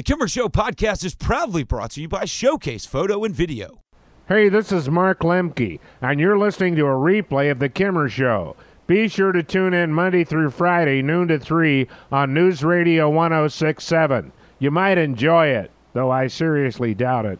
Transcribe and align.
The 0.00 0.04
Kimmer 0.04 0.28
Show 0.28 0.48
podcast 0.48 1.04
is 1.04 1.14
proudly 1.14 1.62
brought 1.62 1.90
to 1.90 2.00
you 2.00 2.08
by 2.08 2.24
Showcase 2.24 2.86
Photo 2.86 3.22
and 3.22 3.34
Video. 3.34 3.82
Hey, 4.28 4.48
this 4.48 4.72
is 4.72 4.88
Mark 4.88 5.18
Lemke, 5.18 5.78
and 6.00 6.18
you're 6.18 6.38
listening 6.38 6.74
to 6.76 6.86
a 6.86 6.94
replay 6.94 7.50
of 7.50 7.58
The 7.58 7.68
Kimmer 7.68 8.08
Show. 8.08 8.56
Be 8.86 9.08
sure 9.08 9.32
to 9.32 9.42
tune 9.42 9.74
in 9.74 9.92
Monday 9.92 10.24
through 10.24 10.52
Friday, 10.52 11.02
noon 11.02 11.28
to 11.28 11.38
3 11.38 11.86
on 12.10 12.32
News 12.32 12.64
Radio 12.64 13.10
1067. 13.10 14.32
You 14.58 14.70
might 14.70 14.96
enjoy 14.96 15.48
it, 15.48 15.70
though 15.92 16.10
I 16.10 16.28
seriously 16.28 16.94
doubt 16.94 17.26
it. 17.26 17.38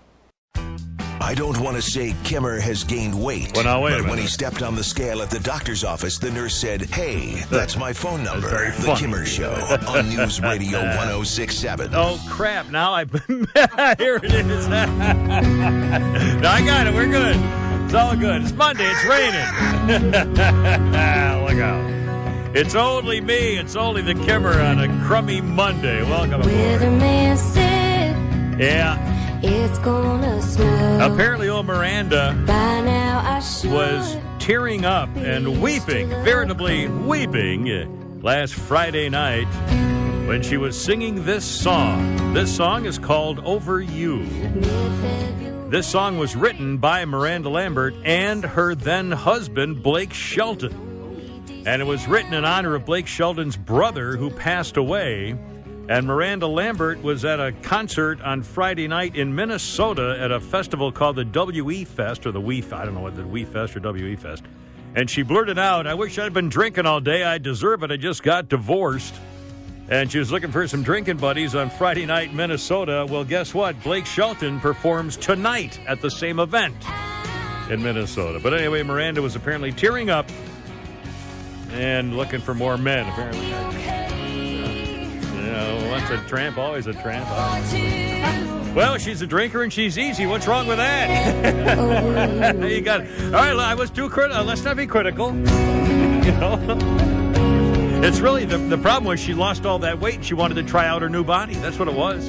I 1.23 1.35
don't 1.35 1.59
want 1.61 1.77
to 1.77 1.83
say 1.83 2.15
Kimmer 2.25 2.59
has 2.59 2.83
gained 2.83 3.15
weight. 3.15 3.53
Well, 3.55 3.65
now, 3.65 3.83
wait 3.83 3.93
a 3.99 4.03
but 4.03 4.09
when 4.11 4.19
he 4.19 4.27
stepped 4.27 4.63
on 4.63 4.75
the 4.75 4.83
scale 4.83 5.21
at 5.21 5.29
the 5.31 5.39
doctor's 5.41 5.85
office, 5.85 6.19
the 6.19 6.31
nurse 6.31 6.55
said, 6.55 6.83
Hey, 6.83 7.43
that's 7.51 7.77
my 7.77 7.93
phone 7.93 8.25
number. 8.25 8.49
very 8.49 8.71
the 8.71 8.83
funny. 8.83 9.01
Kimmer 9.01 9.27
Show 9.27 9.53
on 9.87 10.09
News 10.09 10.41
Radio 10.41 10.79
1067. 10.97 11.91
Oh 11.95 12.19
crap! 12.29 12.71
Now 12.71 12.93
I 12.95 13.05
here 13.99 14.17
it 14.17 14.25
is. 14.33 14.67
no, 14.69 14.77
I 16.49 16.63
got 16.65 16.87
it. 16.87 16.95
We're 16.95 17.07
good. 17.07 17.37
It's 17.85 17.95
all 17.95 18.17
good. 18.17 18.43
It's 18.43 18.53
Monday. 18.53 18.89
It's 18.91 19.05
raining. 19.05 19.45
Look 21.45 21.59
out! 21.63 22.57
It's 22.57 22.75
only 22.75 23.21
me. 23.21 23.59
It's 23.59 23.77
only 23.77 24.01
the 24.03 24.15
Kimmer 24.15 24.59
on 24.61 24.81
a 24.81 25.07
crummy 25.07 25.41
Monday. 25.41 26.03
Welcome 26.03 26.41
aboard. 26.41 26.55
Weatherman 26.55 27.37
said 27.37 28.59
Yeah. 28.61 28.97
It's 29.43 29.79
gonna 29.79 30.43
snow. 30.43 30.99
Apparently, 31.13 31.49
old 31.49 31.67
Miranda 31.67 32.33
By 32.47 32.81
now 32.83 33.21
I 33.25 33.37
was 33.67 34.17
tearing 34.39 34.85
up 34.85 35.09
and 35.17 35.63
weeping, 35.63 36.09
veritably 36.09 36.89
weeping, 36.89 37.71
uh, 37.71 37.87
last 38.23 38.55
Friday 38.55 39.09
night 39.09 39.47
when 40.27 40.43
she 40.43 40.57
was 40.57 40.81
singing 40.81 41.25
this 41.25 41.45
song. 41.45 42.33
This 42.35 42.55
song 42.55 42.85
is 42.85 42.99
called 42.99 43.41
Over 43.41 43.81
You. 43.81 44.25
This 45.71 45.87
song 45.87 46.19
was 46.19 46.37
written 46.37 46.79
by 46.79 47.05
Miranda 47.05 47.49
Lambert 47.49 47.95
and 48.05 48.45
her 48.45 48.75
then 48.75 49.11
husband, 49.11 49.83
Blake 49.83 50.13
Shelton. 50.13 50.89
And 51.67 51.81
it 51.81 51.85
was 51.85 52.07
written 52.09 52.35
in 52.35 52.45
honor 52.45 52.75
of 52.75 52.85
Blake 52.85 53.07
Shelton's 53.07 53.57
brother 53.57 54.17
who 54.17 54.31
passed 54.31 54.77
away. 54.77 55.37
And 55.91 56.07
Miranda 56.07 56.47
Lambert 56.47 57.03
was 57.03 57.25
at 57.25 57.41
a 57.41 57.51
concert 57.63 58.21
on 58.21 58.45
Friday 58.45 58.87
night 58.87 59.17
in 59.17 59.35
Minnesota 59.35 60.17
at 60.21 60.31
a 60.31 60.39
festival 60.39 60.93
called 60.93 61.17
the 61.17 61.25
WE 61.25 61.83
Fest, 61.85 62.25
or 62.27 62.31
the 62.31 62.41
We, 62.41 62.63
I 62.63 62.85
don't 62.85 62.95
know 62.95 63.01
what 63.01 63.17
the 63.17 63.27
We 63.27 63.45
Fest 63.45 63.77
or 63.77 63.81
WE 63.81 64.15
Fest. 64.15 64.45
And 64.95 65.11
she 65.11 65.23
blurted 65.23 65.59
out, 65.59 65.89
I 65.89 65.95
wish 65.95 66.17
I'd 66.17 66.33
been 66.33 66.49
drinking 66.49 66.87
all 66.87 67.01
day. 67.01 67.25
I 67.25 67.39
deserve 67.39 67.83
it. 67.83 67.91
I 67.91 67.97
just 67.97 68.23
got 68.23 68.49
divorced. 68.49 69.17
And 69.89 70.13
she 70.13 70.21
was 70.21 70.31
looking 70.31 70.53
for 70.53 70.69
some 70.69 70.85
drinking 70.85 71.17
buddies 71.17 71.57
on 71.57 71.71
Friday 71.71 72.07
night 72.07 72.31
in 72.31 72.37
Minnesota. 72.37 73.05
Well, 73.11 73.25
guess 73.25 73.53
what? 73.53 73.83
Blake 73.83 74.07
Shelton 74.07 74.61
performs 74.61 75.17
tonight 75.17 75.81
at 75.89 76.01
the 76.01 76.11
same 76.11 76.39
event 76.39 76.77
in 77.69 77.83
Minnesota. 77.83 78.39
But 78.41 78.55
anyway, 78.55 78.85
Miranda 78.85 79.23
was 79.23 79.35
apparently 79.35 79.73
tearing 79.73 80.09
up 80.09 80.31
and 81.73 82.17
looking 82.17 82.41
for 82.41 82.55
more 82.55 82.79
men, 82.79 83.09
apparently. 83.09 84.10
Know, 85.51 85.89
once 85.91 86.09
a 86.11 86.29
tramp, 86.29 86.59
always 86.59 86.87
a 86.87 86.93
tramp. 86.93 87.29
Well, 88.75 88.99
she's 88.99 89.21
a 89.21 89.27
drinker 89.27 89.65
and 89.65 89.73
she's 89.73 89.99
easy. 89.99 90.27
What's 90.27 90.47
wrong 90.47 90.69
with 90.69 90.77
that? 90.77 92.55
you 92.71 92.81
got 92.81 93.01
it. 93.01 93.25
all 93.25 93.31
right. 93.33 93.57
I 93.59 93.75
was 93.75 93.91
too 93.91 94.09
critical. 94.09 94.43
Uh, 94.43 94.45
let's 94.45 94.63
not 94.63 94.77
be 94.77 94.87
critical. 94.87 95.33
You 96.21 96.33
know, 96.33 96.59
it's 98.05 98.21
really 98.21 98.45
the 98.45 98.59
the 98.59 98.77
problem 98.77 99.05
was 99.05 99.19
she 99.19 99.33
lost 99.33 99.65
all 99.65 99.79
that 99.81 99.99
weight 99.99 100.17
and 100.17 100.25
she 100.25 100.35
wanted 100.35 100.55
to 100.57 100.63
try 100.63 100.87
out 100.87 101.01
her 101.01 101.09
new 101.09 101.25
body. 101.25 101.55
That's 101.55 101.79
what 101.79 101.89
it 101.89 101.95
was. 101.95 102.29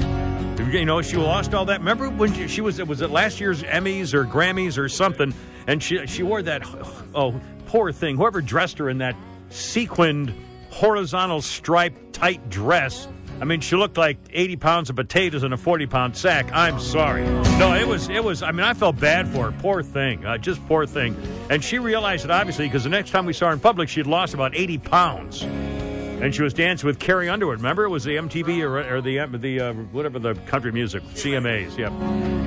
You 0.60 0.86
know, 0.86 1.02
she 1.02 1.18
lost 1.18 1.54
all 1.54 1.66
that. 1.66 1.80
Remember 1.80 2.10
when 2.10 2.34
she, 2.34 2.48
she 2.48 2.62
was 2.62 2.82
was 2.84 3.02
it 3.02 3.12
last 3.12 3.42
year's 3.42 3.64
Emmys 3.64 4.14
or 4.14 4.24
Grammys 4.26 4.78
or 4.78 4.88
something, 4.88 5.34
and 5.68 5.84
she 5.84 6.08
she 6.08 6.24
wore 6.24 6.42
that 6.42 6.64
oh 7.14 7.40
poor 7.68 7.92
thing. 7.92 8.16
Whoever 8.16 8.42
dressed 8.42 8.78
her 8.78 8.90
in 8.90 9.00
that 9.00 9.16
sequined 9.50 10.34
horizontal 10.72 11.42
striped 11.42 12.14
tight 12.14 12.50
dress. 12.50 13.08
I 13.40 13.44
mean, 13.44 13.60
she 13.60 13.76
looked 13.76 13.98
like 13.98 14.18
80 14.32 14.56
pounds 14.58 14.90
of 14.92 14.96
potatoes 14.96 15.44
in 15.44 15.52
a 15.52 15.58
40 15.58 15.88
pound 15.88 16.16
sack. 16.16 16.52
I'm 16.54 16.80
sorry. 16.80 17.24
No, 17.58 17.74
it 17.74 17.88
was, 17.88 18.08
it 18.10 18.24
was, 18.24 18.44
I 18.44 18.52
mean, 18.52 18.62
I 18.62 18.74
felt 18.74 19.00
bad 19.00 19.28
for 19.28 19.50
her. 19.50 19.58
Poor 19.60 19.82
thing. 19.82 20.24
Uh, 20.26 20.38
just 20.38 20.66
poor 20.68 20.86
thing. 20.86 21.16
And 21.50 21.64
she 21.64 21.80
realized 21.80 22.24
it, 22.24 22.32
obviously, 22.32 22.68
because 22.68 22.84
the 22.84 22.90
next 22.90 23.10
time 23.10 23.26
we 23.26 23.34
saw 23.34 23.48
her 23.48 23.54
in 23.54 23.60
public, 23.60 23.90
she'd 23.90 24.06
lost 24.06 24.34
about 24.34 24.56
80 24.56 24.78
pounds. 24.80 25.42
And 26.22 26.36
she 26.36 26.44
was 26.44 26.54
dancing 26.54 26.86
with 26.86 27.00
Carrie 27.00 27.30
Underwood. 27.30 27.58
Remember, 27.58 27.84
it 27.84 27.90
was 27.90 28.04
the 28.04 28.16
MTV 28.16 28.62
or, 28.62 28.98
or 28.98 29.02
the 29.02 29.26
the 29.40 29.60
uh, 29.60 29.74
whatever 29.74 30.20
the 30.20 30.36
country 30.46 30.72
music 30.72 31.02
CMAs. 31.16 31.76
Yep. 31.78 31.92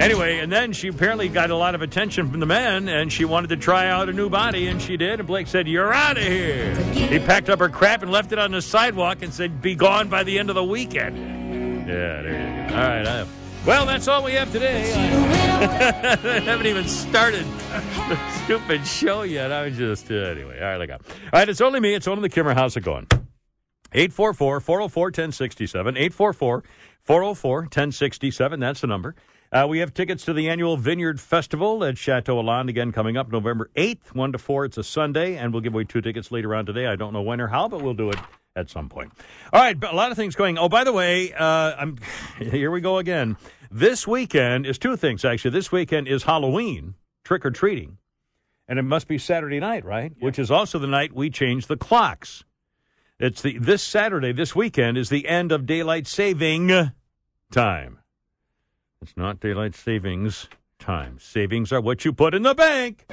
Anyway, 0.01 0.39
and 0.39 0.53
then 0.53 0.73
she 0.73 0.89
apparently 0.89 1.29
got 1.29 1.51
a 1.51 1.57
lot 1.57 1.75
of 1.75 1.83
attention 1.83 2.31
from 2.31 2.39
the 2.39 2.47
men, 2.47 2.89
and 2.89 3.13
she 3.13 3.25
wanted 3.25 3.49
to 3.49 3.57
try 3.57 3.89
out 3.89 4.09
a 4.09 4.13
new 4.13 4.31
body, 4.31 4.69
and 4.69 4.81
she 4.81 4.97
did. 4.97 5.19
And 5.19 5.27
Blake 5.27 5.49
said, 5.49 5.67
"You're 5.67 5.93
out 5.93 6.17
of 6.17 6.23
here." 6.23 6.73
He 6.93 7.19
packed 7.19 7.51
up 7.51 7.59
her 7.59 7.69
crap 7.69 8.03
and 8.03 8.13
left 8.13 8.31
it 8.31 8.39
on 8.39 8.53
the 8.53 8.63
sidewalk, 8.63 9.23
and 9.23 9.35
said, 9.35 9.61
"Be 9.61 9.75
gone 9.75 10.09
by 10.09 10.23
the 10.23 10.39
end 10.39 10.51
of 10.51 10.55
the 10.55 10.65
weekend." 10.65 11.17
Yeah, 11.89 12.23
there 12.23 12.63
you 12.63 12.69
go. 12.71 12.77
All 12.77 12.81
right. 12.81 13.07
I, 13.07 13.27
well, 13.67 13.87
that's 13.87 14.07
all 14.07 14.23
we 14.23 14.33
have 14.33 14.53
today. 14.53 14.93
I 14.95 16.41
haven't 16.41 16.67
even 16.67 16.87
started 16.87 17.47
the 18.09 18.31
stupid 18.45 18.87
show 18.87 19.23
yet. 19.23 19.51
I 19.51 19.65
was 19.65 19.77
just 19.77 20.11
uh, 20.11 20.15
anyway. 20.15 20.61
All 20.61 20.67
right, 20.67 20.81
I 20.81 20.87
got. 20.87 21.01
All 21.03 21.41
right, 21.41 21.49
it's 21.49 21.61
only 21.61 21.81
me. 21.81 21.95
It's 21.95 22.07
only 22.07 22.23
the 22.23 22.29
Kimmer. 22.29 22.55
How's 22.55 22.77
it 22.77 22.83
going? 22.83 23.07
844 23.95 24.61
404 24.61 25.05
1067. 25.07 25.97
844 25.97 26.65
404 27.03 27.61
1067. 27.61 28.61
That's 28.61 28.81
the 28.81 28.87
number. 28.87 29.15
Uh, 29.53 29.67
we 29.69 29.79
have 29.79 29.95
tickets 29.95 30.25
to 30.25 30.33
the 30.33 30.49
annual 30.49 30.77
Vineyard 30.77 31.21
Festival 31.21 31.85
at 31.85 31.97
Chateau 31.97 32.35
Hollande 32.35 32.71
again 32.71 32.91
coming 32.91 33.17
up 33.17 33.31
November 33.31 33.71
8th, 33.77 34.13
1 34.13 34.33
to 34.33 34.39
4. 34.39 34.65
It's 34.65 34.79
a 34.79 34.83
Sunday, 34.83 35.37
and 35.37 35.53
we'll 35.53 35.63
give 35.63 35.75
away 35.75 35.85
two 35.85 36.01
tickets 36.01 36.33
later 36.33 36.57
on 36.57 36.67
today. 36.67 36.87
I 36.87 36.97
don't 36.97 37.13
know 37.13 37.23
when 37.23 37.41
or 37.41 37.47
how, 37.47 37.69
but 37.69 37.81
we'll 37.81 37.95
do 37.95 38.11
it 38.11 38.19
at 38.57 38.69
some 38.69 38.89
point. 38.89 39.13
All 39.53 39.61
right, 39.61 39.79
but 39.79 39.93
a 39.93 39.97
lot 39.97 40.11
of 40.11 40.17
things 40.17 40.35
going. 40.35 40.59
Oh, 40.59 40.69
by 40.69 40.83
the 40.83 40.93
way, 40.93 41.33
uh, 41.33 41.75
I'm, 41.79 41.99
here 42.39 42.73
we 42.73 42.81
go 42.81 42.99
again. 42.99 43.37
This 43.71 44.09
weekend 44.09 44.67
is 44.67 44.77
two 44.77 44.97
things, 44.97 45.25
actually. 45.25 45.53
This 45.53 45.71
weekend 45.71 46.09
is 46.09 46.25
Halloween, 46.25 46.95
trick 47.25 47.47
or 47.47 47.53
treating, 47.53 47.99
and 48.67 48.81
it 48.81 48.83
must 48.83 49.07
be 49.07 49.19
Saturday 49.19 49.61
night, 49.61 49.85
right? 49.85 50.13
Which 50.19 50.41
is 50.41 50.51
also 50.51 50.81
the 50.81 50.89
night 50.89 51.13
we 51.13 51.31
change 51.31 51.69
the 51.69 51.77
clocks. 51.77 52.43
It's 53.21 53.43
the 53.43 53.59
this 53.59 53.83
Saturday, 53.83 54.33
this 54.33 54.57
weekend 54.57 54.99
is 54.99 55.09
the 55.09 55.29
end 55.29 55.53
of 55.53 55.67
daylight 55.67 56.09
saving 56.09 56.91
time. 57.53 58.01
It's 59.01 59.17
not 59.17 59.39
daylight 59.39 59.77
savings 59.77 60.49
time. 60.81 61.19
Savings 61.21 61.73
are 61.73 61.81
what 61.81 62.05
you 62.05 62.13
put 62.13 62.35
in 62.35 62.43
the 62.43 62.55
bank. 62.55 63.05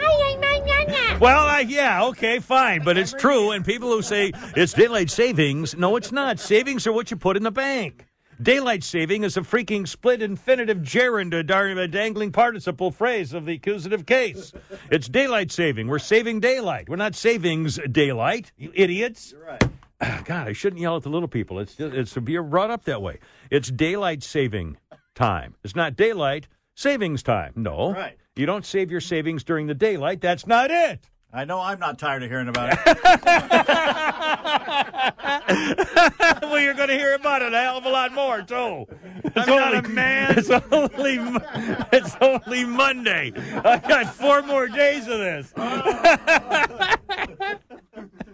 Well, 1.20 1.46
I, 1.46 1.60
yeah, 1.60 2.04
okay, 2.06 2.40
fine, 2.40 2.84
but 2.84 2.98
it's 2.98 3.14
true. 3.14 3.52
And 3.52 3.64
people 3.64 3.92
who 3.92 4.02
say 4.02 4.32
it's 4.56 4.74
daylight 4.74 5.12
savings, 5.12 5.78
no, 5.78 5.96
it's 5.96 6.12
not. 6.12 6.40
Savings 6.40 6.88
are 6.88 6.92
what 6.92 7.12
you 7.12 7.18
put 7.18 7.38
in 7.38 7.44
the 7.44 7.52
bank. 7.52 8.08
Daylight 8.42 8.84
saving 8.84 9.24
is 9.24 9.38
a 9.38 9.42
freaking 9.42 9.88
split 9.88 10.24
infinitive 10.24 10.82
gerund, 10.82 11.36
a, 11.36 11.44
dar- 11.44 11.68
a 11.68 11.88
dangling 11.88 12.32
participle 12.32 12.90
phrase 12.90 13.34
of 13.34 13.46
the 13.46 13.54
accusative 13.54 14.08
case. 14.08 14.52
It's 14.90 15.08
daylight 15.08 15.52
saving. 15.52 15.88
We're 15.88 16.00
saving 16.00 16.40
daylight. 16.40 16.90
We're 16.90 16.96
not 16.96 17.14
savings 17.14 17.80
daylight, 17.92 18.52
you 18.58 18.72
idiots. 18.74 19.32
You're 19.32 19.46
right. 19.46 19.64
God, 20.26 20.48
I 20.48 20.54
shouldn't 20.54 20.82
yell 20.82 20.96
at 20.96 21.04
the 21.04 21.10
little 21.10 21.28
people. 21.28 21.60
It's 21.60 21.76
just, 21.76 21.94
it's 21.94 22.14
to 22.14 22.22
be 22.22 22.38
brought 22.38 22.72
up 22.72 22.86
that 22.86 23.02
way. 23.02 23.20
It's 23.50 23.70
daylight 23.70 24.24
saving 24.24 24.78
time. 25.16 25.56
It's 25.64 25.76
not 25.76 25.96
daylight 25.96 26.48
savings 26.76 27.24
time. 27.24 27.54
No. 27.56 27.94
Right. 27.94 28.18
You 28.36 28.46
don't 28.46 28.66
save 28.66 28.90
your 28.90 29.02
savings 29.02 29.44
during 29.44 29.68
the 29.68 29.76
daylight. 29.76 30.22
That's 30.22 30.48
not 30.48 30.72
it. 30.72 31.10
I 31.34 31.46
know 31.46 31.62
I'm 31.62 31.80
not 31.80 31.98
tired 31.98 32.24
of 32.24 32.30
hearing 32.30 32.50
about 32.50 32.74
it. 32.74 32.80
well, 36.42 36.60
you're 36.60 36.74
going 36.74 36.90
to 36.90 36.98
hear 36.98 37.16
about 37.16 37.42
it 37.42 37.54
a 37.54 37.58
hell 37.58 37.78
of 37.78 37.86
a 37.86 37.90
lot 37.90 38.14
more 38.14 38.42
too. 38.42 38.86
It's 39.24 39.38
I'm 39.38 39.50
only, 39.50 39.76
not 39.76 39.86
a 39.86 39.90
man. 39.90 40.38
It's 40.38 40.50
only 40.50 41.20
it's 41.94 42.18
only 42.20 42.66
Monday. 42.66 43.32
I 43.64 43.78
got 43.78 44.14
four 44.14 44.42
more 44.42 44.68
days 44.68 45.08
of 45.08 45.20
this. 45.20 45.54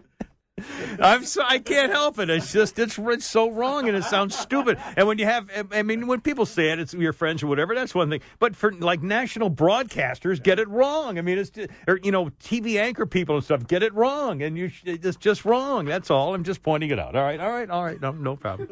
I'm 1.00 1.24
so 1.24 1.44
I 1.46 1.60
can't 1.60 1.92
help 1.92 2.18
it. 2.18 2.30
It's 2.30 2.52
just 2.52 2.80
it's, 2.80 2.98
it's 2.98 3.26
so 3.26 3.52
wrong 3.52 3.88
and 3.88 3.96
it 3.96 4.04
sounds 4.04 4.38
stupid. 4.38 4.80
And 4.96 5.08
when 5.08 5.20
you 5.20 5.26
have, 5.26 5.50
I 5.72 5.84
mean, 5.84 6.08
when 6.08 6.22
people 6.22 6.48
say 6.48 6.72
it, 6.72 6.80
it's 6.80 6.94
your 6.94 7.14
friends 7.14 7.44
or 7.44 7.48
whatever. 7.48 7.76
That's 7.76 7.94
one 7.94 8.10
thing. 8.10 8.22
But 8.40 8.56
for 8.56 8.72
like 8.72 9.04
national 9.04 9.52
broadcasters, 9.52 10.42
get 10.42 10.58
it 10.58 10.68
wrong. 10.68 11.20
I 11.20 11.22
mean, 11.22 11.38
it's 11.38 11.52
or 11.88 12.00
you 12.02 12.12
know, 12.12 12.32
TV 12.42 12.80
anchor 12.80 13.06
people 13.06 13.36
and 13.36 13.44
stuff 13.44 13.68
get 13.68 13.84
it 13.84 13.94
wrong, 13.94 14.42
and 14.42 14.58
you 14.58 14.72
it's 14.84 15.18
just 15.18 15.46
wrong. 15.46 15.86
That's 15.86 16.10
all. 16.10 16.34
I'm 16.34 16.44
just 16.44 16.64
pointing 16.64 16.90
it 16.90 17.00
out. 17.00 17.16
All 17.16 17.24
right, 17.24 17.40
all 17.40 17.52
right, 17.52 17.70
all 17.70 17.84
right. 17.84 18.02
No, 18.02 18.12
no 18.12 18.36
problem. 18.36 18.70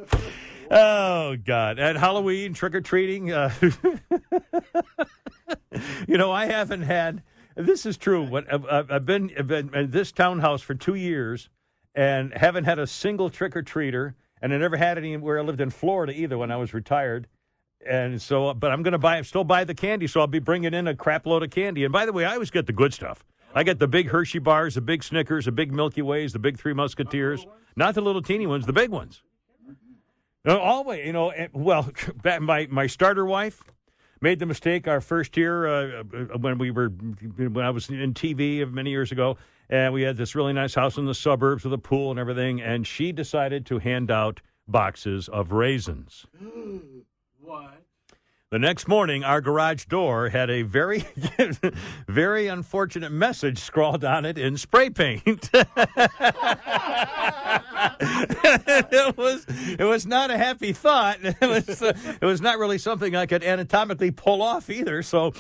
Oh 0.72 1.36
God! 1.38 1.78
At 1.78 1.96
Halloween, 1.96 2.54
trick 2.54 2.74
or 2.74 2.82
treating. 2.82 3.32
Uh, 3.32 3.54
you 6.08 6.18
know, 6.18 6.32
I 6.32 6.48
haven't 6.48 6.82
had. 6.82 7.22
This 7.56 7.86
is 7.86 7.96
true. 7.98 8.24
What 8.24 8.52
I've, 8.52 8.92
I've 8.92 9.06
been 9.06 9.28
been 9.46 9.74
in 9.76 9.92
this 9.92 10.12
townhouse 10.12 10.62
for 10.62 10.74
two 10.74 10.96
years, 10.96 11.50
and 11.96 12.34
haven't 12.36 12.66
had 12.66 12.78
a 12.78 12.86
single 12.86 13.30
trick 13.30 13.56
or 13.56 13.64
treater, 13.64 14.14
and 14.42 14.54
I 14.54 14.58
never 14.58 14.78
had 14.78 14.98
any 14.98 15.16
where 15.18 15.40
I 15.40 15.42
lived 15.42 15.62
in 15.62 15.70
Florida 15.70 16.14
either 16.14 16.38
when 16.38 16.52
I 16.52 16.58
was 16.58 16.74
retired. 16.74 17.28
And 17.88 18.22
so, 18.22 18.54
but 18.54 18.72
I'm 18.72 18.84
going 18.84 18.94
to 18.94 18.98
buy, 18.98 19.22
still 19.22 19.44
buy 19.44 19.64
the 19.64 19.76
candy, 19.76 20.08
so 20.08 20.20
I'll 20.20 20.28
be 20.28 20.40
bringing 20.40 20.74
in 20.74 20.88
a 20.88 20.96
crap 20.96 21.26
load 21.26 21.44
of 21.44 21.52
candy. 21.52 21.84
And 21.84 21.94
by 21.94 22.06
the 22.06 22.14
way, 22.14 22.26
I 22.26 22.34
always 22.34 22.52
get 22.52 22.66
the 22.66 22.74
good 22.74 22.94
stuff. 22.94 23.24
I 23.54 23.64
get 23.64 23.80
the 23.80 23.88
big 23.88 24.10
Hershey 24.10 24.40
bars, 24.40 24.76
the 24.76 24.82
big 24.82 25.04
Snickers, 25.04 25.46
the 25.46 25.52
big 25.52 25.72
Milky 25.72 26.02
Ways, 26.02 26.34
the 26.34 26.40
big 26.40 26.60
Three 26.60 26.74
Musketeers, 26.74 27.46
not 27.76 27.96
the 27.96 28.02
little 28.02 28.22
teeny 28.22 28.48
ones, 28.48 28.66
the 28.66 28.74
big 28.74 28.90
ones. 28.90 29.22
Always, 30.46 31.06
you 31.06 31.14
know. 31.14 31.30
Eh, 31.30 31.48
well, 31.54 31.90
my 32.42 32.68
my 32.70 32.88
starter 32.88 33.26
wife 33.26 33.64
made 34.26 34.40
the 34.40 34.46
mistake 34.48 34.88
our 34.88 35.02
first 35.02 35.38
year 35.38 35.68
uh, 35.68 36.02
uh, 36.02 36.38
when 36.40 36.58
we 36.58 36.72
were 36.72 36.90
when 36.90 37.64
I 37.64 37.70
was 37.70 37.92
in 37.92 38.16
TV 38.16 38.64
of 38.64 38.74
many 38.74 38.90
years 38.90 39.12
ago, 39.12 39.38
and 39.70 39.94
we 39.94 40.02
had 40.02 40.18
this 40.18 40.34
really 40.34 40.52
nice 40.52 40.74
house 40.74 40.98
in 40.98 41.06
the 41.06 41.14
suburbs 41.14 41.64
with 41.64 41.74
a 41.74 41.78
pool 41.78 42.10
and 42.10 42.20
everything, 42.20 42.60
and 42.60 42.88
she 42.88 43.12
decided 43.12 43.68
to 43.68 43.78
hand 43.78 44.10
out 44.10 44.42
boxes 44.68 45.30
of 45.30 45.52
raisins. 45.52 46.26
What? 47.40 47.85
The 48.56 48.60
next 48.60 48.88
morning, 48.88 49.26
our 49.26 49.42
garage 49.42 49.84
door 49.84 50.30
had 50.30 50.50
a 50.50 50.62
very, 50.62 51.04
very 52.08 52.48
unfortunate 52.48 53.12
message 53.12 53.60
scrawled 53.60 54.06
on 54.06 54.24
it 54.24 54.38
in 54.38 54.56
spray 54.56 54.90
paint. 54.90 55.50
it 58.00 59.18
was, 59.18 59.46
it 59.50 59.84
was 59.84 60.06
not 60.06 60.32
a 60.32 60.38
happy 60.38 60.72
thought. 60.72 61.18
It 61.26 61.42
was, 61.42 61.82
uh, 61.82 61.98
it 62.22 62.26
was 62.26 62.40
not 62.40 62.58
really 62.58 62.78
something 62.78 63.14
I 63.14 63.26
could 63.26 63.44
anatomically 63.44 64.12
pull 64.12 64.42
off 64.42 64.70
either. 64.70 65.04
So, 65.04 65.34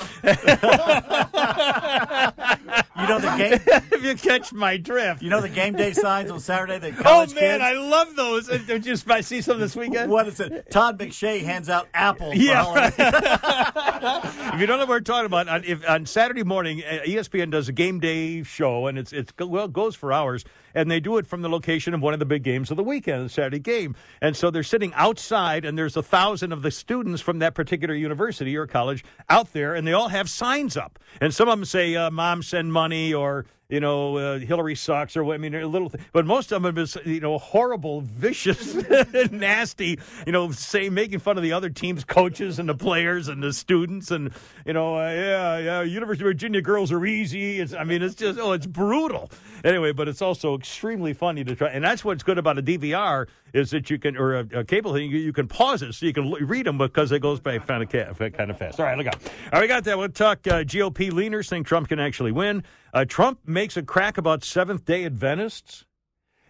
You 2.97 3.07
know 3.09 3.19
the 3.19 3.35
game. 3.37 3.59
if 3.91 4.03
you 4.03 4.15
catch 4.15 4.53
my 4.53 4.77
drift, 4.77 5.21
You 5.21 5.29
know 5.29 5.41
the 5.41 5.49
game 5.49 5.73
day 5.75 5.91
signs 5.91 6.31
on 6.31 6.39
Saturday. 6.39 6.79
The 6.79 6.95
oh 7.05 7.19
man, 7.19 7.27
kids? 7.27 7.63
I 7.63 7.73
love 7.73 8.15
those. 8.15 8.49
Uh, 8.49 8.79
Just 8.79 9.09
I 9.11 9.21
see 9.21 9.41
some 9.41 9.59
this 9.59 9.75
weekend. 9.75 10.09
What 10.09 10.27
is 10.27 10.39
it? 10.39 10.71
Todd 10.71 10.97
McShay 10.97 11.43
hands 11.43 11.69
out 11.69 11.89
apples. 11.93 12.35
Yeah, 12.35 12.91
if 14.53 14.59
you 14.59 14.65
don't 14.65 14.77
know 14.79 14.85
what 14.85 14.87
we're 14.87 14.99
talking 15.01 15.25
about, 15.25 15.49
on, 15.49 15.63
if, 15.65 15.87
on 15.87 16.05
Saturday 16.05 16.43
morning, 16.43 16.83
uh, 16.83 17.01
ESPN 17.05 17.51
does 17.51 17.67
a 17.67 17.73
game 17.73 17.99
day 17.99 18.43
show, 18.43 18.87
and 18.87 18.97
it's 18.97 19.11
it's 19.11 19.33
well 19.37 19.65
it 19.65 19.73
goes 19.73 19.95
for 19.95 20.13
hours, 20.13 20.45
and 20.75 20.91
they 20.91 20.99
do 20.99 21.17
it 21.17 21.25
from 21.25 21.41
the 21.41 21.49
location 21.49 21.93
of 21.93 22.01
one 22.01 22.13
of 22.13 22.19
the 22.19 22.25
big 22.25 22.43
games 22.43 22.69
of 22.69 22.77
the 22.77 22.83
weekend, 22.83 23.25
the 23.25 23.29
Saturday 23.29 23.59
game, 23.59 23.95
and 24.21 24.35
so 24.35 24.51
they're 24.51 24.61
sitting 24.61 24.93
outside, 24.93 25.65
and 25.65 25.77
there's 25.77 25.97
a 25.97 26.03
thousand 26.03 26.51
of 26.51 26.61
the 26.61 26.71
students 26.71 27.21
from 27.21 27.39
that 27.39 27.55
particular 27.55 27.95
university 27.95 28.55
or 28.55 28.67
college 28.67 29.03
out 29.29 29.53
there, 29.53 29.73
and 29.73 29.87
they 29.87 29.93
all 29.93 30.09
have 30.09 30.29
signs 30.29 30.77
up, 30.77 30.99
and 31.21 31.33
some 31.33 31.47
of 31.47 31.57
them 31.57 31.65
say, 31.65 31.95
uh, 31.95 32.11
"Mom, 32.11 32.43
send 32.43 32.71
money," 32.71 33.13
or 33.13 33.45
you 33.69 33.79
know, 33.79 34.17
uh, 34.17 34.39
Hillary 34.39 34.75
sucks, 34.75 35.17
or 35.17 35.23
what. 35.23 35.35
I 35.35 35.37
mean, 35.37 35.55
a 35.55 35.65
little, 35.65 35.91
but 36.13 36.25
most 36.25 36.51
of 36.51 36.61
them 36.61 36.77
is 36.77 36.97
you 37.05 37.19
know 37.19 37.37
horrible, 37.37 38.01
vicious, 38.01 38.75
nasty. 39.31 39.99
You 40.25 40.31
know, 40.31 40.51
say 40.51 40.89
making 40.89 41.19
fun 41.19 41.37
of 41.37 41.43
the 41.43 41.53
other 41.53 41.69
team's 41.69 42.03
coaches 42.03 42.59
and 42.59 42.69
the 42.69 42.75
players 42.75 43.27
and 43.27 43.41
the 43.41 43.53
students, 43.53 44.11
and 44.11 44.31
you 44.65 44.73
know, 44.73 44.97
uh, 44.97 45.09
yeah, 45.09 45.57
yeah, 45.57 45.81
University 45.81 46.23
of 46.23 46.29
Virginia 46.29 46.61
girls 46.61 46.91
are 46.91 47.05
easy. 47.05 47.59
It's, 47.59 47.73
I 47.73 47.83
mean, 47.83 48.01
it's 48.01 48.15
just, 48.15 48.39
oh, 48.39 48.51
it's 48.51 48.67
brutal. 48.67 49.31
Anyway, 49.63 49.91
but 49.93 50.07
it's 50.07 50.21
also 50.21 50.55
extremely 50.55 51.13
funny 51.13 51.43
to 51.43 51.55
try, 51.55 51.69
and 51.69 51.83
that's 51.83 52.05
what's 52.05 52.23
good 52.23 52.37
about 52.37 52.59
a 52.59 52.63
DVR 52.63 53.27
is 53.55 53.71
that 53.71 53.89
you 53.89 53.97
can, 53.97 54.17
or 54.17 54.39
a, 54.39 54.59
a 54.59 54.63
cable 54.63 54.93
thing, 54.93 55.09
you, 55.09 55.17
you 55.17 55.31
can 55.31 55.47
pause 55.47 55.81
it 55.81 55.93
so 55.93 56.05
you 56.05 56.13
can 56.13 56.25
l- 56.25 56.39
read 56.41 56.65
them 56.65 56.77
because 56.77 57.11
it 57.11 57.19
goes 57.19 57.39
by 57.39 57.57
kind 57.59 57.81
of, 57.81 57.89
kind 57.89 58.51
of 58.51 58.57
fast. 58.57 58.79
All 58.79 58.85
right, 58.85 58.97
look 58.97 59.07
out. 59.07 59.15
All 59.25 59.31
right, 59.53 59.61
we 59.61 59.67
got 59.67 59.85
that. 59.85 59.97
We'll 59.97 60.09
talk 60.09 60.45
uh, 60.45 60.63
GOP 60.63 61.09
leaners 61.11 61.49
think 61.49 61.65
Trump 61.65 61.87
can 61.87 61.99
actually 61.99 62.33
win. 62.33 62.63
Uh, 62.93 63.05
Trump 63.05 63.39
makes 63.45 63.77
a 63.77 63.83
crack 63.83 64.17
about 64.17 64.43
Seventh 64.43 64.83
Day 64.83 65.05
Adventists. 65.05 65.85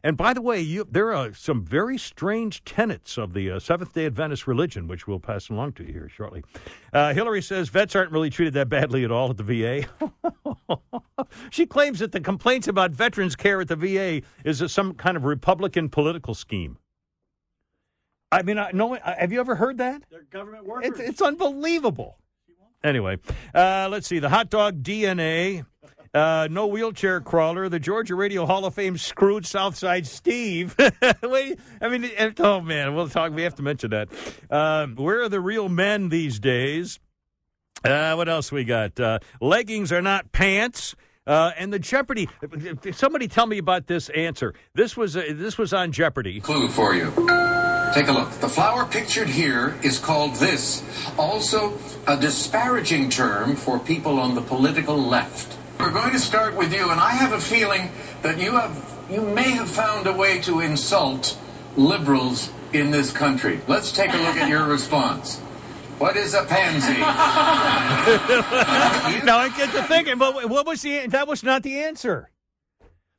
And 0.04 0.18
by 0.18 0.34
the 0.34 0.42
way, 0.42 0.62
you, 0.62 0.88
there 0.90 1.16
are 1.16 1.34
some 1.34 1.64
very 1.64 1.98
strange 1.98 2.64
tenets 2.64 3.18
of 3.18 3.34
the 3.34 3.50
uh, 3.50 3.60
Seventh 3.60 3.94
day 3.94 4.06
Adventist 4.06 4.46
religion, 4.46 4.88
which 4.88 5.08
we'll 5.08 5.20
pass 5.20 5.50
along 5.50 5.74
to 5.74 5.84
you 5.84 5.94
here 5.94 6.10
shortly. 6.10 6.44
Uh, 6.94 7.12
Hillary 7.16 7.42
says 7.42 7.70
vets 7.70 7.96
aren't 7.96 8.12
really 8.12 8.30
treated 8.30 8.54
that 8.54 8.70
badly 8.70 9.04
at 9.04 9.12
all 9.12 9.32
at 9.32 9.38
the 9.38 9.44
VA. 9.44 9.88
she 11.50 11.66
claims 11.66 11.98
that 12.00 12.12
the 12.12 12.22
complaints 12.22 12.68
about 12.68 12.92
veterans 12.92 13.36
care 13.36 13.62
at 13.62 13.68
the 13.68 13.76
VA 13.76 14.22
is 14.44 14.64
some 14.72 14.94
kind 14.94 15.18
of 15.18 15.24
Republican 15.24 15.90
political 15.90 16.36
scheme. 16.36 16.78
I 18.36 18.42
mean, 18.44 18.58
I, 18.58 18.72
no, 18.74 18.94
have 18.96 19.32
you 19.32 19.40
ever 19.40 19.56
heard 19.56 19.78
that? 19.78 20.04
They're 20.12 20.24
government 20.24 20.66
workers. 20.66 20.92
It's, 20.92 21.00
it's 21.10 21.22
unbelievable. 21.22 22.18
Anyway, 22.84 23.18
uh, 23.54 23.88
let's 23.90 24.08
see. 24.08 24.20
The 24.20 24.30
hot 24.30 24.50
dog 24.50 24.84
DNA. 24.84 25.66
Uh, 26.14 26.48
no 26.50 26.68
wheelchair 26.68 27.20
crawler. 27.20 27.68
The 27.68 27.80
Georgia 27.80 28.16
Radio 28.16 28.46
Hall 28.46 28.64
of 28.66 28.74
Fame 28.74 28.98
screwed 28.98 29.46
Southside 29.46 30.08
Steve. 30.08 30.76
Wait, 31.24 31.60
I 31.82 31.90
mean, 31.90 32.04
it- 32.06 32.40
oh 32.40 32.62
man, 32.62 32.96
we'll 32.96 33.10
talk. 33.10 33.34
We 33.34 33.42
have 33.44 33.56
to 33.56 33.64
mention 33.64 33.90
that. 33.92 34.08
Um, 34.50 34.96
where 34.96 35.24
are 35.24 35.30
the 35.30 35.42
real 35.42 35.68
men 35.68 36.10
these 36.10 36.40
days? 36.40 37.00
Uh, 37.84 38.14
what 38.16 38.30
else 38.30 38.52
we 38.52 38.64
got? 38.64 39.00
Uh, 39.00 39.20
leggings 39.42 39.92
are 39.92 40.02
not 40.02 40.32
pants. 40.32 40.96
Uh, 41.28 41.52
and 41.58 41.74
the 41.74 41.80
Jeopardy. 41.80 42.30
Somebody 42.94 43.28
tell 43.28 43.48
me 43.48 43.58
about 43.58 43.88
this 43.88 44.10
answer. 44.10 44.54
This 44.76 44.96
was 44.96 45.18
uh, 45.18 45.24
this 45.32 45.58
was 45.58 45.74
on 45.74 45.92
Jeopardy. 45.92 46.40
Clue 46.40 46.68
for 46.70 46.94
you. 46.94 47.12
Take 47.96 48.10
a 48.10 48.12
look. 48.12 48.30
The 48.42 48.50
flower 48.50 48.86
pictured 48.86 49.30
here 49.30 49.80
is 49.82 50.00
called 50.00 50.36
this, 50.36 50.84
also 51.18 51.80
a 52.06 52.18
disparaging 52.18 53.10
term 53.10 53.56
for 53.56 53.80
people 53.80 54.20
on 54.20 54.36
the 54.36 54.42
political 54.42 54.98
left. 54.98 55.58
We're 55.80 55.94
going 55.94 56.12
to 56.12 56.20
start 56.20 56.58
with 56.58 56.74
you, 56.74 56.92
and 56.92 57.00
I 57.00 57.12
have 57.12 57.32
a 57.32 57.40
feeling 57.40 57.90
that 58.22 58.38
you 58.38 58.52
have 58.52 58.94
you 59.10 59.22
may 59.22 59.50
have 59.52 59.70
found 59.70 60.08
a 60.08 60.12
way 60.12 60.42
to 60.42 60.60
insult 60.60 61.40
liberals 61.78 62.52
in 62.74 62.92
this 62.92 63.14
country. 63.14 63.62
Let's 63.66 63.94
take 63.94 64.14
a 64.14 64.18
look 64.18 64.36
at 64.36 64.50
your 64.50 64.68
response. 64.68 65.40
What 65.98 66.18
is 66.18 66.34
a 66.34 66.44
pansy? 66.44 67.00
now 69.26 69.38
I 69.38 69.48
get 69.56 69.72
to 69.72 69.84
thinking, 69.84 70.18
but 70.18 70.50
what 70.50 70.68
was 70.68 70.82
the? 70.82 71.08
That 71.08 71.30
was 71.30 71.44
not 71.44 71.64
the 71.64 71.80
answer. 71.80 72.30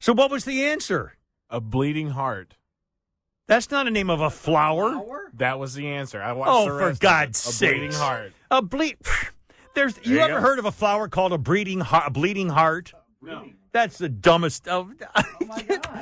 So 0.00 0.12
what 0.12 0.30
was 0.30 0.45
the 0.45 0.66
answer? 0.66 1.14
A 1.49 1.62
bleeding 1.62 2.11
heart. 2.11 2.56
That's 3.49 3.71
not 3.71 3.87
a 3.87 3.91
name 3.91 4.11
of 4.11 4.21
a 4.21 4.31
flower. 4.31 5.31
That 5.35 5.59
was 5.59 5.75
the 5.75 5.87
answer. 5.88 6.21
I 6.21 6.33
watched 6.33 6.50
Oh, 6.53 6.65
the 6.65 6.71
for 6.71 6.76
rest 6.79 6.91
of 6.91 6.97
it. 6.97 7.00
God's 7.00 7.47
a 7.47 7.53
sake! 7.53 7.71
bleeding 7.73 7.93
heart. 7.93 8.33
A 8.50 8.62
bleed. 8.62 8.97
There's. 9.75 9.97
You, 10.03 10.15
you 10.15 10.21
ever 10.21 10.35
go. 10.35 10.41
heard 10.41 10.59
of 10.59 10.65
a 10.65 10.73
flower 10.73 11.09
called 11.09 11.33
a 11.33 11.38
bleeding 11.38 11.81
heart? 11.81 12.05
A 12.07 12.11
bleeding 12.11 12.49
heart. 12.49 12.93
No. 13.23 13.45
That's 13.73 13.99
the 13.99 14.09
dumbest. 14.09 14.67
Of, 14.69 14.91
oh, 15.17 15.25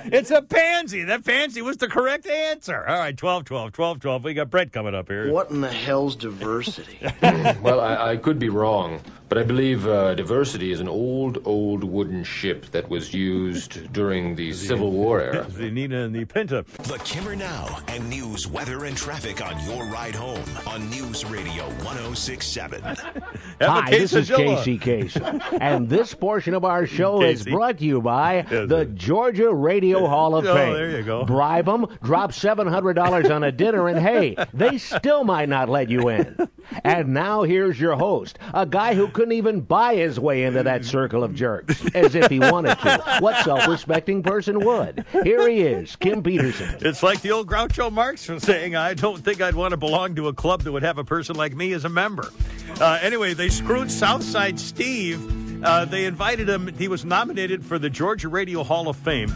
it's 0.04 0.30
a 0.30 0.42
pansy. 0.42 1.02
That 1.02 1.24
pansy 1.24 1.60
was 1.60 1.76
the 1.76 1.88
correct 1.88 2.24
answer. 2.24 2.86
All 2.86 2.98
right, 3.00 3.16
12, 3.16 3.44
12, 3.46 3.72
12, 3.72 3.98
12. 3.98 4.24
We 4.24 4.32
got 4.32 4.48
Brett 4.48 4.70
coming 4.72 4.94
up 4.94 5.08
here. 5.08 5.32
What 5.32 5.50
in 5.50 5.60
the 5.60 5.72
hell's 5.72 6.14
diversity? 6.14 6.98
well, 7.62 7.80
I, 7.80 8.12
I 8.12 8.16
could 8.16 8.38
be 8.38 8.48
wrong, 8.48 9.00
but 9.34 9.40
I 9.40 9.46
believe 9.46 9.84
uh, 9.88 10.14
diversity 10.14 10.70
is 10.70 10.78
an 10.78 10.86
old, 10.86 11.44
old 11.44 11.82
wooden 11.82 12.22
ship 12.22 12.66
that 12.66 12.88
was 12.88 13.12
used 13.12 13.92
during 13.92 14.36
the 14.36 14.52
Civil 14.68 14.92
War 14.92 15.20
era. 15.20 15.44
The 15.54 15.72
Nina 15.72 16.02
and 16.04 16.14
the 16.14 16.24
Pinta. 16.24 16.64
The 16.84 17.00
Kimmer 17.04 17.34
Now 17.34 17.80
and 17.88 18.08
news, 18.08 18.46
weather, 18.46 18.84
and 18.84 18.96
traffic 18.96 19.44
on 19.44 19.58
your 19.68 19.86
ride 19.86 20.14
home 20.14 20.38
on 20.68 20.88
News 20.88 21.24
Radio 21.24 21.64
1067. 21.82 22.80
Have 22.82 22.98
a 23.60 23.68
Hi, 23.68 23.90
this 23.90 24.12
is 24.12 24.30
quesadilla. 24.30 24.56
Casey 24.64 24.78
Kasem, 24.78 25.58
and 25.60 25.88
this 25.88 26.14
portion 26.14 26.54
of 26.54 26.64
our 26.64 26.86
show 26.86 27.20
is 27.22 27.44
brought 27.44 27.78
to 27.78 27.84
you 27.84 28.00
by 28.00 28.42
the. 28.42 28.84
Georgia 28.94 29.52
Radio 29.52 30.06
Hall 30.06 30.36
of 30.36 30.46
Oh, 30.46 30.54
Fame. 30.54 30.74
there 30.74 30.90
you 30.90 31.02
go. 31.02 31.24
Bribe 31.24 31.64
them, 31.64 31.86
drop 32.04 32.32
seven 32.32 32.68
hundred 32.68 32.92
dollars 32.94 33.28
on 33.30 33.42
a 33.42 33.50
dinner, 33.50 33.88
and 33.88 33.98
hey, 33.98 34.36
they 34.52 34.78
still 34.78 35.24
might 35.24 35.48
not 35.48 35.68
let 35.68 35.88
you 35.90 36.08
in. 36.08 36.36
And 36.84 37.08
now 37.14 37.42
here's 37.42 37.80
your 37.80 37.96
host, 37.96 38.38
a 38.52 38.64
guy 38.66 38.94
who 38.94 39.08
couldn't 39.24 39.38
even 39.38 39.62
buy 39.62 39.94
his 39.94 40.20
way 40.20 40.44
into 40.44 40.62
that 40.62 40.84
circle 40.84 41.24
of 41.24 41.34
jerks, 41.34 41.82
as 41.94 42.14
if 42.14 42.28
he 42.30 42.38
wanted 42.38 42.78
to. 42.80 43.18
What 43.20 43.42
self-respecting 43.42 44.22
person 44.22 44.62
would? 44.62 45.06
Here 45.22 45.48
he 45.48 45.62
is, 45.62 45.96
Kim 45.96 46.22
Peterson. 46.22 46.76
It's 46.82 47.02
like 47.02 47.22
the 47.22 47.30
old 47.30 47.46
Groucho 47.46 47.90
Marx 47.90 48.28
was 48.28 48.42
saying, 48.42 48.76
I 48.76 48.92
don't 48.92 49.16
think 49.24 49.40
I'd 49.40 49.54
want 49.54 49.70
to 49.70 49.78
belong 49.78 50.14
to 50.16 50.28
a 50.28 50.34
club 50.34 50.60
that 50.64 50.72
would 50.72 50.82
have 50.82 50.98
a 50.98 51.04
person 51.04 51.36
like 51.36 51.54
me 51.56 51.72
as 51.72 51.86
a 51.86 51.88
member. 51.88 52.30
Uh, 52.78 52.98
anyway, 53.00 53.32
they 53.32 53.48
screwed 53.48 53.90
Southside 53.90 54.60
Steve. 54.60 55.64
Uh, 55.64 55.86
they 55.86 56.04
invited 56.04 56.46
him. 56.46 56.68
He 56.76 56.88
was 56.88 57.06
nominated 57.06 57.64
for 57.64 57.78
the 57.78 57.88
Georgia 57.88 58.28
Radio 58.28 58.62
Hall 58.62 58.90
of 58.90 58.96
Fame. 58.96 59.32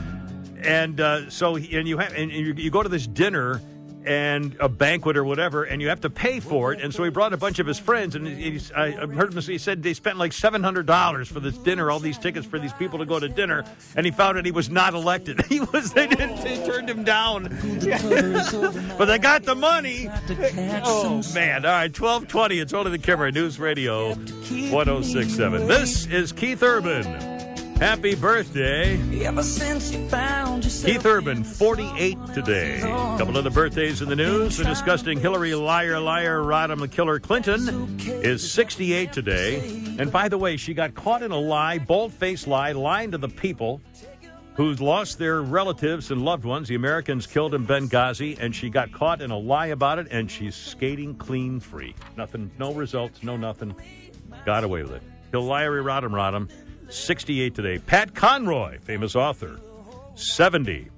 and 0.62 1.00
uh, 1.00 1.30
so 1.30 1.56
and 1.56 1.88
you 1.88 1.96
have 1.96 2.12
and 2.12 2.30
you, 2.30 2.52
you 2.52 2.70
go 2.70 2.82
to 2.82 2.90
this 2.90 3.06
dinner 3.06 3.62
and 4.08 4.56
a 4.58 4.68
banquet 4.70 5.16
or 5.18 5.24
whatever, 5.24 5.64
and 5.64 5.82
you 5.82 5.88
have 5.90 6.00
to 6.00 6.08
pay 6.10 6.40
for 6.40 6.72
it. 6.72 6.80
And 6.80 6.94
so 6.94 7.04
he 7.04 7.10
brought 7.10 7.34
a 7.34 7.36
bunch 7.36 7.58
of 7.58 7.66
his 7.66 7.78
friends, 7.78 8.14
and 8.16 8.26
he's, 8.26 8.72
I 8.72 8.92
heard 8.92 9.34
him. 9.34 9.40
say- 9.42 9.52
He 9.52 9.58
said 9.58 9.82
they 9.82 9.92
spent 9.92 10.16
like 10.16 10.32
seven 10.32 10.62
hundred 10.62 10.86
dollars 10.86 11.28
for 11.28 11.40
this 11.40 11.58
dinner, 11.58 11.90
all 11.90 12.00
these 12.00 12.16
tickets 12.16 12.46
for 12.46 12.58
these 12.58 12.72
people 12.72 12.98
to 13.00 13.04
go 13.04 13.20
to 13.20 13.28
dinner, 13.28 13.64
and 13.96 14.06
he 14.06 14.10
found 14.10 14.38
out 14.38 14.46
he 14.46 14.50
was 14.50 14.70
not 14.70 14.94
elected. 14.94 15.40
He 15.48 15.60
was 15.60 15.92
they 15.92 16.06
didn't 16.06 16.42
they 16.42 16.64
turned 16.66 16.88
him 16.88 17.04
down, 17.04 17.44
but 18.98 19.04
they 19.06 19.18
got 19.18 19.44
the 19.44 19.54
money. 19.54 20.08
Oh 20.84 21.22
man! 21.34 21.64
All 21.64 21.72
right, 21.72 21.92
twelve 21.92 22.28
twenty. 22.28 22.58
It's 22.60 22.72
only 22.72 22.90
the 22.90 22.98
Kimmer 22.98 23.30
News 23.30 23.58
Radio, 23.58 24.14
one 24.14 24.86
zero 24.86 25.02
six 25.02 25.34
seven. 25.34 25.66
This 25.66 26.06
is 26.06 26.32
Keith 26.32 26.62
Urban. 26.62 27.37
Happy 27.78 28.16
birthday. 28.16 28.98
Ever 29.24 29.44
since 29.44 29.92
you 29.92 30.08
found 30.08 30.64
yourself 30.64 30.92
Keith 30.92 31.06
Urban, 31.06 31.44
48 31.44 32.18
today. 32.34 32.80
A 32.80 33.16
couple 33.16 33.36
other 33.36 33.50
birthdays 33.50 34.02
in 34.02 34.08
the 34.08 34.16
news. 34.16 34.56
The 34.56 34.64
disgusting 34.64 35.20
Hillary 35.20 35.54
liar, 35.54 36.00
liar, 36.00 36.40
Rodham 36.40 36.80
the 36.80 36.88
killer 36.88 37.20
Clinton 37.20 37.96
is 38.00 38.50
68 38.50 39.12
today. 39.12 39.60
And 39.96 40.10
by 40.10 40.28
the 40.28 40.36
way, 40.36 40.56
she 40.56 40.74
got 40.74 40.96
caught 40.96 41.22
in 41.22 41.30
a 41.30 41.38
lie, 41.38 41.78
bold 41.78 42.12
faced 42.12 42.48
lie, 42.48 42.72
lying 42.72 43.12
to 43.12 43.18
the 43.18 43.28
people 43.28 43.80
who 44.54 44.74
lost 44.74 45.20
their 45.20 45.42
relatives 45.42 46.10
and 46.10 46.24
loved 46.24 46.44
ones, 46.44 46.66
the 46.66 46.74
Americans 46.74 47.28
killed 47.28 47.54
in 47.54 47.64
Benghazi, 47.64 48.36
and 48.40 48.52
she 48.52 48.70
got 48.70 48.90
caught 48.90 49.22
in 49.22 49.30
a 49.30 49.38
lie 49.38 49.68
about 49.68 50.00
it, 50.00 50.08
and 50.10 50.28
she's 50.28 50.56
skating 50.56 51.14
clean 51.14 51.60
free. 51.60 51.94
Nothing, 52.16 52.50
no 52.58 52.74
results, 52.74 53.22
no 53.22 53.36
nothing. 53.36 53.72
Got 54.44 54.64
away 54.64 54.82
with 54.82 54.94
it. 54.94 55.02
Hillary 55.30 55.80
Rodham 55.80 56.10
Rodham, 56.10 56.50
68 56.88 57.54
today. 57.54 57.78
Pat 57.78 58.14
Conroy, 58.14 58.78
famous 58.80 59.16
author, 59.16 59.58
70. 60.14 60.88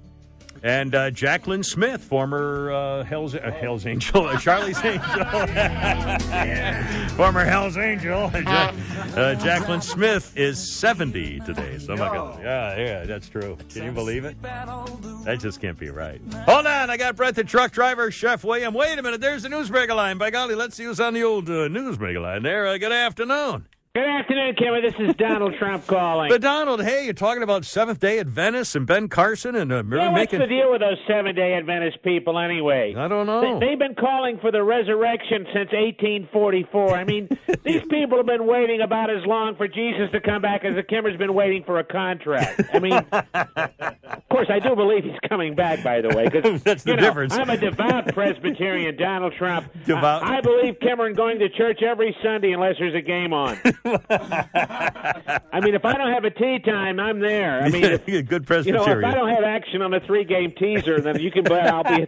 And 0.63 0.93
uh, 0.93 1.09
Jaclyn 1.09 1.65
Smith, 1.65 2.03
former 2.03 2.71
uh, 2.71 3.03
Hell's, 3.03 3.33
uh, 3.33 3.49
Hell's 3.59 3.87
Angel, 3.87 4.27
uh, 4.27 4.37
Charlie's 4.39 4.77
Angel, 4.85 5.01
former 7.15 7.43
Hell's 7.43 7.77
Angel. 7.77 8.29
Ja- 8.41 8.71
uh, 9.15 9.35
Jaclyn 9.35 9.81
Smith 9.81 10.37
is 10.37 10.59
70 10.79 11.39
today. 11.41 11.79
So 11.79 11.95
my 11.95 12.13
God. 12.13 12.39
Yeah, 12.43 12.77
yeah, 12.77 13.03
that's 13.05 13.27
true. 13.27 13.57
Can 13.69 13.85
you 13.85 13.91
believe 13.91 14.23
it? 14.23 14.39
That 14.43 15.39
just 15.39 15.61
can't 15.61 15.79
be 15.79 15.89
right. 15.89 16.21
Hold 16.45 16.67
on, 16.67 16.91
I 16.91 16.97
got 16.97 17.15
Brett 17.15 17.33
the 17.33 17.43
truck 17.43 17.71
driver, 17.71 18.11
Chef 18.11 18.43
William. 18.43 18.75
Wait 18.75 18.99
a 18.99 19.01
minute, 19.01 19.19
there's 19.19 19.41
the 19.43 19.49
newsmaker 19.49 19.95
line. 19.95 20.19
By 20.19 20.29
golly, 20.29 20.53
let's 20.53 20.75
see 20.75 20.83
who's 20.83 20.99
on 20.99 21.15
the 21.15 21.23
old 21.23 21.49
uh, 21.49 21.69
newsmaker 21.69 22.21
line 22.21 22.43
there. 22.43 22.67
Uh, 22.67 22.77
good 22.77 22.91
afternoon. 22.91 23.65
Good 23.93 24.05
afternoon, 24.07 24.55
Kimmy. 24.55 24.81
This 24.81 25.09
is 25.09 25.15
Donald 25.17 25.53
Trump 25.59 25.85
calling. 25.85 26.29
But 26.29 26.39
Donald, 26.39 26.81
hey, 26.81 27.03
you're 27.03 27.13
talking 27.13 27.43
about 27.43 27.65
Seventh 27.65 27.99
Day 27.99 28.19
Adventists 28.19 28.73
and 28.73 28.87
Ben 28.87 29.09
Carson 29.09 29.53
and 29.53 29.69
uh, 29.69 29.83
Yeah, 29.83 30.07
what's 30.11 30.31
making. 30.31 30.39
the 30.39 30.47
deal 30.47 30.71
with 30.71 30.79
those 30.79 30.95
Seventh 31.09 31.35
Day 31.35 31.55
Adventist 31.55 32.01
people 32.01 32.39
anyway? 32.39 32.95
I 32.97 33.09
don't 33.09 33.25
know. 33.25 33.59
They, 33.59 33.71
have 33.71 33.79
been 33.79 33.95
calling 33.95 34.39
for 34.39 34.49
the 34.49 34.63
resurrection 34.63 35.43
since 35.53 35.73
1844. 35.73 36.95
I 36.95 37.03
mean, 37.03 37.27
these 37.65 37.81
people 37.89 38.15
have 38.15 38.25
been 38.25 38.47
waiting 38.47 38.79
about 38.79 39.09
as 39.09 39.25
long 39.25 39.57
for 39.57 39.67
Jesus 39.67 40.09
to 40.13 40.21
come 40.21 40.41
back 40.41 40.63
as 40.63 40.73
the 40.75 40.83
Kimmer's 40.83 41.17
been 41.17 41.33
waiting 41.33 41.65
for 41.65 41.77
a 41.79 41.83
contract. 41.83 42.61
I 42.73 42.79
mean, 42.79 42.93
of 42.93 44.29
course, 44.31 44.47
I 44.49 44.59
do 44.59 44.73
believe 44.73 45.03
he's 45.03 45.19
coming 45.27 45.53
back, 45.53 45.83
by 45.83 45.99
the 45.99 46.15
way. 46.15 46.29
'cause, 46.29 46.63
That's 46.63 46.83
the 46.83 46.95
know, 46.95 47.01
difference. 47.01 47.33
I'm 47.33 47.49
a 47.49 47.57
devout 47.57 48.13
Presbyterian, 48.13 48.95
Donald 48.95 49.33
Trump. 49.37 49.69
Devout. 49.85 50.23
I, 50.23 50.37
I 50.37 50.41
believe 50.41 50.79
Cameron 50.79 51.13
going 51.13 51.39
to 51.39 51.49
church 51.49 51.81
every 51.83 52.15
Sunday 52.23 52.53
unless 52.53 52.75
there's 52.79 52.95
a 52.95 53.01
game 53.01 53.33
on. 53.33 53.59
I 53.85 55.59
mean, 55.63 55.73
if 55.75 55.85
I 55.85 55.93
don't 55.97 56.11
have 56.13 56.23
a 56.25 56.29
tea 56.29 56.59
time, 56.59 56.99
I'm 56.99 57.19
there. 57.19 57.61
I 57.61 57.69
mean, 57.69 57.83
if, 58.05 58.05
Good 58.05 58.45
you 58.65 58.73
know, 58.73 58.83
if 58.85 59.03
I 59.05 59.13
don't 59.13 59.29
have 59.29 59.43
action 59.43 59.81
on 59.81 59.93
a 59.93 59.99
three-game 60.01 60.53
teaser, 60.57 61.01
then 61.01 61.19
you 61.19 61.31
can 61.31 61.43
bet 61.43 61.67
I'll 61.67 61.83
be. 61.83 62.07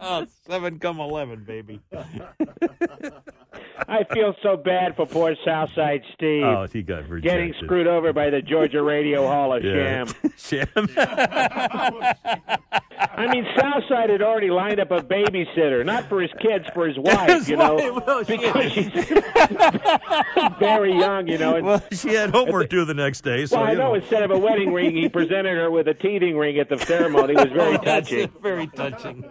oh, 0.00 0.26
seven 0.48 0.78
come 0.78 1.00
eleven, 1.00 1.44
baby. 1.44 1.80
I 3.88 4.04
feel 4.12 4.34
so 4.42 4.56
bad 4.56 4.96
for 4.96 5.06
poor 5.06 5.34
Southside 5.44 6.02
Steve. 6.14 6.42
Oh, 6.44 6.66
he 6.70 6.82
got 6.82 7.08
rejected. 7.08 7.22
Getting 7.22 7.54
screwed 7.64 7.86
over 7.86 8.12
by 8.12 8.28
the 8.30 8.42
Georgia 8.42 8.82
Radio 8.82 9.26
Hall 9.26 9.54
of 9.56 9.64
Yeah. 9.64 10.04
Sham. 10.04 10.14
Sham. 10.36 10.88
I 13.00 13.26
mean, 13.32 13.46
Southside 13.58 14.10
had 14.10 14.20
already 14.22 14.50
lined 14.50 14.80
up 14.80 14.90
a 14.90 15.00
babysitter, 15.00 15.84
not 15.84 16.08
for 16.08 16.20
his 16.20 16.30
kids, 16.40 16.66
for 16.74 16.86
his 16.88 16.98
wife, 16.98 17.28
His 17.28 17.48
you 17.48 17.56
know, 17.56 17.74
wife, 17.76 18.06
well, 18.06 18.24
she- 18.24 18.36
because 18.36 18.72
she's 18.72 18.90
very 20.58 20.92
young, 20.92 21.26
you 21.28 21.38
know. 21.38 21.56
And, 21.56 21.66
well, 21.66 21.82
she 21.92 22.14
had 22.14 22.30
homework 22.30 22.68
due 22.70 22.84
the 22.84 22.94
next 22.94 23.22
day, 23.22 23.46
so 23.46 23.56
well, 23.56 23.66
I 23.66 23.72
you 23.72 23.78
know 23.78 23.88
know. 23.88 23.94
instead 23.94 24.22
of 24.22 24.30
a 24.30 24.38
wedding 24.38 24.72
ring, 24.72 24.94
he 24.96 25.08
presented 25.08 25.56
her 25.56 25.70
with 25.70 25.88
a 25.88 25.94
teething 25.94 26.36
ring 26.36 26.58
at 26.58 26.68
the 26.68 26.78
ceremony. 26.78 27.34
It 27.34 27.36
was 27.36 27.52
very 27.52 27.76
Oh, 27.78 27.82
touching. 27.82 28.30
Very 28.42 28.66
touching. 28.68 29.24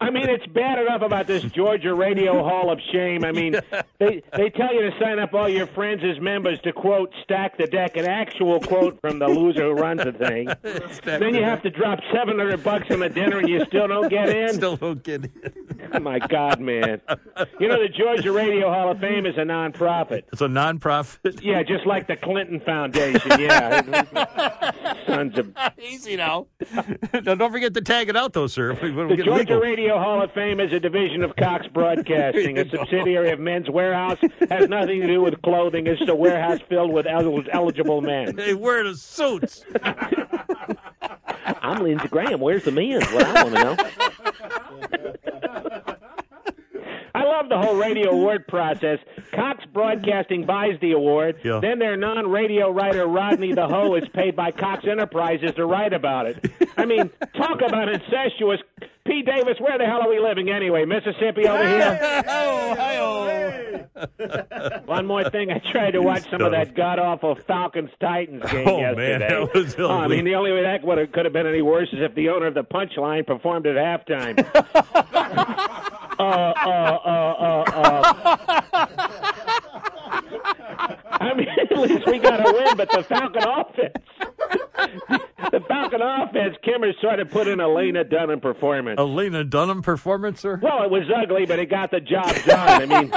I 0.00 0.10
mean, 0.10 0.28
it's 0.28 0.46
bad 0.46 0.78
enough 0.80 1.02
about 1.02 1.26
this 1.26 1.42
Georgia 1.44 1.94
Radio 1.94 2.42
Hall 2.42 2.70
of 2.72 2.80
Shame. 2.92 3.24
I 3.24 3.30
mean, 3.32 3.54
they 3.98 4.22
they 4.36 4.50
tell 4.50 4.74
you 4.74 4.90
to 4.90 4.98
sign 4.98 5.18
up 5.18 5.34
all 5.34 5.48
your 5.48 5.66
friends 5.68 6.02
as 6.02 6.20
members 6.20 6.58
to 6.62 6.72
quote 6.72 7.12
stack 7.22 7.56
the 7.58 7.66
deck, 7.66 7.96
an 7.96 8.06
actual 8.06 8.58
quote 8.58 9.00
from 9.00 9.18
the 9.18 9.28
loser 9.28 9.64
who 9.64 9.72
runs 9.74 10.02
the 10.02 10.12
thing. 10.12 10.48
then 11.04 11.34
you 11.34 11.44
have 11.44 11.62
to 11.62 11.70
drop 11.70 12.00
seven 12.12 12.38
hundred 12.38 12.64
bucks 12.64 12.90
on 12.90 13.00
the 13.00 13.08
dinner, 13.10 13.38
and 13.38 13.48
you 13.48 13.64
still 13.66 13.86
don't 13.86 14.08
get 14.08 14.28
in. 14.30 14.54
Still 14.54 14.76
don't 14.76 15.02
get 15.02 15.24
in. 15.24 15.81
My 16.00 16.18
God, 16.18 16.60
man! 16.60 17.00
You 17.60 17.68
know 17.68 17.82
the 17.82 17.88
Georgia 17.88 18.32
Radio 18.32 18.70
Hall 18.72 18.90
of 18.90 18.98
Fame 19.00 19.26
is 19.26 19.36
a 19.36 19.40
nonprofit. 19.42 20.22
It's 20.32 20.40
a 20.40 20.46
nonprofit. 20.46 21.40
Yeah, 21.42 21.62
just 21.62 21.86
like 21.86 22.06
the 22.06 22.16
Clinton 22.16 22.60
Foundation. 22.60 23.40
Yeah, 23.40 23.82
sons 25.06 25.38
of 25.38 25.52
Easy 25.80 26.16
now. 26.16 26.46
now. 26.74 27.34
Don't 27.34 27.52
forget 27.52 27.74
to 27.74 27.80
tag 27.80 28.08
it 28.08 28.16
out, 28.16 28.32
though, 28.32 28.46
sir. 28.46 28.76
We- 28.82 28.90
we'll 28.92 29.08
The 29.08 29.16
Georgia 29.16 29.32
legal. 29.54 29.60
Radio 29.60 29.98
Hall 29.98 30.22
of 30.22 30.32
Fame 30.32 30.60
is 30.60 30.72
a 30.72 30.80
division 30.80 31.22
of 31.22 31.34
Cox 31.36 31.66
Broadcasting, 31.68 32.58
a 32.58 32.68
subsidiary 32.76 33.30
of 33.30 33.40
Men's 33.40 33.68
Warehouse. 33.70 34.18
Has 34.48 34.68
nothing 34.68 35.00
to 35.02 35.06
do 35.06 35.20
with 35.20 35.40
clothing. 35.42 35.86
It's 35.86 36.00
a 36.08 36.14
warehouse 36.14 36.60
filled 36.68 36.92
with 36.92 37.06
el- 37.06 37.42
eligible 37.52 38.00
men. 38.00 38.34
They 38.36 38.54
wear 38.54 38.84
the 38.84 38.94
suits. 38.96 39.64
I'm 41.44 41.82
Lindsey 41.82 42.08
Graham. 42.08 42.40
Where's 42.40 42.64
the 42.64 42.72
men? 42.72 43.00
What 43.12 43.26
I 43.26 43.42
want 43.44 43.54
to 43.54 43.64
know. 43.64 43.76
I 47.14 47.24
love 47.24 47.48
the 47.50 47.58
whole 47.58 47.76
radio 47.76 48.10
award 48.10 48.46
process. 48.48 48.98
Cox 49.34 49.64
Broadcasting 49.72 50.46
buys 50.46 50.78
the 50.80 50.92
award. 50.92 51.36
Yeah. 51.44 51.60
Then 51.60 51.78
their 51.78 51.96
non-radio 51.96 52.70
writer 52.70 53.06
Rodney 53.06 53.52
the 53.52 53.66
Ho 53.68 53.94
is 53.94 54.08
paid 54.14 54.34
by 54.34 54.50
Cox 54.50 54.84
Enterprises 54.86 55.52
to 55.56 55.66
write 55.66 55.92
about 55.92 56.26
it. 56.26 56.50
I 56.76 56.86
mean, 56.86 57.10
talk 57.36 57.60
about 57.66 57.88
incestuous. 57.88 58.60
P. 59.12 59.20
Davis, 59.20 59.60
where 59.60 59.76
the 59.76 59.84
hell 59.84 60.00
are 60.00 60.08
we 60.08 60.18
living 60.18 60.48
anyway? 60.48 60.86
Mississippi 60.86 61.46
over 61.46 61.68
here. 61.68 62.00
Ohio. 62.28 63.86
One 64.86 65.04
more 65.06 65.28
thing, 65.28 65.50
I 65.50 65.60
tried 65.70 65.90
to 65.90 66.00
watch 66.00 66.22
some 66.30 66.40
of 66.40 66.52
that 66.52 66.74
god 66.74 66.98
awful 66.98 67.34
Falcons 67.46 67.90
Titans 68.00 68.42
game 68.50 68.66
Oh, 68.66 68.80
man, 68.80 69.20
yesterday. 69.20 69.28
that 69.28 69.54
was 69.54 69.76
Oh, 69.78 69.90
I 69.90 70.08
mean, 70.08 70.24
the 70.24 70.34
only 70.34 70.50
way 70.52 70.62
that 70.62 70.82
would 70.82 70.96
have 70.96 71.12
could 71.12 71.26
have 71.26 71.34
been 71.34 71.46
any 71.46 71.60
worse 71.60 71.88
is 71.92 71.98
if 72.00 72.14
the 72.14 72.30
owner 72.30 72.46
of 72.46 72.54
the 72.54 72.64
Punchline 72.64 73.26
performed 73.26 73.66
at 73.66 73.76
halftime. 73.76 74.38
uh, 76.18 76.22
uh, 76.22 76.98
uh, 77.04 77.64
uh, 77.68 78.62
uh. 78.72 79.31
I 81.22 81.34
mean, 81.34 81.46
at 81.70 81.78
least 81.78 82.06
we 82.06 82.18
got 82.18 82.40
a 82.40 82.52
win, 82.52 82.76
but 82.76 82.90
the 82.90 83.02
Falcon 83.04 83.42
offense, 83.44 83.94
the 85.50 85.60
Falcon 85.68 86.00
offense, 86.02 86.56
Kimmer 86.64 86.92
sort 87.00 87.20
of 87.20 87.30
put 87.30 87.46
in 87.46 87.60
a 87.60 87.68
Lena 87.72 88.02
Dunham 88.04 88.40
performance. 88.40 88.98
A 88.98 89.04
Lena 89.04 89.44
Dunham 89.44 89.82
performance, 89.82 90.40
sir? 90.40 90.58
Well, 90.62 90.82
it 90.82 90.90
was 90.90 91.04
ugly, 91.14 91.46
but 91.46 91.58
it 91.58 91.66
got 91.70 91.90
the 91.92 92.00
job 92.00 92.34
done. 92.44 92.82
I 92.82 92.86
mean, 92.86 93.12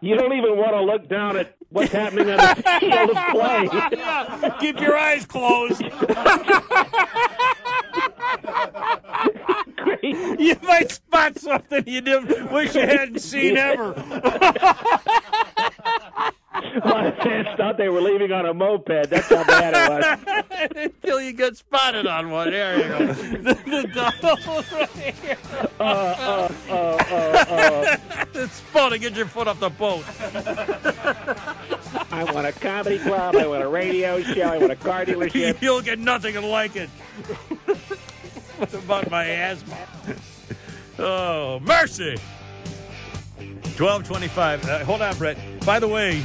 you 0.02 0.16
don't 0.16 0.32
even 0.34 0.56
want 0.58 0.72
to 0.72 0.82
look 0.82 1.08
down 1.08 1.36
at 1.38 1.56
what's 1.70 1.92
happening 1.92 2.28
on 2.30 2.36
the 2.36 2.62
field 2.80 3.10
of 3.10 3.16
play. 3.30 3.68
Keep 4.60 4.80
your 4.80 4.96
eyes 4.98 5.24
closed. 5.24 5.82
you 10.02 10.56
might 10.62 10.90
spot 10.90 11.38
something 11.38 11.84
you 11.86 12.00
didn't 12.00 12.52
wish 12.52 12.74
you 12.74 12.82
hadn't 12.82 13.20
seen 13.20 13.56
ever. 13.56 13.92
A 16.54 16.88
lot 16.88 17.06
of 17.06 17.16
fans 17.18 17.48
thought 17.56 17.76
they 17.78 17.88
were 17.88 18.00
leaving 18.00 18.32
on 18.32 18.46
a 18.46 18.54
moped. 18.54 19.10
That's 19.10 19.28
how 19.28 19.44
bad 19.44 19.74
it 19.74 20.26
was. 20.26 20.64
Until 20.76 21.20
you 21.20 21.32
get 21.32 21.56
spotted 21.56 22.06
on 22.06 22.30
one. 22.30 22.50
There 22.50 22.76
you 22.76 22.84
go. 22.84 23.06
the, 23.12 23.54
the 23.54 23.90
double 23.92 24.78
right 24.78 25.14
here. 25.16 25.36
Uh, 25.78 25.82
uh, 25.82 26.52
uh, 26.68 26.74
uh, 26.74 27.44
uh. 27.48 27.96
It's 28.34 28.60
fun 28.60 28.90
to 28.92 28.98
get 28.98 29.14
your 29.14 29.26
foot 29.26 29.48
off 29.48 29.60
the 29.60 29.70
boat. 29.70 30.04
I 32.10 32.24
want 32.32 32.46
a 32.46 32.52
comedy 32.52 32.98
club. 32.98 33.36
I 33.36 33.46
want 33.46 33.62
a 33.62 33.68
radio 33.68 34.22
show. 34.22 34.42
I 34.42 34.58
want 34.58 34.72
a 34.72 34.76
car 34.76 35.04
dealership. 35.04 35.60
You'll 35.60 35.82
get 35.82 35.98
nothing 35.98 36.40
like 36.42 36.76
it. 36.76 36.90
about 38.74 39.10
my 39.10 39.26
asthma? 39.26 39.76
Oh, 40.96 41.58
mercy. 41.64 42.16
1225. 43.76 44.64
Uh, 44.64 44.84
hold 44.84 45.02
on, 45.02 45.16
Brett. 45.18 45.36
By 45.66 45.80
the 45.80 45.88
way, 45.88 46.22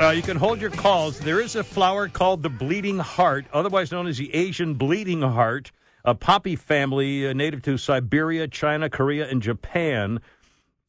Uh, 0.00 0.10
you 0.10 0.22
can 0.22 0.36
hold 0.36 0.60
your 0.60 0.70
calls. 0.70 1.18
There 1.18 1.40
is 1.40 1.56
a 1.56 1.64
flower 1.64 2.08
called 2.08 2.42
the 2.44 2.48
bleeding 2.48 2.98
heart, 3.00 3.44
otherwise 3.52 3.90
known 3.92 4.06
as 4.06 4.16
the 4.16 4.32
Asian 4.34 4.74
bleeding 4.74 5.20
heart, 5.22 5.72
a 6.04 6.14
poppy 6.14 6.54
family 6.56 7.26
uh, 7.28 7.32
native 7.32 7.60
to 7.62 7.76
Siberia, 7.76 8.46
China, 8.48 8.88
Korea, 8.88 9.28
and 9.28 9.42
Japan. 9.42 10.20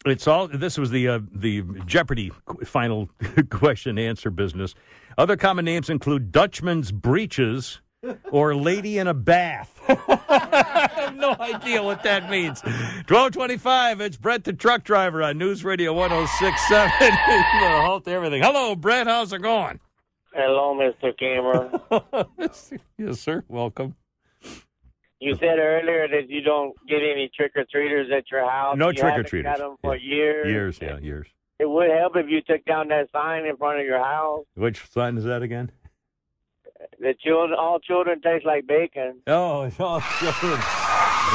It's 0.06 0.28
all. 0.28 0.48
This 0.48 0.78
was 0.78 0.92
the 0.92 1.08
uh, 1.10 1.20
the 1.34 1.64
Jeopardy 1.88 2.32
final 2.64 3.10
question 3.50 3.98
answer 4.00 4.30
business. 4.30 4.76
Other 5.18 5.36
common 5.36 5.66
names 5.66 5.90
include 5.90 6.32
Dutchman's 6.32 6.92
breeches 6.92 7.82
or 8.32 8.56
lady 8.56 8.98
in 8.98 9.08
a 9.08 9.14
bath. 9.14 9.80
I 9.88 10.90
have 10.96 11.16
no 11.16 11.36
idea 11.40 11.84
what 11.84 12.04
that 12.04 12.30
means. 12.30 12.62
1225, 12.64 14.02
it's 14.02 14.18
Brett 14.18 14.44
the 14.44 14.54
truck 14.54 14.84
driver 14.84 15.24
on 15.24 15.38
News 15.38 15.64
Radio 15.64 15.94
1067. 15.94 16.92
Put 16.98 17.08
a 17.08 17.82
halt 17.82 18.08
everything. 18.08 18.42
Hello, 18.42 18.76
Brett. 18.76 19.08
How's 19.08 19.34
it 19.34 19.42
going? 19.42 19.80
Hello, 20.34 20.76
Mr. 20.76 21.18
Cameron. 21.18 22.80
yes, 22.98 23.20
sir. 23.20 23.44
Welcome. 23.48 23.96
You 25.20 25.36
said 25.36 25.60
earlier 25.60 26.08
that 26.08 26.30
you 26.30 26.42
don't 26.42 26.74
get 26.88 27.00
any 27.02 27.30
trick 27.36 27.52
or 27.56 27.66
treaters 27.70 28.08
at 28.16 28.32
your 28.32 28.50
house. 28.50 28.78
No 28.78 28.90
You 28.90 28.94
trick-or-treaters. 28.94 29.44
Got 29.44 29.58
them 29.58 29.76
for 29.82 29.98
years. 29.98 30.48
Years, 30.48 30.80
yeah, 30.82 30.98
years. 31.00 31.28
It 31.60 31.70
would 31.70 31.90
help 31.90 32.16
if 32.16 32.30
you 32.30 32.42
took 32.42 32.64
down 32.64 32.88
that 32.88 33.10
sign 33.12 33.46
in 33.46 33.58
front 33.58 33.82
of 33.82 33.86
your 33.86 34.02
house. 34.02 34.46
Which 34.56 34.82
sign 34.90 35.18
is 35.18 35.26
that 35.26 35.42
again? 35.42 35.72
The 36.98 37.14
children, 37.24 37.58
all 37.58 37.80
children 37.80 38.22
taste 38.22 38.46
like 38.46 38.68
bacon. 38.68 39.22
Oh, 39.28 39.64
it's 39.64 39.80
all 39.80 40.02
children. 40.20 40.60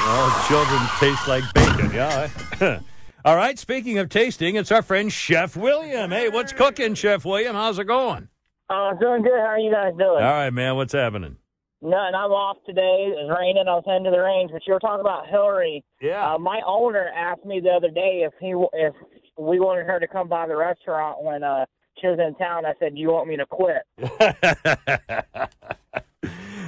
All 0.06 0.44
children 0.48 0.80
taste 0.98 1.28
like 1.28 1.44
bacon. 1.54 1.92
Yeah. 1.92 2.80
all 3.24 3.36
right. 3.36 3.58
Speaking 3.58 3.98
of 3.98 4.08
tasting, 4.08 4.56
it's 4.56 4.72
our 4.72 4.82
friend 4.82 5.12
Chef 5.12 5.56
William. 5.56 6.10
Hey, 6.10 6.28
what's 6.28 6.52
cooking, 6.52 6.94
Chef 6.94 7.24
William? 7.24 7.54
How's 7.54 7.78
it 7.78 7.84
going? 7.84 8.28
Uh, 8.68 8.94
doing 8.94 9.22
good. 9.22 9.38
How 9.38 9.46
are 9.46 9.58
you 9.58 9.72
guys 9.72 9.92
doing? 9.96 10.22
All 10.22 10.32
right, 10.32 10.50
man. 10.50 10.76
What's 10.76 10.92
happening? 10.92 11.36
None. 11.80 12.14
I'm 12.14 12.30
off 12.32 12.56
today. 12.66 13.12
It's 13.14 13.30
raining. 13.38 13.64
I 13.68 13.74
was 13.74 13.84
heading 13.86 14.04
to 14.04 14.10
the 14.10 14.18
range, 14.20 14.50
but 14.52 14.62
you 14.66 14.72
were 14.72 14.80
talking 14.80 15.00
about 15.02 15.28
Hillary. 15.28 15.84
Yeah. 16.00 16.34
Uh, 16.34 16.38
my 16.38 16.60
owner 16.66 17.10
asked 17.14 17.44
me 17.44 17.60
the 17.60 17.70
other 17.70 17.90
day 17.90 18.24
if 18.26 18.32
he 18.40 18.54
if 18.72 18.94
we 19.38 19.60
wanted 19.60 19.86
her 19.86 20.00
to 20.00 20.08
come 20.08 20.28
by 20.28 20.46
the 20.46 20.56
restaurant 20.56 21.22
when 21.22 21.42
uh 21.42 21.66
was 22.02 22.18
in 22.18 22.34
town. 22.34 22.66
I 22.66 22.74
said, 22.78 22.98
you 22.98 23.10
want 23.10 23.28
me 23.28 23.36
to 23.36 23.46
quit?" 23.46 23.82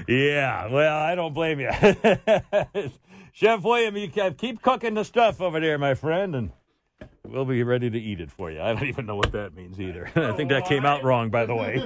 Yeah. 0.08 0.68
Well, 0.68 0.96
I 0.96 1.14
don't 1.14 1.34
blame 1.34 1.60
you. 1.60 1.70
Chef 3.32 3.62
William, 3.62 3.96
you 3.96 4.08
keep 4.08 4.62
cooking 4.62 4.94
the 4.94 5.04
stuff 5.04 5.40
over 5.40 5.60
there, 5.60 5.78
my 5.78 5.94
friend, 5.94 6.34
and 6.34 6.52
we'll 7.30 7.44
be 7.44 7.62
ready 7.62 7.90
to 7.90 7.98
eat 7.98 8.20
it 8.20 8.30
for 8.30 8.50
you. 8.50 8.60
I 8.60 8.72
don't 8.72 8.86
even 8.88 9.06
know 9.06 9.16
what 9.16 9.32
that 9.32 9.54
means 9.54 9.80
either. 9.80 10.10
I 10.16 10.32
think 10.32 10.50
that 10.50 10.66
came 10.66 10.84
out 10.84 11.02
wrong, 11.04 11.30
by 11.30 11.46
the 11.46 11.54
way. 11.54 11.76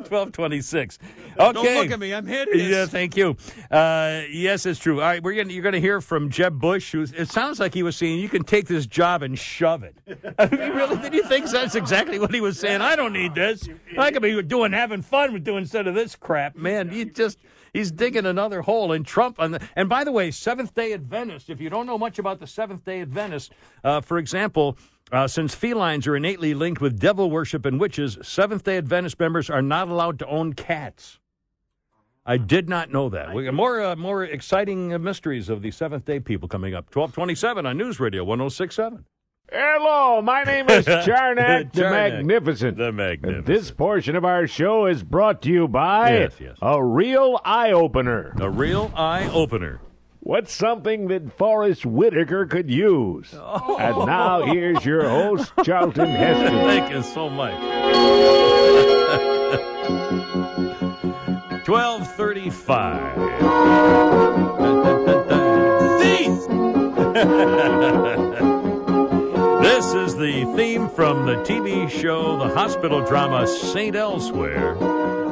Twelve 0.04 0.32
twenty-six. 0.32 0.98
Okay. 1.38 1.52
Don't 1.52 1.64
look 1.64 1.90
at 1.90 1.98
me. 2.00 2.14
I'm 2.14 2.26
hideous. 2.26 2.70
Yeah, 2.70 2.86
thank 2.86 3.16
you. 3.16 3.36
Uh, 3.70 4.22
yes, 4.30 4.66
it's 4.66 4.78
true. 4.80 5.00
All 5.00 5.06
right, 5.06 5.22
we're 5.22 5.34
gonna, 5.34 5.52
you're 5.52 5.62
going 5.62 5.74
to 5.74 5.80
hear 5.80 6.00
from 6.00 6.30
Jeb 6.30 6.58
Bush. 6.58 6.92
Who's, 6.92 7.12
it 7.12 7.28
sounds 7.28 7.60
like 7.60 7.74
he 7.74 7.82
was 7.82 7.96
saying 7.96 8.18
you 8.18 8.28
can 8.28 8.44
take 8.44 8.66
this 8.66 8.86
job 8.86 9.22
and 9.22 9.38
shove 9.38 9.82
it. 9.82 9.96
I 10.38 10.46
mean, 10.46 10.72
really? 10.72 10.96
Did 10.96 11.14
you 11.14 11.22
think 11.24 11.50
that's 11.50 11.74
exactly 11.74 12.18
what 12.18 12.32
he 12.32 12.40
was 12.40 12.58
saying? 12.58 12.80
I 12.80 12.96
don't 12.96 13.12
need 13.12 13.34
this. 13.34 13.68
I 13.98 14.10
could 14.10 14.22
be 14.22 14.40
doing 14.42 14.72
having 14.72 15.02
fun 15.02 15.32
with 15.32 15.44
doing 15.44 15.62
instead 15.62 15.86
of 15.86 15.94
this 15.94 16.16
crap, 16.16 16.56
man. 16.56 16.92
You 16.92 17.04
just. 17.06 17.38
He's 17.72 17.90
digging 17.90 18.26
another 18.26 18.62
hole 18.62 18.92
in 18.92 19.04
Trump. 19.04 19.36
The, 19.36 19.60
and 19.76 19.88
by 19.88 20.04
the 20.04 20.12
way, 20.12 20.30
Seventh 20.30 20.74
Day 20.74 20.92
Adventist. 20.92 21.50
If 21.50 21.60
you 21.60 21.70
don't 21.70 21.86
know 21.86 21.98
much 21.98 22.18
about 22.18 22.40
the 22.40 22.46
Seventh 22.46 22.84
Day 22.84 23.00
Adventist, 23.00 23.52
uh, 23.84 24.00
for 24.00 24.18
example, 24.18 24.76
uh, 25.12 25.26
since 25.26 25.54
felines 25.54 26.06
are 26.06 26.16
innately 26.16 26.54
linked 26.54 26.80
with 26.80 26.98
devil 26.98 27.30
worship 27.30 27.66
and 27.66 27.80
witches, 27.80 28.18
Seventh 28.22 28.64
Day 28.64 28.76
Adventist 28.76 29.18
members 29.18 29.50
are 29.50 29.62
not 29.62 29.88
allowed 29.88 30.18
to 30.20 30.26
own 30.26 30.52
cats. 30.52 31.18
I 32.26 32.36
did 32.36 32.68
not 32.68 32.92
know 32.92 33.08
that. 33.08 33.34
We 33.34 33.50
more 33.50 33.82
uh, 33.82 33.96
more 33.96 34.24
exciting 34.24 34.92
uh, 34.92 34.98
mysteries 34.98 35.48
of 35.48 35.62
the 35.62 35.70
Seventh 35.70 36.04
Day 36.04 36.20
people 36.20 36.48
coming 36.48 36.74
up. 36.74 36.90
Twelve 36.90 37.12
twenty 37.12 37.34
seven 37.34 37.66
on 37.66 37.78
News 37.78 37.98
Radio 37.98 38.24
one 38.24 38.38
zero 38.38 38.50
six 38.50 38.76
seven. 38.76 39.04
Hello, 39.52 40.22
my 40.22 40.44
name 40.44 40.68
is 40.70 40.84
Carnac 41.06 41.72
the 41.72 41.82
Magnificent. 41.82 42.76
The 42.76 42.88
And 42.88 42.96
magnificent. 42.96 43.46
this 43.46 43.70
portion 43.72 44.14
of 44.14 44.24
our 44.24 44.46
show 44.46 44.86
is 44.86 45.02
brought 45.02 45.42
to 45.42 45.48
you 45.50 45.66
by 45.66 46.18
Yes, 46.20 46.34
yes. 46.38 46.56
a 46.62 46.82
real 46.82 47.40
eye 47.44 47.72
opener. 47.72 48.32
A 48.40 48.48
real 48.48 48.92
eye 48.94 49.28
opener. 49.32 49.80
What's 50.20 50.52
something 50.52 51.08
that 51.08 51.32
Forest 51.36 51.84
Whitaker 51.84 52.46
could 52.46 52.70
use? 52.70 53.34
Oh. 53.34 53.76
And 53.80 53.96
now 54.06 54.42
here's 54.44 54.84
your 54.84 55.08
host, 55.08 55.52
Charlton 55.64 56.10
Heston. 56.10 56.54
Thank 56.66 56.92
you 56.92 57.02
so 57.02 57.28
much. 57.28 57.54
Twelve 61.64 62.06
thirty-five. 62.14 63.16
This 69.60 69.92
is 69.92 70.16
the 70.16 70.44
theme 70.56 70.88
from 70.88 71.26
the 71.26 71.34
TV 71.36 71.90
show, 71.90 72.38
the 72.38 72.48
hospital 72.48 73.04
drama 73.04 73.46
St. 73.46 73.94
Elsewhere, 73.94 74.74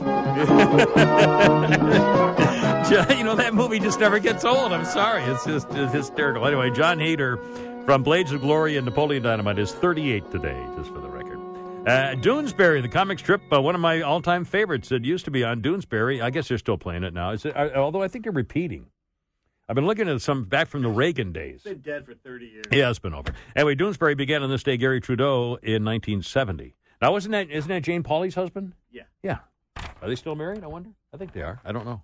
you 2.91 3.23
know 3.23 3.35
that 3.35 3.53
movie 3.53 3.79
just 3.79 3.99
never 3.99 4.19
gets 4.19 4.43
old. 4.45 4.73
I'm 4.73 4.85
sorry, 4.85 5.23
it's 5.23 5.45
just 5.45 5.67
it's 5.71 5.93
hysterical. 5.93 6.45
Anyway, 6.45 6.71
John 6.71 6.99
Heater 6.99 7.37
from 7.85 8.03
Blades 8.03 8.31
of 8.31 8.41
Glory 8.41 8.77
and 8.77 8.85
Napoleon 8.85 9.23
Dynamite 9.23 9.59
is 9.59 9.71
38 9.71 10.29
today, 10.31 10.65
just 10.77 10.89
for 10.91 10.99
the. 10.99 11.10
Uh, 11.81 12.13
Doonesbury, 12.15 12.81
the 12.83 12.87
comic 12.87 13.17
strip, 13.17 13.41
uh, 13.51 13.59
one 13.59 13.73
of 13.73 13.81
my 13.81 14.01
all-time 14.01 14.45
favorites. 14.45 14.91
It 14.91 15.03
used 15.03 15.25
to 15.25 15.31
be 15.31 15.43
on 15.43 15.63
Doonesbury. 15.63 16.21
I 16.21 16.29
guess 16.29 16.47
they're 16.47 16.59
still 16.59 16.77
playing 16.77 17.03
it 17.03 17.11
now. 17.11 17.31
Is 17.31 17.43
it, 17.43 17.57
uh, 17.57 17.71
although 17.75 18.03
I 18.03 18.07
think 18.07 18.23
they're 18.25 18.31
repeating. 18.31 18.85
I've 19.67 19.73
been 19.75 19.87
looking 19.87 20.07
at 20.07 20.21
some 20.21 20.43
back 20.43 20.67
from 20.67 20.83
the 20.83 20.89
Reagan 20.89 21.31
days. 21.31 21.55
It's 21.55 21.63
Been 21.63 21.79
dead 21.79 22.05
for 22.05 22.13
30 22.13 22.45
years. 22.45 22.65
Yeah, 22.71 22.89
it's 22.91 22.99
been 22.99 23.15
over. 23.15 23.33
Anyway, 23.55 23.75
Doonesbury 23.75 24.15
began 24.15 24.43
on 24.43 24.49
this 24.51 24.61
day, 24.61 24.77
Garry 24.77 25.01
Trudeau, 25.01 25.55
in 25.63 25.83
1970. 25.83 26.75
Now, 27.01 27.13
wasn't 27.13 27.31
that 27.31 27.49
isn't 27.49 27.69
that 27.69 27.81
Jane 27.81 28.03
Pauley's 28.03 28.35
husband? 28.35 28.73
Yeah. 28.91 29.03
Yeah. 29.23 29.39
Are 30.01 30.07
they 30.07 30.15
still 30.15 30.35
married? 30.35 30.63
I 30.63 30.67
wonder. 30.67 30.91
I 31.13 31.17
think 31.17 31.33
they 31.33 31.41
are. 31.41 31.61
I 31.65 31.71
don't 31.71 31.85
know. 31.85 32.03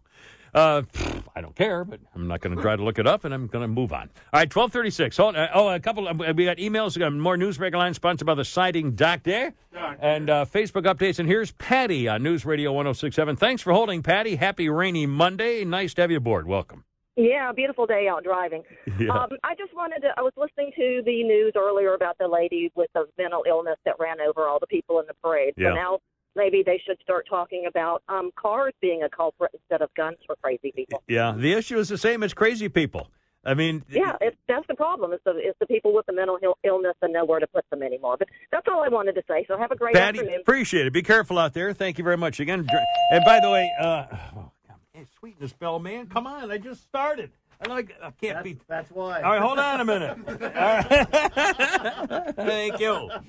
Uh, 0.58 0.82
pfft, 0.82 1.24
I 1.36 1.42
don't 1.42 1.56
care, 1.56 1.86
but 1.86 2.00
I'm 2.16 2.28
not 2.28 2.42
going 2.42 2.56
to 2.56 2.62
try 2.64 2.76
to 2.76 2.84
look 2.84 2.98
it 2.98 3.06
up, 3.06 3.26
and 3.26 3.32
I'm 3.32 3.46
going 3.46 3.62
to 3.62 3.68
move 3.68 3.94
on. 3.94 4.10
All 4.34 4.40
right, 4.40 4.56
1236. 4.56 5.16
Hold, 5.18 5.36
uh, 5.36 5.50
oh, 5.54 5.70
a 5.70 5.80
couple. 5.80 6.08
Of, 6.08 6.18
we 6.18 6.46
got 6.46 6.58
emails. 6.58 6.96
We 6.96 7.02
got 7.02 7.14
more 7.14 7.38
news 7.38 7.60
break 7.60 7.76
line 7.76 7.94
sponsored 7.94 8.26
by 8.26 8.34
the 8.34 8.44
Siding 8.44 8.96
Doctor 8.96 9.54
and 10.00 10.32
uh, 10.32 10.46
Facebook 10.46 10.92
updates. 10.92 11.20
And 11.20 11.30
here's 11.30 11.52
Patty 11.52 12.08
on 12.08 12.24
News 12.24 12.44
Radio 12.44 12.72
1067. 12.74 13.36
Thanks 13.36 13.62
for 13.62 13.72
holding, 13.72 14.02
Patty. 14.02 14.36
Happy 14.36 14.68
rainy 14.68 15.06
Monday. 15.06 15.64
Nice 15.64 15.94
to 15.94 16.02
have 16.02 16.10
you 16.10 16.18
aboard. 16.18 16.48
Welcome. 16.48 16.86
Yeah, 17.16 17.52
beautiful 17.52 17.86
day 17.86 18.08
out 18.08 18.24
driving. 18.24 18.64
Yeah. 19.00 19.10
Um, 19.10 19.30
I 19.44 19.54
just 19.54 19.76
wanted 19.76 20.00
to. 20.02 20.10
I 20.18 20.22
was 20.22 20.34
listening 20.38 20.72
to 20.76 21.04
the 21.06 21.24
news 21.24 21.54
earlier 21.56 21.94
about 21.94 22.18
the 22.18 22.28
lady 22.28 22.72
with 22.76 22.90
the 22.96 23.06
mental 23.16 23.44
illness 23.48 23.78
that 23.86 23.96
ran 24.00 24.18
over 24.22 24.48
all 24.48 24.58
the 24.60 24.68
people 24.68 25.00
in 25.02 25.06
the 25.08 25.14
parade. 25.22 25.54
Yeah. 25.56 25.70
So 25.70 25.76
now 25.76 26.00
maybe 26.38 26.64
they 26.66 26.82
should 26.86 26.98
start 27.02 27.26
talking 27.30 27.66
about 27.68 28.04
um, 28.08 28.32
cars 28.40 28.74
being 28.82 29.04
a 29.04 29.10
culprit 29.10 29.52
instead 29.54 29.82
of 29.82 29.94
guns 29.96 30.18
for 30.26 30.36
crazy 30.42 30.72
people. 30.74 31.04
Yeah, 31.08 31.34
the 31.36 31.52
issue 31.54 31.78
is 31.80 31.90
the 31.90 31.98
same 31.98 32.24
as 32.24 32.34
crazy 32.34 32.70
people. 32.70 33.10
I 33.46 33.54
mean, 33.54 33.84
Yeah, 33.90 34.16
it's, 34.20 34.36
that's 34.48 34.68
the 34.68 34.76
problem. 34.76 35.14
It's 35.14 35.24
the 35.24 35.32
it's 35.38 35.58
the 35.60 35.68
people 35.68 35.94
with 35.94 36.06
the 36.06 36.12
mental 36.14 36.38
Ill- 36.44 36.58
illness 36.64 36.96
and 37.02 37.14
nowhere 37.14 37.40
to 37.40 37.48
put 37.48 37.64
them 37.70 37.82
anymore. 37.82 38.18
But 38.20 38.28
that's 38.52 38.68
all 38.70 38.84
I 38.84 38.90
wanted 38.90 39.14
to 39.16 39.24
say. 39.28 39.46
So 39.48 39.58
have 39.58 39.72
a 39.72 39.76
great 39.76 39.96
Patty, 39.96 40.20
afternoon. 40.20 40.42
appreciate 40.42 40.86
it. 40.86 40.92
Be 40.94 41.02
careful 41.04 41.38
out 41.40 41.54
there. 41.54 41.72
Thank 41.74 41.98
you 41.98 42.04
very 42.04 42.18
much 42.18 42.40
again. 42.42 42.68
And 43.12 43.24
by 43.26 43.40
the 43.40 43.50
way, 43.50 43.72
uh, 43.80 44.06
oh, 44.36 44.52
God, 44.68 44.78
hey, 44.94 45.06
sweeten 45.18 45.38
the 45.40 45.48
spell, 45.48 45.80
man. 45.80 46.08
Come 46.08 46.28
on, 46.28 46.52
I 46.52 46.58
just 46.58 46.84
started. 46.84 47.32
I 47.60 47.68
like. 47.70 47.92
I 48.02 48.12
can't 48.12 48.36
That's, 48.36 48.44
be. 48.44 48.58
that's 48.68 48.92
why. 48.92 49.22
All 49.22 49.32
right, 49.32 49.42
hold 49.42 49.58
on 49.58 49.82
a 49.82 49.86
minute. 49.86 50.18
All 50.28 50.38
right. 50.38 52.36
Thank 52.36 52.80
you. 52.80 52.92
All 52.92 53.10
All 53.10 53.20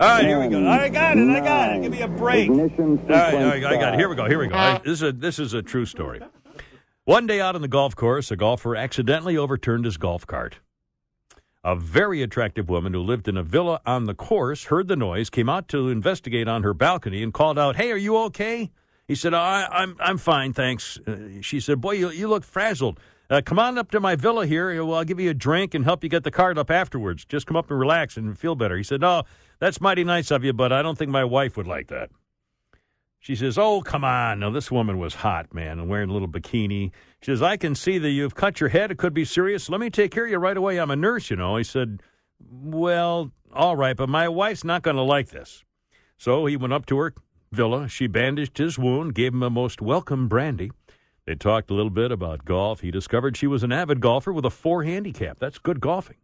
right, 0.00 0.24
here 0.24 0.38
we 0.38 0.48
go. 0.48 0.66
I 0.68 0.88
got 0.90 1.16
it. 1.16 1.28
I 1.30 1.40
got 1.40 1.76
it. 1.76 1.82
Give 1.82 1.92
me 1.92 2.02
a 2.02 2.08
break. 2.08 2.50
All 2.50 2.56
right, 2.58 2.68
all 3.08 3.32
right, 3.32 3.64
I 3.64 3.76
got 3.80 3.94
it. 3.94 3.98
Here 3.98 4.08
we 4.08 4.16
go. 4.16 4.26
Here 4.28 4.38
we 4.38 4.48
go. 4.48 4.54
I- 4.54 4.78
This 4.84 4.92
is 4.92 5.02
a, 5.02 5.12
this 5.12 5.38
is 5.38 5.54
a 5.54 5.62
true 5.62 5.86
story. 5.86 6.20
One 7.04 7.26
day 7.26 7.40
out 7.40 7.54
on 7.54 7.62
the 7.62 7.68
golf 7.68 7.96
course, 7.96 8.30
a 8.30 8.36
golfer 8.36 8.76
accidentally 8.76 9.36
overturned 9.36 9.86
his 9.86 9.96
golf 9.96 10.26
cart. 10.26 10.58
A 11.64 11.74
very 11.74 12.22
attractive 12.22 12.68
woman 12.68 12.92
who 12.94 13.00
lived 13.00 13.28
in 13.28 13.36
a 13.36 13.42
villa 13.42 13.80
on 13.86 14.04
the 14.04 14.14
course 14.14 14.64
heard 14.64 14.88
the 14.88 14.96
noise, 14.96 15.28
came 15.30 15.48
out 15.48 15.68
to 15.68 15.88
investigate 15.88 16.48
on 16.48 16.62
her 16.62 16.72
balcony, 16.74 17.22
and 17.22 17.34
called 17.34 17.58
out, 17.58 17.76
"Hey, 17.76 17.90
are 17.92 17.96
you 17.98 18.16
okay?" 18.24 18.70
He 19.08 19.14
said, 19.14 19.34
I, 19.34 19.66
"I'm 19.70 19.96
I'm 20.00 20.16
fine, 20.18 20.52
thanks." 20.54 20.98
Uh, 21.06 21.40
she 21.42 21.60
said, 21.60 21.80
"Boy, 21.80 21.92
you 21.92 22.10
you 22.10 22.28
look 22.28 22.44
frazzled. 22.44 22.98
Uh, 23.30 23.40
come 23.40 23.58
on 23.58 23.78
up 23.78 23.90
to 23.92 24.00
my 24.00 24.16
villa 24.16 24.44
here. 24.44 24.84
Well, 24.84 24.98
I'll 24.98 25.04
give 25.04 25.20
you 25.20 25.30
a 25.30 25.34
drink 25.34 25.72
and 25.72 25.84
help 25.84 26.02
you 26.02 26.10
get 26.10 26.24
the 26.24 26.32
cart 26.32 26.58
up 26.58 26.70
afterwards. 26.70 27.24
Just 27.24 27.46
come 27.46 27.56
up 27.56 27.70
and 27.70 27.78
relax 27.78 28.16
and 28.16 28.36
feel 28.38 28.56
better." 28.56 28.76
He 28.76 28.82
said, 28.82 29.00
"No, 29.00 29.22
that's 29.60 29.80
mighty 29.80 30.04
nice 30.04 30.30
of 30.30 30.44
you, 30.44 30.52
but 30.52 30.72
I 30.72 30.82
don't 30.82 30.98
think 30.98 31.10
my 31.10 31.24
wife 31.24 31.56
would 31.56 31.68
like 31.68 31.86
that." 31.88 32.10
She 33.20 33.36
says, 33.36 33.58
Oh, 33.58 33.82
come 33.82 34.02
on. 34.02 34.40
Now, 34.40 34.48
this 34.48 34.70
woman 34.70 34.98
was 34.98 35.16
hot, 35.16 35.52
man, 35.52 35.78
and 35.78 35.88
wearing 35.90 36.08
a 36.08 36.12
little 36.12 36.26
bikini. 36.26 36.90
She 37.20 37.30
says, 37.30 37.42
I 37.42 37.58
can 37.58 37.74
see 37.74 37.98
that 37.98 38.08
you've 38.08 38.34
cut 38.34 38.60
your 38.60 38.70
head. 38.70 38.90
It 38.90 38.96
could 38.96 39.12
be 39.12 39.26
serious. 39.26 39.68
Let 39.68 39.78
me 39.78 39.90
take 39.90 40.10
care 40.10 40.24
of 40.24 40.30
you 40.30 40.38
right 40.38 40.56
away. 40.56 40.78
I'm 40.78 40.90
a 40.90 40.96
nurse, 40.96 41.28
you 41.28 41.36
know. 41.36 41.56
He 41.56 41.64
said, 41.64 42.02
Well, 42.40 43.30
all 43.52 43.76
right, 43.76 43.96
but 43.96 44.08
my 44.08 44.26
wife's 44.26 44.64
not 44.64 44.80
going 44.80 44.96
to 44.96 45.02
like 45.02 45.28
this. 45.28 45.64
So 46.16 46.46
he 46.46 46.56
went 46.56 46.72
up 46.72 46.86
to 46.86 46.98
her 46.98 47.14
villa. 47.52 47.88
She 47.88 48.06
bandaged 48.06 48.56
his 48.56 48.78
wound, 48.78 49.14
gave 49.14 49.34
him 49.34 49.42
a 49.42 49.50
most 49.50 49.82
welcome 49.82 50.26
brandy. 50.26 50.70
They 51.30 51.36
talked 51.36 51.70
a 51.70 51.74
little 51.74 51.90
bit 51.90 52.10
about 52.10 52.44
golf. 52.44 52.80
He 52.80 52.90
discovered 52.90 53.36
she 53.36 53.46
was 53.46 53.62
an 53.62 53.70
avid 53.70 54.00
golfer 54.00 54.32
with 54.32 54.44
a 54.44 54.50
four 54.50 54.82
handicap. 54.82 55.38
That's 55.38 55.58
good 55.58 55.78
golfing. 55.78 56.16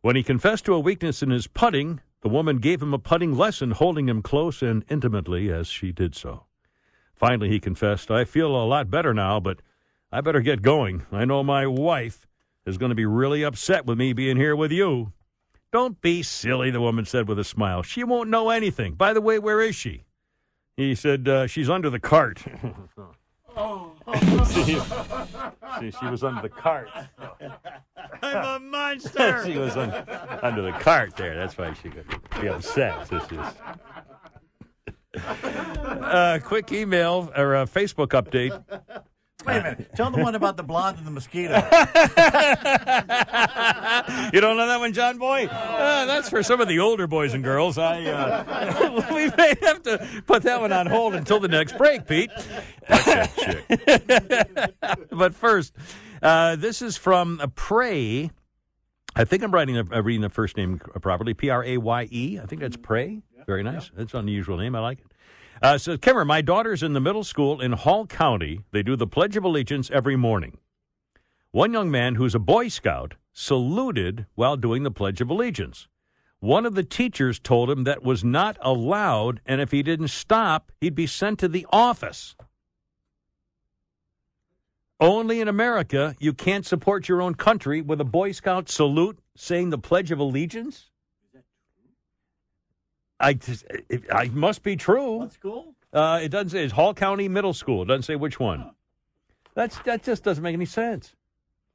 When 0.00 0.16
he 0.16 0.22
confessed 0.22 0.64
to 0.64 0.72
a 0.72 0.80
weakness 0.80 1.22
in 1.22 1.28
his 1.28 1.46
putting, 1.46 2.00
the 2.22 2.30
woman 2.30 2.56
gave 2.56 2.80
him 2.80 2.94
a 2.94 2.98
putting 2.98 3.36
lesson, 3.36 3.72
holding 3.72 4.08
him 4.08 4.22
close 4.22 4.62
and 4.62 4.82
intimately 4.88 5.52
as 5.52 5.68
she 5.68 5.92
did 5.92 6.14
so. 6.14 6.46
Finally, 7.14 7.50
he 7.50 7.60
confessed, 7.60 8.10
I 8.10 8.24
feel 8.24 8.56
a 8.56 8.64
lot 8.64 8.90
better 8.90 9.12
now, 9.12 9.40
but 9.40 9.60
I 10.10 10.22
better 10.22 10.40
get 10.40 10.62
going. 10.62 11.04
I 11.12 11.26
know 11.26 11.44
my 11.44 11.66
wife 11.66 12.26
is 12.64 12.78
going 12.78 12.88
to 12.88 12.96
be 12.96 13.04
really 13.04 13.42
upset 13.42 13.84
with 13.84 13.98
me 13.98 14.14
being 14.14 14.38
here 14.38 14.56
with 14.56 14.72
you. 14.72 15.12
Don't 15.70 16.00
be 16.00 16.22
silly, 16.22 16.70
the 16.70 16.80
woman 16.80 17.04
said 17.04 17.28
with 17.28 17.38
a 17.38 17.44
smile. 17.44 17.82
She 17.82 18.02
won't 18.02 18.30
know 18.30 18.48
anything. 18.48 18.94
By 18.94 19.12
the 19.12 19.20
way, 19.20 19.38
where 19.38 19.60
is 19.60 19.76
she? 19.76 20.04
He 20.78 20.94
said, 20.94 21.28
uh, 21.28 21.46
She's 21.46 21.68
under 21.68 21.90
the 21.90 22.00
cart. 22.00 22.42
see, 24.46 24.80
see, 25.80 25.90
she 25.98 26.06
was 26.06 26.24
under 26.24 26.42
the 26.42 26.48
cart. 26.48 26.88
I'm 28.22 28.44
a 28.44 28.58
monster. 28.64 29.42
she 29.46 29.56
was 29.56 29.76
un, 29.76 29.92
under 30.42 30.62
the 30.62 30.72
cart 30.72 31.16
there. 31.16 31.36
That's 31.36 31.56
why 31.56 31.72
she 31.74 31.88
could 31.90 32.06
be 32.40 32.48
upset. 32.48 33.08
This 33.08 33.22
is. 33.30 33.38
Uh, 35.16 36.40
quick 36.42 36.72
email 36.72 37.32
or 37.36 37.54
a 37.56 37.66
Facebook 37.66 38.08
update. 38.08 38.60
Wait 39.46 39.56
a 39.58 39.62
minute. 39.62 39.90
Tell 39.94 40.10
the 40.10 40.22
one 40.22 40.34
about 40.34 40.56
the 40.56 40.62
blonde 40.62 40.98
and 40.98 41.06
the 41.06 41.10
mosquito. 41.10 41.54
You 44.32 44.40
don't 44.40 44.56
know 44.56 44.66
that 44.66 44.80
one, 44.80 44.92
John 44.92 45.18
Boy? 45.18 45.46
Uh, 45.46 46.06
that's 46.06 46.28
for 46.28 46.42
some 46.42 46.60
of 46.60 46.68
the 46.68 46.80
older 46.80 47.06
boys 47.06 47.34
and 47.34 47.44
girls. 47.44 47.78
I 47.78 48.02
uh, 48.04 49.06
we 49.14 49.30
may 49.36 49.54
have 49.62 49.82
to 49.84 50.22
put 50.26 50.42
that 50.42 50.60
one 50.60 50.72
on 50.72 50.86
hold 50.86 51.14
until 51.14 51.40
the 51.40 51.48
next 51.48 51.76
break, 51.78 52.06
Pete. 52.06 52.30
That's 52.88 53.04
that 53.04 54.72
chick. 54.80 55.08
but 55.10 55.34
first, 55.34 55.74
uh, 56.22 56.56
this 56.56 56.82
is 56.82 56.96
from 56.96 57.38
a 57.40 57.48
Pray. 57.48 58.30
I 59.14 59.24
think 59.24 59.42
I'm 59.42 59.52
writing 59.52 59.76
uh, 59.76 60.02
reading 60.02 60.22
the 60.22 60.30
first 60.30 60.56
name 60.56 60.78
properly. 60.78 61.34
P 61.34 61.50
R 61.50 61.64
A 61.64 61.78
Y 61.78 62.08
E. 62.10 62.38
I 62.42 62.46
think 62.46 62.60
that's 62.60 62.76
Pray. 62.76 63.22
Very 63.46 63.62
nice. 63.62 63.90
That's 63.94 64.14
an 64.14 64.20
unusual 64.20 64.56
name. 64.56 64.74
I 64.74 64.80
like 64.80 65.00
it. 65.00 65.06
Uh, 65.64 65.78
so, 65.78 65.96
Kimmer, 65.96 66.26
my 66.26 66.42
daughter's 66.42 66.82
in 66.82 66.92
the 66.92 67.00
middle 67.00 67.24
school 67.24 67.58
in 67.58 67.72
Hall 67.72 68.06
County. 68.06 68.60
They 68.72 68.82
do 68.82 68.96
the 68.96 69.06
Pledge 69.06 69.34
of 69.34 69.44
Allegiance 69.44 69.90
every 69.90 70.14
morning. 70.14 70.58
One 71.52 71.72
young 71.72 71.90
man 71.90 72.16
who's 72.16 72.34
a 72.34 72.38
Boy 72.38 72.68
Scout 72.68 73.14
saluted 73.32 74.26
while 74.34 74.58
doing 74.58 74.82
the 74.82 74.90
Pledge 74.90 75.22
of 75.22 75.30
Allegiance. 75.30 75.88
One 76.38 76.66
of 76.66 76.74
the 76.74 76.84
teachers 76.84 77.40
told 77.40 77.70
him 77.70 77.84
that 77.84 78.02
was 78.02 78.22
not 78.22 78.58
allowed, 78.60 79.40
and 79.46 79.62
if 79.62 79.70
he 79.70 79.82
didn't 79.82 80.08
stop, 80.08 80.70
he'd 80.82 80.94
be 80.94 81.06
sent 81.06 81.38
to 81.38 81.48
the 81.48 81.66
office. 81.72 82.36
Only 85.00 85.40
in 85.40 85.48
America, 85.48 86.14
you 86.18 86.34
can't 86.34 86.66
support 86.66 87.08
your 87.08 87.22
own 87.22 87.36
country 87.36 87.80
with 87.80 88.02
a 88.02 88.04
Boy 88.04 88.32
Scout 88.32 88.68
salute 88.68 89.18
saying 89.34 89.70
the 89.70 89.78
Pledge 89.78 90.10
of 90.10 90.18
Allegiance. 90.18 90.90
I, 93.20 93.38
it, 93.88 94.04
I 94.12 94.28
must 94.28 94.62
be 94.62 94.76
true. 94.76 95.18
What 95.18 95.32
school? 95.32 95.74
Uh, 95.92 96.20
it 96.22 96.28
doesn't 96.28 96.50
say 96.50 96.64
it's 96.64 96.72
Hall 96.72 96.94
County 96.94 97.28
Middle 97.28 97.54
School. 97.54 97.82
It 97.82 97.86
doesn't 97.86 98.02
say 98.02 98.16
which 98.16 98.40
one. 98.40 98.70
That's 99.54 99.78
that 99.80 100.02
just 100.02 100.24
doesn't 100.24 100.42
make 100.42 100.54
any 100.54 100.64
sense. 100.64 101.14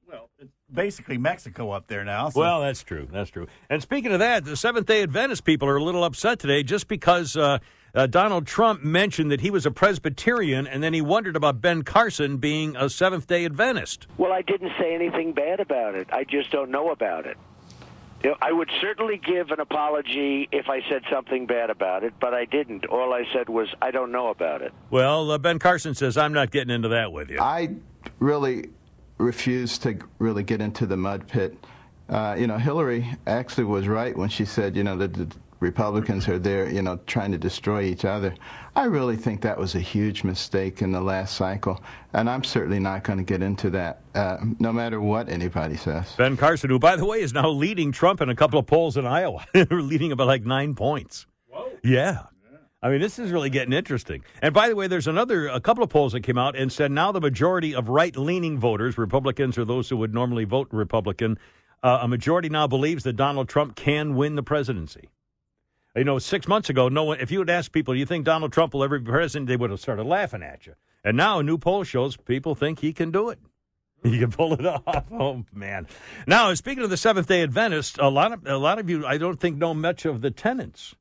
Well, 0.06 0.30
it's 0.40 0.52
basically 0.72 1.18
Mexico 1.18 1.72
up 1.72 1.88
there 1.88 2.04
now. 2.04 2.30
So. 2.30 2.40
Well, 2.40 2.62
that's 2.62 2.84
true. 2.84 3.08
That's 3.12 3.30
true. 3.30 3.48
And 3.70 3.82
speaking 3.82 4.12
of 4.12 4.20
that, 4.20 4.44
the 4.44 4.58
Seventh 4.58 4.88
Day 4.88 5.04
Adventist 5.04 5.46
people 5.46 5.70
are 5.70 5.78
a 5.78 5.84
little 5.84 6.04
upset 6.04 6.40
today 6.40 6.64
just 6.64 6.88
because 6.88 7.38
uh, 7.38 7.60
uh, 7.94 8.08
Donald 8.08 8.48
Trump 8.48 8.84
mentioned 8.84 9.32
that 9.32 9.42
he 9.42 9.52
was 9.52 9.66
a 9.66 9.72
Presbyterian, 9.72 10.68
and 10.68 10.84
then 10.84 10.94
he 10.94 11.02
wondered 11.02 11.36
about 11.36 11.62
Ben 11.62 11.84
Carson 11.84 12.38
being 12.38 12.76
a 12.76 12.90
Seventh 12.90 13.28
Day 13.28 13.46
Adventist. 13.46 14.08
Well, 14.18 14.34
I 14.34 14.42
didn't 14.42 14.72
say 14.80 14.94
anything 14.94 15.34
bad 15.34 15.60
about 15.60 15.96
it. 15.96 16.08
I 16.12 16.24
just 16.24 16.52
don't 16.52 16.72
know 16.72 16.92
about 16.92 17.26
it. 17.26 17.38
You 18.24 18.32
know, 18.32 18.36
I 18.42 18.52
would 18.52 18.70
certainly 18.82 19.18
give 19.18 19.52
an 19.52 19.60
apology 19.62 20.50
if 20.52 20.68
I 20.68 20.82
said 20.90 21.04
something 21.12 21.46
bad 21.46 21.70
about 21.70 22.04
it, 22.04 22.14
but 22.20 22.34
I 22.34 22.46
didn't. 22.46 22.86
All 22.86 23.14
I 23.14 23.24
said 23.34 23.48
was 23.48 23.70
I 23.82 23.92
don't 23.92 24.12
know 24.12 24.28
about 24.28 24.62
it. 24.62 24.74
Well, 24.90 25.32
uh, 25.32 25.38
Ben 25.38 25.58
Carson 25.58 25.96
says 25.96 26.18
I'm 26.18 26.34
not 26.34 26.52
getting 26.52 26.74
into 26.74 26.90
that 26.90 27.14
with 27.14 27.30
you. 27.30 27.40
I 27.40 27.76
really 28.20 28.70
refuse 29.18 29.78
to 29.80 30.00
really 30.18 30.44
get 30.44 30.60
into 30.60 30.86
the 30.86 30.98
mud 30.98 31.28
pit. 31.28 31.58
Uh, 32.10 32.36
you 32.38 32.48
know, 32.48 32.58
Hillary 32.58 33.08
actually 33.28 33.66
was 33.66 33.88
right 33.88 34.18
when 34.18 34.30
she 34.30 34.44
said, 34.44 34.76
you 34.76 34.84
know, 34.84 34.98
that 34.98 35.14
the 35.14 35.28
Republicans 35.60 36.28
are 36.28 36.40
there, 36.40 36.70
you 36.70 36.82
know, 36.82 37.00
trying 37.06 37.32
to 37.32 37.38
destroy 37.38 37.84
each 37.84 38.06
other. 38.06 38.34
I 38.76 38.86
really 38.86 39.18
think 39.18 39.42
that 39.42 39.58
was 39.58 39.76
a 39.76 39.80
huge 39.80 40.24
mistake 40.24 40.82
in 40.82 40.92
the 40.92 41.02
last 41.02 41.36
cycle, 41.36 41.84
and 42.14 42.30
I'm 42.30 42.44
certainly 42.44 42.80
not 42.80 43.04
going 43.04 43.18
to 43.18 43.26
get 43.26 43.42
into 43.42 43.70
that, 43.72 44.02
uh, 44.16 44.38
no 44.60 44.72
matter 44.72 45.02
what 45.02 45.28
anybody 45.28 45.76
says. 45.76 46.14
Ben 46.18 46.38
Carson, 46.38 46.70
who, 46.70 46.80
by 46.80 46.96
the 46.96 47.06
way, 47.06 47.22
is 47.22 47.34
now 47.34 47.50
leading 47.50 47.92
Trump 47.92 48.22
in 48.22 48.30
a 48.30 48.36
couple 48.36 48.58
of 48.58 48.68
polls 48.68 48.96
in 48.96 49.06
Iowa, 49.06 49.46
leading 49.70 50.12
about 50.12 50.28
like 50.28 50.46
nine 50.46 50.76
points. 50.76 51.26
Whoa. 51.48 51.72
Yeah. 51.84 52.24
I 52.82 52.90
mean, 52.90 53.02
this 53.02 53.20
is 53.20 53.32
really 53.32 53.50
getting 53.50 53.74
interesting. 53.74 54.24
And 54.42 54.54
by 54.54 54.70
the 54.70 54.76
way, 54.76 54.88
there's 54.88 55.08
another, 55.08 55.50
a 55.50 55.60
couple 55.60 55.84
of 55.84 55.90
polls 55.90 56.14
that 56.14 56.22
came 56.22 56.38
out 56.38 56.56
and 56.56 56.72
said 56.72 56.92
now 56.92 57.12
the 57.12 57.20
majority 57.20 57.76
of 57.76 57.90
right 57.90 58.16
leaning 58.16 58.58
voters, 58.58 58.98
Republicans 58.98 59.58
or 59.58 59.66
those 59.66 59.90
who 59.90 59.98
would 59.98 60.14
normally 60.14 60.46
vote 60.46 60.70
Republican, 60.72 61.38
uh, 61.84 62.00
a 62.02 62.08
majority 62.08 62.48
now 62.48 62.68
believes 62.68 63.04
that 63.04 63.14
Donald 63.14 63.50
Trump 63.50 63.76
can 63.76 64.16
win 64.16 64.36
the 64.36 64.44
presidency. 64.44 65.10
You 65.96 66.04
know, 66.04 66.20
six 66.20 66.48
months 66.48 66.70
ago, 66.70 66.88
no 66.88 67.04
one, 67.04 67.20
if 67.20 67.32
you 67.32 67.40
had 67.40 67.50
asked 67.50 67.72
people, 67.72 67.94
do 67.94 68.00
you 68.00 68.06
think 68.06 68.24
Donald 68.24 68.54
Trump 68.54 68.74
will 68.74 68.84
ever 68.84 69.00
be 69.00 69.10
president, 69.10 69.48
they 69.48 69.58
would 69.58 69.72
have 69.72 69.80
started 69.80 70.04
laughing 70.06 70.44
at 70.44 70.68
you. 70.68 70.76
And 71.04 71.18
now 71.18 71.40
a 71.40 71.44
new 71.44 71.58
poll 71.58 71.84
shows 71.84 72.16
people 72.16 72.54
think 72.54 72.80
he 72.80 72.94
can 72.94 73.12
do 73.12 73.30
it. 73.30 73.40
He 74.04 74.18
can 74.18 74.32
pull 74.32 74.54
it 74.54 74.66
off. 74.66 75.08
Oh 75.12 75.44
man! 75.54 75.86
Now 76.26 76.54
speaking 76.54 76.86
of 76.86 76.90
the 76.90 76.96
Seventh 76.96 77.28
Day 77.28 77.44
Adventists, 77.44 77.98
a 78.00 78.08
lot 78.08 78.32
of 78.32 78.48
a 78.48 78.56
lot 78.56 78.80
of 78.80 78.90
you, 78.90 79.06
I 79.06 79.18
don't 79.18 79.38
think 79.38 79.58
know 79.58 79.74
much 79.74 80.06
of 80.06 80.22
the 80.22 80.32
tenets 80.32 80.96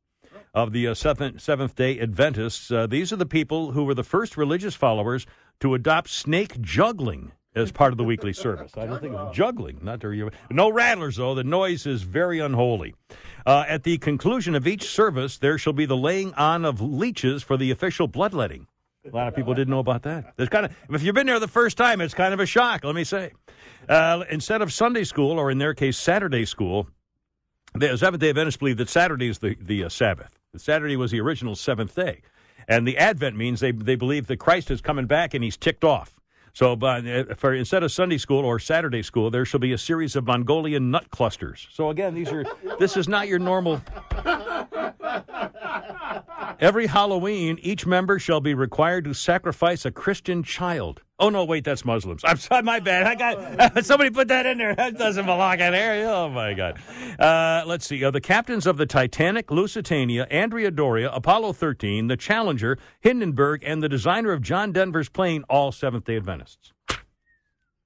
of 0.53 0.73
the 0.73 0.89
uh, 0.89 0.95
Seventh 0.95 1.41
Seventh 1.41 1.77
Day 1.77 2.01
Adventists. 2.01 2.73
Uh, 2.73 2.89
these 2.89 3.13
are 3.13 3.17
the 3.17 3.25
people 3.25 3.71
who 3.71 3.85
were 3.85 3.95
the 3.95 4.03
first 4.03 4.37
religious 4.37 4.75
followers 4.75 5.27
to 5.61 5.75
adopt 5.75 6.09
snake 6.11 6.61
juggling 6.61 7.31
as 7.59 7.73
part 7.73 7.93
of 7.93 7.99
the 7.99 8.05
weekly 8.05 8.33
service. 8.33 8.73
I 8.77 8.87
don't 8.87 9.01
think 9.01 9.17
juggling, 9.33 9.79
not 9.83 10.01
to, 10.01 10.31
no 10.51 10.71
rattlers 10.71 11.17
though. 11.17 11.35
The 11.35 11.45
noise 11.45 11.87
is 11.87 12.03
very 12.03 12.39
unholy. 12.41 12.95
Uh, 13.47 13.65
at 13.67 13.83
the 13.83 13.99
conclusion 13.99 14.55
of 14.55 14.67
each 14.67 14.85
service, 14.85 15.39
there 15.39 15.59
shall 15.59 15.73
be 15.73 15.87
the 15.87 15.97
laying 15.97 16.35
on 16.35 16.65
of 16.65 16.81
leeches 16.81 17.43
for 17.43 17.57
the 17.57 17.71
official 17.71 18.07
bloodletting. 18.07 18.67
A 19.11 19.17
lot 19.17 19.29
of 19.29 19.35
people 19.35 19.55
didn't 19.55 19.71
know 19.71 19.79
about 19.79 20.03
that. 20.03 20.35
It's 20.37 20.51
kind 20.51 20.67
of 20.67 20.77
if 20.91 21.03
you've 21.03 21.15
been 21.15 21.27
there 21.27 21.39
the 21.39 21.49
first 21.49 21.79
time, 21.79 22.01
it's 22.01 22.15
kind 22.15 22.35
of 22.35 22.41
a 22.41 22.47
shock. 22.47 22.85
Let 22.85 22.95
me 22.95 23.05
say, 23.05 23.33
uh, 23.89 24.25
instead 24.31 24.61
of 24.61 24.73
Sunday 24.73 25.05
school 25.05 25.39
or 25.39 25.51
in 25.51 25.59
their 25.59 25.73
case 25.73 25.97
Saturday 25.97 26.45
school, 26.45 26.89
the 27.75 27.97
Seventh 27.97 28.21
Day 28.21 28.31
Adventists 28.31 28.57
believe 28.57 28.77
that 28.79 28.89
Saturday 28.89 29.29
is 29.29 29.39
the 29.39 29.57
the 29.61 29.85
uh, 29.85 29.89
Sabbath. 29.89 30.39
Saturday 30.57 30.97
was 30.97 31.11
the 31.11 31.21
original 31.21 31.55
seventh 31.55 31.95
day, 31.95 32.23
and 32.67 32.87
the 32.87 32.99
Advent 32.99 33.37
means 33.37 33.61
they 33.61 33.73
they 33.73 33.97
believe 33.97 34.27
that 34.27 34.39
Christ 34.39 34.71
is 34.71 34.81
coming 34.81 35.07
back 35.07 35.33
and 35.33 35.43
he's 35.43 35.57
ticked 35.57 35.85
off. 35.85 36.18
So, 36.59 36.75
but 36.75 37.07
uh, 37.07 37.37
for 37.37 37.55
instead 37.55 37.85
of 37.85 37.93
Sunday 37.93 38.19
school 38.19 38.45
or 38.45 38.59
Saturday 38.59 39.05
school, 39.05 39.31
there 39.31 39.45
shall 39.45 39.61
be 39.61 39.73
a 39.75 39.79
series 39.79 40.17
of 40.17 40.27
Mongolian 40.27 40.91
nut 40.91 41.09
clusters. 41.11 41.69
So 41.71 41.91
again, 41.91 42.17
these 42.17 42.33
are 42.33 42.45
this 42.81 42.97
is 42.97 43.07
not 43.07 43.29
your 43.29 43.39
normal. 43.39 43.81
Every 46.59 46.89
Halloween, 46.89 47.61
each 47.63 47.87
member 47.87 48.19
shall 48.19 48.41
be 48.41 48.55
required 48.55 49.05
to 49.05 49.15
sacrifice 49.15 49.85
a 49.85 49.93
Christian 49.93 50.43
child. 50.43 51.03
Oh 51.21 51.31
no, 51.31 51.45
wait, 51.45 51.65
that's 51.65 51.85
Muslims. 51.85 52.23
I'm 52.25 52.37
sorry, 52.37 52.63
my 52.63 52.79
bad. 52.79 53.07
I 53.07 53.15
got 53.17 53.85
somebody 53.85 54.11
put 54.11 54.29
that 54.29 54.47
in 54.47 54.59
there. 54.59 54.75
That 54.75 54.97
doesn't 54.97 55.27
belong 55.27 55.55
in 55.55 55.73
there. 55.73 56.09
Oh 56.09 56.29
my 56.29 56.55
God. 56.55 56.79
Uh, 57.19 57.65
let's 57.67 57.87
see. 57.87 58.05
Uh, 58.05 58.13
the 58.13 58.21
captains 58.21 58.67
of 58.67 58.77
the 58.77 58.87
Titanic, 58.87 59.51
Lusitania, 59.51 60.29
Andrea 60.31 60.71
Doria, 60.71 61.11
Apollo 61.11 61.55
13, 61.55 62.07
the 62.07 62.17
Challenger, 62.17 62.79
Hindenburg, 63.01 63.63
and 63.65 63.83
the 63.83 63.89
designer 63.89 64.31
of 64.33 64.43
John 64.43 64.71
Denver's 64.71 65.09
plane, 65.09 65.43
all 65.51 65.73
Seventh 65.73 66.05
Day 66.05 66.17
Adventists. 66.17 66.73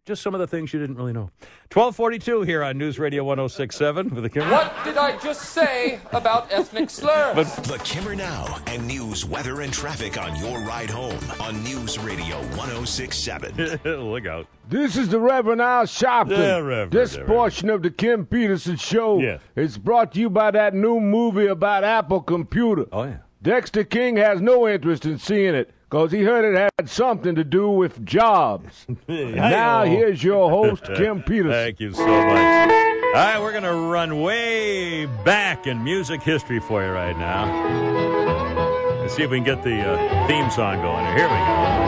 Just 0.04 0.22
some 0.22 0.34
of 0.34 0.40
the 0.40 0.48
things 0.48 0.72
you 0.72 0.80
didn't 0.80 0.96
really 0.96 1.12
know. 1.12 1.30
1242 1.72 2.42
here 2.42 2.64
on 2.64 2.76
News 2.76 2.98
Radio 2.98 3.22
1067 3.22 4.12
with 4.12 4.24
the 4.24 4.28
Kimmer. 4.30 4.50
What 4.50 4.74
did 4.82 4.96
I 4.96 5.16
just 5.18 5.50
say 5.50 6.00
about 6.10 6.52
ethnic 6.52 6.90
slurs? 6.90 7.36
But- 7.36 7.46
the 7.68 7.78
Kimmer 7.84 8.16
Now 8.16 8.58
and 8.66 8.84
news, 8.88 9.24
weather, 9.24 9.60
and 9.60 9.72
traffic 9.72 10.20
on 10.20 10.34
your 10.40 10.58
ride 10.66 10.90
home 10.90 11.20
on 11.40 11.62
News 11.62 12.00
Radio 12.00 12.34
1067. 12.56 13.78
Look 14.10 14.26
out. 14.26 14.48
This 14.68 14.96
is 14.96 15.08
the 15.08 15.20
Reverend 15.20 15.60
Al 15.60 15.84
Sharpton. 15.84 16.30
Yeah, 16.36 16.56
Reverend, 16.56 16.90
this 16.90 17.14
yeah, 17.16 17.22
portion 17.24 17.70
of 17.70 17.82
the 17.84 17.90
Kim 17.92 18.26
Peterson 18.26 18.74
Show 18.74 19.20
Yeah. 19.20 19.38
is 19.54 19.78
brought 19.78 20.10
to 20.14 20.20
you 20.20 20.28
by 20.28 20.50
that 20.50 20.74
new 20.74 20.98
movie 20.98 21.46
about 21.46 21.84
Apple 21.84 22.22
Computer. 22.22 22.86
Oh, 22.90 23.04
yeah. 23.04 23.18
Dexter 23.40 23.84
King 23.84 24.16
has 24.16 24.40
no 24.40 24.66
interest 24.66 25.04
in 25.06 25.18
seeing 25.18 25.54
it 25.54 25.70
because 25.92 26.10
he 26.10 26.22
heard 26.22 26.42
it 26.42 26.72
had 26.78 26.88
something 26.88 27.34
to 27.34 27.44
do 27.44 27.68
with 27.68 28.02
jobs. 28.06 28.86
Now 29.08 29.84
here's 29.84 30.24
your 30.24 30.48
host, 30.48 30.84
Kim 30.96 31.22
Peterson. 31.22 31.50
Thank 31.50 31.80
you 31.80 31.92
so 31.92 32.06
much. 32.06 32.08
All 32.08 33.12
right, 33.12 33.38
we're 33.38 33.52
going 33.52 33.64
to 33.64 33.74
run 33.74 34.22
way 34.22 35.04
back 35.04 35.66
in 35.66 35.84
music 35.84 36.22
history 36.22 36.60
for 36.60 36.82
you 36.82 36.90
right 36.90 37.18
now. 37.18 39.00
Let's 39.02 39.14
see 39.14 39.22
if 39.22 39.30
we 39.30 39.36
can 39.36 39.44
get 39.44 39.62
the 39.62 39.82
uh, 39.82 40.26
theme 40.28 40.50
song 40.50 40.80
going. 40.80 41.04
Here 41.14 41.28
we 41.28 41.34
go. 41.34 41.82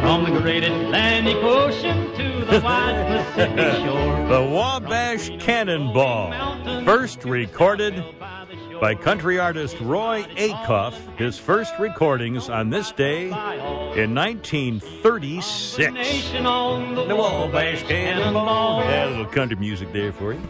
From 0.00 0.24
the 0.24 0.38
great 0.38 0.64
Atlantic 0.64 1.36
Ocean 1.36 2.14
to 2.14 2.44
the 2.44 2.60
wide 2.64 3.24
Pacific 3.24 3.76
shore. 3.76 4.28
The 4.28 4.50
Wabash 4.52 5.30
Cannonball, 5.38 6.84
first 6.84 7.24
recorded 7.24 8.04
by 8.80 8.94
country 8.94 9.38
artist 9.38 9.76
Roy 9.80 10.24
Acuff. 10.36 10.94
His 11.16 11.38
first 11.38 11.72
recordings 11.78 12.48
on 12.48 12.70
this 12.70 12.92
day 12.92 13.26
in 13.26 14.14
1936. 14.14 15.92
Nation 15.92 16.44
the 16.44 17.14
a 19.06 19.10
little 19.10 19.26
country 19.26 19.56
music 19.56 19.92
there 19.92 20.12
for 20.12 20.32
you. 20.32 20.40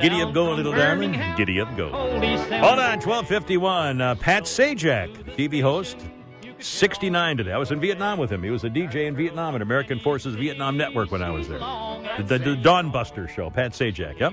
Giddy 0.00 0.22
up, 0.22 0.34
go, 0.34 0.52
little 0.52 0.72
darling. 0.72 1.12
Giddy 1.36 1.60
up, 1.60 1.76
go. 1.76 1.90
Hold 1.90 2.78
on, 2.78 3.00
1251. 3.00 4.00
Uh, 4.00 4.14
Pat 4.16 4.44
Sajak, 4.44 5.12
TV 5.36 5.62
host, 5.62 5.96
69 6.58 7.36
today. 7.36 7.52
I 7.52 7.58
was 7.58 7.70
in 7.70 7.80
Vietnam 7.80 8.18
with 8.18 8.30
him. 8.30 8.42
He 8.42 8.50
was 8.50 8.64
a 8.64 8.70
DJ 8.70 9.06
in 9.06 9.16
Vietnam 9.16 9.54
at 9.54 9.62
American 9.62 9.98
Forces 9.98 10.34
Vietnam 10.34 10.76
Network 10.76 11.10
when 11.10 11.22
I 11.22 11.30
was 11.30 11.48
there. 11.48 11.58
The, 11.58 12.22
the, 12.22 12.38
the 12.38 12.56
Dawn 12.56 12.90
Buster 12.90 13.28
show, 13.28 13.50
Pat 13.50 13.72
Sajak, 13.72 14.18
yep. 14.18 14.32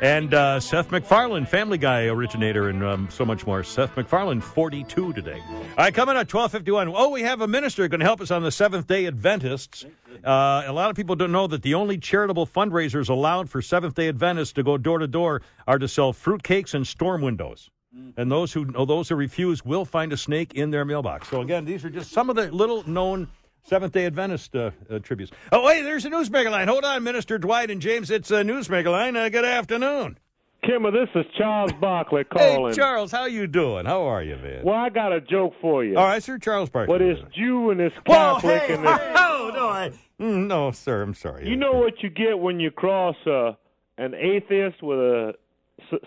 And 0.00 0.32
uh, 0.32 0.60
Seth 0.60 0.90
MacFarlane, 0.90 1.44
Family 1.44 1.78
Guy 1.78 2.06
originator, 2.06 2.68
and 2.68 2.84
um, 2.84 3.08
so 3.10 3.24
much 3.24 3.46
more. 3.46 3.62
Seth 3.64 3.96
MacFarlane, 3.96 4.40
42 4.40 5.12
today. 5.12 5.42
All 5.48 5.64
right, 5.76 5.94
coming 5.94 6.14
at 6.14 6.32
1251. 6.32 6.92
Oh, 6.94 7.10
we 7.10 7.22
have 7.22 7.40
a 7.40 7.48
minister 7.48 7.86
going 7.88 8.00
to 8.00 8.06
help 8.06 8.20
us 8.20 8.30
on 8.30 8.42
the 8.42 8.52
Seventh 8.52 8.86
day 8.86 9.06
Adventists. 9.06 9.84
Uh, 10.24 10.62
a 10.66 10.72
lot 10.72 10.90
of 10.90 10.96
people 10.96 11.16
don't 11.16 11.32
know 11.32 11.46
that 11.46 11.62
the 11.62 11.74
only 11.74 11.98
charitable 11.98 12.46
fundraisers 12.46 13.08
allowed 13.08 13.50
for 13.50 13.60
Seventh 13.60 13.94
day 13.94 14.08
Adventists 14.08 14.52
to 14.54 14.62
go 14.62 14.78
door 14.78 14.98
to 14.98 15.06
door 15.06 15.42
are 15.66 15.78
to 15.78 15.88
sell 15.88 16.12
fruitcakes 16.12 16.74
and 16.74 16.86
storm 16.86 17.22
windows. 17.22 17.70
And 18.16 18.30
those 18.30 18.52
who 18.52 18.66
oh, 18.74 18.84
those 18.84 19.08
who 19.08 19.14
refuse 19.14 19.64
will 19.64 19.84
find 19.84 20.12
a 20.12 20.16
snake 20.16 20.54
in 20.54 20.70
their 20.70 20.84
mailbox. 20.84 21.28
So 21.28 21.40
again, 21.40 21.64
these 21.64 21.84
are 21.84 21.90
just 21.90 22.10
some 22.10 22.30
of 22.30 22.36
the 22.36 22.50
little 22.50 22.88
known 22.88 23.28
Seventh 23.62 23.92
Day 23.92 24.06
Adventist 24.06 24.54
uh, 24.56 24.70
uh, 24.90 24.98
tributes. 24.98 25.32
Oh 25.52 25.64
wait, 25.64 25.82
there's 25.82 26.04
a 26.04 26.10
newsmaker 26.10 26.50
line. 26.50 26.68
Hold 26.68 26.84
on, 26.84 27.02
Minister 27.04 27.38
Dwight 27.38 27.70
and 27.70 27.80
James. 27.80 28.10
It's 28.10 28.30
a 28.30 28.42
newsmaker 28.42 28.90
line. 28.90 29.16
Uh, 29.16 29.28
good 29.28 29.44
afternoon. 29.44 30.18
Kimmer, 30.64 30.90
this 30.90 31.08
is 31.14 31.24
Charles 31.36 31.72
Barkley 31.80 32.24
Hey. 32.34 32.72
Charles, 32.74 33.12
how 33.12 33.26
you 33.26 33.46
doing? 33.46 33.86
How 33.86 34.02
are 34.02 34.22
you, 34.22 34.36
man? 34.36 34.64
well, 34.64 34.74
I 34.74 34.88
got 34.88 35.12
a 35.12 35.20
joke 35.20 35.54
for 35.60 35.84
you. 35.84 35.96
All 35.96 36.04
right, 36.04 36.22
sir, 36.22 36.36
Charles 36.38 36.68
Barkley. 36.68 36.92
What 36.92 37.02
is 37.02 37.16
Jew 37.32 37.70
and 37.70 37.78
this 37.78 37.92
Catholic 38.04 38.62
hey, 38.62 38.74
and 38.74 38.84
this 38.84 38.98
oh, 39.00 39.50
no, 39.54 39.68
I, 39.68 39.92
no, 40.18 40.72
sir, 40.72 41.02
I'm 41.02 41.14
sorry. 41.14 41.48
You 41.48 41.56
know 41.56 41.72
what 41.74 42.02
you 42.02 42.10
get 42.10 42.38
when 42.38 42.58
you 42.58 42.70
cross 42.72 43.14
uh, 43.24 43.52
an 43.98 44.14
atheist 44.14 44.82
with 44.82 44.98
a 44.98 45.34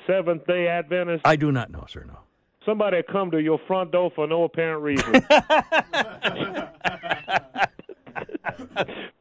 Seventh 0.08 0.46
Day 0.48 0.67
Adventist? 0.67 1.22
I 1.26 1.36
do 1.36 1.52
not 1.52 1.72
know, 1.72 1.86
sir. 1.88 2.04
No. 2.08 2.20
Somebody 2.65 3.02
come 3.04 3.32
to 3.32 3.41
your 3.41 3.60
front 3.67 3.91
door 3.91 4.12
for 4.15 4.28
no 4.28 4.44
apparent 4.44 4.84
reason. 4.84 5.13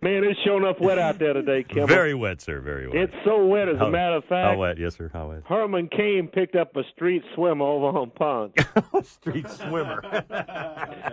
Man, 0.02 0.24
it's 0.24 0.40
showing 0.44 0.64
up 0.64 0.80
wet 0.80 0.98
out 0.98 1.18
there 1.18 1.34
today, 1.34 1.62
Kim. 1.62 1.86
Very 1.86 2.14
wet, 2.14 2.40
sir. 2.40 2.60
Very 2.60 2.86
wet. 2.88 2.96
It's 2.96 3.12
so 3.24 3.44
wet, 3.44 3.68
as 3.68 3.76
How- 3.78 3.88
a 3.88 3.90
matter 3.90 4.16
of 4.16 4.24
fact. 4.24 4.54
How 4.54 4.56
wet? 4.56 4.78
Yes, 4.78 4.96
sir. 4.96 5.10
How 5.12 5.28
wet? 5.28 5.42
Herman 5.46 5.88
Cain 5.88 6.26
picked 6.32 6.56
up 6.56 6.74
a 6.76 6.82
street 6.94 7.22
swimmer 7.34 7.64
over 7.66 7.98
on 7.98 8.10
pond. 8.10 8.54
Street 9.04 9.48
swimmer. 9.50 10.00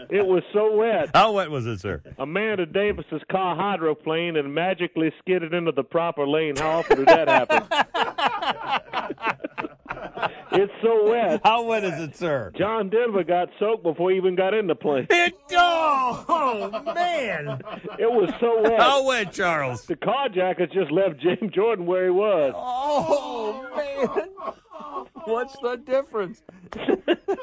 it 0.10 0.26
was 0.26 0.44
so 0.54 0.74
wet. 0.76 1.10
How 1.14 1.34
wet 1.34 1.52
was 1.52 1.66
it, 1.66 1.80
sir? 1.82 2.02
Amanda 2.18 2.66
Davis's 2.66 3.22
car 3.30 3.58
hydroplaned 3.58 4.38
and 4.40 4.54
magically 4.56 5.12
skidded 5.20 5.54
into 5.54 5.74
the 5.74 5.84
proper 5.84 6.26
lane. 6.26 6.56
How 6.56 6.80
often 6.80 7.04
does 7.04 7.06
that 7.08 7.28
happen? 7.28 8.77
It's 10.58 10.74
so 10.82 11.10
wet. 11.10 11.42
How 11.44 11.64
wet 11.64 11.84
is 11.84 12.00
it, 12.00 12.16
sir? 12.16 12.52
John 12.58 12.90
Denver 12.90 13.24
got 13.24 13.50
soaked 13.60 13.84
before 13.84 14.12
he 14.12 14.18
even 14.18 14.36
got 14.36 14.54
in 14.54 14.68
the 14.68 14.76
plane. 14.76 15.08
It 15.10 15.36
oh, 15.54 16.26
oh 16.28 16.94
man! 16.94 17.62
It 18.00 18.12
was 18.12 18.30
so 18.40 18.62
wet. 18.62 18.80
How 18.80 19.06
wet, 19.06 19.32
Charles? 19.34 19.86
The 19.86 19.96
carjackers 19.96 20.72
just 20.74 20.92
left 20.92 21.20
James 21.20 21.54
Jordan 21.54 21.86
where 21.86 22.06
he 22.06 22.12
was. 22.12 22.54
Oh 22.56 23.68
man! 23.76 24.30
What's 25.26 25.58
the 25.60 25.78
difference? 25.78 26.42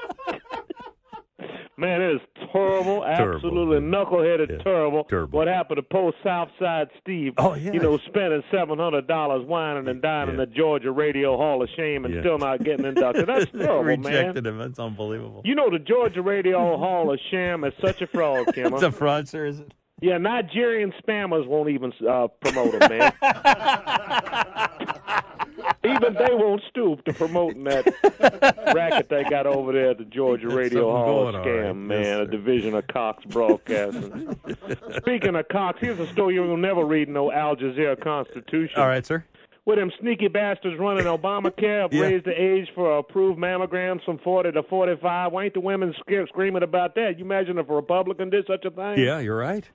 Man, 1.77 2.01
it 2.01 2.15
is 2.15 2.21
terrible, 2.55 3.03
Terrible. 3.03 3.35
absolutely 3.35 3.79
knuckleheaded, 3.81 4.63
terrible. 4.63 5.05
terrible. 5.05 5.37
What 5.39 5.49
happened 5.49 5.77
to 5.79 5.83
poor 5.83 6.13
Southside 6.23 6.89
Steve? 7.01 7.33
Oh, 7.39 7.55
yeah. 7.55 7.73
You 7.73 7.81
know, 7.81 7.99
spending 8.07 8.43
seven 8.51 8.79
hundred 8.79 9.07
dollars 9.07 9.45
whining 9.47 9.89
and 9.89 10.01
dining 10.01 10.35
in 10.35 10.37
the 10.39 10.47
Georgia 10.47 10.91
Radio 10.93 11.37
Hall 11.37 11.63
of 11.63 11.69
Shame 11.77 12.05
and 12.05 12.15
Yeah. 12.15 12.21
still 12.21 12.39
not 12.39 12.63
getting 12.65 12.87
inducted. 12.87 13.27
That's 13.27 13.51
They 13.53 13.59
terrible, 13.65 13.85
man. 13.85 14.03
rejected 14.03 14.47
him. 14.47 14.59
That's 14.59 14.79
unbelievable. 14.79 15.43
You 15.45 15.55
know, 15.55 15.69
the 15.71 15.79
Georgia 15.81 16.23
Radio 16.23 16.77
Hall 16.79 17.13
of 17.13 17.19
Shame 17.31 17.65
is 17.65 17.73
such 17.85 18.01
a 18.03 18.07
fraud, 18.07 18.47
Kimmer. 18.55 18.75
It's 18.75 18.83
a 18.83 18.93
fraud, 18.93 19.29
sir. 19.29 19.47
Is 19.47 19.61
it? 19.61 19.73
Yeah, 20.01 20.19
Nigerian 20.19 20.93
spammers 21.03 21.47
won't 21.47 21.71
even 21.71 21.93
uh, 22.07 22.27
promote 22.41 22.75
him, 22.75 22.81
man. 22.99 23.13
even 25.85 26.15
they 26.15 26.29
won't 26.35 26.63
stoop 26.71 27.05
to 27.05 27.13
promoting 27.13 27.65
that 27.65 27.87
racket 28.75 29.09
they 29.09 29.25
got 29.25 29.47
over 29.47 29.73
there 29.73 29.91
at 29.91 29.99
the 29.99 30.05
Georgia 30.05 30.49
Radio 30.49 30.91
Hall 30.91 31.33
Scam, 31.33 31.65
right? 31.67 31.73
man, 31.77 32.01
Yes, 32.03 32.19
a 32.21 32.31
division 32.31 32.75
of 32.75 32.87
Cox 32.87 33.25
Broadcasting. 33.29 34.37
Speaking 34.99 35.37
of 35.37 35.49
Cox, 35.49 35.79
here's 35.81 35.99
a 36.01 36.07
story 36.09 36.35
you'll 36.35 36.57
never 36.57 36.85
read 36.85 37.09
in 37.09 37.15
no 37.15 37.31
Al 37.33 37.57
Jazeera 37.57 38.01
Constitution. 38.03 38.81
All 38.81 38.87
right, 38.89 39.05
sir. 39.05 39.25
With 39.67 39.79
them 39.79 39.91
sneaky 39.99 40.29
bastards 40.29 40.79
running 40.79 41.05
Obamacare, 41.07 41.89
Yeah. 41.91 42.01
raised 42.03 42.27
the 42.27 42.39
age 42.39 42.69
for 42.75 42.99
approved 42.99 43.39
mammograms 43.39 44.05
from 44.05 44.19
40 44.19 44.53
to 44.53 44.63
45. 44.65 45.33
Why 45.33 45.45
ain't 45.45 45.55
the 45.55 45.61
women 45.61 45.95
sc- 45.99 46.29
screaming 46.29 46.63
about 46.63 46.95
that? 46.97 47.19
You 47.19 47.25
imagine 47.25 47.57
if 47.59 47.71
a 47.71 47.75
Republican 47.75 48.29
did 48.29 48.47
such 48.47 48.67
a 48.67 48.71
thing? 48.71 48.99
Yeah, 48.99 49.21
you're 49.21 49.39
right. 49.39 49.69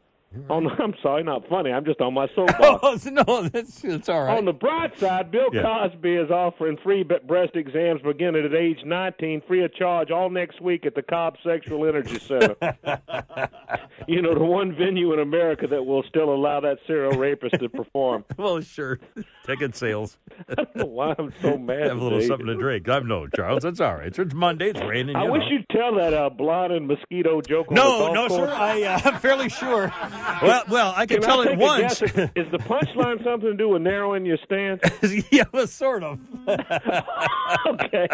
On, 0.48 0.68
I'm 0.80 0.94
sorry, 1.02 1.24
not 1.24 1.48
funny. 1.50 1.72
I'm 1.72 1.86
just 1.86 2.00
on 2.02 2.14
my 2.14 2.28
soapbox. 2.36 3.08
Oh 3.08 3.10
no, 3.10 3.50
that's 3.50 3.84
it's 3.84 4.08
all 4.10 4.24
right. 4.26 4.38
On 4.38 4.46
the 4.46 4.54
bright 4.54 4.98
side, 5.00 5.32
Bill 5.32 5.50
Yeah. 5.52 5.64
Cosby 5.64 6.16
is 6.16 6.30
offering 6.30 6.78
free 6.84 7.04
breast 7.04 7.56
exams 7.56 8.02
beginning 8.04 8.46
at 8.46 8.54
age 8.54 8.78
19, 8.86 9.42
free 9.48 9.64
of 9.64 9.74
charge, 9.74 10.12
all 10.12 10.30
next 10.30 10.62
week 10.62 10.86
at 10.86 10.94
the 10.94 11.02
Cobb 11.02 11.36
Sexual 11.44 11.88
Energy 11.88 12.20
Center. 12.20 12.56
you 14.08 14.22
know, 14.22 14.36
the 14.36 14.44
one 14.46 14.76
venue 14.76 15.14
in 15.14 15.20
America 15.20 15.66
that 15.68 15.84
will 15.84 16.04
still 16.08 16.32
allow 16.34 16.60
that 16.60 16.78
serial 16.86 17.14
rapist 17.18 17.60
to 17.60 17.68
perform. 17.70 18.24
well, 18.38 18.62
sure. 18.62 19.00
Ticket 19.48 19.76
sales. 19.76 20.18
I 20.48 20.54
don't 20.56 20.76
know 20.76 20.86
why 20.86 21.16
I'm 21.18 21.34
so 21.42 21.58
mad. 21.58 21.88
Have 21.88 21.98
a 22.00 22.04
little 22.04 22.20
today. 22.20 22.28
something 22.28 22.48
to 22.48 22.56
drink. 22.56 22.88
I 22.88 23.00
know, 23.00 23.26
Charles. 23.28 23.64
That's 23.64 23.80
all 23.82 23.96
right. 23.96 24.16
It's 24.18 24.34
Monday. 24.36 24.70
It's 24.70 24.82
raining. 24.82 25.16
I 25.16 25.26
you 25.26 25.32
wish 25.32 25.42
know. 25.42 25.50
you'd 25.50 25.70
tell 25.70 25.96
that 25.96 26.14
uh, 26.14 26.30
blonde 26.30 26.74
and 26.74 26.88
mosquito 26.88 27.42
joke. 27.42 27.72
No, 27.72 28.14
no, 28.14 28.28
course. 28.28 28.34
sir. 28.34 28.56
I, 28.56 28.84
uh, 28.84 29.02
I'm 29.06 29.20
fairly 29.20 29.50
sure. 29.50 29.92
Well, 30.42 30.64
well, 30.70 30.94
I 30.96 31.06
can, 31.06 31.20
Can 31.20 31.30
tell 31.30 31.42
I 31.42 31.44
it 31.44 31.48
take 31.50 31.60
once. 31.60 32.00
guess? 32.00 32.02
Is, 32.02 32.30
is 32.36 32.52
the 32.52 32.60
punchline 32.60 33.24
something 33.24 33.52
to 33.52 33.54
do 33.56 33.70
with 33.70 33.82
narrowing 33.82 34.26
your 34.26 34.38
stance? 34.46 34.82
yeah, 35.32 35.44
well, 35.52 35.68
sort 35.68 36.04
of. 36.04 36.20
okay. 37.68 38.08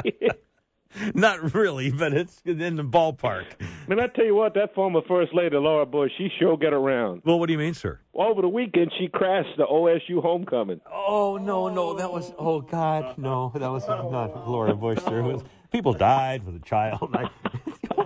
Not 1.14 1.54
really, 1.54 1.92
but 1.92 2.14
it's 2.14 2.42
in 2.46 2.78
the 2.78 2.84
ballpark. 2.84 3.46
Man, 3.88 4.00
I 4.00 4.08
tell 4.08 4.26
you 4.26 4.34
what, 4.34 4.54
that 4.54 4.74
former 4.74 5.02
First 5.08 5.34
Lady 5.36 5.56
Laura 5.58 5.86
Bush, 5.86 6.12
she 6.18 6.30
sure 6.40 6.58
get 6.58 6.74
around. 6.74 7.22
Well, 7.26 7.38
what 7.38 7.48
do 7.48 7.54
you 7.54 7.60
mean, 7.60 7.74
sir? 7.74 8.00
Over 8.14 8.42
the 8.42 8.48
weekend, 8.48 8.92
she 8.98 9.08
crashed 9.08 9.58
the 9.58 9.66
OSU 9.66 10.22
homecoming. 10.22 10.80
Oh 10.92 11.38
no, 11.38 11.68
no, 11.68 11.96
that 11.96 12.12
was. 12.12 12.32
Oh 12.40 12.62
God, 12.62 13.18
no, 13.18 13.52
that 13.56 13.70
was 13.70 13.88
not 13.88 14.48
Laura 14.48 14.74
Bush. 14.74 15.00
Sir, 15.04 15.20
it 15.20 15.24
was 15.24 15.44
people 15.72 15.94
died 15.94 16.46
with 16.46 16.56
a 16.56 16.66
child. 16.66 17.14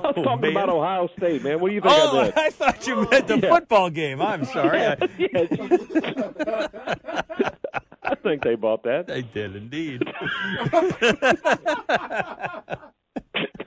I, 0.04 0.08
was 0.08 0.14
Oh, 0.18 0.24
talking 0.24 0.42
man. 0.42 0.52
about 0.52 0.70
Ohio 0.70 1.10
State, 1.18 1.44
man. 1.44 1.60
What 1.60 1.70
do 1.70 1.76
you 1.76 1.82
think 1.82 1.94
Oh, 1.96 2.20
I 2.20 2.26
did? 2.26 2.34
I 2.38 2.50
thought 2.50 2.88
you 2.88 3.08
meant 3.10 3.28
the 3.28 3.40
Yeah. 3.40 3.50
football 3.56 3.90
game. 3.90 4.22
I'm 4.22 4.46
sorry. 4.56 4.82
I, 4.82 4.94
I 8.04 8.16
think 8.16 8.44
they 8.44 8.56
bought 8.56 8.84
that. 8.84 9.08
They 9.08 9.22
did 9.22 9.56
indeed. 9.56 10.04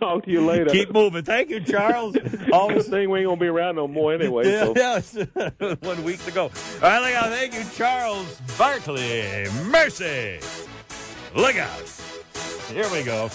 Talk 0.00 0.24
to 0.24 0.30
you 0.30 0.44
later. 0.44 0.66
Keep 0.70 0.92
moving. 0.92 1.22
Thank 1.22 1.48
you, 1.50 1.60
Charles. 1.60 2.16
Always 2.52 2.88
thing 2.88 3.08
we 3.08 3.20
ain't 3.20 3.28
gonna 3.28 3.40
be 3.40 3.46
around 3.46 3.76
no 3.76 3.86
more 3.86 4.12
anyway. 4.12 4.50
Yeah, 4.50 4.64
so. 4.64 4.72
yes. 4.74 5.14
One 5.80 6.02
week 6.02 6.22
to 6.24 6.32
go. 6.32 6.44
All 6.44 6.50
right, 6.82 6.98
look 7.00 7.14
out. 7.14 7.30
Thank 7.30 7.54
you, 7.54 7.62
Charles 7.76 8.40
Barkley. 8.58 9.46
Mercy. 9.66 10.40
Look 11.36 11.56
out. 11.56 12.02
Here 12.72 12.88
we 12.90 13.04
go. 13.04 13.28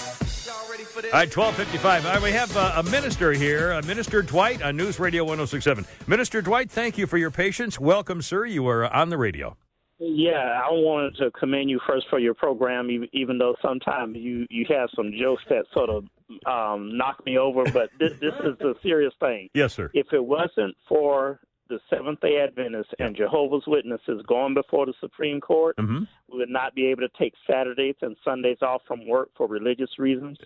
All 0.49 0.69
right, 1.11 1.35
1255. 1.35 2.05
All 2.05 2.13
right, 2.13 2.21
we 2.21 2.31
have 2.31 2.55
uh, 2.55 2.75
a 2.77 2.83
minister 2.83 3.33
here, 3.33 3.73
uh, 3.73 3.81
Minister 3.81 4.21
Dwight 4.21 4.61
on 4.61 4.77
News 4.77 4.97
Radio 4.97 5.23
1067. 5.23 5.85
Minister 6.07 6.41
Dwight, 6.41 6.71
thank 6.71 6.97
you 6.97 7.05
for 7.05 7.17
your 7.17 7.31
patience. 7.31 7.79
Welcome, 7.79 8.21
sir. 8.21 8.45
You 8.45 8.65
are 8.69 8.85
on 8.93 9.09
the 9.09 9.17
radio. 9.17 9.57
Yeah, 9.99 10.61
I 10.63 10.69
wanted 10.71 11.17
to 11.17 11.31
commend 11.31 11.69
you 11.69 11.81
first 11.85 12.05
for 12.09 12.19
your 12.19 12.33
program, 12.33 12.89
even 13.11 13.37
though 13.37 13.55
sometimes 13.61 14.15
you 14.15 14.45
you 14.49 14.65
have 14.69 14.89
some 14.95 15.11
jokes 15.19 15.43
that 15.49 15.65
sort 15.73 15.89
of 15.89 16.05
um, 16.45 16.95
knock 16.97 17.25
me 17.25 17.37
over. 17.37 17.63
But 17.65 17.89
this, 17.99 18.13
this 18.21 18.33
is 18.43 18.59
a 18.61 18.73
serious 18.83 19.13
thing. 19.19 19.49
Yes, 19.53 19.73
sir. 19.73 19.89
If 19.93 20.13
it 20.13 20.23
wasn't 20.23 20.77
for 20.87 21.41
the 21.69 21.79
Seventh 21.89 22.19
Day 22.21 22.39
Adventists 22.41 22.93
and 22.99 23.15
Jehovah's 23.15 23.63
Witnesses 23.67 24.21
going 24.27 24.53
before 24.53 24.85
the 24.85 24.93
Supreme 24.99 25.39
Court, 25.41 25.75
Mm-hmm. 25.77 26.03
we 26.31 26.37
would 26.39 26.49
not 26.49 26.75
be 26.75 26.87
able 26.87 27.01
to 27.01 27.09
take 27.19 27.33
Saturdays 27.49 27.95
and 28.01 28.15
Sundays 28.23 28.57
off 28.61 28.81
from 28.87 29.07
work 29.07 29.29
for 29.37 29.47
religious 29.47 29.89
reasons. 29.99 30.37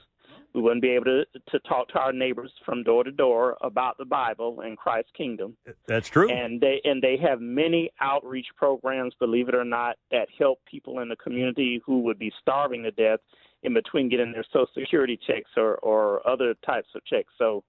We 0.53 0.61
wouldn't 0.61 0.81
be 0.81 0.89
able 0.89 1.05
to 1.05 1.23
to 1.51 1.59
talk 1.59 1.87
to 1.89 1.99
our 1.99 2.11
neighbors 2.11 2.51
from 2.65 2.83
door 2.83 3.05
to 3.05 3.11
door 3.11 3.57
about 3.61 3.97
the 3.97 4.03
Bible 4.03 4.61
and 4.61 4.77
Christ's 4.77 5.11
kingdom. 5.15 5.55
That's 5.87 6.09
true. 6.09 6.29
And 6.29 6.59
they 6.59 6.81
and 6.83 7.01
they 7.01 7.15
have 7.17 7.39
many 7.39 7.89
outreach 8.01 8.47
programs, 8.57 9.13
believe 9.17 9.47
it 9.47 9.55
or 9.55 9.63
not, 9.63 9.95
that 10.11 10.27
help 10.37 10.59
people 10.69 10.99
in 10.99 11.07
the 11.07 11.15
community 11.15 11.81
who 11.85 12.01
would 12.01 12.19
be 12.19 12.33
starving 12.41 12.83
to 12.83 12.91
death 12.91 13.19
in 13.63 13.73
between 13.73 14.09
getting 14.09 14.33
their 14.33 14.43
Social 14.51 14.67
Security 14.77 15.17
checks 15.25 15.51
or 15.55 15.75
or 15.77 16.27
other 16.27 16.53
types 16.65 16.89
of 16.95 17.05
checks. 17.05 17.31
So 17.37 17.63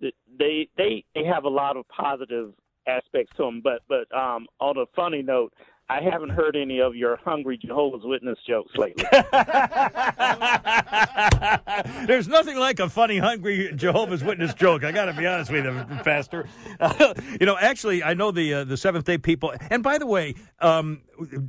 they 0.00 0.68
they 0.76 1.04
they 1.14 1.24
have 1.24 1.44
a 1.44 1.48
lot 1.48 1.76
of 1.76 1.86
positive 1.88 2.52
aspects 2.86 3.32
to 3.36 3.44
them. 3.44 3.60
But 3.62 3.82
but 3.88 4.14
um, 4.16 4.46
on 4.60 4.78
a 4.78 4.86
funny 4.94 5.22
note. 5.22 5.52
I 5.88 6.00
haven't 6.02 6.30
heard 6.30 6.56
any 6.56 6.80
of 6.80 6.96
your 6.96 7.16
hungry 7.24 7.56
Jehovah's 7.56 8.02
Witness 8.04 8.38
jokes 8.46 8.72
lately. 8.76 9.04
There's 12.06 12.26
nothing 12.26 12.56
like 12.58 12.80
a 12.80 12.88
funny, 12.88 13.18
hungry 13.18 13.70
Jehovah's 13.74 14.24
Witness 14.24 14.52
joke. 14.54 14.82
I 14.82 14.90
got 14.90 15.04
to 15.04 15.12
be 15.12 15.26
honest 15.26 15.52
with 15.52 15.64
you, 15.64 15.72
Pastor. 16.02 16.48
you 17.40 17.46
know, 17.46 17.56
actually, 17.56 18.02
I 18.02 18.14
know 18.14 18.32
the 18.32 18.52
uh, 18.54 18.64
the 18.64 18.76
Seventh 18.76 19.04
Day 19.04 19.18
people. 19.18 19.54
And 19.70 19.82
by 19.84 19.98
the 19.98 20.06
way, 20.06 20.34
um, 20.60 21.02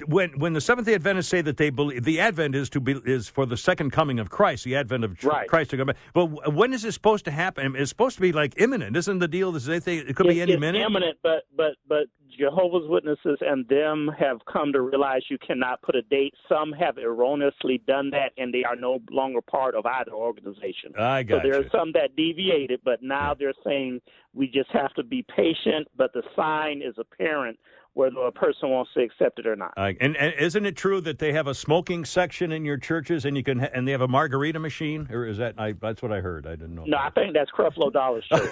when 0.08 0.38
when 0.38 0.54
the 0.54 0.62
Seventh 0.62 0.86
Day 0.88 0.94
Adventists 0.94 1.30
say 1.30 1.42
that 1.42 1.58
they 1.58 1.72
believe 1.72 2.04
the 2.04 2.20
Advent 2.20 2.54
is 2.54 2.70
to 2.72 2.80
be 2.80 2.94
is 3.06 3.28
for 3.28 3.48
the 3.48 3.58
second 3.58 3.90
coming 3.92 4.20
of 4.20 4.30
Christ, 4.30 4.66
the 4.66 4.76
Advent 4.76 5.04
of 5.04 5.18
tr- 5.18 5.30
Christ 5.48 5.72
to 5.72 5.78
come 5.78 5.88
back. 5.88 5.98
But 6.14 6.54
when 6.54 6.74
is 6.74 6.84
this 6.84 6.94
supposed 6.94 7.26
to 7.26 7.32
happen? 7.32 7.76
It's 7.76 7.90
supposed 7.90 8.18
to 8.18 8.22
be 8.22 8.32
like 8.32 8.54
imminent, 8.58 8.96
isn't 8.98 9.18
the 9.18 9.28
deal? 9.28 9.52
That 9.52 9.64
they 9.64 9.80
think 9.80 10.08
it 10.08 10.16
could 10.16 10.28
be 10.28 10.40
It- 10.40 10.44
any 10.44 10.54
it's 10.54 10.60
minute. 10.62 10.84
imminent, 10.86 11.18
but 11.24 11.46
but 11.56 11.74
but 11.88 12.06
Jehovah's 12.38 12.88
Witnesses 12.88 13.38
and 13.42 13.68
them 13.68 14.10
have 14.18 14.40
come 14.52 14.72
to 14.74 14.82
realize 14.82 15.22
you 15.30 15.38
cannot 15.40 15.82
put 15.82 15.96
a 15.96 16.02
date. 16.04 16.34
Some 16.48 16.72
have 16.74 16.98
erroneously 16.98 17.82
done 17.88 18.10
that, 18.12 18.32
and 18.38 18.54
they 18.54 18.64
are 18.64 18.76
no 18.76 19.00
longer 19.10 19.42
part 19.42 19.76
of 19.76 19.86
either 19.86 20.12
organization. 20.12 20.94
I 20.98 21.24
got 21.24 21.38
so 21.42 21.50
there 21.50 21.62
you. 21.62 21.68
are 21.68 21.70
some 21.72 21.92
that 21.94 22.16
deviated, 22.16 22.82
but 22.86 23.02
now 23.02 23.34
they're 23.34 23.54
saying 23.66 24.02
we 24.34 24.48
just 24.48 24.70
have 24.72 24.94
to 24.94 25.04
be 25.04 25.26
patient. 25.36 25.88
But 25.98 26.14
the 26.14 26.24
sign 26.36 26.82
is 26.82 26.96
apparent 26.98 27.58
whether 27.98 28.20
a 28.20 28.32
person 28.32 28.70
wants 28.70 28.92
to 28.94 29.02
accept 29.02 29.40
it 29.40 29.48
or 29.48 29.56
not. 29.56 29.74
Uh, 29.76 29.94
and, 30.00 30.16
and 30.18 30.34
isn't 30.40 30.68
it 30.68 30.76
true 30.76 31.02
that 31.02 31.18
they 31.18 31.34
have 31.34 31.48
a 31.48 31.56
smoking 31.56 32.06
section 32.06 32.52
in 32.52 32.64
your 32.64 32.78
churches, 32.78 33.26
and 33.26 33.36
you 33.36 33.42
can 33.42 33.60
ha- 33.60 33.70
and 33.74 33.88
they 33.88 33.92
have 33.92 34.02
a 34.02 34.08
margarita 34.08 34.60
machine, 34.60 35.08
or 35.12 35.26
is 35.26 35.40
that? 35.40 35.56
I, 35.58 35.74
that's 35.74 36.04
what 36.04 36.12
I 36.14 36.22
heard. 36.22 36.46
I 36.46 36.52
didn't 36.52 36.76
know. 36.76 36.84
No, 36.86 36.98
I 36.98 37.10
think 37.10 37.34
that's 37.34 37.50
Creflo 37.50 37.92
Dollar's 37.92 38.24
church. 38.32 38.52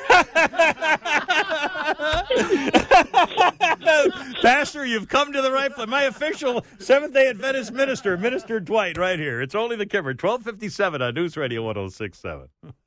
Pastor, 4.41 4.83
you've 4.85 5.07
come 5.07 5.31
to 5.31 5.41
the 5.41 5.51
right 5.51 5.71
place. 5.71 5.87
My 5.87 6.03
official 6.03 6.65
Seventh 6.79 7.13
Day 7.13 7.27
Adventist 7.29 7.71
minister, 7.71 8.17
Minister 8.17 8.59
Dwight, 8.59 8.97
right 8.97 9.19
here. 9.19 9.41
It's 9.41 9.53
only 9.53 9.75
the 9.75 9.85
Kimmer, 9.85 10.15
twelve 10.15 10.41
fifty 10.41 10.69
seven 10.69 11.03
on 11.03 11.13
News 11.13 11.37
Radio 11.37 11.63
one 11.63 11.75
zero 11.75 11.89
six 11.89 12.17
seven. 12.17 12.47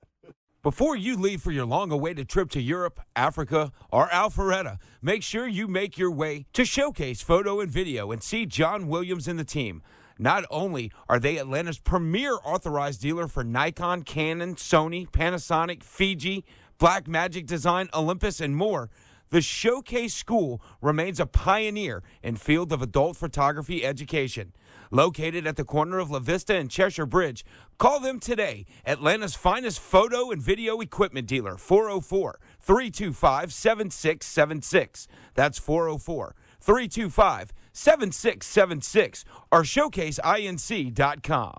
Before 0.60 0.96
you 0.96 1.16
leave 1.16 1.40
for 1.40 1.52
your 1.52 1.66
long 1.66 1.92
awaited 1.92 2.28
trip 2.28 2.50
to 2.50 2.60
Europe, 2.60 2.98
Africa, 3.14 3.70
or 3.92 4.08
Alpharetta, 4.08 4.78
make 5.00 5.22
sure 5.22 5.46
you 5.46 5.68
make 5.68 5.96
your 5.96 6.10
way 6.10 6.46
to 6.52 6.64
Showcase 6.64 7.22
Photo 7.22 7.60
and 7.60 7.70
Video 7.70 8.10
and 8.10 8.20
see 8.20 8.44
John 8.44 8.88
Williams 8.88 9.28
and 9.28 9.38
the 9.38 9.44
team. 9.44 9.82
Not 10.18 10.44
only 10.50 10.90
are 11.08 11.20
they 11.20 11.38
Atlanta's 11.38 11.78
premier 11.78 12.38
authorized 12.44 13.00
dealer 13.00 13.28
for 13.28 13.44
Nikon, 13.44 14.02
Canon, 14.02 14.56
Sony, 14.56 15.08
Panasonic, 15.08 15.84
Fuji, 15.84 16.44
Black 16.78 17.06
Magic 17.06 17.46
Design, 17.46 17.88
Olympus, 17.94 18.40
and 18.40 18.56
more, 18.56 18.90
the 19.30 19.40
Showcase 19.40 20.14
School 20.14 20.60
remains 20.80 21.20
a 21.20 21.26
pioneer 21.26 22.02
in 22.22 22.36
field 22.36 22.72
of 22.72 22.82
adult 22.82 23.16
photography 23.16 23.84
education. 23.84 24.54
Located 24.90 25.46
at 25.46 25.56
the 25.56 25.64
corner 25.64 25.98
of 25.98 26.10
La 26.10 26.18
Vista 26.18 26.56
and 26.56 26.70
Cheshire 26.70 27.04
Bridge, 27.04 27.44
call 27.78 28.00
them 28.00 28.20
today. 28.20 28.66
Atlanta's 28.84 29.34
finest 29.34 29.80
photo 29.80 30.30
and 30.30 30.42
video 30.42 30.80
equipment 30.80 31.26
dealer, 31.26 31.56
404 31.56 32.38
325 32.60 33.52
7676. 33.52 35.08
That's 35.34 35.58
404 35.58 36.34
325 36.60 37.52
7676 37.72 39.24
or 39.50 39.62
showcaseinc.com. 39.62 41.58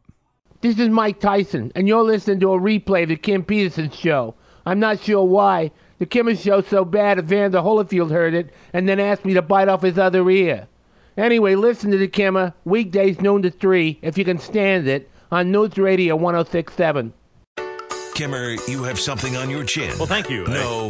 This 0.62 0.78
is 0.78 0.90
Mike 0.90 1.22
Tyson, 1.22 1.72
and 1.74 1.88
you're 1.88 2.04
listening 2.04 2.42
to 2.42 2.52
a 2.52 2.60
replay 2.60 3.04
of 3.04 3.10
the 3.10 3.16
Kim 3.16 3.46
Peterson 3.46 3.90
show. 3.90 4.36
I'm 4.66 4.80
not 4.80 5.00
sure 5.00 5.24
why. 5.24 5.72
The 6.00 6.06
Kimmer 6.06 6.36
show's 6.36 6.68
so 6.68 6.84
bad, 6.84 7.18
Evander 7.18 7.60
Holyfield 7.60 8.12
heard 8.12 8.34
it 8.34 8.54
and 8.74 8.88
then 8.88 9.00
asked 9.00 9.24
me 9.24 9.34
to 9.36 9.42
bite 9.42 9.70
off 9.70 9.84
his 9.84 9.98
other 9.98 10.30
ear. 10.30 10.68
Anyway, 11.18 11.56
listen 11.56 11.92
to 11.92 11.98
the 11.98 12.08
Kimmer, 12.08 12.54
weekdays 12.66 13.22
noon 13.22 13.42
to 13.42 13.52
3, 13.52 14.00
if 14.02 14.18
you 14.18 14.26
can 14.26 14.38
stand 14.38 14.88
it, 14.88 15.10
on 15.32 15.52
News 15.52 15.78
Radio 15.78 16.16
1067. 16.16 17.14
Kimmer, 18.16 18.56
you 18.68 18.84
have 18.84 19.00
something 19.00 19.38
on 19.38 19.50
your 19.50 19.64
chin. 19.64 19.98
Well, 19.98 20.08
thank 20.08 20.30
you. 20.30 20.46
No, 20.46 20.90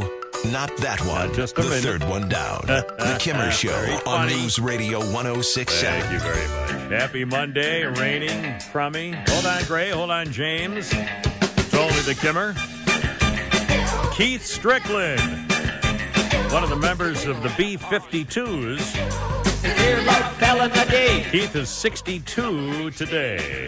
not 0.52 0.76
that 0.78 1.00
one. 1.06 1.34
just 1.34 1.58
a 1.58 1.62
the 1.62 1.70
minute. 1.70 1.84
third 1.84 2.04
one 2.10 2.28
down. 2.28 2.62
the 2.68 3.18
Kimmer 3.20 3.52
Show 3.52 4.00
on. 4.06 4.28
News 4.28 4.58
Radio 4.60 5.00
1067. 5.00 6.02
Thank 6.02 6.12
you 6.14 6.20
very 6.20 6.48
much. 6.48 7.02
Happy 7.02 7.26
Monday, 7.26 7.86
raining, 7.86 8.60
crummy. 8.72 9.12
Hold 9.28 9.46
on, 9.46 9.64
Gray. 9.66 9.92
Hold 9.92 10.10
on, 10.10 10.32
James. 10.32 10.90
It's 10.92 11.74
only 11.76 12.02
the 12.02 12.16
Kimmer. 12.20 12.56
Keith 14.16 14.46
Strickland, 14.46 15.22
one 16.52 16.64
of 16.64 16.70
the 16.70 16.76
members 16.76 17.26
of 17.26 17.42
the 17.44 17.54
B 17.58 17.78
52s. 17.78 19.29
Keith 21.32 21.56
is 21.56 21.70
62 21.70 22.92
today. 22.92 23.66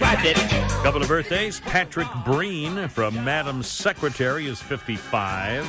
Couple 0.84 1.02
of 1.02 1.08
birthdays. 1.08 1.60
Patrick 1.60 2.08
Breen 2.26 2.88
from 2.88 3.14
Madam 3.24 3.62
Secretary 3.62 4.48
is 4.48 4.60
55. 4.60 5.66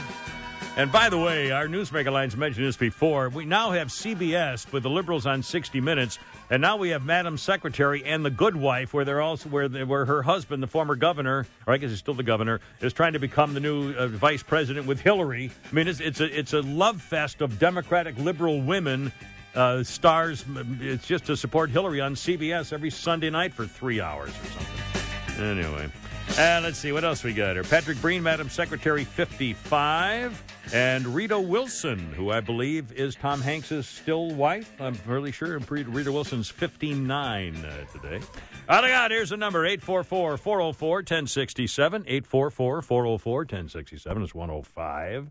And 0.75 0.90
by 0.90 1.11
the 1.11 1.18
way, 1.18 1.51
our 1.51 1.68
newsmaker 1.68 2.11
lines 2.11 2.35
mentioned 2.35 2.66
this 2.66 2.79
before. 2.79 3.29
We 3.29 3.45
now 3.45 3.73
have 3.73 3.88
CBS 3.88 4.73
with 4.73 4.85
the 4.85 4.88
liberals 4.88 5.27
on 5.27 5.42
60 5.42 5.83
Minutes, 5.83 6.18
and 6.49 6.62
now 6.62 6.79
we 6.79 6.88
have 6.88 7.05
Madam 7.05 7.37
Secretary 7.37 8.03
and 8.07 8.25
the 8.25 8.31
Good 8.31 8.57
Wife, 8.57 8.95
where 8.95 9.05
they're 9.05 9.21
also 9.21 9.51
where 9.51 9.68
they, 9.68 9.85
where 9.85 10.07
her 10.07 10.23
husband, 10.23 10.62
the 10.62 10.66
former 10.66 10.97
governor, 10.97 11.47
or 11.66 11.75
I 11.75 11.77
guess 11.77 11.90
he's 11.90 11.99
still 11.99 12.14
the 12.14 12.23
governor, 12.23 12.62
is 12.81 12.95
trying 12.95 13.12
to 13.12 13.18
become 13.18 13.53
the 13.53 13.61
new 13.61 13.92
uh, 13.92 14.07
vice 14.07 14.42
president 14.42 14.87
with 14.87 14.99
Hillary. 15.01 15.51
I 15.71 15.75
mean, 15.75 15.88
it's 15.88 16.01
it's 16.01 16.21
a 16.21 16.38
it's 16.38 16.55
a 16.55 16.62
love 16.62 17.03
fest 17.03 17.42
of 17.42 17.59
Democratic 17.59 18.16
liberal 18.16 18.62
women. 18.62 19.12
Uh, 19.55 19.83
stars, 19.83 20.45
it's 20.81 21.07
just 21.07 21.27
to 21.27 21.37
support 21.37 21.71
Hillary 21.71 22.01
on 22.01 22.15
CBS 22.15 22.73
every 22.73 22.91
Sunday 22.91 23.31
night 23.31 23.53
for 23.53 23.67
three 23.67 24.01
hours 24.01 24.31
or 24.31 24.47
something. 24.47 25.45
Anyway, 25.45 25.91
uh, 26.38 26.61
let's 26.62 26.79
see 26.79 26.93
what 26.93 27.05
else 27.05 27.23
we 27.23 27.35
got 27.35 27.57
here. 27.57 27.65
Patrick 27.65 28.01
Breen, 28.01 28.22
Madam 28.22 28.49
Secretary, 28.49 29.05
55. 29.05 30.43
And 30.72 31.07
Rita 31.09 31.39
Wilson, 31.39 31.99
who 32.14 32.31
I 32.31 32.41
believe 32.41 32.93
is 32.93 33.14
Tom 33.14 33.43
Hanks's 33.43 33.87
still 33.87 34.31
wife. 34.31 34.72
I'm 34.81 34.95
fairly 34.95 35.33
sure. 35.33 35.59
Rita 35.59 36.11
Wilson's 36.11 36.49
59 36.49 37.57
uh, 37.57 37.85
today. 37.93 38.24
Oh, 38.68 38.81
my 38.81 38.89
God, 38.89 39.11
here's 39.11 39.31
the 39.31 39.37
number 39.37 39.66
844 39.66 40.39
404 40.39 40.97
1067. 40.97 42.03
844 42.07 42.81
404 42.81 43.39
1067 43.41 44.22
is 44.22 44.35
105. 44.35 45.31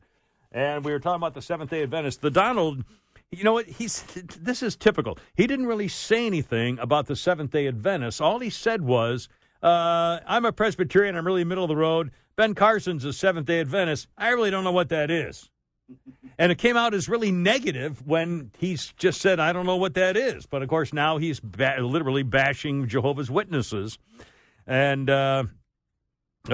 And 0.52 0.86
we 0.86 0.92
were 0.92 1.00
talking 1.00 1.16
about 1.16 1.34
the 1.34 1.42
Seventh 1.42 1.72
day 1.72 1.82
Adventist. 1.82 2.22
The 2.22 2.30
Donald, 2.30 2.84
you 3.32 3.46
know 3.46 3.54
what? 3.54 3.66
He's 3.66 4.04
this 4.40 4.62
is 4.62 4.76
typical. 4.76 5.18
He 5.36 5.48
didn't 5.48 5.66
really 5.66 5.88
say 5.88 6.28
anything 6.28 6.78
about 6.80 7.08
the 7.08 7.16
Seventh 7.16 7.52
day 7.52 7.68
Adventists. 7.68 8.20
All 8.20 8.40
he 8.40 8.50
said 8.50 8.82
was, 8.82 9.30
uh, 9.64 10.20
I'm 10.28 10.44
a 10.44 10.52
Presbyterian. 10.52 11.16
I'm 11.16 11.26
really 11.26 11.46
middle 11.46 11.64
of 11.64 11.70
the 11.70 11.76
road. 11.78 12.12
Ben 12.36 12.56
Carson's 12.56 13.06
a 13.06 13.14
Seventh 13.14 13.48
day 13.48 13.62
Adventist. 13.62 14.08
I 14.18 14.30
really 14.30 14.52
don't 14.52 14.66
know 14.66 14.72
what 14.72 14.90
that 14.90 15.10
is. 15.10 15.50
And 16.38 16.52
it 16.52 16.58
came 16.58 16.76
out 16.76 16.96
as 16.96 17.08
really 17.08 17.32
negative 17.32 18.08
when 18.08 18.50
he's 18.58 18.94
just 18.94 19.22
said, 19.22 19.40
I 19.40 19.54
don't 19.54 19.68
know 19.68 19.76
what 19.76 19.94
that 19.94 20.18
is. 20.18 20.48
But 20.48 20.64
of 20.64 20.70
course, 20.70 20.92
now 20.92 21.18
he's 21.18 21.40
ba- 21.40 21.76
literally 21.80 22.24
bashing 22.24 22.88
Jehovah's 22.88 23.30
Witnesses. 23.30 24.00
And, 24.66 25.08
uh, 25.08 25.44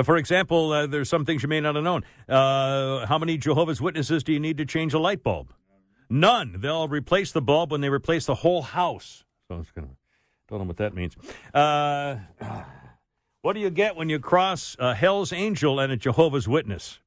for 0.04 0.18
example, 0.18 0.74
uh, 0.74 0.88
there's 0.88 1.08
some 1.08 1.24
things 1.24 1.42
you 1.42 1.48
may 1.48 1.62
not 1.62 1.76
have 1.76 1.86
known. 1.86 2.04
Uh, 2.28 3.06
how 3.06 3.18
many 3.18 3.38
Jehovah's 3.38 3.80
Witnesses 3.80 4.26
do 4.26 4.34
you 4.34 4.42
need 4.42 4.58
to 4.58 4.66
change 4.66 4.94
a 4.94 5.00
light 5.00 5.24
bulb? 5.24 5.54
None. 6.10 6.58
They'll 6.60 6.88
replace 6.88 7.32
the 7.32 7.41
bulb 7.41 7.72
when 7.72 7.82
they 7.82 7.89
replace 7.89 8.26
the 8.26 8.36
whole 8.36 8.62
house. 8.62 9.24
So 9.49 9.60
it's 9.60 9.72
gonna, 9.72 9.89
don't 10.49 10.60
know 10.60 10.66
what 10.66 10.78
that 10.78 10.93
means. 10.93 11.16
Uh, 11.53 12.18
what 13.41 13.53
do 13.53 13.60
you 13.60 13.70
get 13.70 13.95
when 13.95 14.10
you 14.10 14.20
cross 14.20 14.76
a 14.80 14.93
Hell's 14.93 15.34
Angel 15.34 15.80
and 15.80 15.91
a 15.91 15.97
Jehovah's 15.97 16.47
Witness? 16.47 16.99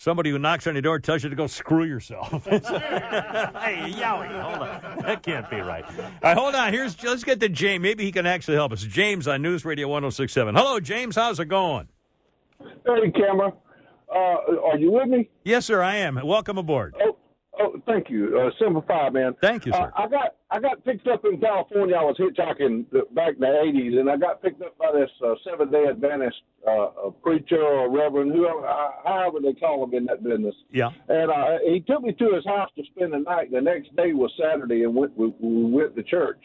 Somebody 0.00 0.30
who 0.30 0.38
knocks 0.38 0.66
on 0.66 0.74
your 0.74 0.80
door 0.80 0.98
tells 0.98 1.22
you 1.22 1.28
to 1.28 1.36
go 1.36 1.46
screw 1.46 1.84
yourself. 1.84 2.30
hey, 2.46 2.58
yowie, 2.58 4.40
hold 4.40 4.66
on. 4.66 5.02
That 5.02 5.22
can't 5.22 5.50
be 5.50 5.60
right. 5.60 5.84
All 5.84 6.10
right, 6.22 6.36
hold 6.38 6.54
on. 6.54 6.72
Here's 6.72 7.02
let's 7.04 7.22
get 7.22 7.38
to 7.40 7.50
James. 7.50 7.82
Maybe 7.82 8.04
he 8.04 8.10
can 8.10 8.24
actually 8.24 8.54
help 8.54 8.72
us. 8.72 8.82
James 8.82 9.28
on 9.28 9.42
News 9.42 9.62
Radio 9.62 9.88
1067. 9.88 10.54
Hello, 10.54 10.80
James. 10.80 11.16
How's 11.16 11.38
it 11.38 11.46
going? 11.46 11.88
Hey, 12.58 13.10
Kimmer. 13.14 13.52
Uh, 14.10 14.16
are 14.16 14.78
you 14.78 14.90
with 14.90 15.08
me? 15.08 15.28
Yes, 15.44 15.66
sir, 15.66 15.82
I 15.82 15.96
am. 15.96 16.18
Welcome 16.24 16.56
aboard. 16.56 16.96
Oh, 16.98 17.16
oh 17.60 17.80
thank 17.86 18.10
you. 18.10 18.38
Uh, 18.38 18.50
Semper 18.58 18.82
Fi, 18.86 19.10
man. 19.10 19.34
Thank 19.40 19.66
you, 19.66 19.72
sir. 19.72 19.92
Uh, 19.96 20.02
I 20.02 20.08
got 20.08 20.36
I 20.50 20.60
got 20.60 20.84
picked 20.84 21.06
up 21.06 21.24
in 21.24 21.40
California. 21.40 21.96
I 21.96 22.04
was 22.04 22.16
hitchhiking 22.18 22.86
back 23.14 23.34
in 23.34 23.40
the 23.40 23.46
'80s, 23.46 23.98
and 23.98 24.10
I 24.10 24.16
got 24.16 24.42
picked 24.42 24.62
up 24.62 24.76
by 24.78 24.92
this 24.92 25.10
uh, 25.24 25.34
Seventh 25.44 25.70
Day 25.70 25.86
Adventist 25.88 26.36
uh, 26.66 26.90
a 27.06 27.10
preacher 27.10 27.62
or 27.62 27.90
reverend, 27.90 28.32
whoever, 28.32 28.66
uh, 28.66 28.90
however 29.04 29.38
they 29.42 29.52
call 29.54 29.84
him 29.84 29.94
in 29.94 30.04
that 30.06 30.22
business. 30.22 30.54
Yeah. 30.70 30.90
And 31.08 31.30
uh, 31.30 31.58
he 31.64 31.80
took 31.80 32.02
me 32.02 32.12
to 32.12 32.34
his 32.34 32.44
house 32.44 32.70
to 32.76 32.84
spend 32.94 33.12
the 33.12 33.18
night. 33.18 33.50
The 33.50 33.60
next 33.60 33.94
day 33.96 34.12
was 34.12 34.32
Saturday, 34.38 34.84
and 34.84 34.94
went, 34.94 35.16
we, 35.16 35.32
we 35.40 35.70
went 35.70 35.96
to 35.96 36.02
church. 36.02 36.40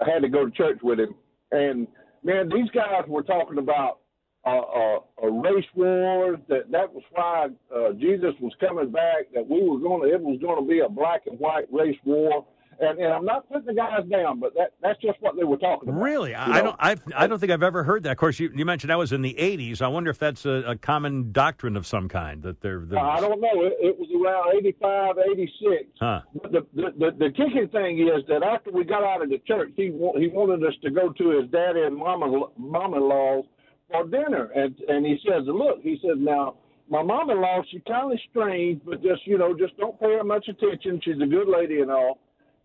I 0.00 0.10
had 0.10 0.22
to 0.22 0.28
go 0.28 0.46
to 0.46 0.50
church 0.50 0.78
with 0.82 0.98
him, 0.98 1.14
and 1.52 1.86
man, 2.24 2.48
these 2.48 2.70
guys 2.70 3.04
were 3.06 3.22
talking 3.22 3.58
about 3.58 3.99
uh, 4.44 4.50
uh, 4.50 4.98
a 5.22 5.30
race 5.30 5.66
war. 5.74 6.38
That 6.48 6.70
that 6.70 6.92
was 6.92 7.02
why 7.12 7.48
uh, 7.74 7.92
Jesus 7.94 8.34
was 8.40 8.52
coming 8.60 8.90
back. 8.90 9.32
That 9.34 9.48
we 9.48 9.62
were 9.62 9.78
going 9.78 10.08
to. 10.08 10.14
It 10.14 10.20
was 10.20 10.40
going 10.40 10.62
to 10.62 10.68
be 10.68 10.80
a 10.80 10.88
black 10.88 11.22
and 11.26 11.38
white 11.38 11.66
race 11.72 11.98
war. 12.04 12.46
And, 12.82 12.98
and 12.98 13.12
I'm 13.12 13.26
not 13.26 13.46
putting 13.50 13.66
the 13.66 13.74
guys 13.74 14.06
down, 14.10 14.40
but 14.40 14.54
that 14.54 14.72
that's 14.80 14.98
just 15.02 15.20
what 15.20 15.36
they 15.36 15.44
were 15.44 15.58
talking 15.58 15.90
about. 15.90 16.00
Really, 16.00 16.34
I, 16.34 16.58
I 16.58 16.62
don't. 16.62 16.76
I've, 16.78 17.02
I 17.14 17.26
don't 17.26 17.38
think 17.38 17.52
I've 17.52 17.62
ever 17.62 17.84
heard 17.84 18.04
that. 18.04 18.12
Of 18.12 18.16
course, 18.16 18.40
you, 18.40 18.50
you 18.54 18.64
mentioned 18.64 18.90
that 18.90 18.96
was 18.96 19.12
in 19.12 19.20
the 19.20 19.34
'80s. 19.34 19.82
I 19.82 19.88
wonder 19.88 20.08
if 20.08 20.18
that's 20.18 20.46
a, 20.46 20.64
a 20.66 20.76
common 20.76 21.30
doctrine 21.30 21.76
of 21.76 21.86
some 21.86 22.08
kind 22.08 22.42
that 22.42 22.62
they're. 22.62 22.80
they're 22.86 22.98
I 22.98 23.20
don't 23.20 23.38
know. 23.38 23.50
It, 23.52 23.76
it 23.80 23.98
was 23.98 24.08
around 24.16 24.56
85, 24.56 25.16
86. 25.30 25.84
Huh. 26.00 26.20
But 26.40 26.52
the, 26.52 26.66
the 26.72 26.90
the 26.98 27.10
the 27.18 27.30
kicking 27.32 27.68
thing 27.68 27.98
is 28.08 28.26
that 28.28 28.42
after 28.42 28.70
we 28.70 28.84
got 28.84 29.04
out 29.04 29.22
of 29.22 29.28
the 29.28 29.42
church, 29.46 29.72
he 29.76 29.88
he 29.88 30.28
wanted 30.28 30.66
us 30.66 30.74
to 30.82 30.90
go 30.90 31.12
to 31.12 31.38
his 31.38 31.50
daddy 31.50 31.82
and 31.82 31.94
mama 31.94 32.46
mom-in-law 32.56 33.42
for 33.90 34.04
dinner, 34.04 34.50
and 34.54 34.74
and 34.88 35.06
he 35.06 35.18
says, 35.26 35.42
look, 35.46 35.80
he 35.82 35.98
says 36.02 36.16
now. 36.18 36.56
My 36.88 37.04
mom-in-law, 37.04 37.62
she's 37.70 37.82
kind 37.86 38.12
of 38.12 38.18
strange, 38.30 38.80
but 38.84 39.00
just 39.00 39.24
you 39.24 39.38
know, 39.38 39.56
just 39.56 39.76
don't 39.76 39.98
pay 40.00 40.12
her 40.14 40.24
much 40.24 40.48
attention. 40.48 41.00
She's 41.04 41.22
a 41.22 41.26
good 41.26 41.46
lady 41.46 41.82
and 41.82 41.90
all. 41.90 42.18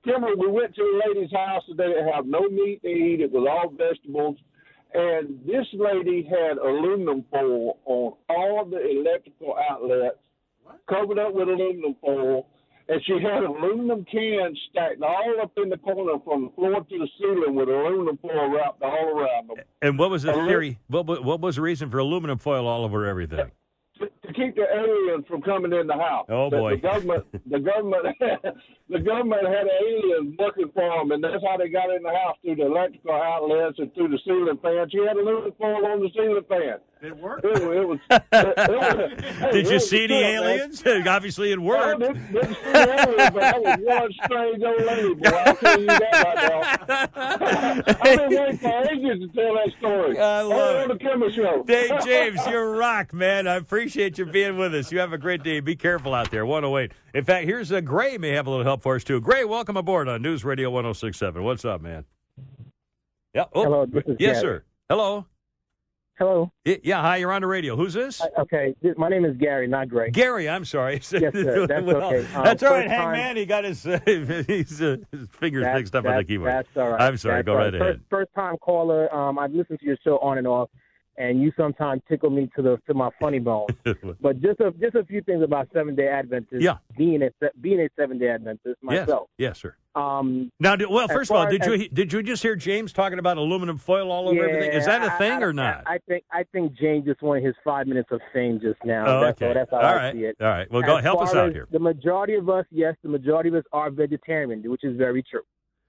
Kimberly, 0.03 0.33
we 0.35 0.47
went 0.47 0.73
to 0.75 0.81
a 0.81 1.01
lady's 1.07 1.31
house 1.31 1.61
and 1.67 1.77
they 1.77 1.85
didn't 1.85 2.11
have 2.11 2.25
no 2.25 2.49
meat 2.49 2.81
to 2.81 2.87
eat. 2.87 3.21
It 3.21 3.31
was 3.31 3.47
all 3.47 3.69
vegetables. 3.69 4.37
And 4.95 5.39
this 5.45 5.65
lady 5.73 6.23
had 6.23 6.57
aluminum 6.57 7.23
foil 7.29 7.77
on 7.85 8.13
all 8.29 8.65
the 8.65 8.79
electrical 8.79 9.55
outlets, 9.69 10.17
covered 10.89 11.19
up 11.19 11.33
with 11.33 11.47
aluminum 11.47 11.95
foil. 12.01 12.47
And 12.87 13.01
she 13.05 13.13
had 13.13 13.43
aluminum 13.43 14.05
cans 14.05 14.59
stacked 14.69 15.01
all 15.01 15.41
up 15.41 15.51
in 15.57 15.69
the 15.69 15.77
corner 15.77 16.19
from 16.23 16.43
the 16.45 16.49
floor 16.51 16.81
to 16.81 16.99
the 16.99 17.07
ceiling 17.19 17.55
with 17.55 17.67
aluminum 17.67 18.17
foil 18.17 18.49
wrapped 18.49 18.81
all 18.83 19.07
around 19.07 19.49
them. 19.49 19.57
And 19.81 19.97
what 19.97 20.11
was 20.11 20.23
the 20.23 20.33
theory? 20.33 20.77
What, 20.87 21.05
what 21.23 21.39
was 21.39 21.55
the 21.55 21.63
reason 21.63 21.89
for 21.89 21.97
aluminum 21.97 22.37
foil 22.37 22.67
all 22.67 22.83
over 22.83 23.05
everything? 23.05 23.51
to, 23.99 24.09
to 24.27 24.33
keep 24.33 24.55
the 24.55 24.65
aliens 24.73 25.25
from 25.27 25.41
coming 25.41 25.71
in 25.73 25.87
the 25.87 25.93
house. 25.93 26.25
Oh, 26.29 26.49
The- 26.49 26.57
boy. 26.57 26.75
The 26.75 26.81
government, 26.81 27.25
the 27.49 27.59
government, 27.59 28.05
the 28.89 28.99
government 28.99 29.47
had 29.47 29.67
aliens 29.81 30.35
working 30.37 30.69
for 30.73 30.97
them, 30.99 31.11
and 31.11 31.23
that's 31.23 31.43
how 31.43 31.57
they 31.57 31.69
got 31.69 31.89
in 31.93 32.03
the 32.03 32.09
house 32.11 32.37
through 32.43 32.55
the 32.55 32.65
electrical 32.65 33.13
outlets 33.13 33.79
and 33.79 33.93
through 33.93 34.09
the 34.09 34.19
ceiling 34.25 34.57
fans. 34.61 34.91
She 34.91 34.99
had 34.99 35.17
aluminum 35.17 35.53
foil 35.59 35.85
on 35.85 35.99
the 36.01 36.09
ceiling 36.15 36.43
fan. 36.49 36.77
It 37.01 37.15
worked. 37.17 37.45
It, 37.45 37.51
was- 37.51 37.61
it 37.61 37.87
was. 37.87 37.99
It, 38.35 38.69
was 38.69 39.23
hey, 39.35 39.51
Did 39.51 39.69
you 39.69 39.79
see 39.79 40.07
the 40.07 40.15
good, 40.15 40.21
man. 40.21 40.43
aliens? 40.43 40.83
Obviously, 41.07 41.51
it 41.51 41.59
I 41.59 41.61
worked. 41.61 41.99
didn't, 42.01 42.33
didn't 42.33 42.53
see 42.55 42.71
the 42.71 43.03
aliens, 43.07 43.29
but 43.33 43.41
that 43.41 43.61
was 43.61 43.79
one 43.83 44.11
strange 44.23 44.63
old 44.63 44.85
lady, 44.85 45.13
boy. 45.13 45.29
I'll 45.29 45.55
tell 45.55 45.79
you 45.79 45.85
that 45.87 46.23
right 46.25 46.87
now. 46.89 47.95
I've 48.01 48.17
been 48.29 48.29
waiting 48.29 48.57
for 48.57 48.81
ages 48.91 49.19
to 49.21 49.27
tell 49.35 49.53
that 49.53 49.71
story. 49.77 50.19
I 50.19 50.41
love 50.41 50.75
on 50.83 50.87
the 50.89 51.03
Kimmer 51.03 51.31
Show. 51.31 51.63
Hey, 51.67 51.89
James, 52.03 52.39
you're 52.47 52.75
rock, 52.75 53.13
man. 53.13 53.47
I 53.47 53.55
appreciate 53.55 54.14
you 54.17 54.25
being 54.25 54.57
with 54.57 54.73
us. 54.75 54.91
You 54.91 54.99
have 54.99 55.13
a 55.13 55.17
great 55.17 55.43
day. 55.43 55.59
Be 55.59 55.75
careful 55.75 56.13
out 56.13 56.31
there. 56.31 56.45
108. 56.45 56.91
In 57.13 57.23
fact, 57.23 57.45
here's 57.45 57.71
a 57.71 57.81
Gray 57.81 58.17
may 58.17 58.29
have 58.29 58.47
a 58.47 58.49
little 58.49 58.65
help 58.65 58.81
for 58.81 58.95
us, 58.95 59.03
too. 59.03 59.19
Gray, 59.21 59.43
welcome 59.45 59.77
aboard 59.77 60.07
on 60.07 60.21
News 60.21 60.43
Radio 60.45 60.69
1067. 60.69 61.43
What's 61.43 61.65
up, 61.65 61.81
man? 61.81 62.05
Yeah. 63.33 63.45
Oh, 63.53 63.63
Hello, 63.63 63.85
this 63.85 64.03
is 64.07 64.15
Yes, 64.19 64.41
Gary. 64.41 64.59
sir. 64.59 64.63
Hello. 64.89 65.25
Hello. 66.17 66.49
Yeah, 66.63 67.01
hi, 67.01 67.17
you're 67.17 67.33
on 67.33 67.41
the 67.41 67.47
radio. 67.47 67.75
Who's 67.75 67.93
this? 67.93 68.21
Uh, 68.21 68.27
Okay, 68.43 68.73
my 68.95 69.09
name 69.09 69.25
is 69.25 69.35
Gary, 69.35 69.67
not 69.67 69.89
Gray. 69.89 70.11
Gary, 70.11 70.47
I'm 70.47 70.63
sorry. 70.63 70.93
Yes, 71.11 71.11
sir. 71.11 71.67
That's 71.67 71.85
Well, 71.85 71.97
okay. 72.03 72.19
Um, 72.33 72.43
that's 72.45 72.63
all 72.63 72.71
right. 72.71 72.83
first 72.85 72.89
Hey, 72.91 72.97
time- 72.97 73.11
man, 73.11 73.35
he 73.35 73.45
got 73.45 73.65
his, 73.65 73.85
uh, 73.87 73.99
he's, 74.47 74.81
uh, 74.81 74.95
his 75.11 75.27
fingers 75.31 75.65
That- 75.65 75.75
mixed 75.75 75.93
up 75.93 76.05
on 76.05 76.15
the 76.15 76.23
keyboard. 76.23 76.51
That's 76.51 76.69
all 76.77 76.91
right. 76.91 77.01
I'm 77.01 77.17
sorry. 77.17 77.39
That's 77.39 77.45
Go 77.47 77.55
right, 77.55 77.73
First, 77.73 77.81
ahead. 77.83 78.01
first 78.09 78.29
time 78.33 78.55
caller. 78.59 79.13
Um, 79.13 79.37
I've 79.37 79.51
listened 79.51 79.79
to 79.81 79.85
your 79.85 79.97
show 80.05 80.17
on 80.19 80.37
and 80.37 80.47
off, 80.47 80.69
and 81.17 81.41
you 81.41 81.51
sometimes 81.57 82.01
tickle 82.09 82.29
me 82.29 82.49
to 82.55 82.61
the 82.61 82.81
to 82.87 82.93
my 82.93 83.09
funny 83.19 83.39
bone. 83.39 83.67
but 84.21 84.41
just 84.41 84.59
a 84.59 84.71
just 84.79 84.95
a 84.95 85.03
few 85.05 85.21
things 85.21 85.43
about 85.43 85.69
Seven 85.73 85.95
Day 85.95 86.07
Adventists. 86.07 86.61
Yeah. 86.61 86.77
Being 86.97 87.23
a 87.23 87.29
being 87.61 87.79
a 87.79 87.89
Seven 87.97 88.17
Day 88.17 88.29
Adventist 88.29 88.81
myself. 88.81 89.29
yes, 89.37 89.59
sir. 89.59 89.75
Um. 89.95 90.51
Now, 90.59 90.75
do- 90.75 90.89
well, 90.89 91.07
first 91.07 91.31
of 91.31 91.37
all, 91.37 91.49
did 91.49 91.61
as- 91.61 91.67
you 91.67 91.89
did 91.89 92.11
you 92.11 92.21
just 92.21 92.43
hear 92.43 92.55
James 92.57 92.91
talking 92.91 93.17
about 93.17 93.37
aluminum 93.37 93.77
foil 93.77 94.11
all 94.11 94.27
over 94.27 94.35
yeah, 94.35 94.49
everything? 94.55 94.71
Is 94.73 94.85
that 94.85 95.01
a 95.01 95.17
thing 95.17 95.31
I- 95.31 95.41
or 95.41 95.53
not? 95.53 95.83
I, 95.85 95.93
I 95.95 95.97
think 96.07 96.23
I 96.31 96.43
think 96.51 96.73
James 96.73 97.05
just 97.05 97.21
wanted 97.21 97.45
his 97.45 97.55
five 97.63 97.87
minutes 97.87 98.09
of 98.11 98.19
fame 98.33 98.59
just 98.61 98.83
now. 98.83 99.05
Oh, 99.07 99.21
that's 99.21 99.41
okay. 99.41 99.47
all. 99.47 99.53
That's 99.53 99.71
how 99.71 99.77
All 99.77 99.83
I 99.85 99.95
right. 99.95 100.13
see 100.13 100.25
it. 100.25 100.35
All 100.41 100.47
right. 100.47 100.69
Well, 100.69 100.81
go 100.81 100.97
help 100.97 101.21
us 101.21 101.33
out 101.33 101.53
here. 101.53 101.67
The 101.71 101.79
majority 101.79 102.35
of 102.35 102.49
us, 102.49 102.65
yes, 102.71 102.95
the 103.03 103.09
majority 103.09 103.49
of 103.49 103.55
us 103.55 103.63
are 103.71 103.89
vegetarian, 103.89 104.61
which 104.69 104.83
is 104.83 104.97
very 104.97 105.23
true. 105.23 105.43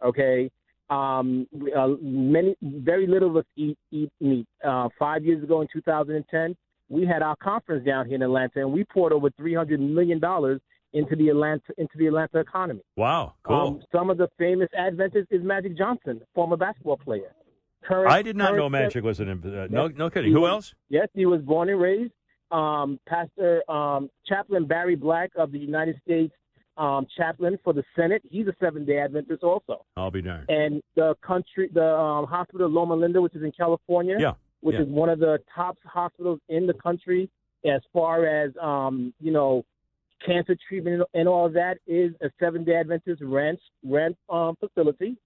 Okay. 0.04 0.50
Um, 0.88 1.46
uh, 1.76 1.88
many, 2.00 2.56
very 2.62 3.06
little 3.06 3.30
of 3.30 3.36
us 3.38 3.44
eat 3.56 3.76
eat 3.90 4.10
meat. 4.20 4.46
Uh, 4.64 4.88
five 4.98 5.24
years 5.24 5.42
ago, 5.42 5.60
in 5.60 5.68
2010, 5.72 6.54
we 6.88 7.04
had 7.04 7.22
our 7.22 7.36
conference 7.36 7.84
down 7.84 8.06
here 8.06 8.14
in 8.14 8.22
Atlanta, 8.22 8.60
and 8.60 8.72
we 8.72 8.84
poured 8.84 9.12
over 9.12 9.30
300 9.36 9.80
million 9.80 10.20
dollars 10.20 10.60
into 10.92 11.16
the 11.16 11.28
Atlanta 11.28 11.72
into 11.76 11.98
the 11.98 12.06
Atlanta 12.06 12.38
economy. 12.38 12.82
Wow, 12.96 13.34
cool. 13.42 13.56
Um, 13.56 13.80
some 13.92 14.10
of 14.10 14.18
the 14.18 14.28
famous 14.38 14.68
Adventists 14.78 15.26
is 15.30 15.42
Magic 15.42 15.76
Johnson, 15.76 16.20
former 16.34 16.56
basketball 16.56 16.98
player. 16.98 17.34
Current, 17.84 18.10
I 18.10 18.22
did 18.22 18.36
not 18.36 18.56
know 18.56 18.68
Magic 18.68 19.04
was 19.04 19.20
an. 19.20 19.28
Uh, 19.28 19.66
no, 19.70 19.88
no 19.88 20.10
kidding. 20.10 20.32
Who 20.32 20.42
was- 20.42 20.50
else? 20.50 20.74
Yes, 20.88 21.08
he 21.14 21.26
was 21.26 21.40
born 21.42 21.68
and 21.68 21.80
raised. 21.80 22.12
Um, 22.50 23.00
Pastor 23.08 23.68
um, 23.68 24.08
Chaplain 24.26 24.66
Barry 24.66 24.94
Black 24.94 25.30
of 25.36 25.50
the 25.50 25.58
United 25.58 26.00
States 26.04 26.32
um, 26.76 27.06
chaplain 27.16 27.58
for 27.64 27.72
the 27.72 27.82
Senate. 27.94 28.22
He's 28.30 28.46
a 28.46 28.54
Seventh 28.60 28.86
Day 28.86 28.98
Adventist 28.98 29.42
also. 29.42 29.84
I'll 29.96 30.10
be 30.10 30.22
darned. 30.22 30.48
And 30.50 30.82
the 30.94 31.14
country, 31.22 31.70
the 31.72 31.84
um, 31.94 32.26
hospital 32.26 32.68
Loma 32.68 32.94
Linda, 32.94 33.20
which 33.20 33.34
is 33.34 33.42
in 33.42 33.52
California, 33.52 34.16
Yeah, 34.18 34.32
which 34.60 34.74
yeah. 34.74 34.82
is 34.82 34.88
one 34.88 35.08
of 35.08 35.18
the 35.18 35.38
top 35.54 35.76
hospitals 35.84 36.40
in 36.48 36.66
the 36.66 36.74
country 36.74 37.30
as 37.64 37.80
far 37.92 38.26
as 38.26 38.52
um, 38.62 39.12
you 39.20 39.32
know 39.32 39.64
cancer 40.24 40.56
treatment 40.68 41.02
and- 41.14 41.28
all 41.28 41.46
of 41.46 41.52
that, 41.54 41.78
is 41.86 42.12
a 42.22 42.30
Seventh 42.40 42.66
Day 42.66 42.76
Adventist 42.76 43.22
ranch 43.22 43.60
rent 43.84 44.16
um, 44.30 44.56
facility. 44.60 45.16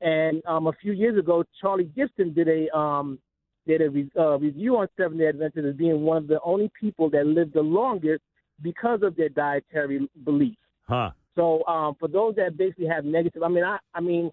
And 0.00 0.42
um, 0.46 0.66
a 0.66 0.72
few 0.72 0.92
years 0.92 1.18
ago, 1.18 1.44
Charlie 1.60 1.84
Gibson 1.84 2.32
did 2.32 2.48
a 2.48 2.74
um, 2.76 3.18
did 3.66 3.82
a 3.82 3.90
re- 3.90 4.10
uh, 4.18 4.38
review 4.38 4.76
on 4.78 4.88
Seventh 4.96 5.20
Day 5.20 5.28
Adventists 5.28 5.66
as 5.68 5.74
being 5.76 6.02
one 6.02 6.16
of 6.16 6.26
the 6.26 6.40
only 6.42 6.70
people 6.78 7.10
that 7.10 7.26
lived 7.26 7.52
the 7.52 7.60
longest 7.60 8.22
because 8.62 9.00
of 9.02 9.14
their 9.16 9.28
dietary 9.28 10.08
beliefs. 10.24 10.56
Huh. 10.90 11.10
So 11.36 11.64
um, 11.66 11.94
for 11.98 12.08
those 12.08 12.34
that 12.36 12.56
basically 12.56 12.86
have 12.86 13.04
negative, 13.04 13.42
I 13.42 13.48
mean, 13.48 13.64
I, 13.64 13.78
I 13.94 14.00
mean, 14.00 14.30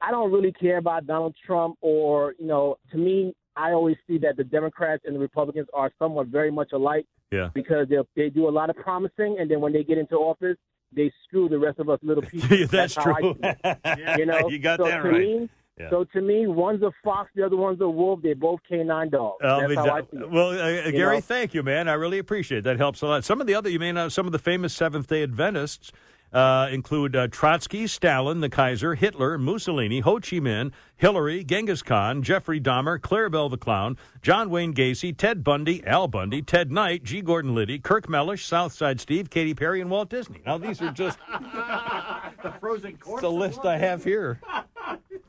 I 0.00 0.10
don't 0.10 0.32
really 0.32 0.52
care 0.52 0.78
about 0.78 1.06
Donald 1.06 1.34
Trump 1.46 1.76
or 1.80 2.34
you 2.38 2.46
know, 2.46 2.76
to 2.92 2.96
me, 2.98 3.34
I 3.56 3.72
always 3.72 3.96
see 4.06 4.18
that 4.18 4.36
the 4.36 4.44
Democrats 4.44 5.02
and 5.04 5.14
the 5.14 5.18
Republicans 5.20 5.66
are 5.74 5.90
somewhat 5.98 6.28
very 6.28 6.50
much 6.50 6.70
alike 6.72 7.06
Yeah. 7.32 7.50
because 7.54 7.88
they 7.88 7.96
they 8.16 8.30
do 8.30 8.48
a 8.48 8.54
lot 8.58 8.70
of 8.70 8.76
promising, 8.76 9.36
and 9.38 9.50
then 9.50 9.60
when 9.60 9.72
they 9.72 9.84
get 9.84 9.98
into 9.98 10.16
office, 10.16 10.56
they 10.92 11.12
screw 11.24 11.48
the 11.48 11.58
rest 11.58 11.78
of 11.80 11.88
us 11.90 11.98
little 12.02 12.22
people. 12.32 12.66
That's 12.70 12.96
I 12.96 13.02
true. 13.02 13.36
You 14.18 14.26
know, 14.26 14.48
You 14.48 14.58
got 14.58 14.78
so 14.78 14.84
that 14.86 15.04
right. 15.04 15.20
Me, 15.20 15.48
Yeah. 15.78 15.90
So 15.90 16.04
to 16.04 16.20
me, 16.20 16.46
one's 16.46 16.82
a 16.82 16.90
fox, 17.04 17.30
the 17.34 17.44
other 17.44 17.56
one's 17.56 17.80
a 17.80 17.88
wolf. 17.88 18.20
They're 18.22 18.34
both 18.34 18.60
canine 18.68 19.10
dogs. 19.10 19.42
Uh, 19.42 19.60
That's 19.60 19.74
how 19.74 19.84
do- 19.84 19.90
I 19.90 20.02
feel. 20.02 20.28
well, 20.28 20.50
uh, 20.50 20.90
Gary, 20.90 21.16
know? 21.16 21.20
thank 21.20 21.54
you, 21.54 21.62
man. 21.62 21.88
I 21.88 21.94
really 21.94 22.18
appreciate 22.18 22.58
it. 22.58 22.64
that. 22.64 22.78
Helps 22.78 23.02
a 23.02 23.06
lot. 23.06 23.24
Some 23.24 23.40
of 23.40 23.46
the 23.46 23.54
other, 23.54 23.68
you 23.70 23.78
may 23.78 23.92
know, 23.92 24.08
some 24.08 24.26
of 24.26 24.32
the 24.32 24.38
famous 24.38 24.72
Seventh 24.72 25.08
Day 25.08 25.22
Adventists 25.22 25.92
uh, 26.32 26.68
include 26.70 27.16
uh, 27.16 27.26
Trotsky, 27.28 27.86
Stalin, 27.86 28.40
the 28.40 28.50
Kaiser, 28.50 28.94
Hitler, 28.94 29.38
Mussolini, 29.38 30.00
Ho 30.00 30.16
Chi 30.16 30.36
Minh, 30.38 30.72
Hillary, 30.96 31.42
Genghis 31.42 31.82
Khan, 31.82 32.22
Jeffrey 32.22 32.60
Dahmer, 32.60 32.98
Clarabelle 32.98 33.50
the 33.50 33.56
Clown, 33.56 33.96
John 34.20 34.50
Wayne 34.50 34.74
Gacy, 34.74 35.16
Ted 35.16 35.42
Bundy, 35.42 35.82
Al 35.86 36.06
Bundy, 36.06 36.42
Ted 36.42 36.70
Knight, 36.70 37.02
G. 37.04 37.22
Gordon 37.22 37.54
Liddy, 37.54 37.78
Kirk 37.78 38.08
Mellish, 38.08 38.44
Southside 38.44 39.00
Steve, 39.00 39.30
Katy 39.30 39.54
Perry, 39.54 39.80
and 39.80 39.90
Walt 39.90 40.10
Disney. 40.10 40.42
Now 40.44 40.58
these 40.58 40.82
are 40.82 40.92
just 40.92 41.18
the 42.42 42.52
frozen 42.60 42.96
corpse. 42.98 43.22
the 43.22 43.30
list 43.30 43.64
I 43.64 43.78
have 43.78 44.04
here. 44.04 44.40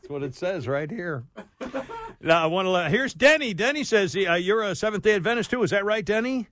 That's 0.09 0.21
what 0.21 0.23
it 0.23 0.33
says 0.33 0.67
right 0.67 0.89
here. 0.89 1.23
Now 2.21 2.43
I 2.43 2.47
want 2.47 2.65
to. 2.65 2.69
Let, 2.69 2.91
here's 2.91 3.13
Denny. 3.13 3.53
Denny 3.53 3.85
says 3.85 4.13
uh, 4.13 4.33
you're 4.33 4.63
a 4.63 4.75
Seventh 4.75 5.05
Day 5.05 5.15
Adventist 5.15 5.51
too. 5.51 5.63
Is 5.63 5.69
that 5.69 5.85
right, 5.85 6.03
Denny? 6.03 6.49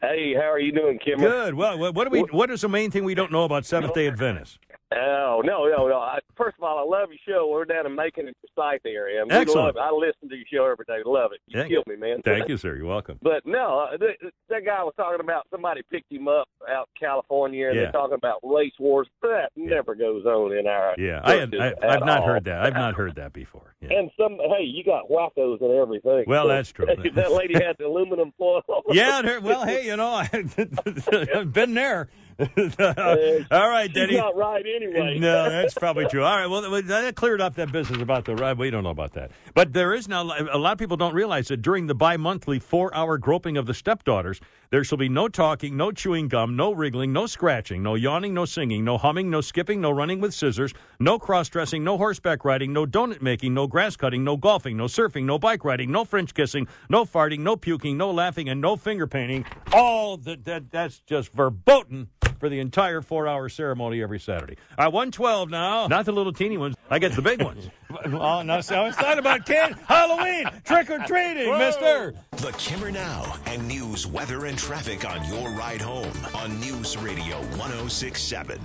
Hey, 0.00 0.32
how 0.32 0.50
are 0.50 0.58
you 0.58 0.72
doing, 0.72 0.98
Kim? 0.98 1.18
Good. 1.18 1.52
Well, 1.52 1.78
what 1.78 1.94
what 1.94 2.04
do 2.04 2.10
we? 2.10 2.20
What 2.20 2.50
is 2.50 2.62
the 2.62 2.70
main 2.70 2.90
thing 2.90 3.04
we 3.04 3.14
don't 3.14 3.30
know 3.30 3.44
about 3.44 3.66
Seventh 3.66 3.92
Day 3.92 4.06
Adventists? 4.06 4.58
Oh 4.92 5.40
no, 5.44 5.66
no, 5.68 5.86
no! 5.86 5.98
I, 5.98 6.18
first 6.36 6.56
of 6.58 6.64
all, 6.64 6.78
I 6.78 6.82
love 6.82 7.10
your 7.10 7.18
show. 7.24 7.46
We're 7.48 7.64
down 7.64 7.86
in 7.86 7.94
Macon 7.94 8.26
and 8.26 8.34
Forsyth 8.56 8.80
area. 8.84 9.22
and 9.22 9.30
Excellent. 9.30 9.76
Love 9.76 9.76
it. 9.76 9.80
I 9.80 9.90
listen 9.92 10.28
to 10.28 10.34
your 10.34 10.46
show 10.52 10.64
every 10.66 10.84
day. 10.84 11.00
Love 11.06 11.30
it. 11.32 11.38
You 11.46 11.60
Yeah. 11.60 11.68
killed 11.68 11.86
me, 11.86 11.94
man. 11.94 12.22
Thank 12.22 12.48
you, 12.48 12.56
sir. 12.56 12.74
You're 12.74 12.86
welcome. 12.86 13.16
But 13.22 13.46
no, 13.46 13.86
uh, 13.92 13.96
th- 13.96 14.18
th- 14.18 14.32
that 14.48 14.64
guy 14.64 14.82
was 14.82 14.92
talking 14.96 15.20
about 15.20 15.46
somebody 15.52 15.82
picked 15.92 16.10
him 16.10 16.26
up 16.26 16.48
out 16.68 16.88
in 17.00 17.06
California, 17.06 17.68
and 17.68 17.76
Yeah. 17.76 17.82
they're 17.84 17.92
talking 17.92 18.14
about 18.16 18.40
race 18.42 18.72
wars. 18.80 19.06
That 19.22 19.50
never 19.54 19.94
goes 19.94 20.26
on 20.26 20.56
in 20.58 20.66
our 20.66 20.96
Yeah, 20.98 21.20
I 21.22 21.36
churches 21.46 21.60
I, 21.60 21.66
I've 21.66 21.82
at 22.00 22.04
not 22.06 22.20
all. 22.22 22.26
heard 22.26 22.44
that. 22.44 22.60
I've 22.62 22.74
not 22.74 22.94
heard 22.96 23.14
that 23.14 23.32
before. 23.32 23.76
Yeah. 23.80 23.96
And 23.96 24.10
some, 24.20 24.38
hey, 24.38 24.64
you 24.64 24.82
got 24.82 25.08
wackos 25.08 25.60
and 25.60 25.70
everything. 25.72 26.24
Well, 26.26 26.44
So, 26.44 26.48
that's 26.48 26.72
true. 26.72 26.86
that 27.14 27.30
lady 27.30 27.54
had 27.54 27.76
the 27.78 27.86
aluminum 27.86 28.32
foil. 28.36 28.62
Yeah. 28.90 29.38
Well, 29.38 29.64
hey, 29.66 29.86
you 29.86 29.96
know, 29.96 30.08
I've 30.32 31.52
been 31.52 31.74
there. 31.74 32.08
Uh, 32.38 33.44
All 33.50 33.68
right, 33.68 33.92
Denny. 33.92 34.16
Not 34.16 34.36
right 34.36 34.64
anyway. 34.64 35.18
No, 35.18 35.50
that's 35.50 35.74
probably 35.74 36.06
true. 36.06 36.22
All 36.24 36.36
right, 36.36 36.46
well, 36.46 36.70
well, 36.70 36.82
that 36.82 37.14
cleared 37.16 37.40
up 37.40 37.56
that 37.56 37.72
business 37.72 38.00
about 38.00 38.24
the 38.24 38.34
ride. 38.34 38.58
We 38.58 38.70
don't 38.70 38.84
know 38.84 38.90
about 38.90 39.14
that, 39.14 39.30
but 39.54 39.72
there 39.72 39.92
is 39.92 40.08
now. 40.08 40.22
A 40.22 40.58
lot 40.58 40.72
of 40.72 40.78
people 40.78 40.96
don't 40.96 41.14
realize 41.14 41.48
that 41.48 41.58
during 41.58 41.86
the 41.86 41.94
bi-monthly 41.94 42.58
four-hour 42.58 43.18
groping 43.18 43.56
of 43.56 43.66
the 43.66 43.74
stepdaughters, 43.74 44.40
there 44.70 44.84
shall 44.84 44.98
be 44.98 45.08
no 45.08 45.26
talking, 45.26 45.76
no 45.76 45.90
chewing 45.90 46.28
gum, 46.28 46.54
no 46.54 46.72
wriggling, 46.72 47.12
no 47.12 47.26
scratching, 47.26 47.82
no 47.82 47.96
yawning, 47.96 48.32
no 48.32 48.44
singing, 48.44 48.84
no 48.84 48.96
humming, 48.96 49.28
no 49.28 49.40
skipping, 49.40 49.80
no 49.80 49.90
running 49.90 50.20
with 50.20 50.32
scissors, 50.32 50.72
no 51.00 51.18
cross-dressing, 51.18 51.82
no 51.82 51.98
horseback 51.98 52.44
riding, 52.44 52.72
no 52.72 52.86
donut 52.86 53.20
making, 53.20 53.52
no 53.52 53.66
grass 53.66 53.96
cutting, 53.96 54.22
no 54.22 54.36
golfing, 54.36 54.76
no 54.76 54.84
surfing, 54.84 55.24
no 55.24 55.40
bike 55.40 55.64
riding, 55.64 55.90
no 55.90 56.04
French 56.04 56.34
kissing, 56.34 56.68
no 56.88 57.04
farting, 57.04 57.40
no 57.40 57.56
puking, 57.56 57.96
no 57.96 58.12
laughing, 58.12 58.48
and 58.48 58.60
no 58.60 58.76
finger 58.76 59.08
painting. 59.08 59.44
All 59.72 60.16
that, 60.18 60.44
that 60.44 60.70
that's 60.70 61.00
just 61.00 61.32
verboten 61.32 62.08
for 62.40 62.48
the 62.48 62.58
entire 62.58 63.02
four-hour 63.02 63.48
ceremony 63.50 64.02
every 64.02 64.18
Saturday. 64.18 64.56
All 64.76 64.86
right, 64.86 64.92
one 64.92 65.12
twelve 65.12 65.50
now. 65.50 65.86
Not 65.86 66.06
the 66.06 66.12
little 66.12 66.32
teeny 66.32 66.56
ones. 66.56 66.74
I 66.90 66.98
get 66.98 67.12
the 67.12 67.22
big 67.22 67.42
ones. 67.42 67.68
oh 68.06 68.42
no, 68.42 68.60
so 68.62 68.86
it's 68.86 69.00
not 69.00 69.18
about 69.18 69.46
kid 69.46 69.76
Halloween 69.86 70.50
trick 70.64 70.90
or 70.90 70.98
treating, 71.00 71.56
Mister. 71.58 72.14
The 72.32 72.52
Kimmer 72.58 72.90
Now 72.90 73.36
and 73.46 73.68
news, 73.68 74.06
weather, 74.06 74.46
and 74.46 74.58
traffic 74.58 75.08
on 75.08 75.24
your 75.28 75.50
ride 75.50 75.82
home 75.82 76.10
on 76.34 76.58
News 76.58 76.96
Radio 76.96 77.36
1067. 77.58 78.58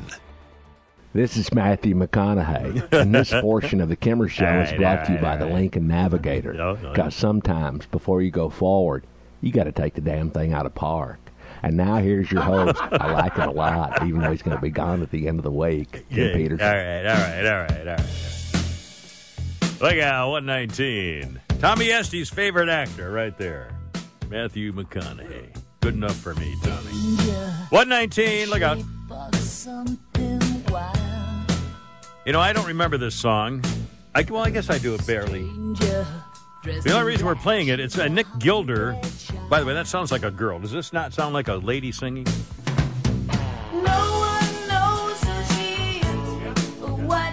This 1.14 1.38
is 1.38 1.54
Matthew 1.54 1.96
McConaughey, 1.96 2.92
and 2.92 3.14
this 3.14 3.32
portion 3.42 3.80
of 3.80 3.90
the 3.90 3.96
Kimmer 3.96 4.28
Show 4.28 4.62
is 4.62 4.74
brought 4.74 5.00
right, 5.00 5.06
to 5.06 5.14
you 5.14 5.18
by 5.20 5.34
all 5.40 5.48
the. 5.48 5.54
Lincoln 5.54 5.88
Navigator. 5.88 6.54
no, 6.54 6.74
no. 6.74 6.90
Because 6.90 7.16
sometimes, 7.16 7.86
before 7.86 8.22
you 8.22 8.32
go 8.32 8.50
forward, 8.50 9.06
you 9.42 9.52
got 9.52 9.64
to 9.66 9.72
take 9.72 9.94
the 9.94 10.02
damn 10.02 10.30
thing 10.32 10.52
out 10.54 10.66
of 10.66 10.76
park. 10.76 11.20
And 11.66 11.78
now 11.78 11.95
here's 11.95 12.32
your 12.32 12.43
host. 12.43 12.80
I 12.91 13.11
like 13.11 13.34
him 13.34 13.49
a 13.49 13.51
lot, 13.51 14.05
even 14.05 14.22
though 14.22 14.30
he's 14.30 14.43
going 14.43 14.55
to 14.55 14.61
be 14.61 14.70
gone 14.70 15.01
at 15.01 15.09
the 15.09 15.28
end 15.28 15.39
of 15.39 15.43
the 15.43 15.51
week. 15.51 16.05
Yeah, 16.11 16.32
Peterson. 16.34 16.63
All 16.63 16.74
right, 16.74 17.05
all 17.07 17.16
right, 17.16 17.45
all 17.47 17.61
right, 17.63 17.88
all 17.88 17.95
right. 17.95 19.82
Look 19.82 20.03
out, 20.03 20.30
119. 20.30 21.41
Tommy 21.59 21.91
Estie's 21.91 22.30
favorite 22.30 22.70
actor 22.70 23.09
right 23.09 23.36
there. 23.39 23.76
Matthew 24.30 24.74
McConaughey. 24.74 25.57
Good 25.82 25.95
enough 25.95 26.16
for 26.16 26.36
me, 26.36 26.55
Tommy. 26.61 26.91
119, 27.70 28.49
look 28.51 28.61
out. 28.61 28.78
You 32.28 32.32
know, 32.32 32.41
I 32.41 32.53
don't 32.53 32.68
remember 32.68 32.99
this 32.99 33.16
song. 33.16 33.63
I, 34.13 34.24
well, 34.30 34.43
I 34.43 34.51
guess 34.51 34.70
I 34.70 34.78
do 34.78 34.93
it 34.93 35.05
barely. 35.07 35.49
The 36.66 36.91
only 36.93 37.05
reason 37.05 37.28
we're 37.28 37.36
playing 37.36 37.68
it, 37.68 37.80
it's 37.80 37.97
uh, 37.97 38.07
Nick 38.07 38.26
Gilder. 38.39 38.99
By 39.49 39.59
the 39.59 39.68
way, 39.68 39.76
that 39.76 39.86
sounds 39.86 40.11
like 40.11 40.24
a 40.24 40.32
girl. 40.32 40.59
Does 40.59 40.72
this 40.72 40.91
not 40.91 41.13
sound 41.13 41.36
like 41.36 41.47
a 41.47 41.55
lady 41.55 41.91
singing? 41.91 42.26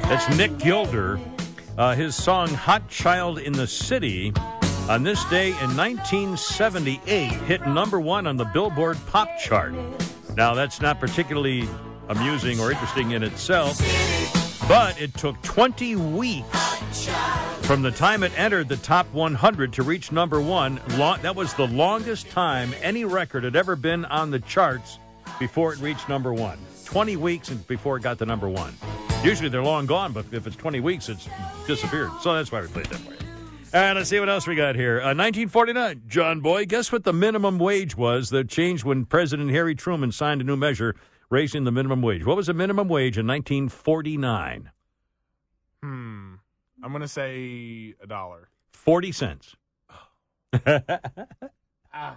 That's 0.02 0.36
Nick 0.36 0.58
Gilder. 0.58 1.18
Uh, 1.78 1.94
his 1.94 2.14
song 2.14 2.48
Hot 2.48 2.86
Child 2.90 3.38
in 3.38 3.54
the 3.54 3.66
City 3.66 4.34
on 4.90 5.02
this 5.02 5.24
day 5.30 5.48
in 5.48 5.74
1978 5.76 7.32
hit 7.32 7.66
number 7.66 7.98
one 7.98 8.26
on 8.26 8.36
the 8.36 8.44
Billboard 8.44 8.98
Pop 9.06 9.30
Chart. 9.38 9.72
Now, 10.36 10.52
that's 10.52 10.82
not 10.82 11.00
particularly 11.00 11.66
amusing 12.10 12.60
or 12.60 12.70
interesting 12.70 13.12
in 13.12 13.22
itself, 13.22 13.78
but 14.68 15.00
it 15.00 15.14
took 15.14 15.40
20 15.42 15.96
weeks 15.96 17.08
from 17.62 17.82
the 17.82 17.90
time 17.90 18.22
it 18.22 18.32
entered 18.38 18.68
the 18.68 18.76
top 18.76 19.06
100 19.12 19.72
to 19.72 19.82
reach 19.82 20.12
number 20.12 20.40
one. 20.40 20.80
That 20.88 21.34
was 21.34 21.54
the 21.54 21.66
longest 21.66 22.30
time 22.30 22.72
any 22.82 23.04
record 23.04 23.44
had 23.44 23.56
ever 23.56 23.76
been 23.76 24.04
on 24.06 24.30
the 24.30 24.40
charts 24.40 24.98
before 25.38 25.72
it 25.72 25.80
reached 25.80 26.08
number 26.08 26.32
one. 26.32 26.58
20 26.84 27.16
weeks 27.16 27.50
before 27.50 27.96
it 27.96 28.02
got 28.02 28.18
to 28.18 28.26
number 28.26 28.48
one. 28.48 28.74
Usually 29.24 29.48
they're 29.48 29.62
long 29.62 29.86
gone, 29.86 30.12
but 30.12 30.26
if 30.32 30.46
it's 30.46 30.56
20 30.56 30.80
weeks, 30.80 31.08
it's 31.08 31.28
disappeared. 31.66 32.10
So 32.20 32.34
that's 32.34 32.52
why 32.52 32.60
we 32.60 32.68
played 32.68 32.86
that. 32.86 33.00
All 33.74 33.80
right, 33.80 33.92
let's 33.94 34.10
see 34.10 34.20
what 34.20 34.28
else 34.28 34.46
we 34.46 34.54
got 34.54 34.74
here. 34.74 34.96
Uh, 34.96 35.14
1949, 35.16 36.02
John 36.06 36.40
Boy. 36.40 36.66
Guess 36.66 36.92
what 36.92 37.04
the 37.04 37.12
minimum 37.14 37.58
wage 37.58 37.96
was 37.96 38.28
that 38.28 38.50
changed 38.50 38.84
when 38.84 39.06
President 39.06 39.50
Harry 39.50 39.74
Truman 39.74 40.12
signed 40.12 40.42
a 40.42 40.44
new 40.44 40.58
measure 40.58 40.94
raising 41.32 41.64
the 41.64 41.72
minimum 41.72 42.02
wage? 42.02 42.24
What 42.26 42.36
was 42.36 42.46
the 42.46 42.54
minimum 42.54 42.88
wage 42.88 43.16
in 43.18 43.26
1949? 43.26 44.70
Hmm. 45.82 46.34
I'm 46.84 46.92
gonna 46.92 47.08
say 47.08 47.94
a 48.02 48.06
dollar. 48.06 48.48
40 48.72 49.12
cents. 49.12 49.56
ah, 51.94 52.16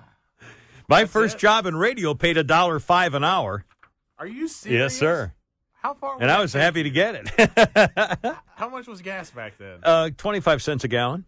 My 0.89 1.05
first 1.05 1.37
job 1.37 1.65
in 1.65 1.75
radio 1.75 2.13
paid 2.13 2.37
a 2.37 2.43
dollar 2.43 2.79
five 2.79 3.13
an 3.13 3.23
hour. 3.23 3.65
Are 4.19 4.27
you 4.27 4.47
serious? 4.47 4.93
Yes, 4.93 4.99
sir. 4.99 5.33
How 5.81 5.93
far? 5.93 6.17
And 6.19 6.29
I 6.29 6.41
was 6.41 6.51
happy 6.51 6.83
to 6.83 6.89
get 6.89 7.15
it. 7.15 8.35
How 8.55 8.69
much 8.69 8.87
was 8.87 9.01
gas 9.01 9.29
back 9.31 9.57
then? 9.57 9.79
uh, 9.83 10.09
25 10.17 10.61
cents 10.61 10.83
a 10.83 10.87
gallon. 10.87 11.25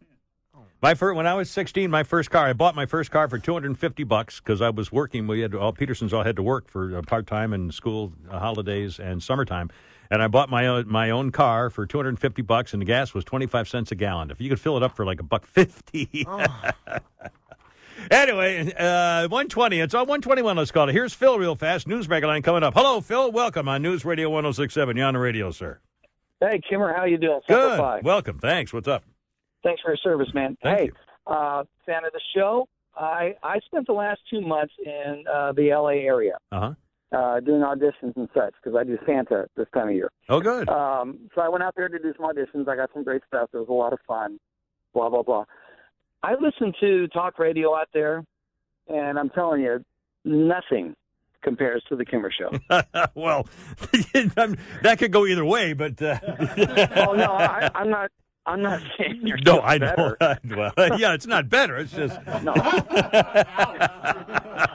My 0.79 0.93
first, 0.93 1.15
when 1.15 1.25
I 1.25 1.33
was 1.33 1.49
16, 1.49 1.89
my 1.89 2.03
first 2.03 2.29
car, 2.29 2.45
I 2.45 2.53
bought 2.53 2.75
my 2.75 2.85
first 2.85 3.09
car 3.09 3.27
for 3.27 3.39
250 3.39 4.03
bucks 4.03 4.39
because 4.39 4.61
I 4.61 4.69
was 4.69 4.91
working. 4.91 5.25
We 5.25 5.39
had 5.39 5.55
all 5.55 5.73
Petersons 5.73 6.13
all 6.13 6.23
had 6.23 6.35
to 6.35 6.43
work 6.43 6.69
for 6.69 6.95
uh, 6.95 7.01
part 7.01 7.25
time 7.25 7.51
and 7.51 7.73
school 7.73 8.13
uh, 8.29 8.37
holidays 8.37 8.99
and 8.99 9.23
summertime, 9.23 9.71
and 10.11 10.21
I 10.21 10.27
bought 10.27 10.51
my 10.51 10.67
own, 10.67 10.87
my 10.87 11.09
own 11.09 11.31
car 11.31 11.71
for 11.71 11.87
250 11.87 12.43
bucks, 12.43 12.73
and 12.73 12.81
the 12.81 12.85
gas 12.85 13.15
was 13.15 13.23
25 13.25 13.67
cents 13.67 13.91
a 13.91 13.95
gallon. 13.95 14.29
If 14.29 14.39
you 14.39 14.49
could 14.49 14.59
fill 14.59 14.77
it 14.77 14.83
up 14.83 14.95
for 14.95 15.03
like 15.03 15.19
a 15.19 15.23
buck 15.23 15.47
fifty. 15.47 16.27
anyway, 18.11 18.71
uh, 18.73 19.27
120. 19.29 19.79
It's 19.79 19.95
on 19.95 20.01
121. 20.01 20.57
Let's 20.57 20.69
call 20.69 20.89
it. 20.89 20.93
Here's 20.93 21.15
Phil, 21.15 21.39
real 21.39 21.55
fast. 21.55 21.87
News 21.87 22.07
line 22.07 22.43
coming 22.43 22.61
up. 22.61 22.75
Hello, 22.75 23.01
Phil. 23.01 23.31
Welcome 23.31 23.67
on 23.67 23.81
News 23.81 24.05
Radio 24.05 24.29
106.7. 24.29 24.95
You're 24.95 25.07
on 25.07 25.15
the 25.15 25.19
radio, 25.19 25.49
sir. 25.49 25.79
Hey, 26.39 26.61
Kimmer, 26.69 26.93
how 26.95 27.05
you 27.05 27.17
doing? 27.17 27.39
Semper 27.47 27.67
Good. 27.69 27.77
Fi. 27.79 27.99
Welcome. 28.03 28.37
Thanks. 28.37 28.71
What's 28.71 28.87
up? 28.87 29.03
Thanks 29.63 29.81
for 29.81 29.89
your 29.91 29.97
service, 29.97 30.29
man. 30.33 30.57
Thank 30.61 30.79
hey, 30.79 30.85
you. 30.85 31.33
Uh, 31.33 31.63
fan 31.85 32.05
of 32.05 32.13
the 32.13 32.21
show. 32.35 32.67
I 32.95 33.35
I 33.43 33.59
spent 33.65 33.87
the 33.87 33.93
last 33.93 34.21
two 34.29 34.41
months 34.41 34.73
in 34.83 35.23
uh, 35.31 35.51
the 35.51 35.71
L.A. 35.71 35.95
area 35.97 36.37
Uh 36.51 36.73
huh. 37.11 37.17
uh, 37.17 37.39
doing 37.41 37.61
auditions 37.61 38.15
and 38.15 38.29
such 38.33 38.53
because 38.61 38.77
I 38.77 38.83
do 38.83 38.97
Santa 39.05 39.47
this 39.55 39.67
time 39.73 39.89
of 39.89 39.93
year. 39.95 40.09
Oh, 40.29 40.39
good. 40.39 40.67
Um, 40.69 41.29
so 41.35 41.41
I 41.41 41.49
went 41.49 41.63
out 41.63 41.73
there 41.75 41.89
to 41.89 41.99
do 41.99 42.13
some 42.17 42.25
auditions. 42.25 42.67
I 42.67 42.75
got 42.75 42.89
some 42.93 43.03
great 43.03 43.21
stuff. 43.27 43.49
It 43.53 43.57
was 43.57 43.67
a 43.69 43.73
lot 43.73 43.93
of 43.93 43.99
fun. 44.07 44.39
Blah 44.93 45.09
blah 45.09 45.23
blah. 45.23 45.45
I 46.23 46.33
listened 46.33 46.75
to 46.79 47.07
talk 47.09 47.37
radio 47.37 47.75
out 47.75 47.89
there, 47.93 48.23
and 48.87 49.19
I'm 49.19 49.29
telling 49.29 49.61
you, 49.61 49.83
nothing 50.25 50.95
compares 51.43 51.83
to 51.89 51.95
the 51.95 52.03
Kimmer 52.03 52.31
Show. 52.31 52.57
well, 53.15 53.47
that 54.13 54.95
could 54.97 55.11
go 55.11 55.25
either 55.25 55.45
way, 55.45 55.73
but 55.73 56.01
uh... 56.01 56.17
oh 57.07 57.13
no, 57.13 57.33
I, 57.33 57.69
I'm 57.75 57.89
not. 57.89 58.11
I'm 58.47 58.61
not 58.61 58.81
saying 58.97 59.19
you're 59.23 59.37
No, 59.45 59.59
I 59.61 59.77
know. 59.77 60.15
well, 60.21 60.73
yeah, 60.99 61.13
it's 61.13 61.27
not 61.27 61.49
better. 61.49 61.77
It's 61.77 61.91
just 61.91 62.17
No. 62.43 62.53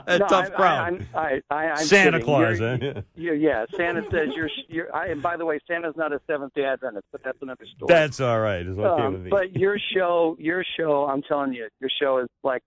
a 0.07 0.17
No, 0.19 0.27
tough 0.27 0.45
I, 0.45 0.49
crowd. 0.49 1.07
I, 1.15 1.19
I, 1.19 1.41
I, 1.49 1.55
I'm 1.71 1.77
Santa 1.77 2.11
kidding. 2.19 2.25
Claus, 2.25 2.59
You're- 2.59 2.91
huh? 2.93 3.01
you- 3.15 3.33
yeah, 3.33 3.65
Santa 3.75 4.03
says 4.11 4.29
you're. 4.35 4.49
you're 4.67 4.95
I, 4.95 5.07
and 5.07 5.21
by 5.21 5.37
the 5.37 5.45
way, 5.45 5.59
Santa's 5.67 5.95
not 5.97 6.13
a 6.13 6.21
Seventh 6.27 6.53
Day 6.53 6.65
Adventist, 6.65 7.05
but 7.11 7.21
that's 7.23 7.41
another 7.41 7.65
story. 7.75 7.87
That's 7.87 8.19
all 8.21 8.39
right. 8.39 8.65
It's 8.65 8.77
okay 8.77 9.03
Um, 9.03 9.13
with 9.13 9.21
me. 9.23 9.29
But 9.29 9.55
your 9.55 9.77
show, 9.95 10.35
your 10.39 10.63
show, 10.77 11.05
I'm 11.05 11.21
telling 11.23 11.53
you, 11.53 11.67
your 11.79 11.89
show 12.01 12.19
is 12.19 12.27
like 12.43 12.61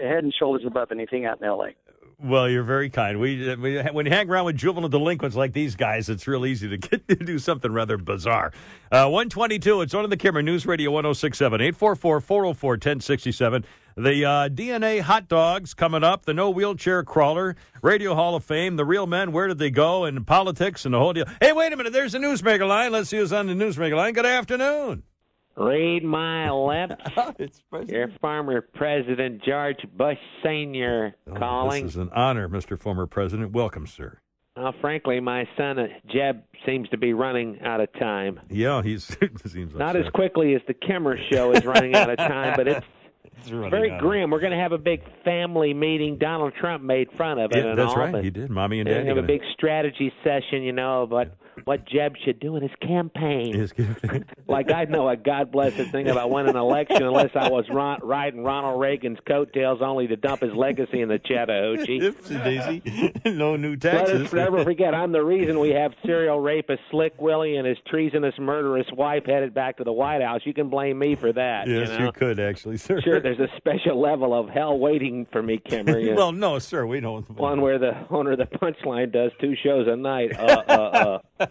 head 0.00 0.24
and 0.24 0.34
shoulders 0.38 0.64
above 0.66 0.90
anything 0.92 1.26
out 1.26 1.38
in 1.40 1.44
L.A. 1.46 1.74
Well, 2.18 2.48
you're 2.48 2.62
very 2.62 2.90
kind. 2.90 3.18
We, 3.18 3.54
we 3.56 3.80
when 3.82 4.06
you 4.06 4.12
hang 4.12 4.30
around 4.30 4.46
with 4.46 4.56
juvenile 4.56 4.88
delinquents 4.88 5.36
like 5.36 5.52
these 5.52 5.76
guys, 5.76 6.08
it's 6.08 6.26
real 6.26 6.46
easy 6.46 6.68
to 6.68 6.76
get 6.76 7.06
to 7.08 7.16
do 7.16 7.38
something 7.38 7.72
rather 7.72 7.96
bizarre. 7.96 8.52
Uh, 8.90 9.08
122, 9.08 9.80
it's 9.80 9.94
on 9.94 10.08
the 10.08 10.16
Kimmer, 10.16 10.42
News 10.42 10.66
Radio 10.66 10.90
1067, 10.90 11.60
844 11.60 12.20
404 12.20 12.70
1067. 12.72 13.64
The 13.96 14.24
uh, 14.24 14.48
DNA 14.48 15.00
hot 15.00 15.28
dogs 15.28 15.74
coming 15.74 16.02
up, 16.02 16.24
the 16.24 16.34
no 16.34 16.50
wheelchair 16.50 17.04
crawler, 17.04 17.56
Radio 17.82 18.14
Hall 18.14 18.34
of 18.34 18.44
Fame, 18.44 18.76
the 18.76 18.84
real 18.84 19.06
men, 19.06 19.30
where 19.32 19.46
did 19.48 19.58
they 19.58 19.70
go, 19.70 20.04
and 20.04 20.26
politics 20.26 20.84
and 20.84 20.94
the 20.94 20.98
whole 20.98 21.12
deal. 21.12 21.26
Hey, 21.40 21.52
wait 21.52 21.72
a 21.72 21.76
minute, 21.76 21.92
there's 21.92 22.12
the 22.12 22.18
newsmaker 22.18 22.66
line. 22.66 22.92
Let's 22.92 23.08
see 23.08 23.18
who's 23.18 23.32
on 23.32 23.46
the 23.46 23.54
newsmaker 23.54 23.96
line. 23.96 24.12
Good 24.14 24.26
afternoon. 24.26 25.04
Read 25.56 26.02
my 26.04 26.50
lips. 26.50 26.94
Your 27.88 28.08
former 28.20 28.60
President 28.60 29.42
George 29.44 29.78
Bush 29.96 30.18
Sr. 30.42 31.14
calling. 31.38 31.82
Oh, 31.84 31.86
This 31.86 31.92
is 31.94 31.96
an 32.00 32.10
honor, 32.14 32.48
Mr. 32.48 32.78
Former 32.78 33.06
President. 33.06 33.52
Welcome, 33.52 33.86
sir. 33.86 34.18
Well, 34.56 34.74
frankly, 34.80 35.18
my 35.20 35.48
son 35.56 35.78
uh, 35.78 35.86
Jeb 36.12 36.42
seems 36.66 36.88
to 36.90 36.96
be 36.98 37.12
running 37.12 37.60
out 37.62 37.80
of 37.80 37.92
time. 37.94 38.40
Yeah, 38.50 38.82
he's 38.82 39.04
seems 39.46 39.74
Not 39.74 39.96
as 39.96 40.08
quickly 40.14 40.54
as 40.54 40.62
the 40.68 40.74
Kimmer 40.74 41.16
show 41.32 41.52
is 41.52 41.64
running 41.64 41.94
out 41.94 42.10
of 42.10 42.16
time, 42.18 42.54
but 42.56 42.68
it's 42.68 42.86
It's 43.36 43.48
very 43.48 43.90
out. 43.90 44.00
grim. 44.00 44.30
We're 44.30 44.38
going 44.40 44.52
to 44.52 44.58
have 44.58 44.70
a 44.70 44.78
big 44.78 45.00
family 45.24 45.74
meeting. 45.74 46.18
Donald 46.18 46.52
Trump 46.58 46.84
made 46.84 47.10
fun 47.12 47.40
of 47.40 47.50
it. 47.50 47.56
Yeah, 47.58 47.70
and 47.70 47.78
that's 47.78 47.90
all, 47.90 47.96
right. 47.98 48.22
He 48.22 48.30
did. 48.30 48.48
Mommy 48.48 48.78
and 48.78 48.88
We're 48.88 48.94
Daddy. 48.94 49.08
gonna 49.08 49.16
have 49.16 49.24
a 49.24 49.26
big 49.26 49.40
strategy 49.54 50.12
session, 50.22 50.62
you 50.62 50.72
know, 50.72 51.02
about 51.02 51.32
what 51.64 51.86
Jeb 51.86 52.14
should 52.24 52.40
do 52.40 52.56
in 52.56 52.62
his 52.62 52.72
campaign. 52.80 53.54
His 53.54 53.72
like 54.48 54.70
I 54.70 54.84
know 54.84 55.08
a 55.08 55.16
God 55.16 55.52
blessed 55.52 55.90
thing 55.90 56.08
about 56.08 56.30
winning 56.30 56.50
an 56.50 56.56
election 56.56 57.02
unless 57.02 57.30
I 57.34 57.48
was 57.48 57.64
ron- 57.70 58.00
riding 58.02 58.42
Ronald 58.44 58.80
Reagan's 58.80 59.18
coattails 59.26 59.80
only 59.82 60.06
to 60.08 60.16
dump 60.16 60.42
his 60.42 60.52
legacy 60.54 61.00
in 61.00 61.08
the 61.08 61.18
Chattahoochee. 61.18 62.10
Daisy. 62.28 63.12
no 63.26 63.56
new 63.56 63.72
Let 63.72 63.80
taxes. 63.80 64.26
us 64.26 64.32
never 64.32 64.64
forget, 64.64 64.94
I'm 64.94 65.12
the 65.12 65.24
reason 65.24 65.58
we 65.60 65.70
have 65.70 65.92
serial 66.04 66.40
rapist 66.40 66.80
Slick 66.90 67.20
Willie 67.20 67.56
and 67.56 67.66
his 67.66 67.78
treasonous 67.86 68.34
murderous 68.38 68.86
wife 68.92 69.24
headed 69.26 69.54
back 69.54 69.78
to 69.78 69.84
the 69.84 69.92
White 69.92 70.22
House. 70.22 70.40
You 70.44 70.54
can 70.54 70.68
blame 70.68 70.98
me 70.98 71.16
for 71.16 71.32
that. 71.32 71.66
Yes, 71.68 71.90
you, 71.90 71.98
know? 71.98 72.04
you 72.06 72.12
could 72.12 72.40
actually, 72.40 72.76
sir. 72.76 73.00
Sure, 73.00 73.20
there's 73.20 73.38
a 73.38 73.48
special 73.56 74.00
level 74.00 74.38
of 74.38 74.48
hell 74.48 74.78
waiting 74.78 75.26
for 75.32 75.42
me, 75.42 75.58
Kimmer. 75.64 75.98
you 75.98 76.10
know. 76.10 76.16
well, 76.16 76.32
no, 76.32 76.58
sir, 76.58 76.86
we 76.86 77.00
don't. 77.00 77.28
One 77.30 77.60
where 77.60 77.78
the 77.78 78.06
owner 78.10 78.32
of 78.32 78.38
the 78.38 78.46
punchline 78.46 79.12
does 79.12 79.30
two 79.40 79.54
shows 79.62 79.86
a 79.88 79.96
night. 79.96 80.36
Uh, 80.38 80.62
uh, 80.68 81.20
uh 81.40 81.43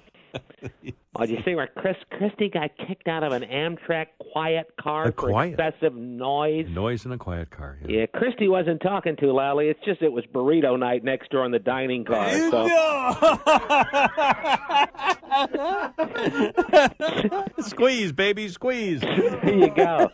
yeah. 0.82 0.92
Oh, 1.16 1.28
did 1.28 1.30
you 1.30 1.38
see 1.46 1.54
where 1.54 1.68
Chris 1.78 1.96
Christie 2.12 2.50
got 2.50 2.72
kicked 2.88 3.08
out 3.08 3.24
of 3.24 3.34
an 3.34 3.44
Amtrak 3.44 4.08
quiet 4.32 4.66
car 4.82 5.04
A 5.04 5.06
for 5.12 5.30
quiet? 5.30 5.60
excessive 5.60 5.94
noise? 5.96 6.66
Noise 6.70 7.06
in 7.06 7.12
a 7.12 7.20
quiet 7.20 7.52
car. 7.52 7.78
Yeah. 7.88 8.00
Yeah, 8.00 8.06
Christie 8.08 8.48
wasn't 8.48 8.82
talking 8.82 9.16
too 9.16 9.32
loudly. 9.32 9.68
It's 9.68 9.80
just 9.86 10.02
it 10.02 10.12
was 10.12 10.26
burrito 10.34 10.78
night 10.80 11.04
next 11.04 11.30
door 11.30 11.46
in 11.46 11.52
the 11.52 11.60
dining 11.60 12.04
car. 12.04 12.32
So 12.50 12.68
squeeze, 17.60 18.12
baby, 18.12 18.48
squeeze. 18.50 19.02
there 19.02 19.54
you 19.54 19.70
go. 19.70 20.10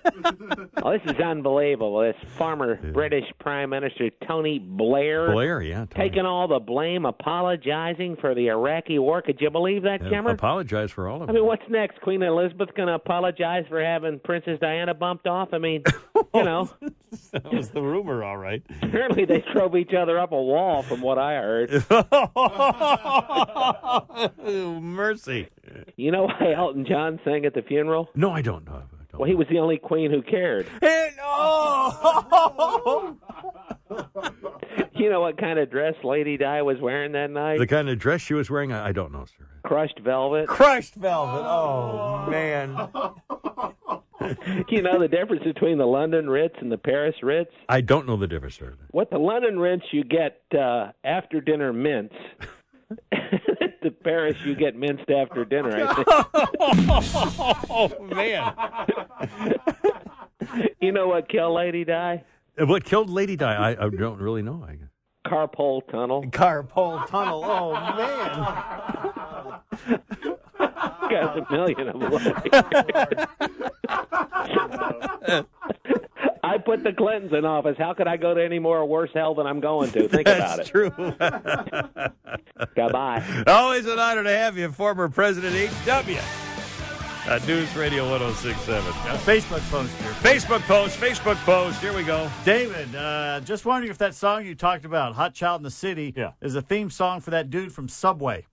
Oh, 0.83 0.91
this 0.97 1.01
is 1.15 1.19
unbelievable. 1.21 1.99
This 2.01 2.15
former 2.37 2.75
British 2.91 3.25
Prime 3.39 3.69
Minister 3.69 4.09
Tony 4.27 4.59
Blair, 4.59 5.31
Blair, 5.31 5.61
yeah. 5.61 5.85
Tony. 5.89 6.09
taking 6.09 6.25
all 6.25 6.47
the 6.47 6.59
blame, 6.59 7.05
apologizing 7.05 8.17
for 8.19 8.35
the 8.35 8.47
Iraqi 8.47 8.99
war. 8.99 9.21
Could 9.21 9.39
you 9.41 9.49
believe 9.49 9.83
that, 9.83 10.01
Yeah, 10.03 10.09
Kimmer? 10.09 10.31
Apologize 10.89 10.91
for 10.91 11.07
all 11.07 11.23
of 11.23 11.29
I 11.29 11.33
mean, 11.33 11.45
what's 11.45 11.63
next? 11.69 12.01
Queen 12.01 12.21
Elizabeth 12.23 12.69
going 12.75 12.87
to 12.87 12.95
apologize 12.95 13.65
for 13.69 13.83
having 13.83 14.19
Princess 14.19 14.59
Diana 14.59 14.93
bumped 14.93 15.27
off? 15.27 15.49
I 15.53 15.57
mean, 15.57 15.83
you 16.33 16.43
know, 16.43 16.69
that 17.31 17.51
was 17.53 17.69
the 17.69 17.81
rumor, 17.81 18.23
all 18.23 18.37
right. 18.37 18.63
apparently 18.81 19.25
they 19.25 19.43
drove 19.53 19.75
each 19.75 19.93
other 19.93 20.19
up 20.19 20.31
a 20.31 20.41
wall, 20.41 20.83
from 20.83 21.01
what 21.01 21.17
I 21.17 21.33
heard. 21.35 21.85
Oh, 24.51 24.79
mercy. 24.81 25.47
You 25.95 26.11
know 26.11 26.23
why 26.25 26.53
Elton 26.53 26.85
John 26.85 27.19
sang 27.23 27.45
at 27.45 27.53
the 27.53 27.61
funeral? 27.61 28.09
No, 28.15 28.31
I 28.31 28.41
don't 28.41 28.65
know. 28.65 28.81
Well, 29.13 29.27
he 29.29 29.35
was 29.35 29.47
the 29.49 29.59
only 29.59 29.77
queen 29.77 30.11
who 30.11 30.21
cared. 30.21 30.67
Hey, 30.81 31.11
no! 31.17 33.17
You 34.95 35.09
know 35.09 35.21
what 35.21 35.37
kind 35.37 35.59
of 35.59 35.69
dress 35.71 35.95
Lady 36.03 36.37
Di 36.37 36.61
was 36.61 36.79
wearing 36.81 37.13
that 37.13 37.31
night? 37.31 37.59
the 37.59 37.67
kind 37.67 37.89
of 37.89 37.97
dress 37.99 38.21
she 38.21 38.33
was 38.33 38.49
wearing, 38.49 38.71
I, 38.73 38.89
I 38.89 38.91
don't 38.91 39.11
know, 39.11 39.25
sir. 39.25 39.45
Crushed 39.69 39.99
velvet. 39.99 40.47
Crushed 40.47 40.95
velvet. 40.95 41.45
Oh, 41.45 42.25
man. 42.27 42.69
you 44.67 44.81
know 44.81 44.99
the 44.99 45.07
difference 45.07 45.43
between 45.43 45.77
the 45.77 45.85
London 45.85 46.27
Ritz 46.27 46.55
and 46.59 46.71
the 46.71 46.77
Paris 46.79 47.13
Ritz? 47.21 47.51
I 47.69 47.81
don't 47.81 48.07
know 48.07 48.17
the 48.17 48.25
difference, 48.25 48.55
sir. 48.55 48.73
What 48.89 49.11
the 49.11 49.19
London 49.19 49.59
Ritz 49.59 49.83
you 49.91 50.03
get 50.03 50.41
uh, 50.59 50.87
after 51.03 51.39
dinner 51.39 51.71
mints. 51.71 52.15
the 53.11 53.91
Paris 54.03 54.37
you 54.43 54.55
get 54.55 54.75
minced 54.75 55.07
after 55.11 55.45
dinner. 55.45 55.85
I 55.87 55.93
think. 55.93 56.07
oh, 57.69 57.91
man. 58.05 58.55
you 60.81 60.91
know 60.91 61.09
what 61.09 61.29
killed 61.29 61.53
Lady 61.53 61.85
Di? 61.85 62.23
What 62.57 62.85
killed 62.85 63.11
Lady 63.11 63.35
Di? 63.35 63.53
I, 63.53 63.85
I 63.85 63.89
don't 63.89 64.19
really 64.19 64.41
know. 64.41 64.65
I 64.67 64.77
Carpole 65.29 65.81
tunnel. 65.83 66.25
Carpole 66.31 66.99
tunnel. 67.07 67.43
Oh 67.45 67.73
man. 67.73 67.99
Got 71.09 71.37
a 71.37 71.45
million 71.51 71.87
of 71.89 71.99
them. 71.99 72.11
I 76.43 76.57
put 76.57 76.83
the 76.83 76.91
Clintons 76.93 77.31
in 77.33 77.45
office. 77.45 77.75
How 77.77 77.93
could 77.93 78.07
I 78.07 78.17
go 78.17 78.33
to 78.33 78.43
any 78.43 78.59
more 78.59 78.83
worse 78.85 79.11
hell 79.13 79.35
than 79.35 79.45
I'm 79.45 79.59
going 79.59 79.91
to? 79.91 80.07
Think 80.07 80.27
about 80.27 80.57
That's 80.57 80.69
it. 80.69 80.71
true. 80.71 80.89
Goodbye. 82.75 83.43
Always 83.47 83.85
an 83.85 83.99
honor 83.99 84.23
to 84.23 84.35
have 84.35 84.57
you, 84.57 84.71
former 84.71 85.09
President 85.09 85.53
H.W. 85.55 86.17
Uh, 87.27 87.39
News 87.45 87.75
Radio 87.75 88.09
1067. 88.09 88.83
Got 88.91 89.15
a 89.15 89.19
Facebook 89.19 89.61
post 89.69 89.93
here. 89.97 90.11
Facebook 90.13 90.61
post, 90.61 90.99
Facebook 90.99 91.35
post. 91.45 91.79
Here 91.79 91.93
we 91.93 92.03
go. 92.03 92.29
David, 92.43 92.95
uh, 92.95 93.39
just 93.41 93.65
wondering 93.65 93.91
if 93.91 93.97
that 93.99 94.15
song 94.15 94.45
you 94.45 94.55
talked 94.55 94.83
about, 94.85 95.13
Hot 95.15 95.33
Child 95.35 95.59
in 95.59 95.63
the 95.63 95.69
City, 95.71 96.13
Yeah. 96.15 96.31
is 96.41 96.55
a 96.55 96.61
theme 96.61 96.89
song 96.89 97.19
for 97.21 97.29
that 97.31 97.49
dude 97.49 97.71
from 97.71 97.87
Subway. 97.87 98.45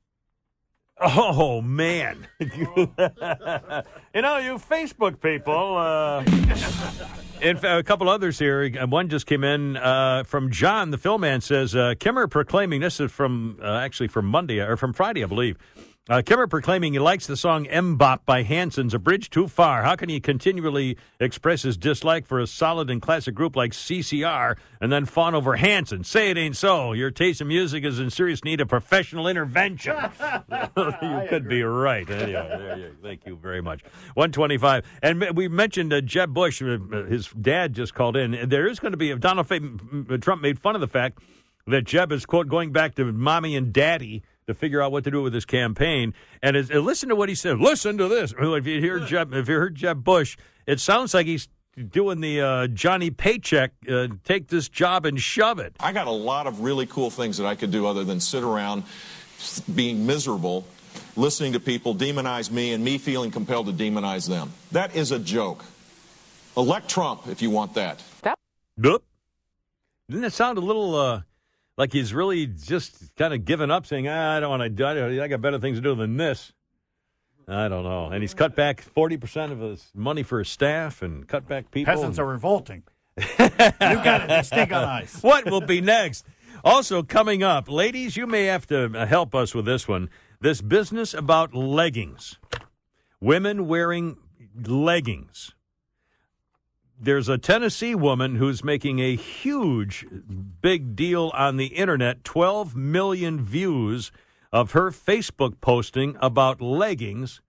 Oh, 1.01 1.61
man. 1.63 2.27
you 2.41 2.49
know, 2.97 4.39
you 4.39 4.59
Facebook 4.59 5.21
people. 5.21 5.77
Uh, 5.77 6.21
in 7.41 7.57
fact, 7.57 7.65
a 7.81 7.83
couple 7.83 8.09
others 8.09 8.39
here. 8.39 8.63
and 8.63 8.91
One 8.91 9.09
just 9.09 9.27
came 9.27 9.45
in 9.45 9.77
uh, 9.77 10.25
from 10.25 10.51
John, 10.51 10.91
the 10.91 10.99
film 10.99 11.21
man, 11.23 11.41
says 11.41 11.75
uh, 11.77 11.95
Kimmer 11.99 12.27
proclaiming 12.29 12.81
this 12.81 12.99
is 13.01 13.13
from 13.13 13.59
uh, 13.63 13.77
actually 13.79 14.09
from 14.09 14.27
Monday 14.27 14.59
or 14.59 14.77
from 14.77 14.93
Friday, 14.93 15.23
I 15.23 15.27
believe. 15.27 15.57
Uh, 16.09 16.23
Kimmer 16.25 16.47
proclaiming 16.47 16.93
he 16.93 17.01
likes 17.01 17.27
the 17.27 17.37
song 17.37 17.65
"MMMBop" 17.67 18.21
by 18.25 18.45
Hanson's 18.45 18.95
a 18.95 18.99
bridge 19.01 19.29
too 19.29 19.49
far. 19.49 19.83
How 19.83 19.97
can 19.97 20.09
he 20.09 20.21
continually 20.21 20.97
express 21.19 21.63
his 21.63 21.77
dislike 21.77 22.27
for 22.27 22.39
a 22.39 22.47
solid 22.47 22.91
and 22.91 23.03
classic 23.03 23.35
group 23.35 23.57
like 23.57 23.73
CCR 23.73 24.57
and 24.81 24.93
then 24.93 25.05
fawn 25.05 25.35
over 25.35 25.57
Hanson? 25.57 26.05
Say 26.05 26.31
it 26.31 26.39
ain't 26.39 26.57
so. 26.57 26.93
Your 26.93 27.11
taste 27.11 27.41
in 27.41 27.49
music 27.49 27.83
is 27.85 27.99
in 27.99 28.11
serious 28.11 28.45
need 28.45 28.61
of 28.61 28.69
professional 28.69 29.27
intervention. 29.27 29.97
you 30.77 31.23
could 31.29 31.49
be 31.49 31.65
right. 31.65 32.09
Anyway, 32.09 32.31
there 32.57 32.79
you- 32.79 32.97
thank 33.03 33.27
you 33.27 33.35
very 33.35 33.61
much. 33.61 33.83
125. 34.15 34.85
And 35.03 35.37
we 35.37 35.49
mentioned 35.49 35.93
uh, 35.93 36.03
Jeb 36.03 36.33
Bush, 36.33 36.63
uh, 36.63 36.79
his 37.09 37.31
dad 37.31 37.73
just 37.73 37.95
called 37.95 38.17
in. 38.17 38.49
There 38.49 38.69
is 38.69 38.79
going 38.79 38.93
to 38.93 38.97
be, 38.97 39.11
a 39.11 39.17
Donald 39.17 39.49
Trump 40.23 40.41
made 40.41 40.61
fun 40.61 40.77
of 40.77 40.81
the 40.81 40.87
fact 40.87 41.19
that 41.67 41.83
Jeb 41.83 42.13
is, 42.13 42.25
quote, 42.27 42.47
going 42.47 42.71
back 42.71 42.95
to 42.95 43.11
mommy 43.11 43.57
and 43.57 43.73
daddy 43.73 44.23
to 44.47 44.55
figure 44.55 44.81
out 44.81 44.93
what 44.93 45.05
to 45.05 45.11
do 45.11 45.23
with 45.23 45.35
his 45.35 45.45
campaign. 45.45 46.15
And 46.43 46.57
as, 46.57 46.71
and 46.71 46.85
listen 46.85 47.09
to 47.09 47.17
what 47.17 47.29
he 47.29 47.35
said. 47.35 47.59
Listen 47.59 47.99
to 47.99 48.09
this. 48.09 48.33
If 48.39 48.67
you 48.67 48.81
hear 48.81 49.01
Jeb, 49.01 49.35
if 49.35 49.49
you 49.49 49.57
heard 49.57 49.75
Jeb 49.75 50.05
Bush, 50.05 50.37
it 50.67 50.81
sounds 50.81 51.15
like 51.15 51.27
he's 51.27 51.49
doing 51.91 52.21
the 52.21 52.41
uh, 52.41 52.67
Johnny 52.69 53.11
Paycheck, 53.11 53.73
uh, 53.91 54.09
take 54.25 54.49
this 54.49 54.69
job 54.69 55.05
and 55.05 55.21
shove 55.21 55.59
it. 55.59 55.75
I 55.81 55.93
got 55.93 56.07
a 56.07 56.13
lot 56.13 56.47
of 56.47 56.61
really 56.61 56.87
cool 56.87 57.11
things 57.11 57.37
that 57.39 57.47
I 57.47 57.55
could 57.55 57.71
do 57.71 57.87
other 57.87 58.05
than 58.05 58.21
sit 58.21 58.43
around 58.43 58.85
being 59.75 60.07
miserable, 60.07 60.65
listening 61.17 61.53
to 61.53 61.61
people 61.61 61.95
demonize 61.95 62.51
me 62.51 62.73
and 62.73 62.83
me 62.83 62.99
feeling 62.99 63.31
compelled 63.31 63.67
to 63.67 63.73
demonize 63.73 64.29
them. 64.29 64.53
That 64.73 64.97
is 64.97 65.11
a 65.11 65.19
joke. 65.19 65.65
Elect 66.57 66.89
Trump 66.89 67.27
if 67.27 67.43
you 67.43 67.51
want 67.51 67.75
that. 67.75 68.03
Nope. 68.79 69.05
Didn't 70.09 70.23
that 70.23 70.33
sound 70.33 70.57
a 70.57 70.63
little 70.63 70.95
uh, 70.95 71.23
like 71.77 71.93
he's 71.93 72.15
really 72.15 72.47
just 72.47 73.15
kind 73.17 73.35
of 73.35 73.45
given 73.45 73.71
up, 73.71 73.87
saying, 73.87 74.09
ah, 74.09 74.37
"I 74.37 74.41
don't 74.41 74.51
want 74.51 74.63
to. 74.63 74.69
Do. 74.71 75.23
I 75.23 75.29
got 75.29 75.41
better 75.41 75.59
things 75.59 75.79
to 75.79 75.83
do 75.83 75.95
than 75.95 76.17
this." 76.17 76.53
I 77.49 77.69
don't 77.69 77.85
know. 77.85 78.07
And 78.07 78.23
he's 78.23 78.35
cut 78.35 78.57
back 78.57 78.83
40% 78.97 79.53
of 79.53 79.61
his 79.61 79.93
money 79.95 80.25
for 80.25 80.41
his 80.41 80.49
staff 80.49 81.01
and 81.03 81.29
cut 81.29 81.47
back 81.47 81.71
people. 81.71 81.93
Peasants 81.93 82.19
and- 82.19 82.27
are 82.27 82.31
revolting. 82.31 82.83
you 83.17 83.25
got 83.39 84.29
it. 84.31 84.45
Stink 84.45 84.73
on 84.73 84.85
ice. 84.85 85.23
what 85.23 85.47
will 85.51 85.61
be 85.61 85.81
next? 85.81 86.27
Also, 86.65 87.03
coming 87.03 87.43
up, 87.43 87.71
ladies, 87.71 88.17
you 88.17 88.27
may 88.27 88.45
have 88.47 88.67
to 88.67 88.89
help 89.07 89.35
us 89.35 89.55
with 89.55 89.65
this 89.65 89.87
one. 89.87 90.11
This 90.41 90.61
business 90.61 91.15
about 91.15 91.55
leggings. 91.55 92.39
Women 93.21 93.69
wearing 93.69 94.17
leggings. 94.67 95.55
There's 96.99 97.29
a 97.29 97.37
Tennessee 97.37 97.95
woman 97.95 98.37
who's 98.37 98.65
making 98.65 99.01
a 99.01 99.17
huge, 99.17 100.07
big 100.63 100.97
deal 100.97 101.31
on 101.35 101.57
the 101.57 101.67
internet 101.67 102.25
12 102.25 102.75
million 102.75 103.45
views 103.45 104.11
of 104.51 104.73
her 104.73 104.91
Facebook 104.91 105.61
posting 105.61 106.17
about 106.21 106.63
leggings 106.63 107.43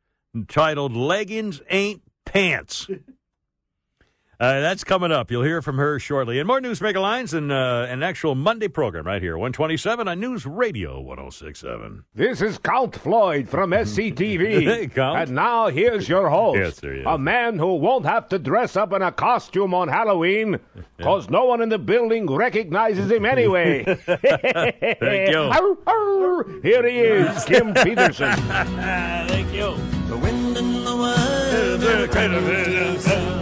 titled 0.47 0.93
Leggings 0.93 1.61
Ain't 1.69 2.01
Pants. 2.25 2.87
Uh, 4.39 4.59
that's 4.59 4.83
coming 4.83 5.11
up. 5.11 5.31
You'll 5.31 5.43
hear 5.43 5.63
from 5.63 5.77
her 5.77 5.97
shortly. 5.99 6.37
And 6.37 6.45
more 6.45 6.61
newsmaker 6.61 7.01
lines 7.01 7.33
and 7.33 7.51
uh, 7.51 7.87
an 7.89 8.03
actual 8.03 8.35
Monday 8.35 8.67
program 8.67 9.07
right 9.07 9.21
here, 9.21 9.35
127 9.35 10.07
on 10.07 10.19
News 10.19 10.45
Radio 10.45 11.01
1067. 11.01 12.03
This 12.13 12.41
is 12.41 12.59
Count 12.59 12.95
Floyd 12.95 13.49
from 13.49 13.71
SCTV. 13.71 14.61
Hey, 14.63 14.87
Count. 14.87 15.21
And 15.21 15.31
now 15.31 15.69
here's 15.69 16.07
your 16.07 16.29
host. 16.29 16.59
Yes, 16.59 16.79
there 16.79 16.93
he 16.93 16.99
is. 16.99 17.05
A 17.07 17.17
man 17.17 17.57
who 17.57 17.75
won't 17.77 18.05
have 18.05 18.29
to 18.29 18.37
dress 18.37 18.75
up 18.75 18.93
in 18.93 19.01
a 19.01 19.11
costume 19.11 19.73
on 19.73 19.87
Halloween 19.87 20.59
because 20.97 21.31
no 21.31 21.45
one 21.45 21.61
in 21.61 21.69
the 21.69 21.79
building 21.79 22.27
recognizes 22.27 23.09
him 23.09 23.25
anyway. 23.25 23.83
Thank 24.05 25.31
you. 25.31 25.39
Arr, 25.39 25.77
arr. 25.87 26.61
Here 26.61 26.87
he 26.87 26.99
is, 26.99 27.43
Kim 27.45 27.73
Peterson. 27.73 28.33
Thank 28.35 29.51
you. 29.51 29.75
The 30.09 30.17
wind 30.17 30.57
in 30.57 30.83
the 30.83 30.87
Yes. 33.07 33.36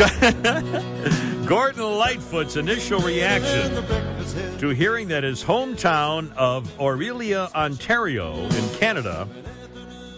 Gordon 1.46 1.82
Lightfoot's 1.82 2.56
initial 2.56 3.00
reaction 3.00 3.72
to 4.58 4.68
hearing 4.68 5.08
that 5.08 5.24
his 5.24 5.42
hometown 5.42 6.34
of 6.36 6.68
Orillia, 6.78 7.50
Ontario, 7.54 8.34
in 8.34 8.68
Canada, 8.78 9.26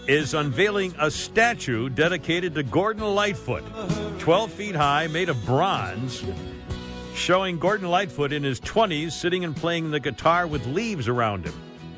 is 0.07 0.33
unveiling 0.33 0.93
a 0.99 1.09
statue 1.09 1.87
dedicated 1.89 2.53
to 2.55 2.63
Gordon 2.63 3.03
Lightfoot, 3.15 3.63
12 4.19 4.51
feet 4.51 4.75
high, 4.75 5.07
made 5.07 5.29
of 5.29 5.45
bronze, 5.45 6.23
showing 7.23 7.57
Gordon 7.57 7.87
Lightfoot 7.89 8.33
in 8.33 8.43
his 8.43 8.59
20s 8.59 9.13
sitting 9.13 9.45
and 9.45 9.55
playing 9.55 9.91
the 9.91 9.99
guitar 10.01 10.45
with 10.45 10.65
leaves 10.67 11.07
around 11.07 11.45
him. 11.45 11.53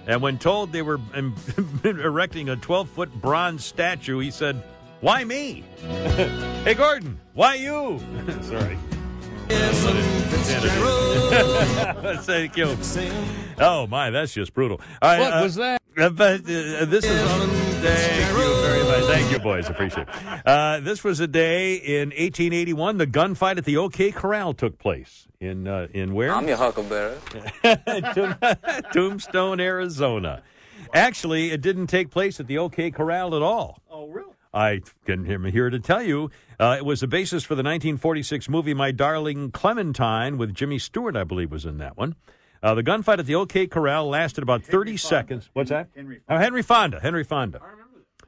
And 0.06 0.22
when 0.22 0.38
told 0.38 0.72
they 0.72 0.84
were 0.84 1.00
em- 1.16 1.36
erecting 1.84 2.50
a 2.50 2.56
12 2.56 2.90
foot 2.90 3.12
bronze 3.22 3.66
statue, 3.66 4.20
he 4.20 4.30
said, 4.30 4.62
Why 5.02 5.24
me? 5.24 5.64
hey, 5.82 6.76
Gordon, 6.76 7.20
why 7.34 7.56
you? 7.56 8.00
Sorry. 8.44 8.78
Thank 12.22 12.56
you. 12.58 12.78
Oh 13.60 13.88
my, 13.88 14.12
that's 14.12 14.34
just 14.34 14.54
brutal. 14.54 14.80
Right, 15.02 15.20
What 15.20 15.34
uh, 15.34 15.42
was 15.42 15.56
that? 15.56 15.82
Uh, 15.98 16.10
but 16.10 16.42
uh, 16.42 16.86
this 16.86 17.06
is 17.06 17.22
thank 17.82 18.28
you 18.28 18.62
very 18.62 18.84
much. 18.84 19.04
Thank 19.06 19.32
you, 19.32 19.40
boys. 19.40 19.70
Appreciate 19.70 20.08
it. 20.08 20.42
Uh, 20.46 20.80
this 20.80 21.04
was 21.04 21.20
a 21.20 21.28
day 21.28 21.76
in 21.76 22.10
1881. 22.10 22.98
The 22.98 23.08
gunfight 23.08 23.58
at 23.58 23.66
the 23.66 23.78
OK 23.78 24.12
Corral 24.12 24.54
took 24.54 24.78
place 24.78 25.28
in 25.40 25.68
uh, 25.68 25.88
in 25.94 26.14
where? 26.14 26.34
I'm 26.34 26.48
your 26.48 26.58
huckleberry. 26.58 27.18
Tombstone, 27.64 28.38
Tombstone, 28.94 29.60
Arizona. 29.60 30.44
Actually, 30.94 31.52
it 31.52 31.62
didn't 31.62 31.88
take 31.88 32.10
place 32.10 32.40
at 32.40 32.48
the 32.48 32.58
OK 32.58 32.92
Corral 32.92 33.36
at 33.36 33.42
all. 33.42 33.82
Oh, 33.90 34.08
really? 34.08 34.32
I 34.54 34.82
can 35.06 35.30
am 35.30 35.44
here 35.44 35.70
to 35.70 35.80
tell 35.80 36.02
you 36.02 36.32
uh, 36.60 36.76
it 36.78 36.86
was 36.86 37.02
the 37.02 37.08
basis 37.08 37.44
for 37.44 37.56
the 37.56 37.64
1946 37.64 38.48
movie 38.48 38.74
My 38.74 38.92
Darling 38.92 39.52
Clementine 39.52 40.38
with 40.38 40.54
Jimmy 40.54 40.80
Stewart, 40.80 41.18
I 41.18 41.26
believe, 41.26 41.52
was 41.52 41.66
in 41.66 41.78
that 41.80 41.98
one. 41.98 42.16
Uh, 42.64 42.74
the 42.74 42.84
gunfight 42.84 43.20
at 43.20 43.26
the 43.26 43.36
OK 43.36 43.68
Corral 43.68 44.08
lasted 44.10 44.42
about 44.44 44.64
30 44.64 44.98
seconds. 44.98 45.50
What's 45.54 45.70
that? 45.70 45.90
Henry 45.96 46.22
Oh, 46.28 46.38
Henry 46.38 46.62
Fonda. 46.64 47.00
Henry 47.00 47.24
Fonda. 47.24 47.60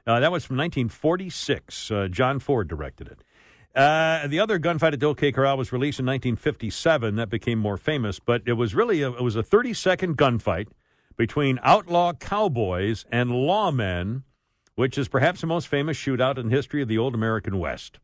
Uh, 0.05 0.19
that 0.19 0.32
was 0.32 0.45
from 0.45 0.57
1946. 0.57 1.91
Uh, 1.91 2.07
John 2.09 2.39
Ford 2.39 2.67
directed 2.67 3.07
it. 3.07 3.19
Uh, 3.75 4.25
the 4.28 4.39
other 4.39 4.57
gunfight 4.59 4.93
at 4.93 4.99
the 4.99 5.05
OK 5.05 5.32
Corral 5.32 5.57
was 5.57 5.71
released 5.71 5.99
in 5.99 6.05
1957. 6.05 7.15
That 7.15 7.30
became 7.30 7.59
more 7.59 7.78
famous, 7.78 8.19
but 8.19 8.41
it 8.45 8.53
was 8.53 8.73
really 8.73 9.01
a, 9.01 9.11
it 9.11 9.21
was 9.21 9.36
a 9.36 9.43
30 9.43 9.73
second 9.73 10.17
gunfight 10.17 10.67
between 11.15 11.59
outlaw 11.61 12.13
cowboys 12.13 13.05
and 13.11 13.30
lawmen, 13.32 14.23
which 14.75 14.97
is 14.97 15.07
perhaps 15.07 15.41
the 15.41 15.47
most 15.47 15.67
famous 15.67 15.97
shootout 15.97 16.38
in 16.38 16.49
the 16.49 16.55
history 16.55 16.82
of 16.82 16.88
the 16.88 16.97
old 16.97 17.13
American 17.13 17.59
West. 17.59 17.99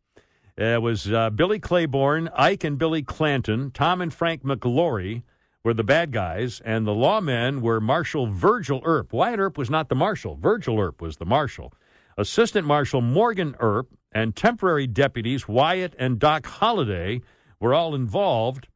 It 0.56 0.82
was 0.82 1.12
uh, 1.12 1.32
Billy 1.32 1.58
Claiborne, 1.60 2.30
Ike 2.36 2.64
and 2.64 2.78
Billy 2.78 3.02
Clanton, 3.02 3.72
Tom 3.72 4.02
and 4.02 4.14
Frank 4.14 4.44
McLaury 4.44 5.24
were 5.64 5.74
the 5.74 5.84
bad 5.84 6.12
guys, 6.12 6.62
and 6.66 6.86
the 6.86 6.92
lawmen 6.92 7.62
were 7.62 7.80
Marshal 7.80 8.28
Virgil 8.28 8.82
Earp. 8.84 9.14
Wyatt 9.14 9.40
Earp 9.40 9.58
was 9.58 9.70
not 9.70 9.88
the 9.88 9.96
marshal. 9.96 10.36
Virgil 10.36 10.78
Earp 10.78 11.02
was 11.02 11.18
the 11.18 11.26
marshal. 11.26 11.74
Assistant 12.18 12.68
Marshal 12.68 13.02
Morgan 13.02 13.56
Earp 13.60 13.88
and 14.12 14.36
temporary 14.36 14.88
deputies 14.88 15.48
Wyatt 15.48 15.96
and 15.98 16.20
Doc 16.20 16.46
Holliday 16.46 17.22
were 17.62 17.74
all 17.74 17.96
involved. 17.96 18.68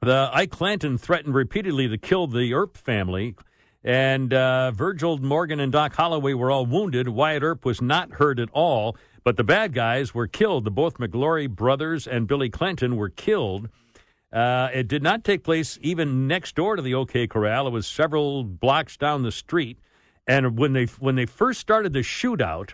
The 0.00 0.30
Ike 0.32 0.50
Clanton 0.50 0.98
threatened 0.98 1.34
repeatedly 1.34 1.88
to 1.88 1.98
kill 1.98 2.28
the 2.28 2.54
Earp 2.54 2.76
family, 2.76 3.34
and 3.82 4.32
uh, 4.32 4.70
Virgil 4.70 5.18
Morgan 5.18 5.58
and 5.58 5.72
Doc 5.72 5.94
Holloway 5.94 6.34
were 6.34 6.50
all 6.50 6.64
wounded. 6.64 7.08
Wyatt 7.08 7.42
Earp 7.42 7.64
was 7.64 7.82
not 7.82 8.12
hurt 8.12 8.38
at 8.38 8.50
all, 8.52 8.96
but 9.24 9.36
the 9.36 9.44
bad 9.44 9.74
guys 9.74 10.14
were 10.14 10.28
killed. 10.28 10.64
The 10.64 10.70
both 10.70 10.98
McLaury 10.98 11.50
brothers 11.50 12.06
and 12.06 12.28
Billy 12.28 12.50
Clanton 12.50 12.94
were 12.96 13.08
killed. 13.10 13.68
Uh, 14.34 14.68
it 14.74 14.88
did 14.88 15.02
not 15.02 15.22
take 15.22 15.44
place 15.44 15.78
even 15.80 16.26
next 16.26 16.56
door 16.56 16.74
to 16.74 16.82
the 16.82 16.92
OK 16.94 17.28
Corral. 17.28 17.68
It 17.68 17.72
was 17.72 17.86
several 17.86 18.42
blocks 18.42 18.96
down 18.96 19.22
the 19.22 19.30
street. 19.30 19.78
And 20.26 20.58
when 20.58 20.72
they 20.72 20.86
when 20.86 21.14
they 21.14 21.26
first 21.26 21.60
started 21.60 21.92
the 21.92 22.00
shootout, 22.00 22.72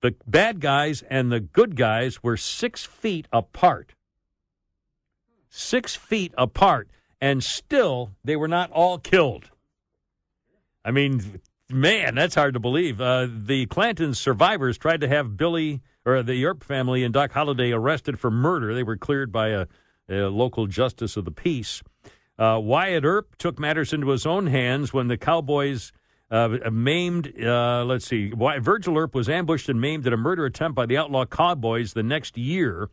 the 0.00 0.16
bad 0.26 0.60
guys 0.60 1.02
and 1.08 1.30
the 1.30 1.38
good 1.38 1.76
guys 1.76 2.24
were 2.24 2.36
six 2.36 2.84
feet 2.84 3.28
apart. 3.32 3.92
Six 5.48 5.94
feet 5.94 6.34
apart, 6.36 6.88
and 7.20 7.42
still 7.42 8.10
they 8.24 8.34
were 8.34 8.48
not 8.48 8.72
all 8.72 8.98
killed. 8.98 9.50
I 10.84 10.90
mean, 10.90 11.40
man, 11.70 12.16
that's 12.16 12.34
hard 12.34 12.54
to 12.54 12.60
believe. 12.60 13.00
Uh, 13.00 13.28
the 13.30 13.66
Clanton 13.66 14.14
survivors 14.14 14.76
tried 14.76 15.02
to 15.02 15.08
have 15.08 15.36
Billy 15.36 15.82
or 16.04 16.22
the 16.22 16.44
Earp 16.44 16.64
family 16.64 17.04
and 17.04 17.14
Doc 17.14 17.32
Holliday 17.32 17.72
arrested 17.72 18.18
for 18.18 18.30
murder. 18.30 18.74
They 18.74 18.82
were 18.82 18.96
cleared 18.96 19.32
by 19.32 19.48
a, 19.48 19.66
a 20.08 20.28
local 20.28 20.66
justice 20.66 21.16
of 21.16 21.24
the 21.24 21.30
peace. 21.30 21.82
Uh, 22.38 22.60
Wyatt 22.62 23.04
Earp 23.04 23.36
took 23.38 23.58
matters 23.58 23.92
into 23.92 24.08
his 24.10 24.26
own 24.26 24.46
hands 24.46 24.92
when 24.92 25.08
the 25.08 25.16
Cowboys 25.16 25.92
uh, 26.30 26.58
maimed. 26.70 27.32
Uh, 27.42 27.84
let's 27.84 28.06
see, 28.06 28.32
Virgil 28.34 28.98
Earp 28.98 29.14
was 29.14 29.28
ambushed 29.28 29.68
and 29.68 29.80
maimed 29.80 30.06
at 30.06 30.12
a 30.12 30.16
murder 30.16 30.44
attempt 30.44 30.74
by 30.74 30.86
the 30.86 30.98
outlaw 30.98 31.24
Cowboys 31.24 31.94
the 31.94 32.02
next 32.02 32.36
year. 32.36 32.90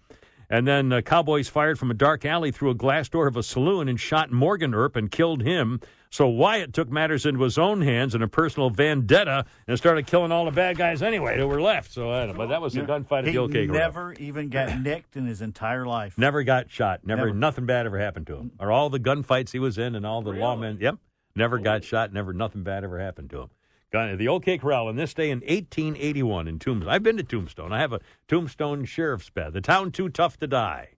And 0.50 0.68
then 0.68 0.90
the 0.90 1.02
Cowboys 1.02 1.50
fired 1.50 1.80
from 1.80 1.90
a 1.90 1.96
dark 1.96 2.26
alley 2.26 2.52
through 2.52 2.70
a 2.70 2.76
glass 2.76 3.10
door 3.10 3.28
of 3.28 3.36
a 3.36 3.44
saloon 3.44 3.90
and 3.90 4.00
shot 4.00 4.32
Morgan 4.32 4.74
Earp 4.76 4.96
and 4.96 5.10
killed 5.10 5.42
him. 5.42 5.80
So 6.14 6.28
Wyatt 6.28 6.74
took 6.74 6.92
matters 6.92 7.26
into 7.26 7.42
his 7.42 7.58
own 7.58 7.82
hands 7.82 8.14
in 8.14 8.22
a 8.22 8.28
personal 8.28 8.70
vendetta 8.70 9.46
and 9.68 9.76
started 9.80 10.06
killing 10.06 10.32
all 10.32 10.46
the 10.46 10.52
bad 10.52 10.78
guys 10.78 11.02
anyway 11.02 11.40
who 11.40 11.48
were 11.48 11.60
left. 11.60 11.92
So 11.92 12.12
I 12.12 12.28
don't 12.28 12.38
but 12.38 12.50
that 12.50 12.62
was 12.62 12.74
the 12.74 12.82
gunfight 12.82 13.20
at 13.20 13.26
He 13.26 13.32
the 13.32 13.40
OK 13.40 13.66
never 13.66 14.14
even 14.20 14.50
got 14.50 14.80
nicked 14.80 15.16
in 15.16 15.26
his 15.26 15.42
entire 15.42 15.88
life. 15.88 16.16
Never 16.16 16.44
got 16.44 16.70
shot. 16.70 17.00
Never, 17.04 17.26
Never. 17.26 17.34
nothing 17.34 17.66
bad 17.66 17.88
ever 17.88 17.98
happened 17.98 18.28
to 18.28 18.36
him. 18.36 18.52
Or 18.60 18.72
all 18.72 18.92
the 18.92 19.00
gunfights 19.00 19.54
he 19.54 19.58
was 19.58 19.80
in 19.80 19.96
and 19.96 20.06
all 20.06 20.22
the 20.22 20.34
lawmen. 20.34 20.80
Yep. 20.80 20.98
Never 21.36 21.58
got 21.58 21.84
shot. 21.84 22.14
Never, 22.14 22.32
nothing 22.32 22.62
bad 22.62 22.84
ever 22.84 23.00
happened 23.00 23.32
to 23.32 23.42
him. 23.42 23.50
Gun, 23.92 24.16
the 24.16 24.28
OK 24.28 24.60
Corral 24.60 24.90
on 24.90 24.98
this 24.98 25.16
day 25.16 25.32
in 25.32 25.40
1881 25.40 26.48
in 26.48 26.60
Tombstone. 26.60 26.94
I've 26.94 27.02
been 27.02 27.18
to 27.18 27.24
Tombstone. 27.24 27.74
I 27.74 27.80
have 27.80 27.92
a 27.92 28.02
Tombstone 28.28 28.86
sheriff's 28.86 29.32
badge. 29.32 29.54
The 29.54 29.62
town 29.62 29.92
too 29.92 30.10
tough 30.10 30.38
to 30.38 30.48
die. 30.48 30.90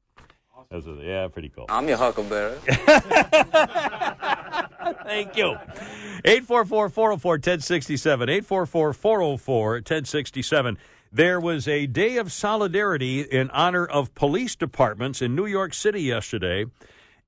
That's 0.71 0.85
a- 0.87 0.99
yeah, 1.01 1.27
pretty 1.27 1.49
cool. 1.49 1.65
I'm 1.69 1.87
your 1.87 1.97
huckleberry. 1.97 2.57
Thank 5.05 5.37
you. 5.37 5.55
844 6.25 6.89
404 6.89 7.31
1067. 7.33 8.29
844 8.29 8.93
404 8.93 9.71
1067. 9.75 10.77
There 11.11 11.39
was 11.39 11.67
a 11.67 11.85
day 11.87 12.17
of 12.17 12.31
solidarity 12.31 13.21
in 13.21 13.49
honor 13.51 13.85
of 13.85 14.13
police 14.15 14.55
departments 14.55 15.21
in 15.21 15.35
New 15.35 15.45
York 15.45 15.73
City 15.73 16.01
yesterday. 16.01 16.65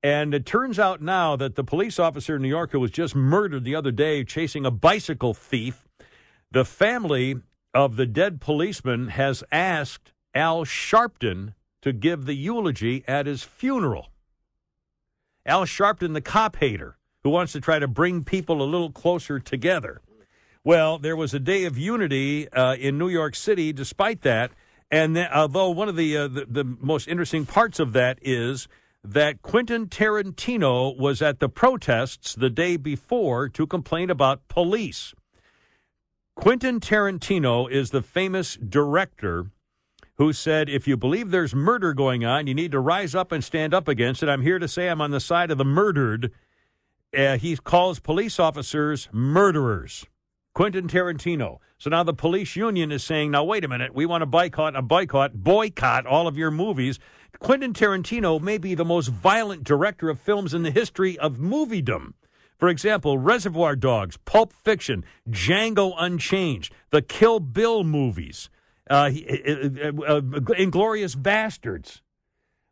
And 0.02 0.34
it 0.34 0.46
turns 0.46 0.78
out 0.78 1.00
now 1.00 1.36
that 1.36 1.54
the 1.56 1.64
police 1.64 1.98
officer 1.98 2.36
in 2.36 2.42
New 2.42 2.48
York 2.48 2.70
who 2.72 2.80
was 2.80 2.90
just 2.90 3.14
murdered 3.16 3.64
the 3.64 3.74
other 3.74 3.90
day 3.90 4.24
chasing 4.24 4.64
a 4.66 4.70
bicycle 4.70 5.34
thief, 5.34 5.86
the 6.50 6.64
family 6.64 7.36
of 7.74 7.96
the 7.96 8.06
dead 8.06 8.40
policeman 8.40 9.08
has 9.08 9.42
asked 9.50 10.12
Al 10.34 10.64
Sharpton 10.64 11.54
to 11.82 11.92
give 11.92 12.26
the 12.26 12.34
eulogy 12.34 13.04
at 13.06 13.26
his 13.26 13.42
funeral. 13.42 14.08
Al 15.46 15.64
Sharpton, 15.64 16.14
the 16.14 16.20
cop 16.20 16.56
hater, 16.56 16.98
who 17.22 17.30
wants 17.30 17.52
to 17.52 17.60
try 17.60 17.78
to 17.78 17.88
bring 17.88 18.24
people 18.24 18.62
a 18.62 18.64
little 18.64 18.90
closer 18.90 19.38
together. 19.38 20.00
Well, 20.64 20.98
there 20.98 21.16
was 21.16 21.32
a 21.32 21.38
day 21.38 21.64
of 21.64 21.78
unity 21.78 22.50
uh, 22.52 22.74
in 22.74 22.98
New 22.98 23.08
York 23.08 23.34
City 23.34 23.72
despite 23.72 24.22
that. 24.22 24.50
And 24.90 25.16
then, 25.16 25.30
although 25.32 25.70
one 25.70 25.88
of 25.88 25.96
the, 25.96 26.16
uh, 26.16 26.28
the 26.28 26.46
the 26.48 26.64
most 26.64 27.08
interesting 27.08 27.46
parts 27.46 27.78
of 27.78 27.92
that 27.92 28.18
is 28.22 28.68
that 29.04 29.42
Quentin 29.42 29.86
Tarantino 29.86 30.96
was 30.98 31.22
at 31.22 31.40
the 31.40 31.48
protests 31.48 32.34
the 32.34 32.50
day 32.50 32.76
before 32.76 33.48
to 33.50 33.66
complain 33.66 34.10
about 34.10 34.48
police. 34.48 35.14
Quentin 36.34 36.80
Tarantino 36.80 37.70
is 37.70 37.90
the 37.90 38.02
famous 38.02 38.56
director 38.56 39.50
who 40.18 40.32
said, 40.32 40.68
if 40.68 40.88
you 40.88 40.96
believe 40.96 41.30
there's 41.30 41.54
murder 41.54 41.94
going 41.94 42.24
on, 42.24 42.46
you 42.48 42.54
need 42.54 42.72
to 42.72 42.80
rise 42.80 43.14
up 43.14 43.30
and 43.30 43.42
stand 43.42 43.72
up 43.72 43.86
against 43.86 44.22
it. 44.22 44.28
I'm 44.28 44.42
here 44.42 44.58
to 44.58 44.68
say 44.68 44.88
I'm 44.88 45.00
on 45.00 45.12
the 45.12 45.20
side 45.20 45.50
of 45.50 45.58
the 45.58 45.64
murdered. 45.64 46.32
Uh, 47.16 47.38
he 47.38 47.56
calls 47.56 48.00
police 48.00 48.40
officers 48.40 49.08
murderers. 49.12 50.06
Quentin 50.54 50.88
Tarantino. 50.88 51.58
So 51.78 51.90
now 51.90 52.02
the 52.02 52.12
police 52.12 52.56
union 52.56 52.90
is 52.90 53.04
saying, 53.04 53.30
now 53.30 53.44
wait 53.44 53.64
a 53.64 53.68
minute, 53.68 53.94
we 53.94 54.06
want 54.06 54.22
to 54.22 54.26
boycott 54.26 54.74
a 54.74 54.82
boycott, 54.82 55.34
boycott 55.34 56.04
all 56.04 56.26
of 56.26 56.36
your 56.36 56.50
movies. 56.50 56.98
Quentin 57.38 57.72
Tarantino 57.72 58.40
may 58.40 58.58
be 58.58 58.74
the 58.74 58.84
most 58.84 59.08
violent 59.08 59.62
director 59.62 60.10
of 60.10 60.18
films 60.18 60.52
in 60.52 60.64
the 60.64 60.72
history 60.72 61.16
of 61.16 61.36
moviedom. 61.36 62.14
For 62.58 62.68
example, 62.68 63.18
Reservoir 63.18 63.76
Dogs, 63.76 64.16
Pulp 64.24 64.52
Fiction, 64.52 65.04
Django 65.30 65.94
Unchained, 65.96 66.70
the 66.90 67.02
Kill 67.02 67.38
Bill 67.38 67.84
movies, 67.84 68.50
uh, 68.90 68.94
uh, 68.94 69.06
uh, 69.06 70.20
Inglourious 70.56 71.16
Basterds, 71.16 72.00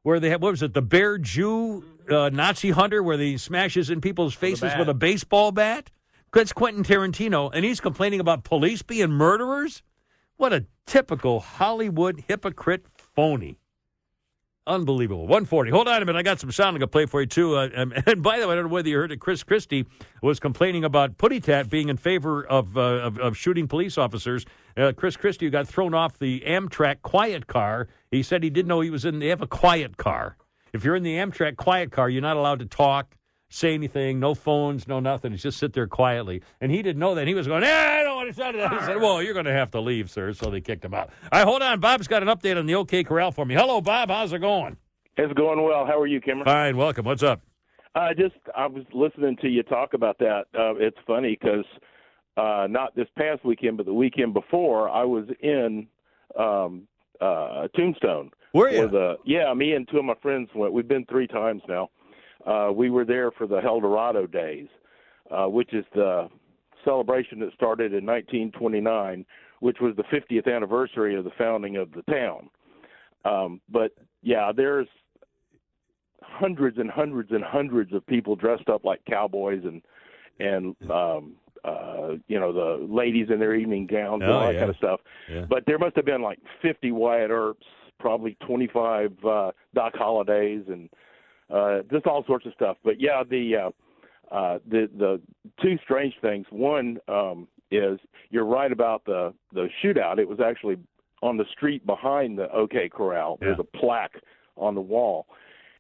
where 0.03 0.21
they 0.21 0.31
have, 0.31 0.43
what 0.43 0.53
was 0.53 0.63
it, 0.63 0.75
the 0.75 0.83
Bear 0.83 1.19
Jew 1.19 1.85
uh, 2.11 2.31
Nazi 2.33 2.71
hunter, 2.71 3.03
where 3.03 3.19
he 3.19 3.37
smashes 3.39 3.91
in 3.91 4.01
people's 4.01 4.35
faces 4.35 4.73
with 4.79 4.89
a 4.89 4.95
baseball 4.95 5.53
bat? 5.53 5.91
That's 6.33 6.53
Quentin 6.53 6.85
Tarantino, 6.85 7.51
and 7.55 7.65
he's 7.65 7.81
complaining 7.81 8.21
about 8.21 8.45
police 8.45 8.83
being 8.83 9.11
murderers? 9.11 9.83
What 10.37 10.53
a 10.53 10.67
typical 10.85 11.41
Hollywood 11.41 12.25
hypocrite 12.29 12.85
phony. 12.95 13.59
Unbelievable. 14.69 15.23
140. 15.23 15.71
Hold 15.71 15.87
on 15.87 16.03
a 16.03 16.05
minute. 16.05 16.19
I 16.19 16.23
got 16.23 16.41
some 16.41 16.51
sound 16.51 16.69
I'm 16.69 16.75
going 16.75 16.81
to 16.81 16.87
play 16.89 17.07
for 17.07 17.21
you, 17.21 17.27
too. 17.27 17.57
Uh, 17.57 17.69
and, 17.73 18.03
and, 18.07 18.23
by 18.23 18.41
the 18.41 18.49
way, 18.49 18.55
I 18.55 18.57
don't 18.57 18.65
know 18.65 18.73
whether 18.73 18.89
you 18.89 18.97
heard 18.97 19.13
it. 19.13 19.19
Chris 19.19 19.45
Christie 19.45 19.87
was 20.23 20.41
complaining 20.41 20.85
about 20.85 21.19
Putty 21.19 21.39
Tat 21.39 21.71
being 21.71 21.89
in 21.89 21.97
favor 21.97 22.45
of, 22.45 22.77
uh, 22.77 22.81
of, 22.81 23.19
of, 23.19 23.37
shooting 23.37 23.69
police 23.69 23.97
officers. 23.97 24.45
Uh, 24.77 24.93
Chris 24.97 25.17
Christie 25.17 25.51
got 25.51 25.69
thrown 25.69 25.95
off 25.95 26.19
the 26.19 26.41
Amtrak 26.41 27.03
quiet 27.03 27.47
car. 27.47 27.87
He 28.11 28.25
said 28.25 28.43
he 28.43 28.51
didn't 28.51 28.69
know 28.69 28.81
he 28.81 28.91
was 28.91 29.05
in, 29.05 29.21
they 29.21 29.29
have 29.29 29.43
a 29.43 29.47
quiet 29.47 29.97
car. 29.99 30.37
If 30.73 30.85
you're 30.85 30.97
in 30.97 31.05
the 31.05 31.15
Amtrak 31.15 31.57
quiet 31.57 31.93
car, 31.93 32.11
you're 32.11 32.21
not 32.21 32.37
allowed 32.37 32.59
to 32.59 32.67
talk, 32.67 33.16
say 33.49 33.75
anything, 33.75 34.19
no 34.19 34.35
phones, 34.35 34.89
no 34.89 35.01
nothing. 35.01 35.33
You 35.33 35.39
just 35.39 35.59
sit 35.59 35.73
there 35.73 35.87
quietly. 35.87 36.43
And 36.61 36.71
he 36.71 36.83
didn't 36.83 36.99
know 36.99 37.15
that. 37.15 37.27
He 37.27 37.35
was 37.35 37.47
going, 37.47 37.63
eh, 37.63 37.99
I 38.01 38.03
don't 38.03 38.17
want 38.17 38.29
to 38.29 38.35
say 38.35 38.53
that. 38.53 38.73
He 38.73 38.79
said, 38.81 39.01
well, 39.01 39.23
you're 39.23 39.35
going 39.35 39.47
to 39.47 39.53
have 39.53 39.71
to 39.73 39.81
leave, 39.81 40.11
sir. 40.11 40.33
So 40.33 40.51
they 40.51 40.61
kicked 40.61 40.85
him 40.85 40.95
out. 40.95 41.11
All 41.33 41.41
right, 41.41 41.47
hold 41.47 41.63
on. 41.63 41.81
Bob's 41.81 42.09
got 42.09 42.23
an 42.23 42.29
update 42.29 42.59
on 42.59 42.67
the 42.67 42.75
OK 42.75 43.05
Corral 43.05 43.33
for 43.33 43.45
me. 43.45 43.55
Hello, 43.55 43.81
Bob. 43.81 44.11
How's 44.11 44.33
it 44.33 44.41
going? 44.41 44.77
It's 45.17 45.33
going 45.35 45.63
well. 45.63 45.87
How 45.87 45.99
are 45.99 46.07
you, 46.07 46.21
Kimmer? 46.21 46.45
Fine. 46.45 46.77
Welcome. 46.77 47.07
What's 47.07 47.23
up? 47.23 47.41
I 47.95 48.13
just 48.13 48.35
I 48.55 48.67
was 48.67 48.85
listening 48.93 49.39
to 49.41 49.49
you 49.49 49.63
talk 49.63 49.95
about 49.95 50.19
that. 50.19 50.45
Uh, 50.55 50.75
it's 50.77 50.99
funny 51.07 51.39
because 51.41 51.65
uh, 52.37 52.67
not 52.69 52.95
this 52.95 53.07
past 53.17 53.43
weekend, 53.43 53.79
but 53.79 53.87
the 53.87 53.95
weekend 53.95 54.35
before, 54.35 54.91
I 54.91 55.05
was 55.05 55.25
in 55.41 55.87
um, 56.39 56.87
uh, 57.19 57.69
Tombstone. 57.75 58.31
Were 58.53 58.69
you? 58.69 58.89
The, 58.89 59.17
yeah, 59.25 59.53
me 59.55 59.73
and 59.73 59.89
two 59.91 59.99
of 59.99 60.05
my 60.05 60.15
friends 60.21 60.51
went. 60.55 60.75
We've 60.75 60.87
been 60.87 61.07
three 61.07 61.27
times 61.27 61.63
now. 61.67 61.89
Uh, 62.47 62.71
we 62.73 62.91
were 62.91 63.05
there 63.05 63.31
for 63.33 63.47
the 63.47 63.61
Helldorado 63.61 64.31
Days, 64.31 64.69
uh, 65.31 65.47
which 65.47 65.75
is 65.75 65.85
the 65.95 66.29
celebration 66.85 67.41
that 67.41 67.53
started 67.55 67.93
in 67.93 68.07
1929, 68.07 69.25
which 69.61 69.79
was 69.81 69.95
the 69.97 70.05
50th 70.05 70.47
anniversary 70.55 71.17
of 71.17 71.25
the 71.25 71.31
founding 71.37 71.77
of 71.77 71.91
the 71.93 72.03
town. 72.03 72.49
Um, 73.25 73.61
but 73.69 73.91
yeah, 74.23 74.53
there's 74.55 74.87
hundreds 76.23 76.79
and 76.79 76.91
hundreds 76.91 77.31
and 77.33 77.43
hundreds 77.43 77.93
of 77.93 78.07
people 78.07 78.37
dressed 78.37 78.69
up 78.69 78.85
like 78.85 79.01
cowboys 79.09 79.63
and 79.65 79.83
and 80.39 80.75
um 80.91 81.35
uh 81.65 82.11
you 82.29 82.39
know 82.39 82.53
the 82.53 82.87
ladies 82.93 83.29
in 83.31 83.39
their 83.39 83.55
evening 83.55 83.87
gowns 83.87 84.23
and 84.23 84.31
Oh, 84.31 84.35
all 84.35 84.47
that 84.47 84.55
yeah. 84.55 84.59
kind 84.61 84.71
of 84.71 84.77
stuff 84.77 85.01
Yeah. 85.31 85.45
but 85.49 85.65
there 85.67 85.79
must 85.79 85.97
have 85.97 86.05
been 86.05 86.23
like 86.23 86.39
50 86.63 86.93
Wyatt 86.93 87.31
Earps 87.31 87.67
probably 87.99 88.37
25 88.47 89.13
uh 89.25 89.53
Doc 89.75 89.95
Hollidays 89.95 90.65
and 90.69 90.91
uh 91.53 91.83
just 91.91 92.07
all 92.07 92.25
sorts 92.27 92.47
of 92.47 92.53
stuff 92.55 92.77
but 92.85 93.01
yeah 93.01 93.23
the 93.29 93.57
uh 93.57 94.35
uh 94.35 94.59
the 94.69 94.89
the 94.99 95.21
two 95.63 95.77
strange 95.85 96.15
things 96.21 96.47
one 96.51 96.99
um 97.09 97.47
is 97.71 97.99
you're 98.31 98.45
right 98.45 98.73
about 98.73 99.05
the 99.05 99.33
the 99.53 99.69
shootout 99.83 100.19
it 100.19 100.29
was 100.29 100.41
actually 100.41 100.77
on 101.23 101.37
the 101.37 101.45
street 101.53 101.85
behind 101.87 102.39
the 102.39 102.51
OK 102.53 102.89
Corral 102.89 103.39
there's 103.41 103.59
a 103.59 103.79
plaque 103.79 104.17
on 104.57 104.75
the 104.75 104.81
wall 104.81 105.27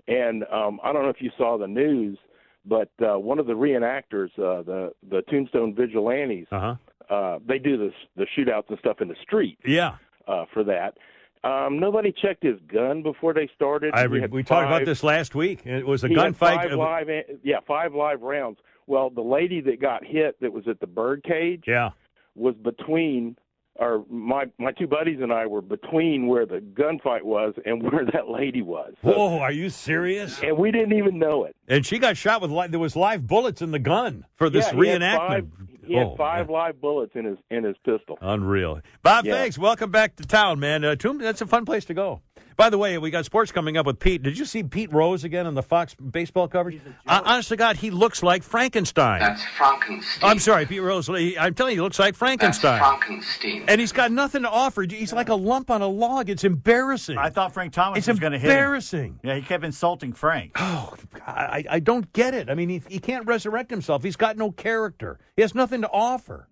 and 0.08 0.44
um, 0.52 0.78
I 0.84 0.92
don't 0.92 1.02
know 1.02 1.08
if 1.08 1.20
you 1.20 1.30
saw 1.36 1.58
the 1.58 1.66
news, 1.66 2.16
but 2.64 2.90
uh, 3.02 3.18
one 3.18 3.38
of 3.38 3.46
the 3.46 3.54
reenactors, 3.54 4.28
uh, 4.38 4.62
the 4.62 4.92
the 5.10 5.22
Tombstone 5.28 5.74
Vigilantes, 5.74 6.46
uh-huh. 6.52 6.76
uh, 7.12 7.38
they 7.46 7.58
do 7.58 7.76
this 7.76 7.92
the 8.16 8.26
shootouts 8.36 8.68
and 8.68 8.78
stuff 8.78 9.00
in 9.00 9.08
the 9.08 9.16
street 9.22 9.58
Yeah. 9.64 9.96
uh, 10.28 10.44
for 10.52 10.62
that. 10.64 10.96
Um, 11.45 11.78
nobody 11.78 12.12
checked 12.12 12.43
his 12.43 12.59
gun 12.72 13.03
before 13.03 13.32
they 13.34 13.49
started. 13.55 13.95
I, 13.95 14.07
we 14.07 14.20
had 14.20 14.30
talked 14.30 14.66
about 14.66 14.84
this 14.84 15.03
last 15.05 15.34
week. 15.34 15.64
It 15.64 15.87
was 15.87 16.03
a 16.05 16.09
gunfight. 16.09 16.34
Five 16.37 16.72
live, 16.72 17.09
yeah, 17.45 17.59
five 17.66 17.95
live 17.95 18.22
rounds. 18.22 18.59
Well, 18.87 19.11
the 19.11 19.20
lady 19.22 19.61
that 19.62 19.80
got 19.80 20.05
hit 20.05 20.41
that 20.41 20.53
was 20.53 20.66
at 20.68 20.80
the 20.80 20.87
birdcage 20.87 21.64
Yeah. 21.66 21.91
was 22.34 22.55
between 22.57 23.37
or 23.78 24.05
my 24.09 24.47
my 24.59 24.72
two 24.72 24.87
buddies 24.87 25.18
and 25.20 25.30
I 25.32 25.47
were 25.47 25.61
between 25.61 26.28
where 26.28 26.47
the 26.47 26.61
gunfight 26.61 27.22
was 27.22 27.55
and 27.66 27.82
where 27.93 28.05
that 28.07 28.28
lady 28.28 28.62
was. 28.62 28.95
So- 29.05 29.11
Whoa, 29.11 29.39
are 29.39 29.53
you 29.53 29.68
serious? 29.68 30.41
And 30.43 30.57
we 30.57 30.70
didn't 30.70 30.97
even 30.97 31.18
know 31.18 31.45
it. 31.45 31.55
And 31.68 31.84
she 31.84 31.99
got 31.99 32.16
shot 32.16 32.41
with 32.41 32.51
li- 32.51 32.68
there 32.68 32.80
was 32.80 32.97
live 32.97 33.26
bullets 33.26 33.61
in 33.62 33.72
the 33.72 33.78
gun 33.78 34.24
for 34.37 34.49
this 34.49 34.66
yeah, 34.66 34.72
reenactment. 34.78 35.16
Five, 35.28 35.49
he 35.87 35.95
had 35.95 36.07
Oh, 36.09 36.16
five 36.16 36.51
live 36.51 36.80
bullets 36.80 37.12
in 37.14 37.24
his 37.24 37.39
in 37.51 37.64
his 37.64 37.76
pistol. 37.84 38.18
Unreal. 38.20 38.80
Bob, 39.03 39.24
Yeah. 39.24 39.34
thanks. 39.34 39.59
Welcome 39.59 39.91
back 39.91 40.16
to 40.16 40.24
town, 40.26 40.59
man. 40.61 40.84
Uh, 40.84 40.97
Tomb, 40.97 41.18
that's 41.18 41.41
a 41.41 41.47
fun 41.47 41.64
place 41.64 41.84
to 41.87 41.95
go. 41.95 42.20
By 42.57 42.70
the 42.70 42.78
way, 42.78 42.97
we 42.97 43.11
got 43.11 43.26
sports 43.26 43.53
coming 43.53 43.76
up 43.76 43.84
with 43.84 43.99
Pete. 43.99 44.22
Did 44.22 44.39
you 44.39 44.47
see 44.47 44.62
Pete 44.62 44.91
Rose 44.91 45.24
again 45.24 45.47
on 45.47 45.55
the 45.55 45.62
Fox 45.62 45.95
baseball 45.95 46.49
coverage? 46.49 46.80
Uh, 47.07 47.20
honest 47.22 47.51
to 47.51 47.57
God, 47.57 47.76
he 47.76 47.91
looks 47.91 48.22
like 48.22 48.43
Frankenstein. 48.43 49.20
That's 49.20 49.45
Frankenstein. 49.59 50.30
I'm 50.30 50.39
sorry, 50.39 50.64
Pete 50.64 50.80
Rose. 50.80 51.07
he- 51.07 51.37
I'm 51.39 51.53
telling 51.53 51.72
you, 51.74 51.80
he 51.80 51.82
looks 51.82 51.99
like 51.99 52.14
Frankenstein. 52.14 52.78
That's 52.78 52.87
Frankenstein. 52.99 53.51
Frankenstein. 53.51 53.64
and 53.68 53.78
he's 53.80 53.93
got 53.93 54.11
nothing 54.11 54.43
to 54.43 54.49
offer. 54.51 54.87
He's 54.89 55.12
like 55.12 55.28
a 55.28 55.34
lump 55.34 55.70
on 55.70 55.82
a 55.82 55.87
log. 55.87 56.30
It's 56.30 56.45
embarrassing. 56.45 57.18
I 57.18 57.28
thought 57.28 57.53
Frank 57.53 57.74
Thomas 57.74 57.99
It's 57.99 58.09
was 58.09 58.20
going 58.20 58.32
to 58.32 58.39
hit 58.39 58.47
him. 58.51 58.57
embarrassing. 58.57 59.20
Yeah, 59.22 59.34
he 59.34 59.43
kept 59.43 59.62
insulting 59.62 60.14
Frank. 60.14 60.53
Oh, 60.57 60.95
I, 61.26 61.64
I 61.68 61.80
don't 61.80 62.11
get 62.14 62.32
it. 62.32 62.49
I 62.49 62.55
mean, 62.55 62.70
he, 62.70 62.80
he 62.89 62.99
can't 63.01 63.26
resurrect 63.26 63.70
himself. 63.70 64.03
He's 64.03 64.16
got 64.16 64.39
no 64.39 64.51
character. 64.51 65.18
He 65.37 65.43
has 65.43 65.55
nothing 65.55 65.82
to 65.82 65.91
offer. 65.91 66.49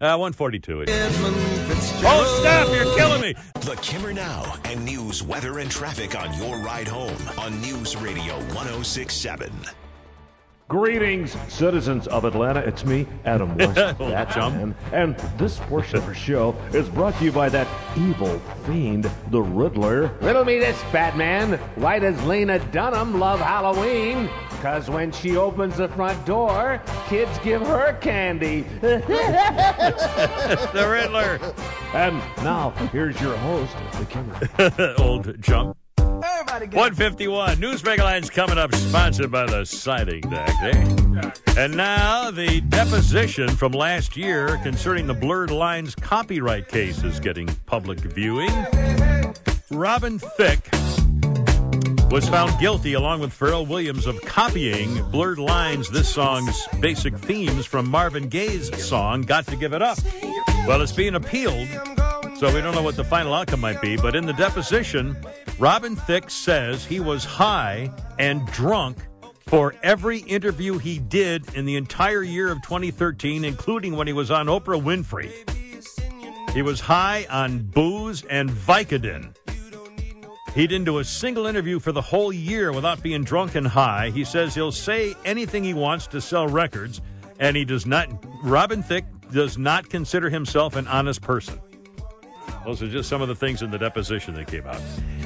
Uh, 0.00 0.16
142. 0.18 0.84
It 1.72 1.78
oh, 2.04 2.38
stop. 2.40 2.68
You're 2.68 2.94
killing 2.96 3.22
me. 3.22 3.34
The 3.60 3.76
Kimmer 3.76 4.12
Now 4.12 4.56
and 4.64 4.84
news, 4.84 5.22
weather, 5.22 5.58
and 5.58 5.70
traffic 5.70 6.14
on 6.20 6.36
your 6.38 6.58
ride 6.58 6.86
home 6.86 7.16
on 7.38 7.62
News 7.62 7.96
Radio 7.96 8.36
1067. 8.54 9.50
Greetings, 10.68 11.36
citizens 11.52 12.06
of 12.06 12.24
Atlanta. 12.24 12.60
It's 12.60 12.84
me, 12.84 13.06
Adam 13.26 13.56
West. 13.58 13.74
That's 13.98 14.34
chum. 14.34 14.56
man. 14.56 14.74
And 14.92 15.16
this 15.36 15.58
portion 15.58 15.98
of 15.98 16.06
our 16.06 16.14
show 16.14 16.56
is 16.72 16.88
brought 16.88 17.14
to 17.18 17.24
you 17.24 17.32
by 17.32 17.50
that 17.50 17.68
evil 17.96 18.38
fiend, 18.64 19.10
the 19.30 19.42
Riddler. 19.42 20.06
Riddle 20.22 20.46
me 20.46 20.58
this, 20.58 20.80
Batman. 20.90 21.58
Why 21.74 21.98
does 21.98 22.22
Lena 22.24 22.58
Dunham 22.70 23.18
love 23.20 23.40
Halloween? 23.40 24.30
Because 24.50 24.88
when 24.88 25.12
she 25.12 25.36
opens 25.36 25.76
the 25.76 25.88
front 25.88 26.24
door, 26.24 26.80
kids 27.06 27.36
give 27.40 27.60
her 27.66 27.92
candy. 28.00 28.62
the 28.80 29.02
Riddler. 30.88 31.38
And 31.92 32.16
now, 32.42 32.70
here's 32.92 33.20
your 33.20 33.36
host, 33.38 33.76
the 33.98 34.06
Kimmer. 34.06 34.94
Old 34.98 35.42
chump. 35.42 35.76
151. 36.70 37.60
News 37.60 37.82
Megaline's 37.82 38.30
coming 38.30 38.58
up, 38.58 38.74
sponsored 38.74 39.30
by 39.30 39.46
the 39.46 39.64
Siding 39.64 40.20
Deck. 40.22 40.50
Eh? 40.62 41.32
And 41.56 41.76
now, 41.76 42.30
the 42.30 42.60
deposition 42.68 43.48
from 43.48 43.72
last 43.72 44.16
year 44.16 44.58
concerning 44.62 45.06
the 45.06 45.14
Blurred 45.14 45.50
Lines 45.50 45.94
copyright 45.94 46.68
case 46.68 47.02
is 47.02 47.20
getting 47.20 47.46
public 47.66 47.98
viewing. 47.98 48.50
Robin 49.70 50.18
Thicke 50.18 50.68
was 52.10 52.28
found 52.28 52.58
guilty, 52.60 52.92
along 52.92 53.20
with 53.20 53.30
Pharrell 53.30 53.66
Williams, 53.66 54.06
of 54.06 54.20
copying 54.22 55.02
Blurred 55.10 55.38
Lines, 55.38 55.88
this 55.88 56.08
song's 56.08 56.66
basic 56.80 57.16
themes 57.16 57.64
from 57.64 57.88
Marvin 57.88 58.28
Gaye's 58.28 58.70
song, 58.84 59.22
Got 59.22 59.46
to 59.46 59.56
Give 59.56 59.72
It 59.72 59.82
Up. 59.82 59.98
Well, 60.66 60.82
it's 60.82 60.92
being 60.92 61.14
appealed. 61.14 61.68
So 62.42 62.52
we 62.52 62.60
don't 62.60 62.74
know 62.74 62.82
what 62.82 62.96
the 62.96 63.04
final 63.04 63.34
outcome 63.34 63.60
might 63.60 63.80
be. 63.80 63.96
But 63.96 64.16
in 64.16 64.26
the 64.26 64.32
deposition, 64.32 65.16
Robin 65.60 65.94
Thicke 65.94 66.28
says 66.28 66.84
he 66.84 66.98
was 66.98 67.24
high 67.24 67.88
and 68.18 68.44
drunk 68.48 68.98
for 69.46 69.76
every 69.84 70.18
interview 70.22 70.76
he 70.78 70.98
did 70.98 71.54
in 71.54 71.66
the 71.66 71.76
entire 71.76 72.24
year 72.24 72.50
of 72.50 72.60
2013, 72.62 73.44
including 73.44 73.94
when 73.94 74.08
he 74.08 74.12
was 74.12 74.32
on 74.32 74.46
Oprah 74.46 74.82
Winfrey. 74.82 75.30
He 76.50 76.62
was 76.62 76.80
high 76.80 77.28
on 77.30 77.60
booze 77.60 78.24
and 78.24 78.50
Vicodin. 78.50 79.36
He 80.52 80.66
didn't 80.66 80.86
do 80.86 80.98
a 80.98 81.04
single 81.04 81.46
interview 81.46 81.78
for 81.78 81.92
the 81.92 82.02
whole 82.02 82.32
year 82.32 82.72
without 82.72 83.04
being 83.04 83.22
drunk 83.22 83.54
and 83.54 83.68
high. 83.68 84.10
He 84.10 84.24
says 84.24 84.52
he'll 84.52 84.72
say 84.72 85.14
anything 85.24 85.62
he 85.62 85.74
wants 85.74 86.08
to 86.08 86.20
sell 86.20 86.48
records, 86.48 87.02
and 87.38 87.56
he 87.56 87.64
does 87.64 87.86
not. 87.86 88.08
Robin 88.42 88.82
Thicke 88.82 89.04
does 89.30 89.58
not 89.58 89.88
consider 89.88 90.28
himself 90.28 90.74
an 90.74 90.88
honest 90.88 91.22
person. 91.22 91.60
Those 92.64 92.82
are 92.82 92.88
just 92.88 93.08
some 93.08 93.22
of 93.22 93.28
the 93.28 93.34
things 93.34 93.62
in 93.62 93.70
the 93.70 93.78
deposition 93.78 94.34
that 94.34 94.46
came 94.46 94.66
out. 94.66 94.80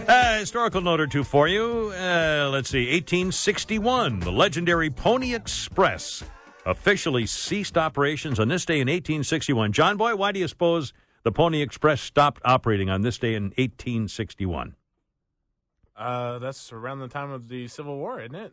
Uh, 0.09 0.39
historical 0.39 0.81
note 0.81 1.01
or 1.01 1.07
two 1.07 1.25
for 1.25 1.49
you. 1.49 1.93
Uh, 1.95 2.49
let's 2.51 2.71
see. 2.71 2.87
1861, 2.87 4.21
the 4.21 4.33
legendary 4.33 4.91
Pony 4.91 5.35
Express 5.35 6.25
officially 6.65 7.27
ceased 7.27 7.77
operations 7.79 8.41
on 8.41 8.49
this 8.49 8.65
day 8.65 8.77
in 8.77 8.89
1861. 8.89 9.73
John 9.73 9.97
Boy, 9.97 10.17
why 10.17 10.33
do 10.33 10.41
you 10.41 10.49
suppose 10.49 10.93
the 11.23 11.33
Pony 11.33 11.63
Express 11.63 12.01
stopped 12.01 12.41
operating 12.45 12.89
on 12.91 13.03
this 13.03 13.19
day 13.19 13.35
in 13.35 13.45
1861? 13.45 14.75
Uh, 15.97 16.39
that's 16.39 16.73
around 16.73 17.01
the 17.01 17.09
time 17.09 17.31
of 17.31 17.49
the 17.49 17.69
Civil 17.69 17.97
War, 17.97 18.21
isn't 18.21 18.35
it? 18.35 18.53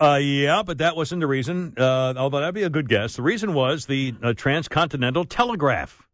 Uh, 0.00 0.18
yeah, 0.22 0.62
but 0.62 0.78
that 0.78 0.96
wasn't 0.96 1.20
the 1.20 1.26
reason. 1.26 1.74
Uh, 1.76 2.14
although 2.16 2.40
that'd 2.40 2.54
be 2.54 2.62
a 2.62 2.70
good 2.70 2.88
guess. 2.88 3.16
The 3.16 3.22
reason 3.22 3.52
was 3.52 3.86
the 3.86 4.14
uh, 4.22 4.32
transcontinental 4.34 5.24
telegraph. 5.24 6.07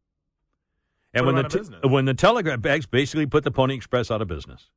And 1.14 1.26
when 1.26 1.34
the 1.36 1.44
te- 1.44 1.88
when 1.88 2.04
the 2.06 2.14
telegraph 2.14 2.60
bags 2.60 2.86
basically 2.86 3.26
put 3.26 3.44
the 3.44 3.50
Pony 3.50 3.74
Express 3.74 4.10
out 4.10 4.20
of 4.22 4.28
business 4.28 4.70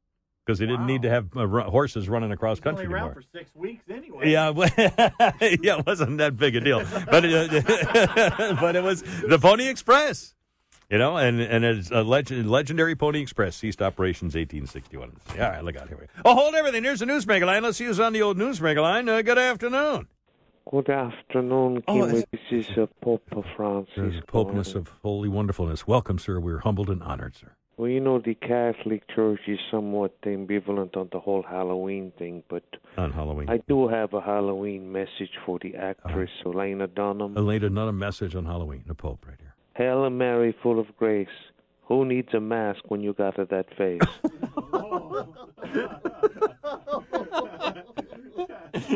because 0.45 0.59
they 0.59 0.65
didn't 0.65 0.85
need 0.85 1.01
to 1.01 1.09
have 1.09 1.27
uh, 1.35 1.45
ru- 1.47 1.63
horses 1.63 2.07
running 2.07 2.31
across 2.31 2.59
country 2.59 2.85
Only 2.85 2.93
around 2.95 3.05
anymore. 3.07 3.21
for 3.31 3.37
six 3.37 3.53
weeks 3.55 3.83
anyway. 3.89 4.29
Yeah, 4.31 4.49
well, 4.51 4.69
yeah, 4.77 5.79
it 5.79 5.85
wasn't 5.85 6.19
that 6.19 6.37
big 6.37 6.55
a 6.55 6.61
deal, 6.61 6.83
but 7.09 7.25
it, 7.25 7.65
but 8.59 8.75
it 8.75 8.83
was 8.83 9.01
the 9.27 9.37
Pony 9.41 9.67
Express, 9.67 10.35
you 10.89 10.97
know, 10.97 11.17
and 11.17 11.41
and 11.41 11.65
it's 11.65 11.91
a 11.91 12.03
legend, 12.03 12.49
legendary 12.49 12.95
Pony 12.95 13.19
Express 13.21 13.55
ceased 13.57 13.81
operations 13.81 14.35
1861. 14.35 15.11
All 15.31 15.37
right, 15.37 15.63
look 15.63 15.75
out 15.75 15.87
here. 15.89 15.97
we 15.99 16.05
go. 16.05 16.11
Oh, 16.23 16.33
hold 16.35 16.55
everything. 16.55 16.83
Here's 16.83 16.99
the 16.99 17.05
newsmaker 17.05 17.45
line. 17.45 17.63
Let's 17.63 17.77
see 17.77 17.85
who's 17.85 17.99
on 17.99 18.13
the 18.13 18.21
old 18.21 18.37
newsmaker 18.37 18.81
line. 18.81 19.09
Uh, 19.09 19.21
good 19.21 19.37
afternoon. 19.37 20.07
Good 20.71 20.89
afternoon, 20.89 21.83
Oh, 21.87 21.93
Kimmy. 21.93 22.09
it's- 22.09 22.25
This 22.51 22.67
is 22.67 22.77
uh, 22.77 22.87
Pope 23.01 23.23
Francis. 23.55 23.93
There's 23.95 24.21
Popeness 24.27 24.75
of 24.75 24.89
holy 25.01 25.29
wonderfulness. 25.29 25.87
Welcome, 25.87 26.19
sir. 26.19 26.39
We're 26.41 26.57
humbled 26.59 26.89
and 26.89 27.01
honored, 27.03 27.35
sir. 27.35 27.51
Well, 27.77 27.89
you 27.89 27.99
know, 28.01 28.19
the 28.19 28.33
Catholic 28.33 29.07
Church 29.15 29.39
is 29.47 29.59
somewhat 29.71 30.19
ambivalent 30.23 30.97
on 30.97 31.09
the 31.11 31.19
whole 31.19 31.43
Halloween 31.43 32.11
thing, 32.17 32.43
but 32.49 32.63
On 32.97 33.11
Halloween. 33.13 33.49
I 33.49 33.57
do 33.67 33.87
have 33.87 34.13
a 34.13 34.19
Halloween 34.21 34.91
message 34.91 35.31
for 35.45 35.59
the 35.61 35.75
actress 35.75 36.31
Elena 36.45 36.87
Dunham. 36.87 37.37
Elena, 37.37 37.69
not 37.69 37.87
a 37.87 37.93
message 37.93 38.35
on 38.35 38.45
Halloween. 38.45 38.83
The 38.87 38.95
Pope 38.95 39.25
right 39.27 39.37
here. 39.39 39.53
Hail 39.75 40.09
Mary, 40.09 40.53
full 40.63 40.79
of 40.79 40.87
grace. 40.97 41.27
Who 41.83 42.03
needs 42.03 42.33
a 42.33 42.39
mask 42.41 42.81
when 42.89 43.01
you 43.01 43.13
got 43.13 43.37
that 43.37 43.67
face? 43.77 44.01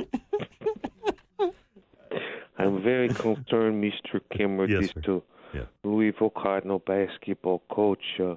I'm 2.61 2.81
very 2.83 3.09
concerned, 3.27 3.83
Mr. 3.83 4.19
Kimmer, 4.35 4.67
Yes, 4.67 4.91
this 4.93 5.03
to 5.05 5.23
Yeah. 5.53 5.63
Louisville 5.83 6.29
Cardinal 6.31 6.79
basketball 6.79 7.61
coach 7.69 8.03
uh, 8.19 8.35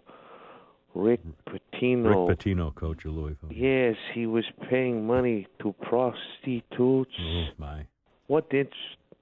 Rick 0.94 1.20
Pitino. 1.48 2.28
Rick 2.28 2.38
Pitino, 2.38 2.74
coach 2.74 3.04
of 3.04 3.12
Louisville. 3.12 3.50
Yes, 3.52 3.96
he 4.14 4.26
was 4.26 4.44
paying 4.70 5.06
money 5.06 5.46
to 5.60 5.72
prostitutes. 5.82 7.14
Oh, 7.20 7.44
my. 7.58 7.86
What 8.26 8.46
in- 8.52 8.68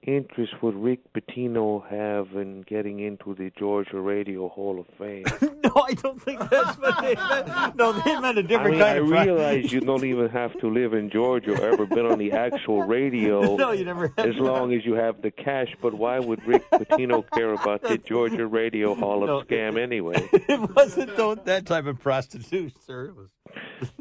interest 0.05 0.53
would 0.61 0.75
Rick 0.75 0.99
Pitino 1.13 1.85
have 1.89 2.35
in 2.39 2.61
getting 2.63 2.99
into 2.99 3.33
the 3.33 3.51
Georgia 3.57 3.99
Radio 3.99 4.49
Hall 4.49 4.79
of 4.79 4.85
Fame? 4.97 5.23
no, 5.63 5.71
I 5.87 5.93
don't 5.93 6.21
think 6.21 6.39
that's 6.49 6.77
what 6.77 7.01
they 7.01 7.15
meant. 7.15 7.75
No, 7.75 7.93
they 7.93 8.19
meant 8.19 8.37
a 8.37 8.43
different 8.43 8.71
mean, 8.71 8.79
kind 8.79 8.99
I 8.99 9.01
of 9.01 9.11
I 9.13 9.23
realize 9.23 9.71
you 9.71 9.79
don't 9.81 10.03
even 10.03 10.29
have 10.29 10.57
to 10.59 10.69
live 10.69 10.93
in 10.93 11.09
Georgia 11.09 11.51
or 11.53 11.71
ever 11.73 11.85
been 11.85 12.05
on 12.05 12.19
the 12.19 12.31
actual 12.33 12.83
radio 12.87 13.55
No, 13.55 13.71
you 13.71 13.85
never 13.85 14.13
have. 14.17 14.25
as 14.27 14.35
long 14.35 14.73
as 14.73 14.85
you 14.85 14.93
have 14.93 15.21
the 15.21 15.31
cash. 15.31 15.69
But 15.81 15.93
why 15.93 16.19
would 16.19 16.45
Rick 16.47 16.69
Pitino 16.71 17.23
care 17.33 17.53
about 17.53 17.81
the 17.83 17.97
Georgia 18.07 18.45
Radio 18.47 18.95
Hall 18.95 19.23
of 19.23 19.27
No. 19.27 19.41
Scam 19.43 19.81
anyway? 19.81 20.27
it 20.33 20.75
wasn't 20.75 21.15
that 21.45 21.65
type 21.65 21.85
of 21.85 21.99
prostitute, 21.99 22.73
sir. 22.83 23.05
It 23.05 23.15
was 23.15 23.29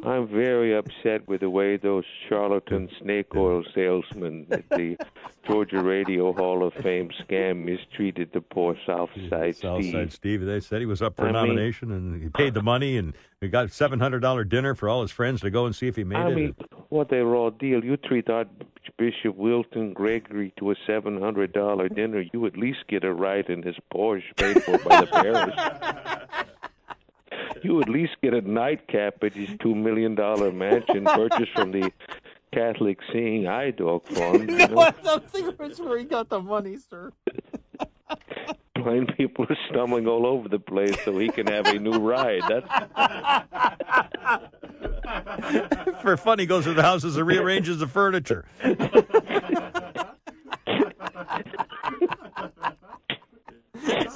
I'm 0.04 0.28
very 0.28 0.74
upset 0.76 1.26
with 1.28 1.40
the 1.40 1.50
way 1.50 1.76
those 1.76 2.04
charlatan 2.28 2.88
snake 3.00 3.34
oil 3.34 3.62
salesmen 3.74 4.46
at 4.50 4.68
the 4.70 4.96
Georgia 5.46 5.82
Radio 5.92 6.32
Hall 6.32 6.66
of 6.66 6.72
Fame 6.74 7.10
scam 7.22 7.64
mistreated 7.66 8.30
the 8.32 8.40
poor 8.40 8.74
Southside 8.86 9.56
Steve. 9.56 9.60
Southside 9.84 10.12
Steve. 10.12 10.40
They 10.44 10.60
said 10.60 10.80
he 10.80 10.86
was 10.86 11.02
up 11.02 11.16
for 11.16 11.26
a 11.26 11.28
I 11.28 11.32
mean- 11.32 11.42
nomination, 11.48 11.92
and 11.92 12.22
he 12.22 12.30
paid 12.30 12.54
the 12.54 12.62
money, 12.62 12.96
and 12.96 13.12
he 13.42 13.48
got 13.48 13.70
seven 13.70 14.00
hundred 14.00 14.20
dollar 14.20 14.42
dinner 14.44 14.74
for 14.74 14.88
all 14.88 15.02
his 15.02 15.10
friends 15.10 15.42
to 15.42 15.50
go 15.50 15.66
and 15.66 15.76
see 15.76 15.88
if 15.88 15.96
he 15.96 16.04
made 16.04 16.16
I 16.16 16.30
it. 16.30 16.34
mean, 16.34 16.54
what 16.88 17.12
a 17.12 17.22
raw 17.24 17.50
deal. 17.50 17.84
You 17.84 17.98
treat 17.98 18.30
Archbishop 18.30 19.36
Wilton 19.36 19.92
Gregory 19.92 20.52
to 20.58 20.70
a 20.70 20.74
$700 20.88 21.94
dinner, 21.94 22.24
you 22.32 22.46
at 22.46 22.56
least 22.56 22.80
get 22.88 23.04
a 23.04 23.12
ride 23.12 23.50
in 23.50 23.62
his 23.62 23.76
Porsche 23.92 24.34
paid 24.36 24.62
for 24.62 24.78
by 24.78 25.00
the 25.02 25.06
parish. 25.06 25.54
You 27.62 27.80
at 27.80 27.88
least 27.88 28.16
get 28.20 28.34
a 28.34 28.40
nightcap 28.40 29.22
at 29.22 29.34
his 29.34 29.48
$2 29.50 29.76
million 29.76 30.14
mansion 30.58 31.04
purchased 31.04 31.52
from 31.52 31.70
the 31.70 31.92
Catholic 32.52 32.98
Seeing 33.12 33.46
Eye 33.46 33.70
Dog 33.70 34.06
Fund. 34.08 34.50
You 34.50 34.68
know? 34.68 34.78
I 34.78 34.90
don't 35.02 35.28
think 35.30 35.56
that's 35.56 35.80
where 35.80 35.98
he 35.98 36.04
got 36.04 36.28
the 36.28 36.40
money, 36.40 36.76
sir. 36.76 37.12
Blind 38.74 39.12
people 39.16 39.46
are 39.48 39.56
stumbling 39.70 40.06
all 40.08 40.26
over 40.26 40.48
the 40.48 40.58
place 40.58 40.96
so 41.04 41.16
he 41.18 41.28
can 41.28 41.46
have 41.46 41.66
a 41.66 41.78
new 41.78 41.92
ride. 41.92 42.42
That's 42.48 42.66
for 46.02 46.16
fun, 46.16 46.38
he 46.40 46.46
goes 46.46 46.64
to 46.64 46.74
the 46.74 46.82
houses 46.82 47.16
and 47.16 47.26
rearranges 47.26 47.78
the 47.78 47.86
furniture. 47.86 48.44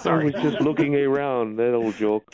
I 0.04 0.24
was 0.24 0.32
just 0.34 0.60
looking 0.60 0.94
around. 0.96 1.56
That 1.56 1.74
old 1.74 1.94
joke. 1.96 2.24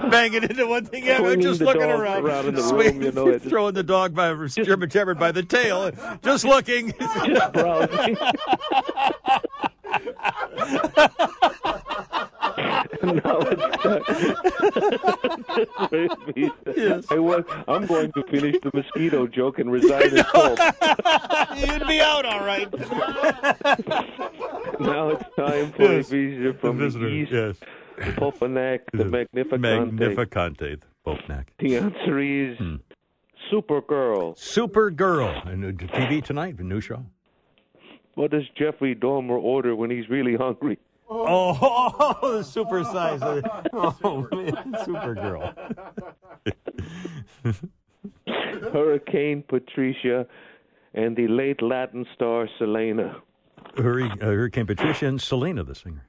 Banging 0.10 0.42
into 0.44 0.66
one 0.66 0.84
thing, 0.84 1.04
yeah, 1.04 1.18
Swinging 1.18 1.40
just 1.40 1.60
looking 1.60 1.82
around, 1.82 2.24
around 2.24 2.58
Swing- 2.58 2.94
room, 2.98 3.02
you 3.02 3.12
know, 3.12 3.28
it- 3.28 3.42
throwing 3.48 3.74
the 3.74 3.82
dog 3.82 4.14
by 4.14 4.32
German 4.46 4.90
Shepherd 4.90 5.18
by 5.18 5.32
the 5.32 5.42
tail, 5.42 5.90
just 6.22 6.44
looking. 6.44 6.92
Just 7.26 7.52
browsing. 7.52 8.16
now 13.02 13.38
it's 13.40 13.82
time. 13.82 14.02
I 17.10 17.18
was, 17.18 17.44
I'm 17.68 17.86
going 17.86 18.12
to 18.12 18.22
finish 18.24 18.56
the 18.62 18.70
mosquito 18.72 19.26
joke 19.26 19.58
and 19.58 19.70
resign. 19.70 20.02
You'd 21.56 21.86
be 21.86 22.00
out 22.00 22.24
all 22.24 22.44
right. 22.44 22.70
Now 24.80 25.08
it's 25.10 25.24
time 25.36 25.72
for 25.72 25.82
Yes, 25.82 26.06
a 26.06 26.10
visitor 26.10 26.54
from 26.54 26.78
the 26.78 27.06
east. 27.08 27.32
yes. 27.32 27.56
Popenac, 28.16 28.80
the 28.92 29.04
Magnificante. 29.04 29.90
Magnificante, 29.92 30.80
Popnak. 31.06 31.44
The 31.58 31.76
answer 31.76 32.18
is 32.18 32.58
Hmm. 32.58 32.76
Supergirl. 33.52 34.36
Supergirl. 34.38 35.46
And 35.46 35.78
TV 35.78 36.22
tonight, 36.24 36.58
a 36.58 36.62
new 36.62 36.80
show. 36.80 37.04
What 38.14 38.30
does 38.30 38.44
Jeffrey 38.56 38.94
Dahmer 38.94 39.38
order 39.42 39.74
when 39.74 39.90
he's 39.90 40.08
really 40.08 40.36
hungry? 40.36 40.78
Oh, 41.10 42.16
the 42.38 42.42
super 42.42 42.84
size. 42.84 43.20
Oh, 43.72 44.28
man, 44.32 44.54
Supergirl. 44.86 45.54
Hurricane 48.72 49.42
Patricia 49.46 50.26
and 50.94 51.16
the 51.16 51.26
late 51.28 51.62
Latin 51.62 52.06
star 52.14 52.48
Selena. 52.58 53.16
Uh, 53.76 53.82
Hurricane 53.82 54.66
Patricia 54.66 55.06
and 55.06 55.20
Selena, 55.20 55.62
the 55.64 55.74
singer. 55.74 56.06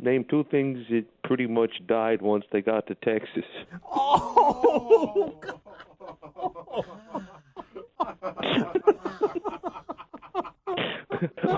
Name 0.00 0.24
two 0.24 0.44
things 0.44 0.86
that 0.90 1.04
pretty 1.24 1.46
much 1.46 1.84
died 1.86 2.22
once 2.22 2.44
they 2.52 2.62
got 2.62 2.86
to 2.86 2.94
Texas. 2.96 3.44
Oh, 3.92 5.34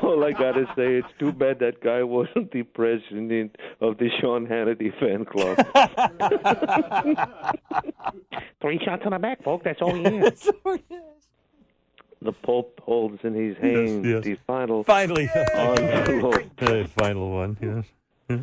All 0.02 0.24
I 0.24 0.32
gotta 0.32 0.64
say, 0.74 0.94
it's 0.96 1.08
too 1.18 1.32
bad 1.32 1.58
that 1.58 1.82
guy 1.82 2.02
wasn't 2.02 2.50
the 2.52 2.62
president 2.62 3.56
of 3.80 3.98
the 3.98 4.08
Sean 4.20 4.46
Hannity 4.46 4.90
fan 4.98 5.26
club. 5.26 5.58
Three 8.62 8.78
shots 8.84 9.02
on 9.04 9.12
the 9.12 9.18
back, 9.18 9.42
folks. 9.42 9.64
That's 9.64 9.82
all 9.82 9.94
he 9.94 10.02
is. 10.02 10.50
the 12.22 12.32
Pope 12.32 12.80
holds 12.82 13.18
in 13.22 13.34
his 13.34 13.56
hands 13.58 14.06
yes. 14.06 14.24
the 14.24 14.38
final 14.46 14.82
Finally. 14.84 15.28
envelope. 15.34 16.42
The 16.56 16.88
final 16.96 17.30
one, 17.30 17.58
yes. 17.60 17.84
Hmm? 18.30 18.42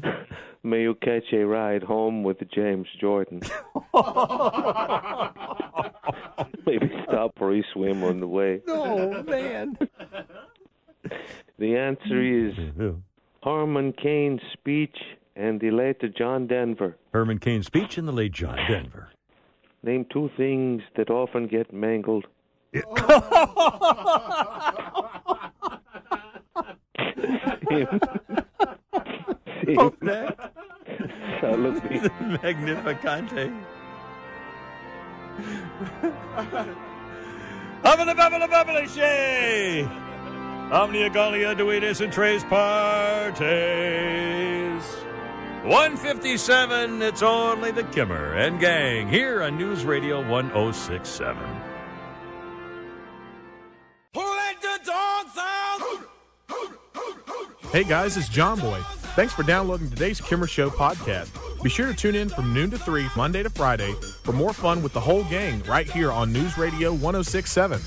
May 0.63 0.81
you 0.81 0.95
catch 0.95 1.31
a 1.31 1.45
ride 1.45 1.83
home 1.83 2.23
with 2.23 2.39
James 2.53 2.87
Jordan. 2.99 3.39
Maybe 6.65 6.91
stop 7.07 7.37
for 7.37 7.55
a 7.55 7.63
swim 7.71 8.03
on 8.03 8.19
the 8.19 8.27
way. 8.27 8.61
Oh 8.67 9.23
man. 9.23 9.77
The 11.57 11.77
answer 11.77 12.21
is 12.21 12.53
mm-hmm. 12.55 12.95
Herman 13.43 13.93
Cain's 13.93 14.41
speech 14.51 14.97
and 15.37 15.61
the 15.61 15.71
late 15.71 16.01
John 16.17 16.47
Denver. 16.47 16.97
Herman 17.13 17.39
Cain's 17.39 17.67
speech 17.67 17.97
and 17.97 18.05
the 18.05 18.11
late 18.11 18.33
John 18.33 18.57
Denver. 18.67 19.07
Name 19.83 20.05
two 20.11 20.29
things 20.35 20.81
that 20.97 21.09
often 21.09 21.47
get 21.47 21.71
mangled. 21.71 22.25
Oh, 29.77 29.93
that- 30.01 30.53
Salome. 31.41 31.79
Magnificante. 32.39 33.51
Hubbly 37.83 38.13
bubbly 38.13 38.47
bubbly 38.47 38.87
shay. 38.87 39.83
Omnia 40.71 41.09
Gallia 41.09 41.55
Duides 41.55 42.01
and 42.01 42.11
Trace 42.11 42.43
Partes. 42.45 43.37
157, 45.63 47.01
it's 47.01 47.21
only 47.21 47.71
the 47.71 47.83
Kimmer 47.83 48.33
and 48.35 48.59
Gang 48.59 49.07
here 49.09 49.43
on 49.43 49.57
News 49.57 49.83
Radio 49.85 50.17
1067. 50.29 51.37
Who 54.13 54.21
let 54.21 54.61
the 54.61 54.79
dogs 54.85 55.37
out? 55.37 55.81
Hey 57.71 57.83
guys, 57.83 58.15
it's 58.17 58.29
John 58.29 58.59
Boy. 58.59 58.81
Thanks 59.17 59.33
for 59.33 59.41
downloading 59.41 59.89
today's 59.89 60.21
Kimmer 60.21 60.45
Show 60.45 60.69
podcast. 60.69 61.31
Be 61.63 61.69
sure 61.69 61.87
to 61.87 61.93
tune 61.95 62.13
in 62.13 62.29
from 62.29 62.53
noon 62.53 62.69
to 62.69 62.77
3, 62.77 63.07
Monday 63.15 63.41
to 63.41 63.49
Friday, 63.49 63.95
for 64.23 64.31
more 64.31 64.53
fun 64.53 64.83
with 64.83 64.93
the 64.93 64.99
whole 64.99 65.23
gang 65.23 65.63
right 65.63 65.89
here 65.89 66.11
on 66.11 66.31
News 66.31 66.55
Radio 66.55 66.91
1067. 66.91 67.81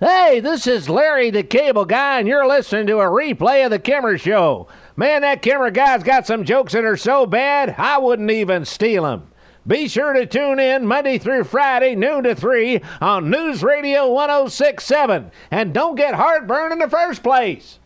Hey, 0.00 0.40
this 0.40 0.66
is 0.66 0.88
Larry 0.88 1.28
the 1.28 1.42
Cable 1.42 1.84
Guy, 1.84 2.18
and 2.18 2.26
you're 2.26 2.46
listening 2.46 2.86
to 2.86 3.00
a 3.00 3.04
replay 3.04 3.66
of 3.66 3.70
the 3.70 3.78
Kimmer 3.78 4.16
Show. 4.16 4.68
Man, 4.96 5.20
that 5.20 5.42
Kimmer 5.42 5.70
guy's 5.70 6.02
got 6.02 6.26
some 6.26 6.46
jokes 6.46 6.72
that 6.72 6.86
are 6.86 6.96
so 6.96 7.26
bad, 7.26 7.74
I 7.76 7.98
wouldn't 7.98 8.30
even 8.30 8.64
steal 8.64 9.02
them. 9.02 9.30
Be 9.66 9.86
sure 9.86 10.14
to 10.14 10.24
tune 10.24 10.58
in 10.58 10.86
Monday 10.86 11.18
through 11.18 11.44
Friday, 11.44 11.94
noon 11.94 12.24
to 12.24 12.34
3 12.34 12.80
on 13.02 13.28
News 13.28 13.62
Radio 13.62 14.10
1067. 14.10 15.30
And 15.50 15.74
don't 15.74 15.94
get 15.94 16.14
heartburn 16.14 16.72
in 16.72 16.78
the 16.78 16.88
first 16.88 17.22
place. 17.22 17.80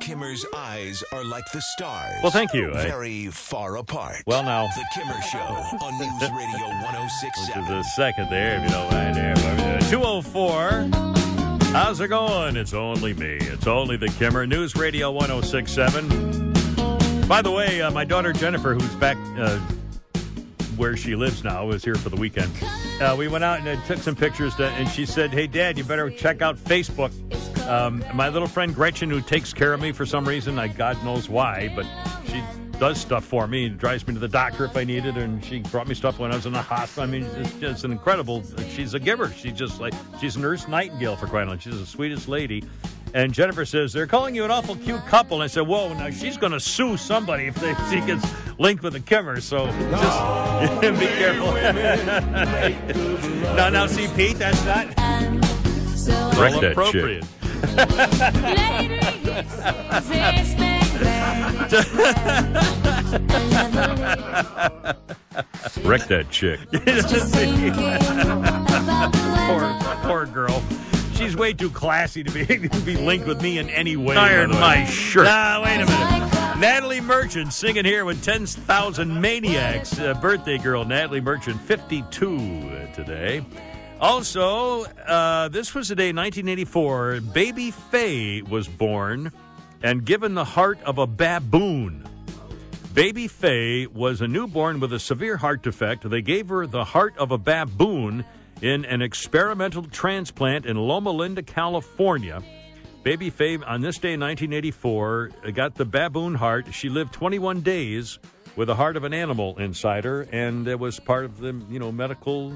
Kimmer's 0.00 0.44
eyes 0.54 1.02
are 1.12 1.24
like 1.24 1.44
the 1.52 1.60
stars. 1.62 2.14
Well, 2.22 2.30
thank 2.32 2.52
you. 2.52 2.70
I- 2.74 2.84
Very 2.86 3.28
far 3.28 3.76
apart. 3.76 4.22
Well, 4.26 4.42
now. 4.42 4.66
The 4.66 4.84
Kimmer 4.94 5.20
Show 5.22 5.38
on 5.38 5.98
News 5.98 6.20
Radio 6.22 6.66
1067. 6.82 7.64
There's 7.66 7.86
a 7.86 7.88
second 7.90 8.28
there, 8.30 8.56
if 8.58 8.64
you 8.64 8.70
don't 8.70 8.90
mind 8.90 9.16
there. 9.16 9.34
204. 9.90 10.88
How's 11.72 12.00
it 12.00 12.08
going? 12.08 12.56
It's 12.56 12.74
only 12.74 13.14
me. 13.14 13.36
It's 13.40 13.66
only 13.66 13.96
the 13.96 14.08
Kimmer. 14.08 14.46
News 14.46 14.76
Radio 14.76 15.10
1067. 15.10 16.52
By 17.26 17.40
the 17.40 17.50
way, 17.50 17.80
uh, 17.80 17.90
my 17.90 18.04
daughter 18.04 18.32
Jennifer, 18.34 18.74
who's 18.74 18.94
back 18.96 19.16
uh, 19.38 19.58
where 20.76 20.96
she 20.96 21.14
lives 21.16 21.42
now, 21.42 21.64
was 21.66 21.82
here 21.82 21.94
for 21.94 22.10
the 22.10 22.16
weekend. 22.16 22.52
Uh, 23.00 23.14
we 23.18 23.26
went 23.28 23.42
out 23.44 23.60
and 23.66 23.82
took 23.86 23.98
some 23.98 24.14
pictures, 24.14 24.54
to, 24.56 24.66
and 24.68 24.86
she 24.88 25.06
said, 25.06 25.32
Hey, 25.32 25.46
Dad, 25.46 25.78
you 25.78 25.84
better 25.84 26.10
check 26.10 26.42
out 26.42 26.56
Facebook. 26.56 27.10
Um, 27.68 28.04
my 28.12 28.28
little 28.28 28.48
friend 28.48 28.74
Gretchen, 28.74 29.08
who 29.08 29.20
takes 29.20 29.52
care 29.52 29.72
of 29.72 29.80
me 29.80 29.92
for 29.92 30.04
some 30.04 30.28
reason, 30.28 30.58
I 30.58 30.68
God 30.68 31.02
knows 31.02 31.28
why, 31.28 31.72
but 31.74 31.86
she 32.26 32.42
does 32.78 33.00
stuff 33.00 33.24
for 33.24 33.46
me 33.46 33.66
and 33.66 33.78
drives 33.78 34.06
me 34.06 34.14
to 34.14 34.20
the 34.20 34.28
doctor 34.28 34.64
if 34.64 34.76
I 34.76 34.84
need 34.84 35.06
it, 35.06 35.16
and 35.16 35.42
she 35.44 35.60
brought 35.60 35.88
me 35.88 35.94
stuff 35.94 36.18
when 36.18 36.30
I 36.30 36.36
was 36.36 36.46
in 36.46 36.52
the 36.52 36.60
hospital. 36.60 37.04
I 37.04 37.06
mean, 37.06 37.22
it's 37.22 37.52
just 37.54 37.84
an 37.84 37.92
incredible. 37.92 38.42
She's 38.70 38.94
a 38.94 38.98
giver. 38.98 39.32
She's 39.32 39.54
just 39.54 39.80
like 39.80 39.94
she's 40.20 40.36
Nurse 40.36 40.68
Nightingale 40.68 41.16
for 41.16 41.26
crying 41.26 41.48
out. 41.48 41.52
loud. 41.52 41.62
She's 41.62 41.78
the 41.78 41.86
sweetest 41.86 42.28
lady. 42.28 42.64
And 43.14 43.32
Jennifer 43.32 43.64
says 43.64 43.92
they're 43.92 44.08
calling 44.08 44.34
you 44.34 44.44
an 44.44 44.50
awful 44.50 44.74
cute 44.76 45.00
couple. 45.06 45.36
And 45.36 45.44
I 45.44 45.46
said, 45.46 45.66
"Whoa, 45.66 45.94
now 45.94 46.10
she's 46.10 46.36
going 46.36 46.52
to 46.52 46.60
sue 46.60 46.96
somebody 46.96 47.46
if, 47.46 47.54
they, 47.54 47.70
if 47.70 47.90
she 47.90 48.00
gets 48.00 48.26
linked 48.58 48.82
with 48.82 48.96
a 48.96 49.00
Kimmer. 49.00 49.40
So 49.40 49.66
just 49.66 50.80
be 50.80 51.06
careful." 51.06 51.54
now, 53.54 53.70
now, 53.70 53.86
see, 53.86 54.08
Pete, 54.16 54.36
that's 54.36 54.64
not 54.64 54.86
Wreck 56.36 56.60
that 56.60 56.72
appropriate. 56.72 57.24
Wreck 65.82 66.04
that 66.08 66.26
chick. 66.30 66.60
poor, 69.48 69.78
poor 70.02 70.26
girl. 70.26 70.62
She's 71.14 71.34
way 71.36 71.54
too 71.54 71.70
classy 71.70 72.22
to 72.22 72.30
be 72.30 72.44
to 72.68 72.80
be 72.80 72.96
linked 72.96 73.26
with 73.26 73.40
me 73.40 73.56
in 73.58 73.70
any 73.70 73.96
way. 73.96 74.16
Iron 74.16 74.50
my 74.50 74.84
shirt. 74.84 75.24
Nah, 75.24 75.62
wait 75.64 75.80
a 75.80 75.86
minute. 75.86 76.58
Natalie 76.58 77.00
Merchant 77.00 77.50
singing 77.52 77.86
here 77.86 78.04
with 78.04 78.22
10,000 78.22 79.20
Maniacs. 79.20 79.98
Uh, 79.98 80.12
birthday 80.14 80.58
girl 80.58 80.84
Natalie 80.84 81.22
Merchant, 81.22 81.60
52 81.62 82.36
uh, 82.36 82.92
today. 82.92 83.44
Also, 84.00 84.84
uh, 84.84 85.48
this 85.48 85.74
was 85.74 85.88
the 85.88 85.94
day 85.94 86.12
1984. 86.12 87.20
Baby 87.32 87.70
Faye 87.70 88.42
was 88.42 88.68
born 88.68 89.32
and 89.82 90.04
given 90.04 90.34
the 90.34 90.44
heart 90.44 90.78
of 90.82 90.98
a 90.98 91.06
baboon. 91.06 92.06
Baby 92.92 93.28
Faye 93.28 93.86
was 93.86 94.20
a 94.20 94.28
newborn 94.28 94.80
with 94.80 94.92
a 94.92 94.98
severe 94.98 95.36
heart 95.36 95.62
defect. 95.62 96.08
They 96.08 96.22
gave 96.22 96.48
her 96.48 96.66
the 96.66 96.84
heart 96.84 97.16
of 97.18 97.30
a 97.30 97.38
baboon 97.38 98.24
in 98.62 98.84
an 98.84 99.02
experimental 99.02 99.84
transplant 99.84 100.66
in 100.66 100.76
Loma 100.76 101.10
Linda, 101.10 101.42
California. 101.42 102.42
Baby 103.02 103.30
Faye, 103.30 103.58
on 103.58 103.80
this 103.80 103.98
day 103.98 104.14
in 104.14 104.20
1984, 104.20 105.30
got 105.54 105.74
the 105.74 105.84
baboon 105.84 106.34
heart. 106.34 106.72
She 106.72 106.88
lived 106.88 107.12
21 107.12 107.60
days 107.60 108.18
with 108.56 108.68
the 108.68 108.74
heart 108.74 108.96
of 108.96 109.04
an 109.04 109.12
animal 109.12 109.58
inside 109.58 110.04
her, 110.04 110.26
and 110.32 110.66
it 110.68 110.78
was 110.78 110.98
part 111.00 111.24
of 111.24 111.38
the 111.38 111.60
you 111.68 111.78
know 111.78 111.92
medical 111.92 112.54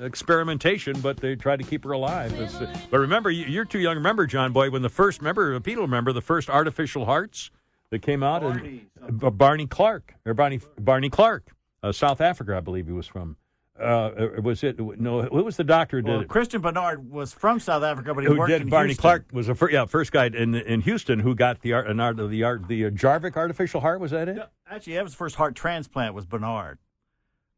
experimentation, 0.00 1.00
but 1.00 1.16
they 1.18 1.36
tried 1.36 1.58
to 1.58 1.64
keep 1.64 1.84
her 1.84 1.92
alive. 1.92 2.32
Uh, 2.40 2.66
but 2.90 2.98
remember, 2.98 3.30
you- 3.30 3.46
you're 3.46 3.64
too 3.64 3.78
young. 3.78 3.96
Remember, 3.96 4.26
John 4.26 4.52
Boy, 4.52 4.70
when 4.70 4.82
the 4.82 4.88
first 4.88 5.20
remember, 5.20 5.58
Pete 5.60 5.78
remember 5.78 6.12
the 6.12 6.20
first 6.22 6.48
artificial 6.50 7.04
hearts 7.04 7.50
that 7.90 8.00
came 8.02 8.22
out, 8.22 8.42
and 8.42 8.88
uh, 9.22 9.30
Barney 9.30 9.66
Clark 9.66 10.14
or 10.24 10.34
Barney 10.34 10.60
Barney 10.78 11.10
Clark, 11.10 11.50
uh, 11.82 11.92
South 11.92 12.20
Africa, 12.20 12.56
I 12.56 12.60
believe 12.60 12.86
he 12.86 12.92
was 12.92 13.06
from. 13.06 13.36
Uh, 13.78 14.10
was 14.40 14.62
it 14.62 14.78
no? 14.78 15.22
Who 15.22 15.42
was 15.42 15.56
the 15.56 15.64
doctor? 15.64 15.96
who 15.96 16.02
did 16.02 16.10
Well, 16.12 16.20
it? 16.20 16.28
Christiaan 16.28 16.62
Barnard 16.62 17.10
was 17.10 17.32
from 17.32 17.58
South 17.58 17.82
Africa, 17.82 18.14
but 18.14 18.20
he 18.22 18.28
who 18.28 18.38
worked 18.38 18.50
did 18.50 18.62
in 18.62 18.68
Barney 18.68 18.90
Houston. 18.90 19.02
Clark 19.02 19.24
was 19.32 19.48
the 19.48 19.54
first, 19.56 19.72
yeah 19.72 19.84
first 19.86 20.12
guy 20.12 20.26
in 20.26 20.54
in 20.54 20.80
Houston 20.82 21.18
who 21.18 21.34
got 21.34 21.60
the 21.62 21.72
art 21.72 21.88
an 21.88 21.98
art 21.98 22.16
the 22.16 22.44
art 22.44 22.68
the 22.68 22.84
uh, 22.86 22.90
Jarvik 22.90 23.36
artificial 23.36 23.80
heart 23.80 23.98
was 23.98 24.12
that 24.12 24.28
it? 24.28 24.38
Actually, 24.70 24.94
that 24.94 25.02
was 25.02 25.12
the 25.12 25.16
first 25.16 25.34
heart 25.34 25.56
transplant 25.56 26.14
was 26.14 26.24
Barnard. 26.24 26.78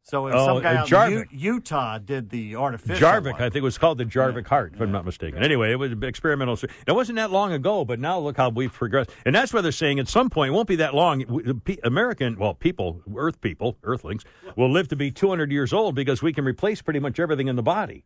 So 0.09 0.29
it 0.29 0.35
Oh, 0.35 0.47
some 0.47 0.63
guy 0.63 0.77
uh, 0.77 0.83
out 0.97 1.13
in 1.13 1.27
Utah 1.33 1.99
did 1.99 2.31
the 2.31 2.55
artificial. 2.55 3.09
Jarvik. 3.09 3.35
I 3.35 3.51
think 3.51 3.57
it 3.57 3.61
was 3.63 3.77
called 3.77 3.99
the 3.99 4.05
Jarvik 4.05 4.47
heart, 4.47 4.75
if 4.75 4.81
I'm 4.81 4.93
not 4.93 5.05
mistaken. 5.05 5.43
Anyway, 5.43 5.73
it 5.73 5.77
was 5.81 5.91
experimental. 6.01 6.57
It 6.87 6.93
wasn't 6.93 7.17
that 7.17 7.33
long 7.33 7.53
ago, 7.53 7.85
but 7.85 7.99
now 7.99 8.17
look 8.21 8.37
how 8.37 8.51
we've 8.51 8.73
progressed. 8.73 9.11
And 9.25 9.35
that's 9.35 9.53
why 9.53 9.63
they're 9.63 9.73
saying 9.73 9.99
at 9.99 10.07
some 10.07 10.31
point, 10.31 10.51
it 10.51 10.53
won't 10.53 10.69
be 10.69 10.77
that 10.77 10.95
long. 10.95 11.25
we- 11.29 11.43
the 11.43 11.57
pe- 11.57 11.79
American, 11.83 12.39
well, 12.39 12.55
people, 12.55 13.03
Earth 13.17 13.41
people, 13.41 13.79
Earthlings, 13.83 14.25
will 14.55 14.71
live 14.71 14.87
to 14.89 14.97
be 14.97 15.11
200 15.11 15.51
years 15.51 15.73
old 15.73 15.97
because 15.97 16.23
we 16.23 16.33
can 16.33 16.45
replace 16.45 16.83
pretty 16.83 17.01
much 17.01 17.19
everything 17.19 17.49
in 17.49 17.57
the 17.57 17.63
body. 17.65 18.05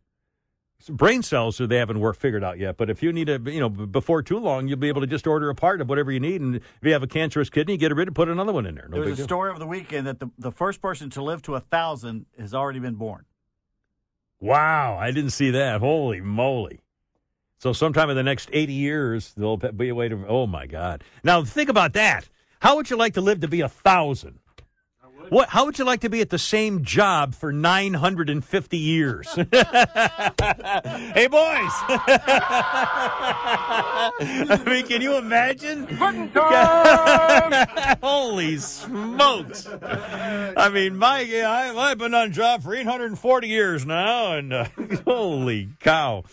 Brain 0.89 1.21
cells, 1.23 1.55
so 1.57 1.65
they 1.67 1.77
haven't 1.77 1.99
worked 1.99 2.19
figured 2.19 2.43
out 2.43 2.57
yet. 2.59 2.77
But 2.77 2.89
if 2.89 3.01
you 3.03 3.11
need 3.13 3.29
a, 3.29 3.39
you 3.51 3.59
know, 3.59 3.69
before 3.69 4.21
too 4.23 4.37
long, 4.39 4.67
you'll 4.67 4.77
be 4.77 4.87
able 4.87 5.01
to 5.01 5.07
just 5.07 5.27
order 5.27 5.49
a 5.49 5.55
part 5.55 5.81
of 5.81 5.89
whatever 5.89 6.11
you 6.11 6.19
need. 6.19 6.41
And 6.41 6.55
if 6.55 6.63
you 6.81 6.93
have 6.93 7.03
a 7.03 7.07
cancerous 7.07 7.49
kidney, 7.49 7.77
get 7.77 7.95
rid 7.95 8.07
of, 8.07 8.13
put 8.13 8.29
another 8.29 8.53
one 8.53 8.65
in 8.65 8.75
there. 8.75 8.87
No 8.89 8.97
There 8.97 9.09
was 9.09 9.13
a 9.13 9.15
deal. 9.17 9.25
story 9.25 9.49
over 9.49 9.59
the 9.59 9.67
weekend 9.67 10.07
that 10.07 10.19
the, 10.19 10.29
the 10.37 10.51
first 10.51 10.81
person 10.81 11.09
to 11.11 11.21
live 11.23 11.41
to 11.43 11.55
a 11.55 11.59
thousand 11.59 12.25
has 12.39 12.53
already 12.53 12.79
been 12.79 12.95
born. 12.95 13.25
Wow, 14.39 14.97
I 14.99 15.11
didn't 15.11 15.31
see 15.31 15.51
that. 15.51 15.81
Holy 15.81 16.19
moly. 16.21 16.81
So 17.59 17.73
sometime 17.73 18.09
in 18.09 18.15
the 18.15 18.23
next 18.23 18.49
80 18.51 18.73
years, 18.73 19.33
there'll 19.37 19.57
be 19.57 19.89
a 19.89 19.95
way 19.95 20.09
to, 20.09 20.25
oh 20.27 20.47
my 20.47 20.65
God. 20.65 21.03
Now 21.23 21.43
think 21.43 21.69
about 21.69 21.93
that. 21.93 22.27
How 22.59 22.75
would 22.75 22.89
you 22.89 22.95
like 22.95 23.13
to 23.15 23.21
live 23.21 23.41
to 23.41 23.47
be 23.47 23.61
a 23.61 23.69
thousand? 23.69 24.39
What, 25.31 25.47
how 25.47 25.63
would 25.63 25.79
you 25.79 25.85
like 25.85 26.01
to 26.01 26.09
be 26.09 26.19
at 26.19 26.29
the 26.29 26.37
same 26.37 26.83
job 26.83 27.35
for 27.35 27.53
950 27.53 28.77
years? 28.77 29.33
hey, 29.33 29.45
boys. 29.47 29.55
I 34.19 34.61
mean, 34.65 34.85
can 34.87 35.01
you 35.01 35.15
imagine? 35.15 35.87
Holy 38.03 38.57
smokes. 38.57 39.69
I 39.81 40.69
mean, 40.69 40.97
my, 40.97 41.21
I, 41.21 41.77
I've 41.77 41.97
been 41.97 42.13
on 42.13 42.33
job 42.33 42.63
for 42.63 42.75
840 42.75 43.47
years 43.47 43.85
now, 43.85 44.33
and 44.33 44.51
uh, 44.51 44.65
holy 45.05 45.69
cow. 45.79 46.25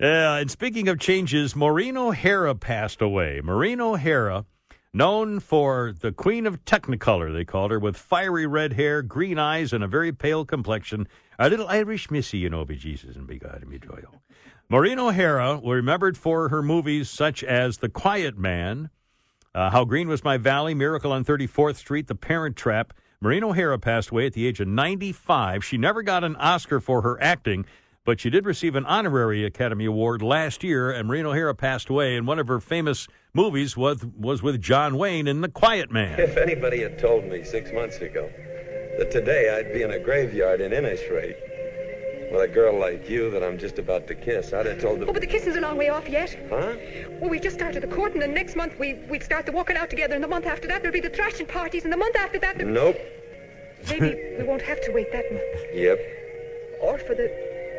Uh, 0.00 0.40
and 0.40 0.50
speaking 0.50 0.88
of 0.88 0.98
changes, 0.98 1.54
Maureen 1.54 1.96
O'Hara 1.96 2.56
passed 2.56 3.00
away. 3.00 3.40
Maureen 3.44 3.80
O'Hara 3.80 4.44
Known 4.92 5.38
for 5.38 5.92
the 5.92 6.10
Queen 6.10 6.48
of 6.48 6.64
Technicolor, 6.64 7.32
they 7.32 7.44
called 7.44 7.70
her, 7.70 7.78
with 7.78 7.96
fiery 7.96 8.44
red 8.44 8.72
hair, 8.72 9.02
green 9.02 9.38
eyes, 9.38 9.72
and 9.72 9.84
a 9.84 9.86
very 9.86 10.10
pale 10.10 10.44
complexion. 10.44 11.06
A 11.38 11.48
little 11.48 11.68
Irish 11.68 12.10
missy, 12.10 12.38
you 12.38 12.50
know, 12.50 12.64
be 12.64 12.74
Jesus 12.74 13.14
and 13.14 13.24
be 13.24 13.38
God 13.38 13.60
and 13.62 13.70
be 13.70 13.78
joy. 13.78 14.02
Maureen 14.68 14.98
O'Hara, 14.98 15.60
remembered 15.64 16.18
for 16.18 16.48
her 16.48 16.60
movies 16.60 17.08
such 17.08 17.44
as 17.44 17.78
The 17.78 17.88
Quiet 17.88 18.36
Man, 18.36 18.90
uh, 19.54 19.70
How 19.70 19.84
Green 19.84 20.08
Was 20.08 20.24
My 20.24 20.36
Valley, 20.36 20.74
Miracle 20.74 21.12
on 21.12 21.24
34th 21.24 21.76
Street, 21.76 22.08
The 22.08 22.16
Parent 22.16 22.56
Trap. 22.56 22.92
Maureen 23.20 23.44
O'Hara 23.44 23.78
passed 23.78 24.10
away 24.10 24.26
at 24.26 24.32
the 24.32 24.44
age 24.44 24.58
of 24.58 24.66
95. 24.66 25.64
She 25.64 25.78
never 25.78 26.02
got 26.02 26.24
an 26.24 26.34
Oscar 26.34 26.80
for 26.80 27.02
her 27.02 27.20
acting, 27.22 27.64
but 28.04 28.18
she 28.18 28.28
did 28.28 28.44
receive 28.44 28.74
an 28.74 28.86
honorary 28.86 29.44
Academy 29.44 29.84
Award 29.84 30.20
last 30.20 30.64
year, 30.64 30.90
and 30.90 31.06
Maureen 31.06 31.26
O'Hara 31.26 31.54
passed 31.54 31.88
away, 31.88 32.16
and 32.16 32.26
one 32.26 32.40
of 32.40 32.48
her 32.48 32.58
famous 32.58 33.06
movies 33.34 33.76
was, 33.76 34.04
was 34.18 34.42
with 34.42 34.60
John 34.60 34.96
Wayne 34.96 35.26
in 35.26 35.40
The 35.40 35.48
Quiet 35.48 35.90
Man. 35.90 36.18
If 36.18 36.36
anybody 36.36 36.82
had 36.82 36.98
told 36.98 37.24
me 37.24 37.44
six 37.44 37.72
months 37.72 37.98
ago 37.98 38.30
that 38.98 39.10
today 39.10 39.56
I'd 39.56 39.72
be 39.72 39.82
in 39.82 39.90
a 39.92 39.98
graveyard 39.98 40.60
in 40.60 40.72
Innisfree 40.72 41.34
with 42.32 42.42
a 42.42 42.48
girl 42.48 42.78
like 42.78 43.08
you 43.08 43.30
that 43.30 43.42
I'm 43.42 43.58
just 43.58 43.78
about 43.78 44.06
to 44.08 44.14
kiss, 44.14 44.52
I'd 44.52 44.66
have 44.66 44.80
told 44.80 45.00
them. 45.00 45.08
Oh, 45.08 45.12
but 45.12 45.20
the 45.20 45.26
kissing's 45.26 45.56
a 45.56 45.60
long 45.60 45.76
way 45.76 45.88
off 45.88 46.08
yet. 46.08 46.36
Huh? 46.48 46.76
Well, 47.20 47.30
we've 47.30 47.42
just 47.42 47.56
started 47.56 47.82
the 47.82 47.88
court, 47.88 48.12
and 48.12 48.22
the 48.22 48.28
next 48.28 48.54
month 48.56 48.78
we, 48.78 48.94
we'd 49.08 49.22
start 49.24 49.46
the 49.46 49.52
walking 49.52 49.76
out 49.76 49.90
together, 49.90 50.14
and 50.14 50.22
the 50.22 50.28
month 50.28 50.46
after 50.46 50.68
that 50.68 50.82
there'll 50.82 50.92
be 50.92 51.00
the 51.00 51.10
thrashing 51.10 51.46
parties, 51.46 51.84
and 51.84 51.92
the 51.92 51.96
month 51.96 52.16
after 52.16 52.38
that... 52.38 52.56
there- 52.58 52.66
Nope. 52.66 52.96
Maybe 53.88 54.36
we 54.38 54.44
won't 54.44 54.60
have 54.62 54.80
to 54.82 54.92
wait 54.92 55.10
that 55.10 55.32
month. 55.32 55.42
Yep. 55.74 55.98
Or 56.82 56.98
for 56.98 57.14
the 57.14 57.28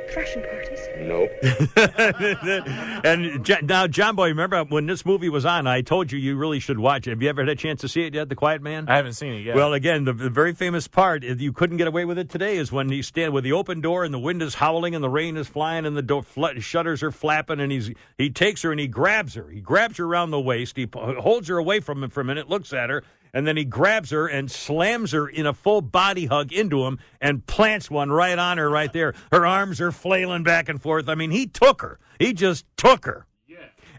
thrashing 0.10 0.42
parties. 0.44 0.80
Nope. 1.00 1.32
and 3.06 3.44
Jo- 3.46 3.56
now, 3.64 3.88
John 3.88 4.16
Boy, 4.16 4.28
remember 4.30 4.64
when 4.66 4.86
this 4.86 5.06
movie 5.06 5.30
was 5.30 5.46
on? 5.46 5.68
I 5.68 5.82
told 5.82 6.12
you 6.12 6.20
you 6.20 6.36
really 6.36 6.60
should 6.60 6.80
watch 6.80 7.08
it. 7.08 7.12
Have 7.12 7.22
you 7.22 7.30
ever 7.30 7.42
had 7.42 7.50
a 7.50 7.56
chance 7.56 7.82
to 7.82 7.88
see 7.88 8.04
it 8.04 8.14
yet, 8.14 8.30
The 8.30 8.36
Quiet 8.36 8.62
Man? 8.62 8.88
I 8.88 8.96
haven't 8.96 9.14
seen 9.14 9.34
it 9.34 9.40
yet. 9.46 9.56
Well, 9.56 9.74
again, 9.74 10.04
the, 10.06 10.14
the 10.14 10.30
very 10.30 10.54
famous 10.54 10.88
part 10.88 11.24
is 11.24 11.42
you 11.42 11.54
couldn't 11.54 11.78
get 11.78 11.88
away 11.88 12.06
with 12.06 12.18
it 12.18 12.30
today 12.30 12.58
is 12.58 12.72
when 12.72 12.90
he 12.90 13.02
stand 13.02 13.34
with 13.34 13.44
the 13.44 13.54
open 13.54 13.82
door 13.82 14.04
and 14.04 14.14
the 14.14 14.20
wind 14.20 14.42
is 14.42 14.56
howling 14.56 14.96
and 14.96 15.04
the 15.04 15.10
rain 15.10 15.38
is 15.38 15.48
flying 15.48 15.86
and 15.86 15.96
the 15.96 16.02
door 16.02 16.24
fl- 16.24 16.60
shutters 16.60 17.04
are 17.04 17.12
flapping 17.12 17.60
and 17.60 17.72
he's 17.72 17.92
he 18.18 18.30
takes 18.30 18.62
her 18.62 18.72
and 18.72 18.80
he 18.80 18.88
grabs 18.88 19.36
her. 19.36 19.50
He 19.50 19.62
grabs 19.62 19.98
her 19.98 20.06
around 20.06 20.32
the 20.32 20.40
waist. 20.40 20.76
He 20.78 20.86
p- 20.88 21.00
holds 21.00 21.48
her 21.48 21.58
away 21.58 21.80
from 21.80 22.04
him 22.04 22.10
for 22.10 22.22
a 22.22 22.26
minute, 22.26 22.50
looks 22.50 22.74
at 22.74 22.90
her, 22.90 23.04
and 23.34 23.48
then 23.48 23.58
he 23.58 23.66
grabs 23.66 24.12
her 24.12 24.28
and 24.28 24.50
slams 24.50 25.12
her 25.12 25.28
in 25.28 25.46
a 25.46 25.54
full 25.54 25.82
body 25.82 26.26
hug 26.26 26.52
into 26.52 26.86
him 26.86 27.00
and 27.20 27.46
plants 27.46 27.90
one 27.90 28.12
right 28.12 28.38
on 28.38 28.58
her 28.58 28.70
right 28.70 28.92
there. 28.94 29.14
Her 29.32 29.46
arms 29.46 29.82
are 29.82 29.92
flailing 29.92 30.44
back 30.44 30.70
and 30.70 30.82
forth. 30.82 31.10
I 31.10 31.16
mean, 31.16 31.32
he 31.32 31.48
took 31.48 31.82
her. 31.82 32.00
He 32.20 32.34
just 32.34 32.66
took 32.78 33.06
her. 33.06 33.26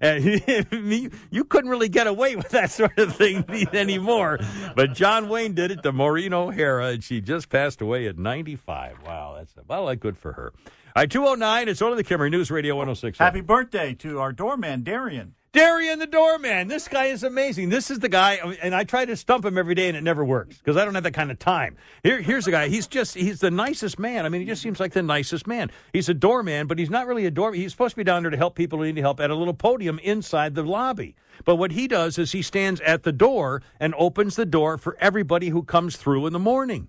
And 0.02 0.24
you, 0.72 1.10
you 1.30 1.44
couldn't 1.44 1.70
really 1.70 1.88
get 1.88 2.08
away 2.08 2.34
with 2.34 2.48
that 2.50 2.72
sort 2.72 2.98
of 2.98 3.14
thing 3.14 3.44
anymore. 3.72 4.40
But 4.74 4.94
John 4.94 5.28
Wayne 5.28 5.54
did 5.54 5.70
it 5.70 5.82
to 5.84 5.92
Maureen 5.92 6.34
O'Hara, 6.34 6.88
and 6.88 7.04
she 7.04 7.20
just 7.20 7.48
passed 7.48 7.80
away 7.80 8.08
at 8.08 8.18
95. 8.18 8.96
Wow, 9.06 9.36
that's 9.38 9.54
well, 9.68 9.86
that's 9.86 10.00
good 10.00 10.18
for 10.18 10.32
her. 10.32 10.52
All 10.94 11.02
right, 11.02 11.10
209, 11.10 11.68
it's 11.68 11.80
on 11.80 11.96
the 11.96 12.04
Kimmer 12.04 12.28
News 12.28 12.50
Radio 12.50 12.74
106. 12.74 13.18
Happy 13.18 13.40
birthday 13.40 13.94
to 13.94 14.18
our 14.18 14.32
doorman, 14.32 14.82
Darian. 14.82 15.34
Darian 15.52 15.98
the 15.98 16.06
doorman. 16.06 16.68
This 16.68 16.88
guy 16.88 17.06
is 17.06 17.22
amazing. 17.22 17.68
This 17.68 17.90
is 17.90 17.98
the 17.98 18.08
guy, 18.08 18.36
and 18.62 18.74
I 18.74 18.84
try 18.84 19.04
to 19.04 19.14
stump 19.14 19.44
him 19.44 19.58
every 19.58 19.74
day, 19.74 19.86
and 19.88 19.96
it 19.96 20.02
never 20.02 20.24
works 20.24 20.56
because 20.56 20.78
I 20.78 20.84
don't 20.86 20.94
have 20.94 21.04
that 21.04 21.12
kind 21.12 21.30
of 21.30 21.38
time. 21.38 21.76
Here, 22.02 22.22
here's 22.22 22.46
the 22.46 22.52
guy. 22.52 22.68
He's 22.68 22.86
just, 22.86 23.14
he's 23.14 23.40
the 23.40 23.50
nicest 23.50 23.98
man. 23.98 24.24
I 24.24 24.30
mean, 24.30 24.40
he 24.40 24.46
just 24.46 24.62
seems 24.62 24.80
like 24.80 24.92
the 24.92 25.02
nicest 25.02 25.46
man. 25.46 25.70
He's 25.92 26.08
a 26.08 26.14
doorman, 26.14 26.68
but 26.68 26.78
he's 26.78 26.88
not 26.88 27.06
really 27.06 27.26
a 27.26 27.30
doorman. 27.30 27.60
He's 27.60 27.70
supposed 27.70 27.92
to 27.92 27.96
be 27.98 28.04
down 28.04 28.22
there 28.22 28.30
to 28.30 28.36
help 28.38 28.54
people 28.54 28.78
who 28.78 28.90
need 28.90 28.96
help 28.96 29.20
at 29.20 29.30
a 29.30 29.34
little 29.34 29.52
podium 29.52 29.98
inside 29.98 30.54
the 30.54 30.62
lobby. 30.62 31.16
But 31.44 31.56
what 31.56 31.72
he 31.72 31.86
does 31.86 32.16
is 32.16 32.32
he 32.32 32.40
stands 32.40 32.80
at 32.80 33.02
the 33.02 33.12
door 33.12 33.60
and 33.78 33.94
opens 33.98 34.36
the 34.36 34.46
door 34.46 34.78
for 34.78 34.96
everybody 35.00 35.50
who 35.50 35.62
comes 35.62 35.98
through 35.98 36.26
in 36.26 36.32
the 36.32 36.38
morning 36.38 36.88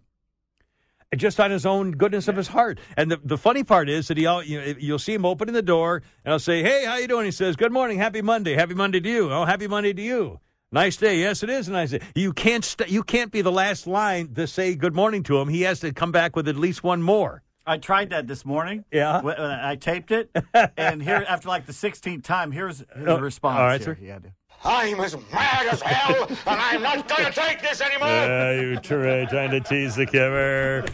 just 1.16 1.40
on 1.40 1.52
his 1.52 1.66
own 1.66 1.92
goodness 1.92 2.28
of 2.28 2.36
his 2.36 2.48
heart. 2.48 2.80
And 2.98 3.12
the, 3.12 3.20
the 3.24 3.38
funny 3.38 3.64
part 3.64 3.90
is 3.90 4.08
that 4.08 4.18
he, 4.18 4.26
all, 4.26 4.44
you 4.44 4.76
you'll 4.80 5.00
see 5.00 5.14
him 5.14 5.26
opening 5.26 5.54
the 5.54 5.62
door, 5.62 6.02
and 6.26 6.32
I'll 6.34 6.40
say, 6.40 6.62
"Hey, 6.64 6.86
how 6.86 6.98
you 6.98 7.08
doing?" 7.08 7.26
He 7.26 7.32
says, 7.32 7.56
"Good 7.56 7.72
morning, 7.72 7.98
happy 7.98 8.22
Monday, 8.22 8.54
happy 8.56 8.74
Monday 8.74 9.00
to 9.00 9.10
you." 9.10 9.32
Oh, 9.32 9.46
happy 9.46 9.68
Monday 9.68 9.94
to 9.94 10.02
you. 10.02 10.40
Nice 10.72 10.98
day. 10.98 11.20
Yes, 11.20 11.44
it 11.44 11.50
is 11.52 11.68
a 11.68 11.72
nice 11.72 11.92
day. 11.92 12.02
You 12.16 12.34
can't 12.34 12.66
st- 12.66 12.90
you 12.90 13.04
can't 13.04 13.32
be 13.32 13.42
the 13.42 13.52
last 13.52 13.86
line 13.86 14.34
to 14.34 14.48
say 14.48 14.74
good 14.76 14.96
morning 14.96 15.22
to 15.24 15.38
him. 15.40 15.48
He 15.50 15.62
has 15.62 15.80
to 15.82 15.94
come 15.94 16.12
back 16.12 16.36
with 16.36 16.48
at 16.48 16.56
least 16.56 16.84
one 16.84 17.02
more. 17.04 17.44
I 17.66 17.78
tried 17.78 18.10
that 18.10 18.28
this 18.28 18.44
morning. 18.44 18.84
Yeah. 18.92 19.18
Uh, 19.20 19.60
I 19.62 19.76
taped 19.78 20.12
it, 20.12 20.30
and 20.76 21.02
here 21.02 21.24
after 21.30 21.48
like 21.48 21.66
the 21.66 21.72
16th 21.72 22.24
time, 22.24 22.52
here's 22.52 22.80
his 22.80 22.88
Oh, 23.08 23.20
response. 23.20 23.58
all 23.58 23.66
right, 23.66 23.80
here. 23.82 23.96
sir. 23.96 24.20
To- 24.20 24.32
I'm 24.66 25.00
as 25.02 25.16
mad 25.32 25.68
as 25.68 25.82
hell, 25.82 26.26
and 26.30 26.40
I'm 26.46 26.82
not 26.82 27.08
going 27.08 27.26
to 27.26 27.32
take 27.32 27.62
this 27.62 27.82
anymore. 27.82 28.08
Uh, 28.08 28.52
you 28.54 28.76
try, 28.78 29.26
trying 29.26 29.52
to 29.52 29.60
tease 29.60 29.96
the 29.96 30.06
camera. 30.06 30.86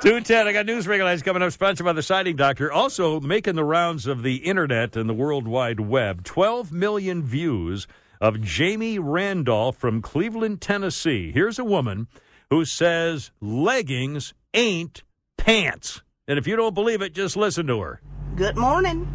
210, 0.00 0.46
I 0.46 0.52
got 0.52 0.66
news 0.66 0.86
regulars 0.86 1.22
coming 1.22 1.42
up, 1.42 1.52
sponsored 1.52 1.86
by 1.86 1.94
the 1.94 2.02
Siding 2.02 2.36
Doctor. 2.36 2.70
Also 2.70 3.20
making 3.20 3.54
the 3.54 3.64
rounds 3.64 4.06
of 4.06 4.22
the 4.22 4.36
internet 4.36 4.96
and 4.96 5.08
the 5.08 5.14
World 5.14 5.48
Wide 5.48 5.80
Web. 5.80 6.24
12 6.24 6.72
million 6.72 7.22
views 7.22 7.86
of 8.20 8.40
Jamie 8.42 8.98
Randolph 8.98 9.76
from 9.76 10.02
Cleveland, 10.02 10.60
Tennessee. 10.60 11.32
Here's 11.32 11.58
a 11.58 11.64
woman 11.64 12.08
who 12.50 12.64
says 12.64 13.30
leggings 13.40 14.34
ain't 14.52 15.02
pants. 15.38 16.02
And 16.28 16.38
if 16.38 16.46
you 16.46 16.56
don't 16.56 16.74
believe 16.74 17.02
it, 17.02 17.14
just 17.14 17.36
listen 17.36 17.66
to 17.68 17.80
her. 17.80 18.00
Good 18.36 18.56
morning. 18.56 19.08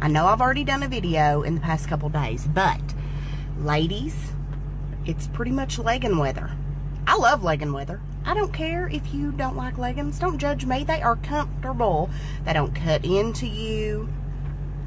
I 0.00 0.08
know 0.08 0.26
I've 0.26 0.40
already 0.40 0.64
done 0.64 0.82
a 0.82 0.88
video 0.88 1.42
in 1.42 1.54
the 1.54 1.60
past 1.60 1.88
couple 1.88 2.08
days, 2.08 2.46
but 2.46 2.80
ladies, 3.58 4.32
it's 5.04 5.28
pretty 5.28 5.50
much 5.50 5.78
legging 5.78 6.18
weather. 6.18 6.50
I 7.06 7.16
love 7.16 7.44
legging 7.44 7.72
weather. 7.72 8.00
I 8.24 8.34
don't 8.34 8.52
care 8.52 8.88
if 8.88 9.14
you 9.14 9.30
don't 9.30 9.56
like 9.56 9.78
leggings. 9.78 10.18
Don't 10.18 10.38
judge 10.38 10.66
me. 10.66 10.82
They 10.82 11.00
are 11.00 11.16
comfortable. 11.16 12.10
They 12.44 12.52
don't 12.52 12.74
cut 12.74 13.04
into 13.04 13.46
you. 13.46 14.08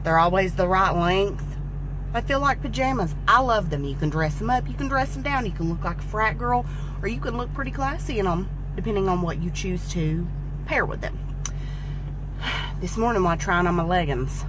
They're 0.04 0.20
always 0.20 0.56
the 0.56 0.68
right 0.68 0.92
length. 0.92 1.46
They 2.14 2.22
feel 2.22 2.42
like 2.42 2.62
pajamas. 2.62 3.16
I 3.28 3.40
love 3.40 3.70
them. 3.70 3.86
You 3.86 3.96
can 3.96 4.10
dress 4.10 4.36
them 4.36 4.50
up. 4.50 4.68
You 4.68 4.74
can 4.74 4.90
dress 4.90 5.14
them 5.14 5.24
down. 5.24 5.46
You 5.46 5.52
can 5.54 5.70
look 5.70 5.84
like 5.84 6.00
a 6.00 6.04
frat 6.04 6.38
girl, 6.38 6.66
or 7.02 7.08
you 7.08 7.22
can 7.22 7.38
look 7.38 7.54
pretty 7.54 7.72
classy 7.72 8.20
in 8.20 8.26
them, 8.26 8.50
depending 8.76 9.08
on 9.08 9.22
what 9.22 9.42
you 9.42 9.50
choose 9.52 9.90
to 9.92 10.28
pair 10.66 10.86
with 10.86 11.02
them. 11.02 11.18
This 12.82 12.96
morning 12.96 13.24
while 13.24 13.36
trying 13.36 13.68
on 13.68 13.76
my 13.76 13.84
leggings, 13.84 14.46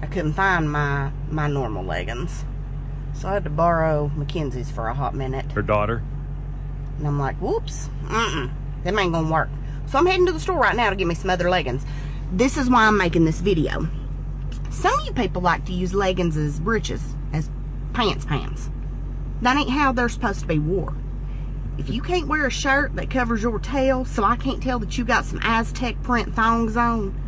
I 0.00 0.06
couldn't 0.06 0.32
find 0.32 0.72
my 0.72 1.12
my 1.30 1.46
normal 1.46 1.84
leggings. 1.84 2.46
So 3.18 3.28
I 3.28 3.34
had 3.34 3.44
to 3.44 3.50
borrow 3.50 4.10
Mackenzie's 4.14 4.70
for 4.70 4.86
a 4.86 4.94
hot 4.94 5.14
minute. 5.14 5.50
Her 5.50 5.62
daughter. 5.62 6.02
And 6.98 7.06
I'm 7.06 7.18
like, 7.18 7.36
whoops, 7.36 7.90
mm-mm, 8.04 8.50
them 8.84 8.98
ain't 8.98 9.12
gonna 9.12 9.30
work. 9.30 9.48
So 9.86 9.98
I'm 9.98 10.06
heading 10.06 10.26
to 10.26 10.32
the 10.32 10.38
store 10.38 10.58
right 10.58 10.76
now 10.76 10.90
to 10.90 10.96
get 10.96 11.06
me 11.06 11.16
some 11.16 11.30
other 11.30 11.50
leggings. 11.50 11.84
This 12.32 12.56
is 12.56 12.70
why 12.70 12.86
I'm 12.86 12.96
making 12.96 13.24
this 13.24 13.40
video. 13.40 13.88
Some 14.70 14.96
of 15.00 15.06
you 15.06 15.12
people 15.12 15.42
like 15.42 15.64
to 15.64 15.72
use 15.72 15.94
leggings 15.94 16.36
as 16.36 16.60
breeches, 16.60 17.02
as 17.32 17.50
pants 17.92 18.24
pants. 18.24 18.70
That 19.42 19.56
ain't 19.56 19.70
how 19.70 19.92
they're 19.92 20.08
supposed 20.08 20.40
to 20.40 20.46
be 20.46 20.58
wore. 20.60 20.94
If 21.76 21.90
you 21.90 22.02
can't 22.02 22.28
wear 22.28 22.46
a 22.46 22.50
shirt 22.50 22.94
that 22.96 23.10
covers 23.10 23.42
your 23.42 23.58
tail 23.58 24.04
so 24.04 24.22
I 24.22 24.36
can't 24.36 24.62
tell 24.62 24.78
that 24.80 24.96
you 24.96 25.04
got 25.04 25.24
some 25.24 25.40
Aztec 25.42 26.00
print 26.02 26.34
thongs 26.34 26.76
on, 26.76 27.18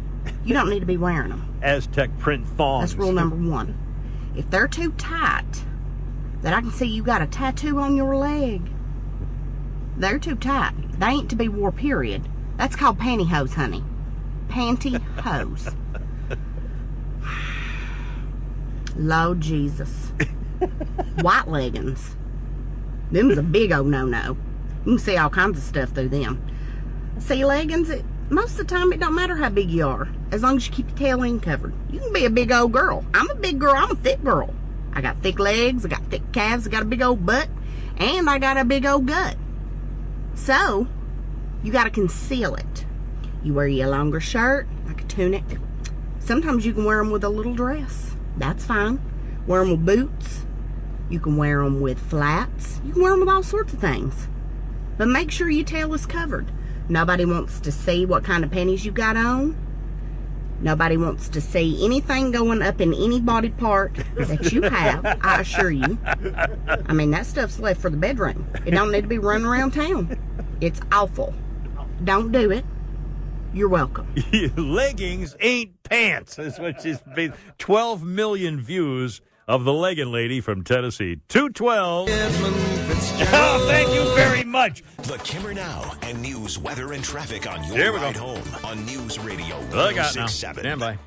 you 0.45 0.55
don't 0.55 0.71
need 0.71 0.81
to 0.81 0.87
be 0.87 0.97
wearing 0.97 1.31
them. 1.31 1.59
Aztec 1.62 2.17
print 2.19 2.47
thongs. 2.47 2.91
That's 2.91 3.01
rule 3.01 3.12
number 3.12 3.37
one. 3.37 3.77
If 4.37 4.51
they're 4.51 4.69
too 4.69 4.93
tight, 4.93 5.65
that 6.43 6.55
I 6.55 6.61
can 6.61 6.71
see 6.71 6.87
you 6.87 7.03
got 7.03 7.23
a 7.23 7.27
tattoo 7.27 7.79
on 7.79 7.97
your 7.97 8.17
leg, 8.17 8.62
they're 9.97 10.19
too 10.19 10.37
tight. 10.37 10.73
They 10.99 11.07
ain't 11.07 11.31
to 11.31 11.37
be 11.37 11.49
wore, 11.49 11.73
period. 11.73 12.29
That's 12.57 12.77
called 12.77 12.99
pantyhose, 12.99 13.55
honey. 13.55 13.85
Pantyhose. 14.49 15.75
Lord 18.97 19.41
Jesus. 19.41 20.12
White 21.21 21.49
leggings. 21.49 22.17
Them's 23.11 23.39
a 23.39 23.43
big 23.43 23.73
old 23.73 23.89
no-no. 23.89 24.37
You 24.85 24.93
can 24.93 24.99
see 24.99 25.17
all 25.17 25.31
kinds 25.31 25.59
of 25.59 25.65
stuff 25.65 25.91
through 25.91 26.09
them. 26.09 26.43
See, 27.19 27.45
leggings, 27.45 27.91
it, 27.91 28.05
most 28.31 28.53
of 28.53 28.59
the 28.59 28.65
time 28.65 28.93
it 28.93 29.01
don't 29.01 29.15
matter 29.15 29.37
how 29.37 29.51
big 29.51 29.71
you 29.71 29.87
are, 29.87 30.09
as 30.33 30.43
long 30.43 30.57
as 30.57 30.67
you 30.67 30.73
keep 30.73 30.89
your 30.89 30.97
tail 30.97 31.23
end 31.23 31.43
covered. 31.43 31.75
You 31.91 32.01
can 32.01 32.12
be 32.12 32.25
a 32.25 32.31
big 32.31 32.53
old 32.53 32.73
girl. 32.73 33.05
I'm 33.12 33.29
a 33.31 33.35
big 33.35 33.59
girl. 33.59 33.75
I'm 33.75 33.91
a 33.91 33.97
thick 33.97 34.23
girl. 34.23 34.55
I 34.93 35.01
got 35.01 35.23
thick 35.23 35.39
legs. 35.39 35.85
I 35.85 35.89
got 35.89 36.05
thick 36.07 36.33
calves. 36.33 36.67
I 36.67 36.71
got 36.71 36.83
a 36.83 36.87
big 36.87 37.03
old 37.03 37.25
butt. 37.25 37.49
And 37.97 38.29
I 38.29 38.39
got 38.39 38.57
a 38.57 38.65
big 38.65 38.87
old 38.87 39.07
gut. 39.07 39.37
So, 40.35 40.89
you 41.62 41.73
got 41.73 41.85
to 41.85 41.91
conceal 41.91 42.55
it. 42.55 42.87
You 43.43 43.55
wear 43.55 43.67
your 43.67 43.89
longer 43.89 44.21
shirt, 44.21 44.67
like 44.87 45.03
a 45.03 45.05
tunic. 45.05 45.45
Sometimes 46.19 46.65
you 46.65 46.73
can 46.73 46.85
wear 46.85 46.99
them 46.99 47.11
with 47.11 47.25
a 47.25 47.29
little 47.29 47.55
dress. 47.55 48.17
That's 48.37 48.65
fine. 48.65 49.01
Wear 49.47 49.61
them 49.61 49.71
with 49.71 49.87
boots. 49.87 50.47
You 51.09 51.21
can 51.21 51.37
wear 51.37 51.62
them 51.62 51.81
with 51.81 51.99
flats. 51.99 52.81
You 52.85 52.93
can 52.93 53.03
wear 53.03 53.12
them 53.12 53.21
with 53.21 53.29
all 53.29 53.43
sorts 53.43 53.73
of 53.73 53.81
things. 53.81 54.29
But 54.97 55.09
make 55.09 55.31
sure 55.31 55.51
your 55.51 55.65
tail 55.65 55.93
is 55.95 56.07
covered. 56.07 56.53
Nobody 56.89 57.25
wants 57.25 57.61
to 57.61 57.73
see 57.73 58.07
what 58.07 58.25
kind 58.25 58.45
of 58.45 58.51
panties 58.51 58.85
you 58.85 58.93
got 58.93 59.17
on. 59.17 59.57
Nobody 60.61 60.97
wants 60.97 61.28
to 61.31 61.41
see 61.41 61.85
anything 61.85 62.32
going 62.32 62.61
up 62.61 62.81
in 62.81 62.93
any 62.93 63.20
body 63.20 63.49
part 63.51 63.95
that 64.16 64.53
you 64.53 64.62
have, 64.62 65.05
I 65.23 65.41
assure 65.41 65.70
you. 65.70 65.99
I 66.87 66.93
mean, 66.93 67.11
that 67.12 67.27
stuff's 67.27 67.59
left 67.59 67.81
for 67.81 67.89
the 67.89 67.97
bedroom. 67.97 68.47
It 68.66 68.73
don't 68.73 68.93
need 68.93 69.03
to 69.03 69.09
be 69.09 69.19
running 69.19 69.47
around 69.47 69.73
town. 69.73 70.19
It's 70.61 70.81
awful. 70.93 71.35
Don't 72.05 72.31
do 72.31 72.51
it. 72.51 72.65
You're 73.53 73.69
welcome. 73.69 74.15
Leggings 74.57 75.35
ain't 75.41 75.82
pants. 75.82 76.37
That's 76.37 76.59
what 76.59 76.82
she's 76.82 76.99
been. 77.15 77.32
12 77.59 78.03
million 78.05 78.61
views 78.61 79.23
of 79.49 79.65
the 79.65 79.73
legging 79.73 80.12
lady 80.12 80.41
from 80.41 80.62
Tennessee. 80.62 81.20
212. 81.28 82.69
Oh, 83.22 83.66
thank 83.68 83.92
you 83.92 84.02
very 84.14 84.44
much. 84.44 84.82
The 84.98 85.18
Kimmer 85.18 85.52
Now 85.55 85.94
and 86.02 86.20
news, 86.22 86.59
weather, 86.59 86.92
and 86.92 87.05
traffic 87.05 87.51
on 87.51 87.62
your 87.64 87.76
Here 87.76 87.92
we 87.92 87.98
go. 88.01 88.12
home 88.12 88.42
on 88.64 88.84
News 88.86 89.18
Radio 89.18 89.56
Look 89.70 89.97
1067. 89.97 90.62
Stand 90.62 90.80
by. 90.80 90.98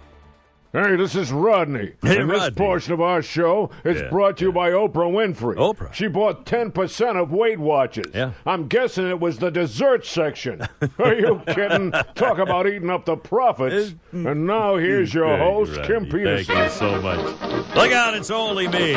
Hey, 0.73 0.95
this 0.95 1.15
is 1.15 1.31
Rodney. 1.31 1.93
Hey, 2.01 2.19
and 2.19 2.29
this 2.29 2.39
Rodney. 2.39 2.55
portion 2.55 2.93
of 2.93 3.01
our 3.01 3.21
show 3.21 3.69
is 3.85 4.01
Yeah, 4.01 4.09
brought 4.09 4.37
to 4.37 4.45
you 4.45 4.51
by 4.51 4.71
Oprah 4.71 5.11
Winfrey. 5.11 5.55
Oprah. 5.55 5.93
She 5.93 6.07
bought 6.07 6.45
10% 6.47 7.15
of 7.21 7.31
Weight 7.31 7.59
Watchers. 7.59 8.11
Yeah. 8.13 8.31
I'm 8.45 8.67
guessing 8.67 9.07
it 9.07 9.19
was 9.19 9.37
the 9.37 9.51
dessert 9.51 10.03
section. 10.05 10.61
Are 10.99 11.13
you 11.13 11.41
kidding? 11.47 11.91
Talk 12.15 12.39
about 12.39 12.65
eating 12.67 12.89
up 12.89 13.05
the 13.05 13.17
profits. 13.17 13.93
and 14.11 14.47
now 14.47 14.77
here's 14.77 15.13
your 15.13 15.27
Thank 15.37 15.41
host, 15.43 15.71
Rodney. 15.77 15.87
Kim 15.87 16.05
Peterson. 16.05 16.55
Thank 16.55 16.71
you 16.71 16.77
so 16.77 17.01
much. 17.01 17.19
Look 17.75 17.91
out, 17.91 18.15
it's 18.15 18.31
only 18.31 18.67
me. 18.67 18.93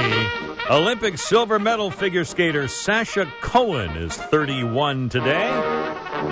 Olympic 0.69 1.17
silver 1.17 1.61
medal 1.61 1.93
figure 1.93 2.25
skater 2.25 2.67
Sasha 2.67 3.33
Cohen 3.41 3.91
is 3.97 4.17
31 4.17 5.09
today. 5.09 5.47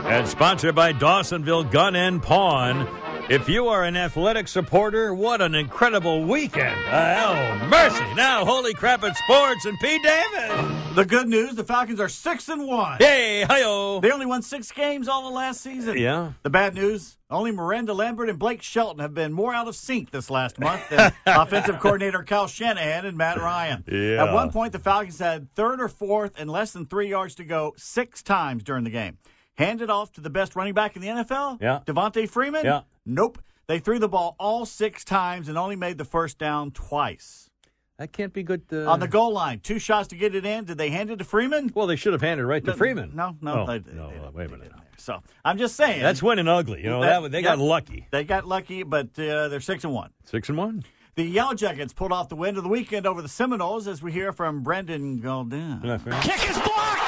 And 0.06 0.26
sponsored 0.26 0.74
by 0.74 0.92
Dawsonville 0.92 1.70
Gun 1.70 1.94
and 1.94 2.20
Pawn. 2.20 3.03
If 3.30 3.48
you 3.48 3.68
are 3.68 3.84
an 3.84 3.96
athletic 3.96 4.48
supporter, 4.48 5.14
what 5.14 5.40
an 5.40 5.54
incredible 5.54 6.24
weekend. 6.24 6.78
Uh, 6.86 7.58
oh, 7.62 7.66
mercy. 7.68 8.04
Now, 8.14 8.44
holy 8.44 8.74
crap 8.74 9.02
at 9.02 9.16
sports 9.16 9.64
and 9.64 9.80
P. 9.80 9.98
Davis. 9.98 10.94
The 10.94 11.06
good 11.06 11.26
news: 11.26 11.54
the 11.54 11.64
Falcons 11.64 12.00
are 12.00 12.08
six 12.10 12.50
and 12.50 12.66
one. 12.66 12.98
Hey, 12.98 13.42
hi 13.48 13.60
They 14.00 14.12
only 14.12 14.26
won 14.26 14.42
six 14.42 14.70
games 14.70 15.08
all 15.08 15.26
of 15.26 15.32
last 15.32 15.62
season. 15.62 15.96
Yeah. 15.96 16.32
The 16.42 16.50
bad 16.50 16.74
news: 16.74 17.16
only 17.30 17.50
Miranda 17.50 17.94
Lambert 17.94 18.28
and 18.28 18.38
Blake 18.38 18.60
Shelton 18.60 18.98
have 18.98 19.14
been 19.14 19.32
more 19.32 19.54
out 19.54 19.68
of 19.68 19.74
sync 19.74 20.10
this 20.10 20.28
last 20.28 20.60
month 20.60 20.86
than 20.90 21.14
offensive 21.26 21.80
coordinator 21.80 22.22
Kyle 22.24 22.46
Shanahan 22.46 23.06
and 23.06 23.16
Matt 23.16 23.38
Ryan. 23.38 23.84
Yeah. 23.90 24.26
At 24.26 24.34
one 24.34 24.52
point, 24.52 24.74
the 24.74 24.78
Falcons 24.78 25.18
had 25.18 25.50
third 25.54 25.80
or 25.80 25.88
fourth 25.88 26.38
and 26.38 26.50
less 26.50 26.72
than 26.72 26.84
three 26.84 27.08
yards 27.08 27.34
to 27.36 27.44
go 27.44 27.72
six 27.78 28.22
times 28.22 28.62
during 28.62 28.84
the 28.84 28.90
game. 28.90 29.16
Handed 29.54 29.88
off 29.88 30.12
to 30.12 30.20
the 30.20 30.30
best 30.30 30.54
running 30.56 30.74
back 30.74 30.94
in 30.94 31.00
the 31.00 31.08
NFL. 31.08 31.62
Yeah. 31.62 31.80
Devonta 31.86 32.28
Freeman. 32.28 32.66
Yeah. 32.66 32.82
Nope. 33.06 33.38
They 33.66 33.78
threw 33.78 33.98
the 33.98 34.08
ball 34.08 34.36
all 34.38 34.66
six 34.66 35.04
times 35.04 35.48
and 35.48 35.56
only 35.56 35.76
made 35.76 35.98
the 35.98 36.04
first 36.04 36.38
down 36.38 36.70
twice. 36.70 37.50
That 37.98 38.12
can't 38.12 38.32
be 38.32 38.42
good. 38.42 38.68
To... 38.70 38.86
On 38.86 38.98
the 38.98 39.06
goal 39.06 39.32
line, 39.32 39.60
two 39.60 39.78
shots 39.78 40.08
to 40.08 40.16
get 40.16 40.34
it 40.34 40.44
in. 40.44 40.64
Did 40.64 40.78
they 40.78 40.90
hand 40.90 41.10
it 41.10 41.18
to 41.18 41.24
Freeman? 41.24 41.70
Well, 41.74 41.86
they 41.86 41.96
should 41.96 42.12
have 42.12 42.22
handed 42.22 42.42
it 42.42 42.46
right 42.46 42.64
to 42.64 42.72
No, 42.72 42.76
Freeman. 42.76 43.12
No, 43.14 43.36
no, 43.40 43.62
Oh, 43.62 43.66
they, 43.66 43.92
no, 43.92 44.06
uh, 44.06 44.30
wait 44.32 44.46
a 44.46 44.50
minute. 44.50 44.72
So 44.96 45.22
I'm 45.44 45.58
just 45.58 45.76
saying 45.76 46.02
That's 46.02 46.22
winning 46.22 46.48
ugly. 46.48 46.82
You 46.82 46.90
know, 46.90 47.00
that, 47.00 47.30
they 47.30 47.42
got 47.42 47.58
yep. 47.58 47.66
lucky. 47.66 48.06
They 48.10 48.24
got 48.24 48.46
lucky, 48.46 48.82
but 48.82 49.18
uh, 49.18 49.48
they're 49.48 49.60
six 49.60 49.84
and 49.84 49.92
one. 49.92 50.10
Six 50.24 50.48
and 50.48 50.58
one. 50.58 50.84
The 51.14 51.22
Yellow 51.22 51.54
Jackets 51.54 51.92
pulled 51.92 52.10
off 52.10 52.28
the 52.28 52.34
win 52.34 52.56
of 52.56 52.64
the 52.64 52.68
weekend 52.68 53.06
over 53.06 53.22
the 53.22 53.28
Seminoles, 53.28 53.86
as 53.86 54.02
we 54.02 54.10
hear 54.10 54.32
from 54.32 54.64
Brandon 54.64 55.20
Gaudin. 55.20 55.80
Kick 56.22 56.50
is 56.50 56.58
blocked. 56.58 57.06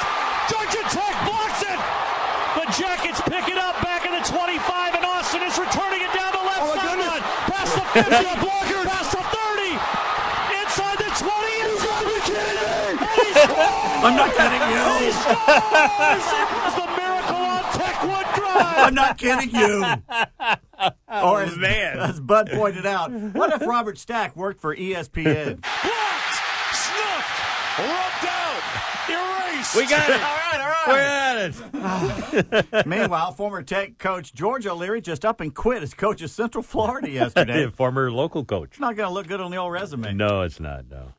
Georgia 0.49 0.83
Tech 0.95 1.15
blocks 1.27 1.63
it. 1.63 1.81
The 2.55 2.67
Jackets 2.79 3.21
pick 3.23 3.49
it 3.49 3.59
up 3.59 3.75
back 3.83 4.07
in 4.07 4.13
the 4.13 4.23
25, 4.23 4.95
and 4.95 5.05
Austin 5.05 5.43
is 5.43 5.59
returning 5.59 6.03
it 6.03 6.15
down 6.15 6.31
the 6.33 6.39
left 6.39 6.75
sideline. 6.79 7.86
Past 7.97 8.11
the 8.11 8.17
50, 8.17 8.29
a 8.29 8.45
blocker. 8.45 8.83
Past 8.89 9.11
the 9.13 9.23
30. 9.25 9.73
Inside 10.61 10.99
the 11.01 11.11
20. 11.17 11.33
Inside 11.65 12.05
the 12.05 12.19
kidding 12.29 12.57
me. 12.61 12.77
And 12.87 12.99
he. 13.17 13.31
I'm 14.05 14.17
not 14.17 14.31
kidding 14.37 14.65
you. 14.69 14.85
He 15.01 15.11
scores. 15.17 16.27
It 16.37 16.49
was 16.65 16.75
the 16.77 16.89
miracle 16.97 17.43
on 17.43 17.63
Techwood 17.73 18.29
Drive. 18.35 18.79
I'm 18.87 18.95
not 18.95 19.17
kidding 19.19 19.51
you. 19.55 19.73
Oh, 21.09 21.33
or 21.33 21.43
as, 21.43 21.55
Oh, 21.55 21.57
man. 21.57 21.99
as 22.11 22.21
Bud 22.21 22.51
pointed 22.53 22.85
out, 22.87 23.11
what 23.11 23.53
if 23.53 23.67
Robert 23.67 23.97
Stack 23.99 24.37
worked 24.37 24.61
for 24.61 24.77
ESPN? 24.77 25.61
Blocked. 25.63 26.37
Snuffed. 26.73 27.79
Rubbed 27.79 28.27
out. 28.29 28.46
Erased. 29.57 29.77
We 29.77 29.87
got 29.87 30.11
it. 30.11 30.15
all 30.23 30.37
right, 30.37 30.75
all 30.87 30.95
We're 30.95 31.01
at 31.01 32.75
it. 32.75 32.87
Meanwhile, 32.87 33.33
former 33.33 33.63
Tech 33.63 33.99
coach 33.99 34.35
George 34.35 34.67
O'Leary 34.67 35.01
just 35.01 35.25
up 35.25 35.41
and 35.41 35.55
quit 35.55 35.83
as 35.83 35.95
coach 35.95 36.23
of 36.23 36.31
Central 36.31 36.63
Florida 36.63 37.11
yesterday. 37.23 37.69
Former 37.71 38.11
local 38.11 38.45
coach. 38.45 38.71
It's 38.73 38.81
not 38.81 38.97
going 38.97 39.09
to 39.09 39.13
look 39.13 39.27
good 39.27 39.41
on 39.41 39.51
the 39.51 39.57
old 39.57 39.73
resume. 39.73 40.15
No, 40.15 40.43
it's 40.43 40.61
not. 40.61 40.87
No. 40.89 41.13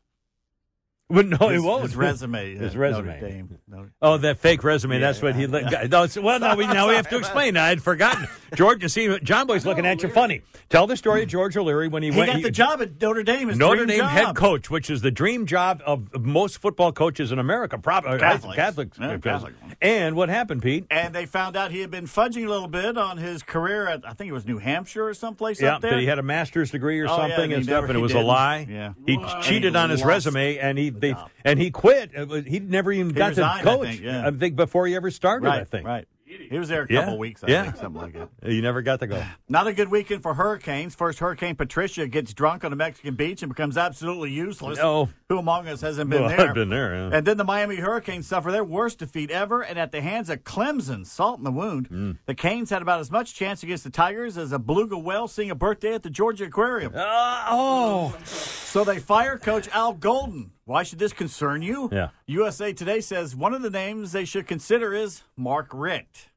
But 1.09 1.25
no, 1.25 1.37
his, 1.47 1.63
it 1.63 1.65
won't. 1.65 1.83
His 1.87 1.95
resume. 1.95 2.55
His 2.57 2.75
uh, 2.75 2.79
resume. 2.79 3.05
Notre 3.07 3.27
Dame. 3.29 3.59
Notre- 3.67 3.93
Oh, 4.01 4.17
that 4.17 4.39
fake 4.39 4.61
resume. 4.63 4.95
Yeah, 4.95 4.99
that's 4.99 5.21
what 5.21 5.35
he. 5.35 5.43
yeah, 5.43 5.47
let 5.47 5.71
yeah. 5.71 5.87
No, 5.89 6.05
well, 6.21 6.39
now 6.39 6.55
we 6.57 6.67
now 6.67 6.89
we 6.89 6.95
have 6.95 7.07
to 7.09 7.17
explain. 7.17 7.55
I 7.55 7.69
had 7.69 7.81
forgotten. 7.81 8.27
George, 8.55 8.83
you 8.83 8.89
see, 8.89 9.17
John 9.23 9.47
Boy's 9.47 9.65
looking 9.65 9.85
at 9.85 10.03
you 10.03 10.09
funny. 10.09 10.41
Tell 10.69 10.85
the 10.85 10.97
story 10.97 11.23
of 11.23 11.29
George 11.29 11.55
O'Leary 11.55 11.87
when 11.87 12.03
he, 12.03 12.11
He 12.11 12.17
went. 12.17 12.31
got 12.33 12.41
the 12.41 12.51
job 12.51 12.81
at 12.81 12.99
Notre 13.01 13.23
Dame. 13.23 13.47
His 13.47 13.57
Notre 13.57 13.85
dream 13.85 13.99
Dame 13.99 14.05
head 14.05 14.35
coach, 14.35 14.69
which 14.69 14.89
is 14.89 15.01
the 15.01 15.09
dream 15.11 15.45
job 15.45 15.81
of 15.85 16.13
most 16.19 16.57
football 16.59 16.91
coaches 16.91 17.31
in 17.31 17.39
America. 17.39 17.77
Probably 17.77 18.19
Catholics. 18.19 18.55
Catholics. 18.57 18.97
Yeah, 18.99 19.17
Catholic. 19.17 19.53
And 19.81 20.15
what 20.17 20.27
happened, 20.27 20.61
Pete? 20.61 20.85
And 20.91 21.15
they 21.15 21.25
found 21.25 21.55
out 21.55 21.71
he 21.71 21.79
had 21.79 21.89
been 21.91 22.05
fudging 22.05 22.45
a 22.45 22.49
little 22.49 22.67
bit 22.67 22.97
on 22.97 23.17
his 23.17 23.43
career 23.43 23.87
at 23.87 24.05
I 24.05 24.11
think 24.11 24.29
it 24.29 24.33
was 24.33 24.45
New 24.45 24.57
Hampshire 24.57 25.07
or 25.07 25.13
someplace 25.13 25.61
Yeah, 25.61 25.75
up 25.75 25.81
there. 25.81 25.91
that 25.91 25.99
he 26.01 26.05
had 26.05 26.19
a 26.19 26.23
master's 26.23 26.71
degree 26.71 26.99
or 26.99 27.07
Oh, 27.07 27.11
yeah, 27.11 27.15
something 27.17 27.43
and 27.45 27.53
and 27.53 27.61
he 27.61 27.63
stuff, 27.63 27.73
never- 27.75 27.87
and 27.87 27.95
it 27.97 28.01
was 28.01 28.11
a 28.11 28.15
didn't. 28.15 28.27
lie. 28.27 28.67
Yeah. 28.69 28.93
he 29.05 29.15
What? 29.17 29.41
cheated 29.43 29.75
on 29.77 29.89
his 29.89 30.03
resume, 30.03 30.57
and 30.57 30.77
he 30.77 30.89
they, 31.01 31.15
and 31.45 31.59
he 31.59 31.71
quit. 31.71 32.11
Was- 32.27 32.45
He 32.45 32.59
never 32.59 32.91
even 32.91 33.07
He 33.07 33.13
got 33.13 33.29
resigned, 33.29 33.63
to 33.63 33.71
I 33.71 33.77
think, 33.85 34.01
yeah. 34.01 34.29
before 34.55 34.87
he 34.87 34.95
ever 34.95 35.11
started. 35.11 35.45
right, 35.45 35.61
I 35.61 35.63
think. 35.63 35.85
right. 35.87 36.07
He 36.49 36.59
was 36.59 36.67
there 36.67 36.83
a 36.83 36.87
Yeah, 36.89 37.01
couple 37.03 37.17
weeks, 37.19 37.41
I 37.43 37.47
yeah. 37.47 37.63
think, 37.63 37.77
something 37.77 38.01
like 38.01 38.13
that. 38.13 38.51
You 38.51 38.61
never 38.61 38.81
got 38.81 38.99
to 38.99 39.07
go. 39.07 39.23
Not 39.49 39.65
a 39.67 39.73
good 39.73 39.89
weekend 39.89 40.23
for 40.23 40.33
hurricanes. 40.33 40.93
First, 40.93 41.19
Hurricane 41.19 41.55
Patricia 41.55 42.05
gets 42.07 42.33
drunk 42.33 42.65
on 42.65 42.73
a 42.73 42.75
Mexican 42.75 43.15
beach 43.15 43.41
and 43.43 43.49
becomes 43.49 43.77
absolutely 43.77 44.31
useless. 44.31 44.77
No. 44.77 45.07
Who 45.29 45.37
among 45.39 45.67
us 45.69 45.79
hasn't 45.81 46.09
been 46.09 46.21
Well, 46.23 46.29
there? 46.29 46.49
I've 46.49 46.53
been 46.55 46.69
there. 46.69 46.93
yeah. 46.95 47.09
And 47.17 47.25
then 47.25 47.37
the 47.37 47.43
Miami 47.45 47.77
Hurricanes 47.77 48.27
suffer 48.27 48.51
their 48.51 48.63
worst 48.65 48.99
defeat 48.99 49.31
ever, 49.31 49.61
and 49.61 49.79
at 49.79 49.91
the 49.93 50.01
hands 50.01 50.29
of 50.29 50.43
Clemson, 50.43 51.05
salt 51.05 51.37
in 51.37 51.45
the 51.45 51.51
wound. 51.51 51.89
Mm. 51.89 52.17
The 52.25 52.35
Canes 52.35 52.69
had 52.71 52.81
about 52.81 52.99
as 52.99 53.09
much 53.09 53.33
chance 53.33 53.63
against 53.63 53.85
the 53.85 53.89
Tigers 53.89 54.37
as 54.37 54.51
a 54.51 54.59
beluga 54.59 54.97
whale 54.97 55.27
seeing 55.29 55.49
a 55.51 55.55
birthday 55.55 55.93
at 55.93 56.03
the 56.03 56.09
Georgia 56.09 56.45
Aquarium. 56.45 56.91
Uh, 56.93 57.45
oh. 57.49 58.15
So 58.25 58.83
they 58.83 58.99
fire 58.99 59.37
Coach 59.37 59.69
Al 59.69 59.93
Golden. 59.93 60.51
Why 60.65 60.83
should 60.83 60.99
this 60.99 61.13
concern 61.13 61.61
you? 61.61 61.87
Yeah. 61.91 62.09
USA 62.27 62.73
Today 62.73 62.99
says 62.99 63.35
one 63.35 63.53
of 63.53 63.61
the 63.61 63.69
names 63.69 64.11
they 64.11 64.25
should 64.25 64.47
consider 64.47 64.93
is 64.93 65.23
Mark 65.37 65.69
Richt, 65.73 66.29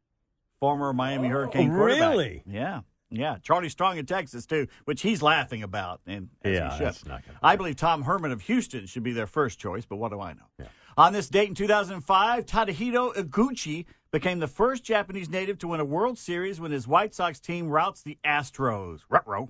former 0.61 0.93
Miami 0.93 1.29
Hurricane 1.29 1.69
quarterback. 1.71 2.03
Oh, 2.03 2.11
really? 2.13 2.43
Yeah. 2.47 2.81
Yeah, 3.13 3.39
Charlie 3.43 3.69
Strong 3.69 3.99
in 3.99 4.07
Texas 4.07 4.47
too, 4.47 4.69
which 4.85 5.03
he's 5.03 5.21
laughing 5.21 5.65
about, 5.65 6.01
and 6.07 6.29
as 6.45 6.55
Yeah, 6.55 6.77
that's 6.79 7.05
not 7.05 7.27
gonna 7.27 7.41
I 7.43 7.57
believe 7.57 7.75
Tom 7.75 8.03
Herman 8.03 8.31
of 8.31 8.43
Houston 8.43 8.87
should 8.87 9.03
be 9.03 9.11
their 9.13 9.27
first 9.27 9.59
choice, 9.59 9.85
but 9.85 9.97
what 9.97 10.13
do 10.13 10.21
I 10.21 10.35
know? 10.35 10.67
On 10.97 11.13
this 11.13 11.29
date 11.29 11.49
in 11.49 11.57
2005, 11.57 12.47
Tadahito 12.47 13.13
Iguchi 13.17 13.87
became 14.13 14.39
the 14.39 14.47
first 14.47 14.85
Japanese 14.85 15.29
native 15.29 15.59
to 15.59 15.67
win 15.69 15.81
a 15.81 15.85
World 15.85 16.19
Series 16.19 16.61
when 16.61 16.71
his 16.71 16.87
White 16.87 17.13
Sox 17.13 17.41
team 17.41 17.69
routs 17.69 18.01
the 18.03 18.17
Astros. 18.25 19.01
Ruh-roh. 19.09 19.49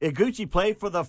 Iguchi 0.00 0.50
played 0.50 0.78
for 0.80 0.88
the 0.88 1.04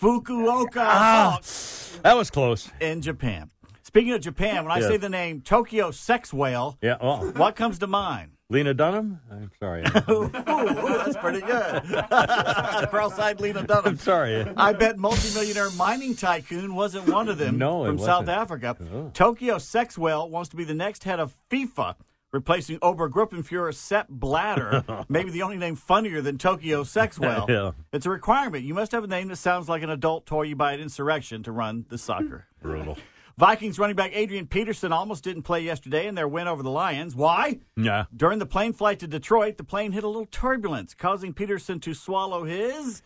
Fukuoka 0.00 0.76
Ah, 0.78 1.32
Hawks 1.34 1.98
that 2.02 2.16
was 2.16 2.30
close. 2.30 2.70
in 2.80 3.02
Japan. 3.02 3.50
Speaking 3.90 4.12
of 4.12 4.20
Japan, 4.20 4.64
when 4.64 4.70
I 4.72 4.80
say 4.80 4.96
the 4.98 5.08
name 5.08 5.40
Tokyo 5.40 5.90
Sexwale, 5.90 6.76
Yeah. 6.80 6.96
Oh, 7.00 7.28
what 7.36 7.56
comes 7.56 7.80
to 7.80 7.86
mind? 7.88 8.30
Lena 8.48 8.72
Dunham. 8.74 9.20
I'm 9.30 9.50
sorry. 9.60 9.84
Ooh, 10.08 10.22
ooh, 10.24 10.30
that's 10.32 11.16
pretty 11.16 11.40
good. 11.40 11.82
Cross-eyed 12.90 13.40
Lena 13.40 13.64
Dunham. 13.64 13.86
I'm 13.92 13.98
sorry. 13.98 14.44
I 14.56 14.72
bet 14.72 14.98
multimillionaire 14.98 15.70
mining 15.70 16.14
tycoon 16.16 16.74
wasn't 16.74 17.08
one 17.08 17.28
of 17.28 17.38
them 17.38 17.58
No, 17.58 17.84
from. 17.84 17.98
South 17.98 18.28
Africa. 18.28 18.76
Oh. 18.92 19.10
Tokyo 19.14 19.56
Sexwale 19.56 20.28
wants 20.30 20.48
to 20.50 20.56
be 20.56 20.64
the 20.64 20.74
next 20.74 21.04
head 21.04 21.20
of 21.20 21.36
FIFA, 21.50 21.94
replacing 22.32 22.78
Obergruppenführer 22.80 23.72
Sepp 23.74 24.08
Blatter, 24.08 24.84
maybe 25.08 25.30
the 25.30 25.42
only 25.42 25.56
name 25.56 25.76
funnier 25.76 26.20
than 26.20 26.36
Tokyo 26.38 26.82
Sexwale. 26.82 27.48
Yeah. 27.48 27.70
It's 27.92 28.06
a 28.06 28.10
requirement. 28.10 28.64
You 28.64 28.74
must 28.74 28.90
have 28.92 29.04
a 29.04 29.08
name 29.08 29.28
that 29.28 29.36
sounds 29.36 29.68
like 29.68 29.82
an 29.82 29.90
adult 29.90 30.26
toy 30.26 30.42
you 30.42 30.56
buy 30.56 30.74
at 30.74 30.80
Insurrection 30.80 31.42
to 31.44 31.52
run 31.52 31.86
the 31.88 31.98
soccer. 31.98 32.46
Brutal. 32.62 32.98
Vikings 33.40 33.78
running 33.78 33.96
back 33.96 34.10
Adrian 34.14 34.46
Peterson 34.46 34.92
almost 34.92 35.24
didn't 35.24 35.44
play 35.44 35.62
yesterday 35.62 36.06
in 36.06 36.14
their 36.14 36.28
win 36.28 36.46
over 36.46 36.62
the 36.62 36.70
Lions. 36.70 37.16
Why? 37.16 37.60
Yeah. 37.74 38.04
During 38.14 38.38
the 38.38 38.44
plane 38.44 38.74
flight 38.74 38.98
to 38.98 39.06
Detroit, 39.06 39.56
the 39.56 39.64
plane 39.64 39.92
hit 39.92 40.04
a 40.04 40.08
little 40.08 40.26
turbulence, 40.26 40.92
causing 40.92 41.32
Peterson 41.32 41.80
to 41.80 41.94
swallow 41.94 42.44
his 42.44 43.00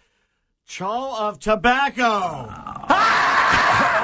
chaw 0.67 1.29
of 1.29 1.39
tobacco. 1.39 2.03
Oh 2.91 2.91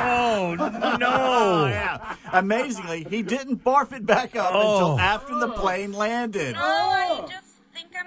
Oh, 0.03 0.55
no! 0.55 1.07
Oh, 1.11 1.67
yeah. 1.67 2.15
Amazingly, 2.33 3.07
he 3.11 3.23
didn't 3.23 3.65
barf 3.65 3.93
it 3.93 4.07
back 4.07 4.37
up 4.37 4.53
Oh. 4.55 4.93
until 4.93 4.99
after 5.01 5.35
the 5.39 5.49
plane 5.49 5.93
landed. 5.93 6.55
Oh, 6.57 7.29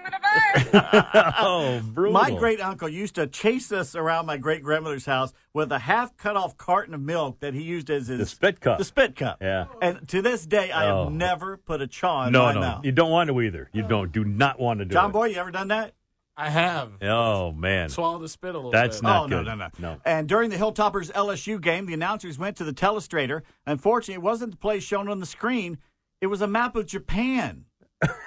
oh, 0.73 1.81
brutal. 1.93 2.13
My 2.13 2.31
great 2.31 2.59
uncle 2.61 2.89
used 2.89 3.15
to 3.15 3.27
chase 3.27 3.71
us 3.71 3.95
around 3.95 4.25
my 4.25 4.37
great 4.37 4.63
grandmother's 4.63 5.05
house 5.05 5.33
with 5.53 5.71
a 5.71 5.79
half 5.79 6.15
cut 6.17 6.35
off 6.35 6.57
carton 6.57 6.93
of 6.93 7.01
milk 7.01 7.39
that 7.39 7.53
he 7.53 7.61
used 7.63 7.89
as 7.89 8.07
his 8.07 8.19
The 8.19 8.25
spit 8.25 8.59
cup. 8.61 8.77
The 8.77 8.83
spit 8.83 9.15
cup. 9.15 9.37
Yeah. 9.41 9.65
And 9.81 10.07
to 10.09 10.21
this 10.21 10.45
day, 10.45 10.71
I 10.71 10.89
Oh. 10.89 11.05
have 11.05 11.13
never 11.13 11.57
put 11.57 11.81
a 11.81 11.87
chaw 11.87 12.25
in 12.27 12.33
no, 12.33 12.43
my 12.43 12.53
no, 12.53 12.59
mouth. 12.59 12.85
you 12.85 12.91
don't 12.91 13.11
want 13.11 13.29
to 13.29 13.41
either. 13.41 13.69
You 13.73 13.83
don't. 13.83 14.11
Do 14.11 14.23
not 14.23 14.59
want 14.59 14.79
to 14.79 14.85
do 14.85 14.93
John 14.93 15.05
it. 15.05 15.07
John 15.07 15.11
Boy, 15.11 15.25
you 15.27 15.37
ever 15.37 15.51
done 15.51 15.69
that? 15.69 15.93
I 16.35 16.49
have. 16.49 16.93
Oh 17.03 17.51
man, 17.51 17.89
Swallow 17.89 18.17
the 18.17 18.27
spit 18.27 18.55
a 18.55 18.57
little 18.57 18.71
That's 18.71 18.97
bit. 18.97 19.03
not 19.03 19.25
oh, 19.25 19.27
good. 19.27 19.45
no, 19.45 19.55
no, 19.55 19.67
no, 19.77 19.89
No. 19.93 20.01
And 20.03 20.27
during 20.27 20.49
the 20.49 20.55
Hilltoppers 20.55 21.11
LSU 21.11 21.61
game, 21.61 21.85
the 21.85 21.93
announcers 21.93 22.39
went 22.39 22.57
to 22.57 22.63
the 22.63 22.73
telestrator. 22.73 23.41
Unfortunately, 23.67 24.15
it 24.15 24.23
wasn't 24.23 24.51
the 24.51 24.57
place 24.57 24.83
shown 24.83 25.07
on 25.09 25.19
the 25.19 25.27
screen. 25.27 25.77
It 26.21 26.27
was 26.27 26.41
a 26.41 26.47
map 26.47 26.75
of 26.75 26.87
Japan. 26.87 27.65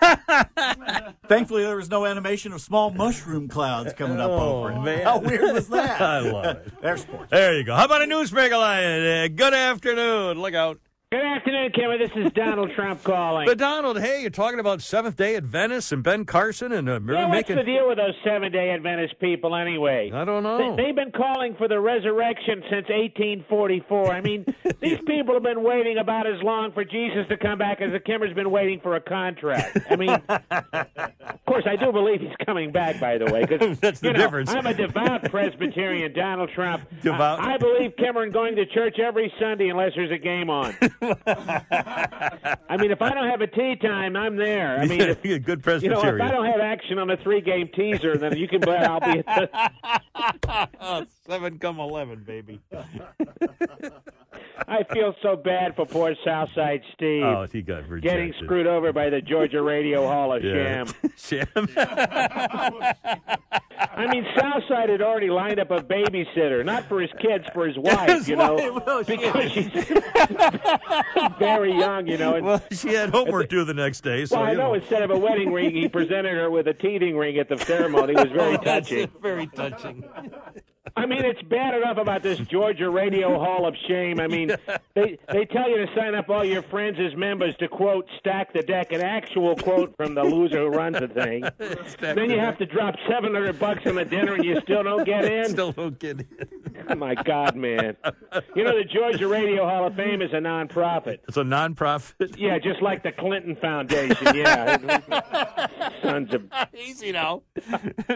Thankfully, 1.29 1.63
there 1.65 1.77
was 1.77 1.91
no 1.91 2.05
animation 2.07 2.53
of 2.53 2.61
small 2.61 2.91
mushroom 2.91 3.49
clouds 3.49 3.93
coming 3.95 4.21
up 4.21 4.31
Oh, 4.31 4.59
over 4.65 4.73
it. 4.73 4.81
man. 4.81 5.03
How 5.05 5.19
weird 5.19 5.53
was 5.53 5.69
that? 5.69 6.01
I 6.01 6.19
love 6.21 6.45
it. 6.45 6.73
There's 6.81 7.03
sports. 7.03 7.31
There 7.31 7.55
you 7.57 7.65
go. 7.65 7.75
How 7.75 7.85
about 7.85 8.03
a 8.03 8.07
newsmaker 8.07 8.59
line? 8.59 8.85
Uh, 8.85 9.29
good 9.35 9.55
afternoon. 9.55 10.41
Look 10.41 10.55
out. 10.55 10.79
Good 11.13 11.23
afternoon, 11.25 11.71
Kimmer. 11.71 11.99
This 11.99 12.11
is 12.17 12.33
Donald 12.33 12.73
Trump 12.75 13.05
calling. 13.05 13.47
But 13.47 13.59
Donald, 13.59 13.97
hey, 14.01 14.23
you're 14.23 14.31
talking 14.31 14.59
about 14.59 14.83
Seventh 14.83 15.17
Day 15.17 15.37
Adventists 15.37 15.93
and 15.93 16.03
Ben 16.03 16.25
Carson 16.25 16.73
and 16.73 16.89
uh, 16.89 16.99
Yeah, 17.07 17.29
what's 17.29 17.49
making. 17.49 17.57
the 17.59 17.63
deal 17.63 17.87
with 17.87 17.97
those 17.97 18.15
Seventh 18.25 18.53
Day 18.53 18.71
Adventist 18.71 19.15
people 19.21 19.55
anyway? 19.55 20.11
I 20.13 20.25
don't 20.25 20.43
know. 20.43 20.75
They, 20.75 20.87
have 20.89 20.97
been 20.97 21.13
calling 21.13 21.55
for 21.55 21.69
the 21.69 21.79
resurrection 21.79 22.61
since 22.63 22.89
1844. 22.89 24.13
I 24.13 24.21
mean, 24.21 24.47
these 24.81 24.99
people 25.07 25.35
have 25.35 25.45
been 25.45 25.63
waiting 25.63 25.99
about 25.99 26.27
as 26.27 26.43
long 26.43 26.73
for 26.73 26.85
Jesus 26.85 27.25
to 27.29 27.37
come 27.37 27.57
back 27.57 27.81
as 27.81 27.93
the 27.93 28.01
Kimmer's 28.01 28.35
been 28.35 28.51
waiting 28.51 28.81
for 28.81 28.97
a 28.97 29.01
contract. 29.01 29.79
I 29.89 29.95
mean, 29.95 30.11
of 30.29 31.45
course, 31.47 31.65
I 31.69 31.77
do 31.77 31.93
believe 31.93 32.21
he's 32.21 32.35
coming 32.45 32.73
back, 32.73 32.99
by 32.99 33.17
the 33.17 33.27
way. 33.27 33.47
'cause, 33.47 33.79
That's 33.79 34.01
the 34.01 34.11
know, 34.13 34.19
difference. 34.19 34.51
I'm 34.51 34.67
a 34.67 34.75
devout 34.75 35.31
Presbyterian, 35.31 36.13
Donald 36.15 36.51
Trump. 36.53 36.83
Devout? 37.03 37.39
I, 37.39 37.55
I 37.55 37.59
believe 37.59 37.93
Cameron 37.97 38.33
going 38.33 38.57
to 38.57 38.67
church 38.67 38.99
every 38.99 39.33
Sunday 39.39 39.69
unless 39.69 39.93
there's 39.95 40.11
a 40.11 40.19
game 40.19 40.51
on. 40.51 40.75
I 41.27 42.77
mean, 42.79 42.91
if 42.91 43.03
I 43.03 43.15
don't 43.15 43.29
have 43.29 43.41
a 43.41 43.47
tea 43.47 43.77
time, 43.77 44.17
I'm 44.17 44.37
there. 44.37 44.79
I 44.79 44.87
mean, 44.89 45.01
if, 45.01 45.25
You're 45.25 45.37
a 45.37 45.41
good 45.41 45.65
you 45.83 45.89
know, 45.89 46.01
if 46.03 46.21
I 46.21 46.31
don't 46.31 46.47
have 46.47 46.61
action 46.61 46.99
on 46.99 47.11
a 47.11 47.17
three-game 47.17 47.69
teaser, 47.75 48.17
then 48.17 48.37
you 48.37 48.49
can 48.49 48.61
bet 48.61 48.89
I'll 48.89 49.01
be 49.01 49.23
at 49.27 49.27
the. 49.27 50.69
Oh, 50.81 51.07
seven 51.29 51.59
come 51.59 51.79
eleven, 51.81 52.23
baby. 52.27 52.61
I 54.69 54.83
feel 54.85 55.15
so 55.23 55.37
bad 55.37 55.77
for 55.77 55.85
poor 55.87 56.15
Southside 56.25 56.81
Steve. 56.95 57.23
Oh, 57.23 57.47
he 57.53 57.61
got 57.63 57.87
rejected. 57.89 58.03
Getting 58.03 58.33
screwed 58.45 58.67
over 58.67 58.93
by 58.93 59.11
the 59.11 59.21
Georgia 59.21 59.61
Radio 59.63 60.07
Hall 60.07 60.33
of 60.33 60.43
Yeah. 60.43 60.85
Sham. 60.87 60.87
Sham. 61.17 61.69
I 63.79 64.07
mean, 64.11 64.27
Southside 64.39 64.89
had 64.89 65.03
already 65.03 65.29
lined 65.29 65.61
up 65.61 65.71
a 65.71 65.81
babysitter, 65.83 66.65
not 66.65 66.85
for 66.89 67.01
his 67.01 67.11
kids, 67.21 67.45
for 67.53 67.67
his 67.67 67.77
wife, 67.79 68.09
His 68.09 68.29
you 68.29 68.37
know, 68.37 68.55
wife, 68.55 68.85
well, 68.87 69.03
she- 69.05 69.17
because 69.17 69.53
she's 69.53 69.69
very 71.39 71.73
young, 71.73 72.07
you 72.07 72.17
know. 72.19 72.35
And, 72.35 72.47
well, 72.47 72.63
she 72.73 72.95
had 72.95 73.11
homework 73.11 73.49
due 73.51 73.65
the 73.65 73.75
next 73.75 74.01
day, 74.03 74.25
so 74.25 74.37
well, 74.37 74.47
I 74.47 74.53
you 74.53 74.59
know 74.59 74.75
instead 74.75 75.03
of 75.03 75.11
a 75.11 75.19
wedding 75.19 75.53
ring, 75.53 75.71
he 75.75 75.89
presented 75.89 76.33
her 76.35 76.51
with 76.51 76.67
a 76.69 76.75
teething 76.75 77.17
ring 77.17 77.39
at 77.39 77.49
the 77.49 77.59
ceremony. 77.59 78.15
It 78.15 78.17
was 78.17 78.33
very 78.33 78.55
Oh, 78.57 78.61
that's 78.65 78.89
touching. 78.89 79.11
Very 79.21 79.47
touching. 79.49 80.05
I 80.95 81.05
mean, 81.07 81.25
it's 81.25 81.43
bad 81.43 81.75
enough 81.75 81.97
about 81.99 82.23
this 82.23 82.39
Georgia 82.39 82.89
Radio 82.91 83.39
Hall 83.39 83.67
of 83.67 83.75
Shame. 83.89 84.21
I 84.21 84.27
mean, 84.29 84.51
they 84.95 85.19
they 85.33 85.45
tell 85.47 85.69
you 85.69 85.79
to 85.85 85.87
sign 85.97 86.15
up 86.15 86.29
all 86.29 86.45
your 86.45 86.63
friends 86.63 86.99
as 87.01 87.17
members 87.17 87.57
to 87.57 87.69
quote 87.69 88.07
stack 88.19 88.53
the 88.53 88.63
deck, 88.63 88.93
an 88.93 89.01
actual 89.01 89.57
quote 89.57 89.97
from 89.97 90.15
the 90.15 90.23
loser 90.23 90.59
who 90.61 90.69
runs 90.69 90.99
the 91.01 91.09
thing. 91.09 91.45
then 92.01 92.31
you 92.31 92.39
have 92.39 92.57
to 92.59 92.67
drop 92.67 92.95
seven 93.09 93.33
hundred 93.35 93.59
bucks 93.59 93.85
on 93.87 93.97
the 93.97 94.05
dinner, 94.05 94.35
and 94.35 94.45
you 94.45 94.61
still 94.61 94.83
don't 94.85 95.05
get 95.05 95.25
in. 95.25 95.49
Still 95.49 95.73
don't 95.73 95.99
get 95.99 96.21
in. 96.21 96.27
Oh 96.89 96.95
my 96.95 97.15
God, 97.15 97.57
man! 97.57 97.97
You 98.55 98.63
know 98.65 98.77
the 98.79 98.85
Georgia 98.85 99.27
Radio 99.27 99.69
Hall 99.69 99.87
of 99.87 99.97
Fame 99.97 100.23
is 100.23 100.31
a 100.33 100.37
nonprofit. 100.37 101.19
It's 101.27 101.37
a 101.37 101.43
nonprofit. 101.43 102.37
Yeah, 102.39 102.59
just 102.59 102.81
like 102.83 103.03
the 103.03 103.13
Clinton 103.13 103.57
Foundation. 103.57 104.37
Yeah, 104.37 104.77
sons 106.03 106.33
of 106.35 106.45
Easy 106.77 107.11
now. 107.13 107.43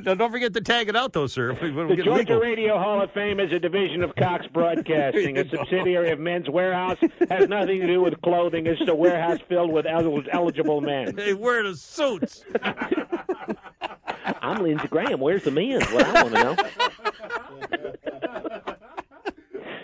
don't 0.03 0.31
forget 0.31 0.53
to 0.55 0.61
tag 0.61 0.89
it 0.89 0.97
out, 0.97 1.13
though, 1.13 1.27
sir. 1.27 1.53
We- 1.61 1.71
The 1.71 1.97
Georgia 2.03 2.11
legal. 2.13 2.41
Radio 2.41 2.60
Hall 2.69 3.03
of 3.03 3.11
Fame 3.13 3.41
is 3.41 3.53
a 3.53 3.59
division 3.59 4.03
of 4.03 4.15
Cox 4.17 4.47
Broadcasting, 4.53 5.39
a 5.39 5.49
subsidiary 5.49 6.11
of 6.11 6.19
Men's 6.19 6.49
Warehouse. 6.49 6.99
Has 7.29 7.49
nothing 7.49 7.81
to 7.81 7.87
do 7.87 8.01
with 8.01 8.21
clothing. 8.23 8.67
It's 8.67 8.81
a 8.89 8.95
warehouse 8.95 9.39
filled 9.49 9.73
with 9.73 9.87
el- 9.87 10.23
eligible 10.33 10.81
men. 10.81 11.15
They 11.21 11.35
wear 11.35 11.63
the 11.63 11.77
suits. 11.77 12.45
I'm 14.43 14.63
Lindsey 14.63 14.89
Graham. 14.89 15.21
Where's 15.21 15.45
the 15.45 15.51
men? 15.51 15.81
What 15.93 16.05
I 16.07 16.23
want 16.23 16.35
to 16.35 16.43
know. 16.45 16.57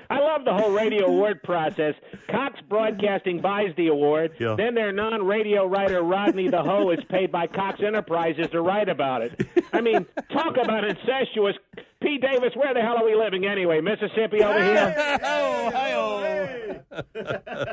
I 0.09 0.20
love 0.20 0.44
the 0.44 0.55
whole 0.55 0.70
radio 0.70 1.07
award 1.07 1.43
process. 1.43 1.94
Cox 2.31 2.61
Broadcasting 2.69 3.40
buys 3.40 3.74
the 3.77 3.89
award. 3.89 4.32
Yeah. 4.39 4.55
Then 4.57 4.74
their 4.74 4.93
non-radio 4.93 5.66
writer 5.66 6.03
Rodney 6.03 6.48
the 6.48 6.62
Ho 6.62 6.90
is 6.90 7.01
paid 7.09 7.32
by 7.32 7.47
Cox 7.48 7.81
Enterprises 7.82 8.48
to 8.51 8.61
write 8.62 8.89
about 8.89 9.23
it. 9.23 9.40
I 9.73 9.81
mean, 9.81 10.07
talk 10.32 10.57
about 10.57 10.85
incestuous. 10.85 11.57
P. 12.02 12.18
Davis, 12.18 12.52
where 12.55 12.74
the 12.74 12.81
hell 12.81 12.97
are 12.98 13.05
we 13.05 13.14
living 13.14 13.47
anyway? 13.47 13.81
Mississippi 13.81 14.43
over 14.43 14.62
here. 14.62 14.94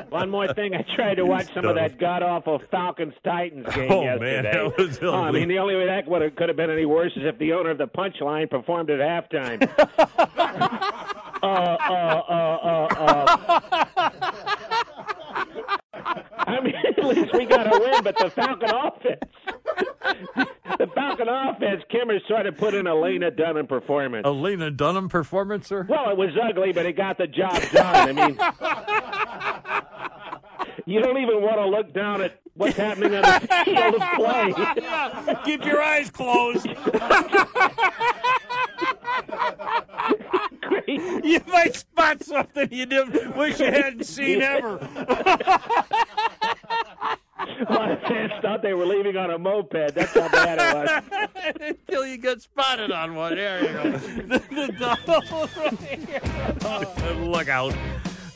One 0.08 0.30
more 0.30 0.52
thing, 0.54 0.74
I 0.74 0.82
tried 0.96 1.16
to 1.16 1.26
watch 1.26 1.46
some 1.54 1.64
of 1.66 1.74
that 1.76 1.98
god 1.98 2.22
awful 2.22 2.60
Falcons 2.70 3.14
Titans 3.24 3.66
game 3.74 3.90
Oh, 3.90 4.02
man, 4.04 4.20
yesterday. 4.44 4.52
that 4.52 4.78
was 4.78 4.98
oh, 5.02 5.14
I 5.14 5.30
mean, 5.30 5.48
the 5.48 5.58
only 5.58 5.76
way 5.76 5.86
that 5.86 6.06
would 6.08 6.22
have, 6.22 6.34
could 6.36 6.48
have 6.48 6.56
been 6.56 6.70
any 6.70 6.86
worse 6.86 7.12
is 7.16 7.22
if 7.24 7.38
the 7.38 7.52
owner 7.52 7.70
of 7.70 7.78
the 7.78 7.86
Punchline 7.86 8.48
performed 8.50 8.90
at 8.90 8.98
halftime. 9.00 9.62
uh, 11.42 11.46
uh, 11.46 12.22
uh, 12.28 12.58
uh, 12.64 12.88
uh. 12.96 13.60
I 16.46 16.60
mean, 16.60 16.74
at 16.96 17.04
least 17.04 17.32
we 17.34 17.44
got 17.46 17.66
a 17.74 17.78
win, 17.78 18.02
but 18.04 18.16
the 18.18 18.30
Falcon 18.30 18.70
offense. 18.70 19.20
The 20.78 20.86
Falcon 20.88 21.28
offense, 21.28 21.82
Kimmer 21.88 22.18
sort 22.26 22.46
of 22.46 22.56
put 22.56 22.74
in 22.74 22.86
a 22.86 22.94
Lena 22.94 23.30
Dunham 23.30 23.66
performance. 23.66 24.26
A 24.26 24.30
Lena 24.30 24.70
Dunham 24.70 25.08
performance, 25.08 25.68
sir? 25.68 25.86
Well, 25.88 26.10
it 26.10 26.16
was 26.16 26.30
ugly, 26.42 26.72
but 26.72 26.84
it 26.84 26.96
got 26.96 27.16
the 27.16 27.28
job 27.28 27.62
done. 27.72 28.08
I 28.08 28.12
mean, 28.12 28.36
you 30.86 31.00
don't 31.00 31.18
even 31.18 31.42
want 31.42 31.56
to 31.58 31.66
look 31.66 31.94
down 31.94 32.22
at 32.22 32.40
what's 32.54 32.76
happening 32.76 33.14
on 33.14 33.22
the 33.22 33.62
field 33.64 33.94
of 33.94 34.02
play. 34.14 34.52
Keep 35.44 35.64
your 35.64 35.80
eyes 35.80 36.10
closed. 36.10 36.66
you 41.24 41.40
might 41.46 41.76
spot 41.76 42.22
something 42.22 42.68
you 42.70 42.84
didn't 42.86 43.36
wish 43.36 43.58
you 43.60 43.66
hadn't 43.66 44.04
seen 44.04 44.42
ever. 44.42 44.78
A 47.38 47.72
lot 47.72 47.90
of 47.90 48.00
fans 48.02 48.32
thought 48.42 48.62
they 48.62 48.74
were 48.74 48.86
leaving 48.86 49.16
on 49.16 49.30
a 49.30 49.38
moped. 49.38 49.94
That's 49.94 50.14
how 50.14 50.28
bad 50.28 50.58
it 50.60 51.12
was. 51.12 51.28
Until 51.60 52.06
you 52.06 52.16
get 52.16 52.40
spotted 52.42 52.92
on 52.92 53.14
one. 53.14 53.34
There 53.34 53.60
you 53.62 53.72
go. 53.72 53.98
the 53.98 54.74
double 54.78 55.48
right 55.56 55.78
here. 57.08 57.24
Look 57.24 57.48
out. 57.48 57.74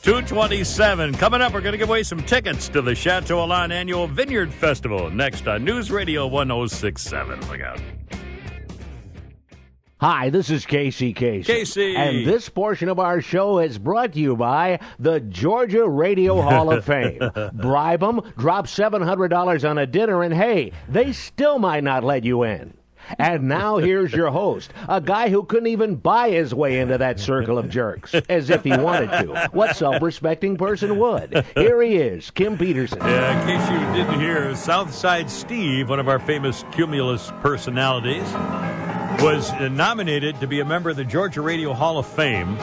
227. 0.01 1.13
Coming 1.15 1.41
up, 1.41 1.53
we're 1.53 1.61
going 1.61 1.73
to 1.73 1.77
give 1.77 1.89
away 1.89 2.03
some 2.03 2.23
tickets 2.23 2.67
to 2.69 2.81
the 2.81 2.95
Chateau 2.95 3.39
Elan 3.41 3.71
Annual 3.71 4.07
Vineyard 4.07 4.53
Festival 4.53 5.09
next 5.09 5.47
on 5.47 5.63
News 5.63 5.91
Radio 5.91 6.27
1067. 6.27 7.47
Look 7.49 7.61
out. 7.61 7.79
Hi, 10.01 10.29
this 10.29 10.49
is 10.49 10.65
Casey 10.65 11.11
Casey. 11.11 11.51
Casey. 11.51 11.93
And 11.93 12.25
this 12.25 12.47
portion 12.47 12.87
of 12.87 12.99
our 12.99 13.19
show 13.19 13.59
is 13.59 13.77
brought 13.77 14.13
to 14.13 14.19
you 14.19 14.37
by 14.37 14.79
the 14.97 15.19
Georgia 15.19 15.89
Radio 15.89 16.41
Hall 16.41 16.71
of 16.71 16.85
Fame. 16.85 17.19
Bribe 17.53 17.99
them, 17.99 18.21
drop 18.37 18.67
$700 18.67 19.69
on 19.69 19.77
a 19.77 19.85
dinner, 19.85 20.23
and 20.23 20.33
hey, 20.33 20.71
they 20.87 21.11
still 21.11 21.59
might 21.59 21.83
not 21.83 22.05
let 22.05 22.23
you 22.23 22.43
in. 22.43 22.73
And 23.17 23.49
now 23.49 23.75
here's 23.75 24.13
your 24.13 24.29
host, 24.29 24.71
a 24.87 25.01
guy 25.01 25.27
who 25.29 25.43
couldn't 25.43 25.67
even 25.67 25.95
buy 25.95 26.29
his 26.29 26.53
way 26.53 26.79
into 26.79 26.97
that 26.97 27.19
circle 27.19 27.57
of 27.57 27.69
jerks, 27.69 28.15
as 28.29 28.49
if 28.49 28.63
he 28.63 28.69
wanted 28.69 29.07
to. 29.07 29.49
What 29.51 29.75
self-respecting 29.75 30.55
person 30.55 30.97
would? 30.97 31.45
Here 31.55 31.81
he 31.81 31.95
is, 31.95 32.31
Kim 32.31 32.57
Peterson. 32.57 32.99
Yeah, 32.99 33.41
in 33.41 33.59
case 33.59 33.69
you 33.69 34.01
didn't 34.01 34.21
hear, 34.21 34.55
Southside 34.55 35.29
Steve, 35.29 35.89
one 35.89 35.99
of 35.99 36.07
our 36.07 36.19
famous 36.19 36.63
Cumulus 36.71 37.31
personalities, 37.41 38.31
was 39.17 39.51
nominated 39.71 40.39
to 40.39 40.47
be 40.47 40.59
a 40.59 40.65
member 40.65 40.89
of 40.89 40.95
the 40.95 41.03
Georgia 41.03 41.41
Radio 41.41 41.73
Hall 41.73 41.97
of 41.97 42.05
Fame. 42.05 42.57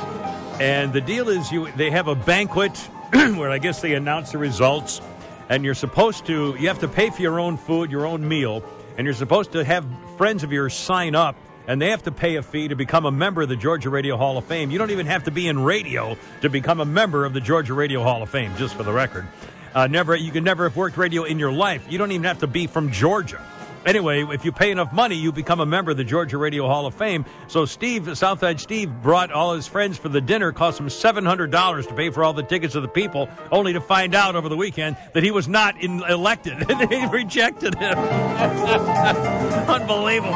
And 0.58 0.92
the 0.92 1.00
deal 1.00 1.28
is, 1.28 1.52
you 1.52 1.70
they 1.72 1.90
have 1.90 2.08
a 2.08 2.14
banquet 2.14 2.76
where 3.12 3.50
I 3.50 3.58
guess 3.58 3.82
they 3.82 3.94
announce 3.94 4.32
the 4.32 4.38
results, 4.38 5.02
and 5.50 5.64
you're 5.64 5.74
supposed 5.74 6.26
to 6.26 6.56
you 6.58 6.68
have 6.68 6.78
to 6.78 6.88
pay 6.88 7.10
for 7.10 7.20
your 7.20 7.38
own 7.38 7.56
food, 7.58 7.90
your 7.90 8.06
own 8.06 8.26
meal, 8.26 8.62
and 8.96 9.04
you're 9.04 9.14
supposed 9.14 9.52
to 9.52 9.64
have 9.64 9.84
friends 10.16 10.44
of 10.44 10.52
yours 10.52 10.72
sign 10.74 11.14
up. 11.14 11.36
And 11.68 11.82
they 11.82 11.90
have 11.90 12.04
to 12.04 12.12
pay 12.12 12.36
a 12.36 12.42
fee 12.42 12.68
to 12.68 12.76
become 12.76 13.06
a 13.06 13.10
member 13.10 13.42
of 13.42 13.48
the 13.48 13.56
Georgia 13.56 13.90
Radio 13.90 14.16
Hall 14.16 14.38
of 14.38 14.44
Fame. 14.44 14.70
You 14.70 14.78
don't 14.78 14.92
even 14.92 15.06
have 15.06 15.24
to 15.24 15.32
be 15.32 15.48
in 15.48 15.58
radio 15.58 16.16
to 16.42 16.48
become 16.48 16.78
a 16.78 16.84
member 16.84 17.24
of 17.24 17.32
the 17.32 17.40
Georgia 17.40 17.74
Radio 17.74 18.04
Hall 18.04 18.22
of 18.22 18.30
Fame, 18.30 18.54
just 18.56 18.76
for 18.76 18.84
the 18.84 18.92
record. 18.92 19.26
Uh, 19.74 19.88
never, 19.88 20.14
you 20.14 20.30
can 20.30 20.44
never 20.44 20.68
have 20.68 20.76
worked 20.76 20.96
radio 20.96 21.24
in 21.24 21.40
your 21.40 21.50
life. 21.50 21.84
You 21.90 21.98
don't 21.98 22.12
even 22.12 22.24
have 22.24 22.38
to 22.38 22.46
be 22.46 22.68
from 22.68 22.92
Georgia. 22.92 23.44
Anyway, 23.86 24.24
if 24.32 24.44
you 24.44 24.50
pay 24.50 24.72
enough 24.72 24.92
money, 24.92 25.14
you 25.14 25.30
become 25.30 25.60
a 25.60 25.66
member 25.66 25.92
of 25.92 25.96
the 25.96 26.04
Georgia 26.04 26.36
Radio 26.38 26.66
Hall 26.66 26.86
of 26.86 26.94
Fame. 26.94 27.24
So 27.46 27.64
Steve, 27.64 28.18
Southside 28.18 28.60
Steve, 28.60 28.90
brought 29.00 29.30
all 29.30 29.54
his 29.54 29.68
friends 29.68 29.96
for 29.96 30.08
the 30.08 30.20
dinner. 30.20 30.50
Cost 30.50 30.80
him 30.80 30.90
seven 30.90 31.24
hundred 31.24 31.52
dollars 31.52 31.86
to 31.86 31.94
pay 31.94 32.10
for 32.10 32.24
all 32.24 32.32
the 32.32 32.42
tickets 32.42 32.74
of 32.74 32.82
the 32.82 32.88
people, 32.88 33.28
only 33.52 33.72
to 33.74 33.80
find 33.80 34.14
out 34.14 34.34
over 34.34 34.48
the 34.48 34.56
weekend 34.56 34.96
that 35.14 35.22
he 35.22 35.30
was 35.30 35.46
not 35.46 35.80
in, 35.80 36.02
elected, 36.02 36.54
and 36.70 36.90
they 36.90 37.06
rejected 37.06 37.76
him. 37.76 37.96
Unbelievable. 39.68 40.34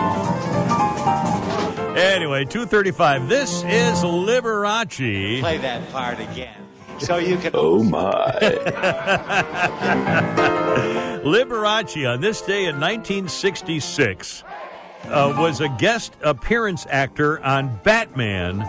Anyway, 1.97 2.45
two 2.45 2.67
thirty-five. 2.67 3.29
This 3.29 3.65
is 3.65 4.05
Liberace. 4.05 5.41
Play 5.41 5.59
that 5.59 5.91
part 5.91 6.21
again. 6.21 6.55
So 7.01 7.17
you 7.17 7.39
can. 7.39 7.53
Oh 7.55 7.83
my. 7.83 8.01
Liberace 11.25 12.13
on 12.13 12.21
this 12.21 12.41
day 12.43 12.67
in 12.67 12.79
1966 12.81 14.45
uh, 15.05 15.35
was 15.39 15.61
a 15.61 15.69
guest 15.69 16.15
appearance 16.23 16.87
actor 16.89 17.43
on 17.43 17.81
Batman, 17.83 18.63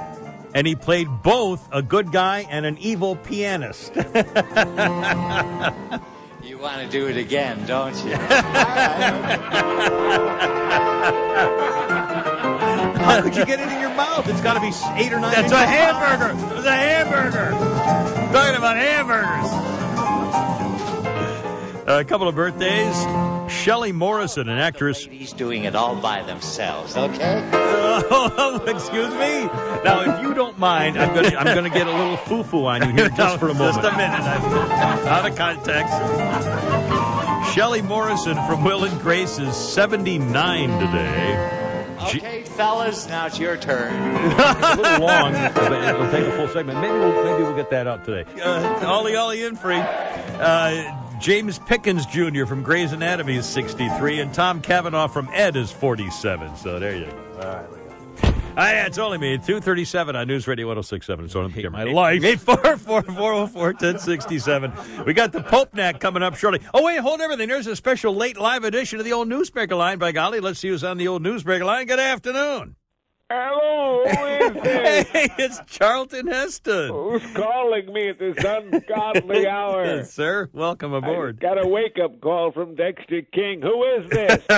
and 0.54 0.66
he 0.66 0.76
played 0.76 1.08
both 1.24 1.68
a 1.72 1.82
good 1.82 2.12
guy 2.12 2.46
and 2.50 2.66
an 2.66 2.78
evil 2.78 3.16
pianist. 3.18 3.94
You 6.44 6.58
want 6.58 6.82
to 6.82 6.88
do 6.90 7.08
it 7.08 7.18
again, 7.18 7.64
don't 7.68 7.96
you? 8.04 8.16
How 13.02 13.22
could 13.22 13.36
you 13.36 13.46
get 13.46 13.60
it 13.60 13.72
in 13.72 13.80
your 13.80 13.94
mouth? 13.94 14.28
It's 14.28 14.42
got 14.42 14.56
to 14.56 14.60
be 14.60 14.72
eight 15.00 15.14
or 15.14 15.20
nine. 15.20 15.34
That's 15.34 15.52
a 15.52 15.66
hamburger. 15.66 16.56
It's 16.56 16.66
a 16.66 16.76
hamburger. 16.76 18.21
Talking 18.32 18.56
about 18.56 18.78
hamburgers. 18.78 19.52
Uh, 21.88 22.00
a 22.00 22.06
couple 22.06 22.28
of 22.28 22.36
birthdays. 22.36 22.96
Shelley 23.52 23.92
Morrison, 23.92 24.48
an 24.48 24.58
actress. 24.58 25.04
He's 25.04 25.34
doing 25.34 25.66
it 25.66 25.76
all 25.76 25.96
by 25.96 26.22
themselves, 26.24 26.96
okay? 26.96 27.50
Oh, 27.84 28.64
excuse 28.68 29.12
me. 29.16 29.46
Now, 29.84 30.16
if 30.16 30.22
you 30.22 30.34
don't 30.34 30.58
mind, 30.58 30.98
I'm 30.98 31.14
gonna 31.14 31.36
I'm 31.36 31.54
gonna 31.54 31.70
get 31.70 31.88
a 31.88 31.92
little 31.92 32.16
foo 32.16 32.44
foo 32.44 32.66
on 32.66 32.88
you 32.88 32.96
here 32.96 33.10
just 33.18 33.38
for 33.40 33.50
a 33.50 33.54
moment. 33.54 33.82
Just 33.82 33.94
a 33.94 33.98
minute. 33.98 34.20
Out 35.08 35.30
of 35.30 35.36
context. 35.36 35.94
Shelley 37.54 37.82
Morrison 37.82 38.36
from 38.48 38.64
Will 38.64 38.86
and 38.86 39.02
Grace 39.02 39.40
is 39.40 39.56
79 39.56 40.80
today. 40.80 41.61
Okay, 42.04 42.44
fellas, 42.44 43.08
now 43.08 43.28
it's 43.28 43.40
your 43.40 43.58
turn. 43.58 43.94
a 44.32 44.76
little 44.76 45.06
long. 45.06 45.34
It'll 45.34 46.12
take 46.12 46.26
a 46.26 46.32
full 46.36 46.48
segment. 46.48 46.80
Maybe 46.82 46.94
we'll 46.94 47.24
maybe 47.24 47.44
we'll 47.44 47.56
get 47.56 47.70
that 47.72 47.88
out 47.88 48.04
today. 48.06 48.30
Uh, 48.42 48.86
Ollie 48.86 49.16
Ollie 49.16 49.44
Infree. 49.44 49.80
Uh, 49.80 51.20
James 51.20 51.60
Pickens 51.60 52.06
Jr. 52.08 52.46
from 52.46 52.64
Grey's 52.64 52.94
Anatomy 52.94 53.36
is 53.36 53.46
63, 53.46 54.22
and 54.22 54.34
Tom 54.34 54.60
Cavanagh 54.62 55.08
from 55.10 55.30
Ed 55.34 55.56
is 55.56 55.72
47. 55.72 56.58
So 56.58 56.80
there 56.80 56.96
you 56.96 57.06
go. 57.06 57.18
All 57.36 57.56
right. 57.56 57.81
Ah, 58.54 58.66
Hi, 58.66 58.74
it's 58.86 58.98
only 58.98 59.18
me. 59.18 59.38
237 59.38 60.14
on 60.16 60.28
News 60.28 60.46
Radio 60.46 60.68
1067. 60.68 61.24
It's 61.26 61.36
on 61.36 61.54
my 61.72 61.84
life. 61.86 62.22
844-404-1067. 62.22 65.06
We 65.06 65.14
got 65.14 65.32
the 65.32 65.42
Pope 65.42 65.74
Knack 65.74 66.02
coming 66.02 66.22
up 66.22 66.36
shortly. 66.36 66.60
Oh, 66.74 66.84
wait, 66.84 67.00
hold 67.00 67.22
everything. 67.22 67.48
There's 67.48 67.68
a 67.68 67.78
special 67.78 68.14
late 68.14 68.38
live 68.38 68.66
edition 68.66 69.00
of 69.00 69.06
the 69.06 69.14
old 69.14 69.30
newsbreaker 69.30 69.78
line. 69.78 70.00
By 70.00 70.12
golly, 70.12 70.42
let's 70.42 70.60
see 70.60 70.68
who's 70.68 70.84
on 70.84 70.98
the 70.98 71.08
old 71.08 71.24
newsbreaker 71.24 71.66
line. 71.66 71.88
Good 71.88 72.02
afternoon. 72.02 72.76
Hello, 73.30 74.04
who 74.06 74.48
is 74.48 74.54
this? 74.64 75.08
Hey, 75.08 75.30
it's 75.38 75.62
Charlton 75.68 76.28
Heston. 76.28 76.90
Who's 76.90 77.26
calling 77.34 77.94
me 77.94 78.10
at 78.10 78.20
this 78.20 78.36
ungodly 78.44 79.48
hour? 79.52 79.86
Yes, 79.86 80.14
sir. 80.14 80.50
Welcome 80.52 80.92
aboard. 80.94 81.40
Got 81.40 81.58
a 81.64 81.66
wake 81.66 81.98
up 82.04 82.20
call 82.20 82.52
from 82.52 82.76
Dexter 82.76 83.22
King. 83.22 83.62
Who 83.62 83.84
is 83.86 84.10
this? 84.10 84.44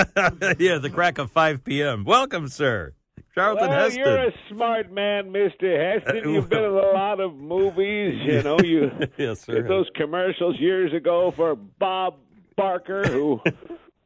yeah, 0.58 0.78
the 0.78 0.90
crack 0.92 1.18
of 1.18 1.30
5 1.30 1.62
p.m. 1.62 2.02
Welcome, 2.02 2.48
sir. 2.48 2.92
Charlton 3.34 3.68
well, 3.68 3.78
Heston. 3.80 3.98
you're 4.04 4.26
a 4.28 4.32
smart 4.48 4.92
man, 4.92 5.32
Mister 5.32 5.92
Heston. 5.92 6.32
You've 6.32 6.48
been 6.48 6.64
in 6.64 6.70
a 6.70 6.74
lot 6.94 7.18
of 7.20 7.34
movies. 7.34 8.20
You 8.24 8.42
know, 8.42 8.60
you 8.60 8.90
yes, 9.16 9.40
sir. 9.40 9.54
did 9.54 9.68
those 9.68 9.88
commercials 9.96 10.58
years 10.60 10.92
ago 10.92 11.32
for 11.34 11.56
Bob 11.56 12.16
Barker, 12.56 13.04
who 13.06 13.40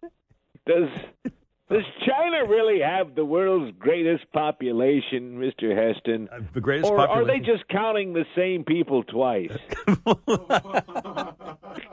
does. 0.66 0.88
Does 1.70 1.84
China 2.06 2.46
really 2.46 2.80
have 2.80 3.14
the 3.14 3.26
world's 3.26 3.76
greatest 3.78 4.24
population, 4.32 5.38
Mr. 5.38 5.76
Heston? 5.76 6.26
Uh, 6.32 6.38
the 6.54 6.62
greatest 6.62 6.90
or 6.90 6.98
are 6.98 7.26
they 7.26 7.40
just 7.40 7.68
counting 7.68 8.14
the 8.14 8.24
same 8.34 8.64
people 8.64 9.02
twice? 9.02 9.52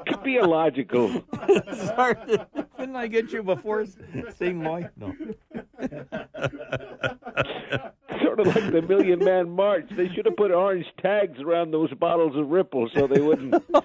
Could 0.07 0.23
be 0.23 0.37
illogical. 0.37 1.09
Sorry, 1.73 2.15
didn't 2.79 2.95
I 2.95 3.07
get 3.07 3.33
you 3.33 3.43
before? 3.43 3.85
Same 4.37 4.63
life? 4.63 4.89
No. 4.95 5.13
sort 8.23 8.39
of 8.39 8.47
like 8.47 8.71
the 8.71 8.81
Million 8.87 9.19
Man 9.19 9.49
March. 9.49 9.89
They 9.91 10.07
should 10.09 10.25
have 10.25 10.37
put 10.37 10.51
orange 10.51 10.85
tags 11.01 11.41
around 11.41 11.71
those 11.71 11.93
bottles 11.95 12.37
of 12.37 12.47
Ripple 12.47 12.89
so 12.95 13.07
they 13.07 13.19
wouldn't. 13.19 13.61
oh 13.73 13.83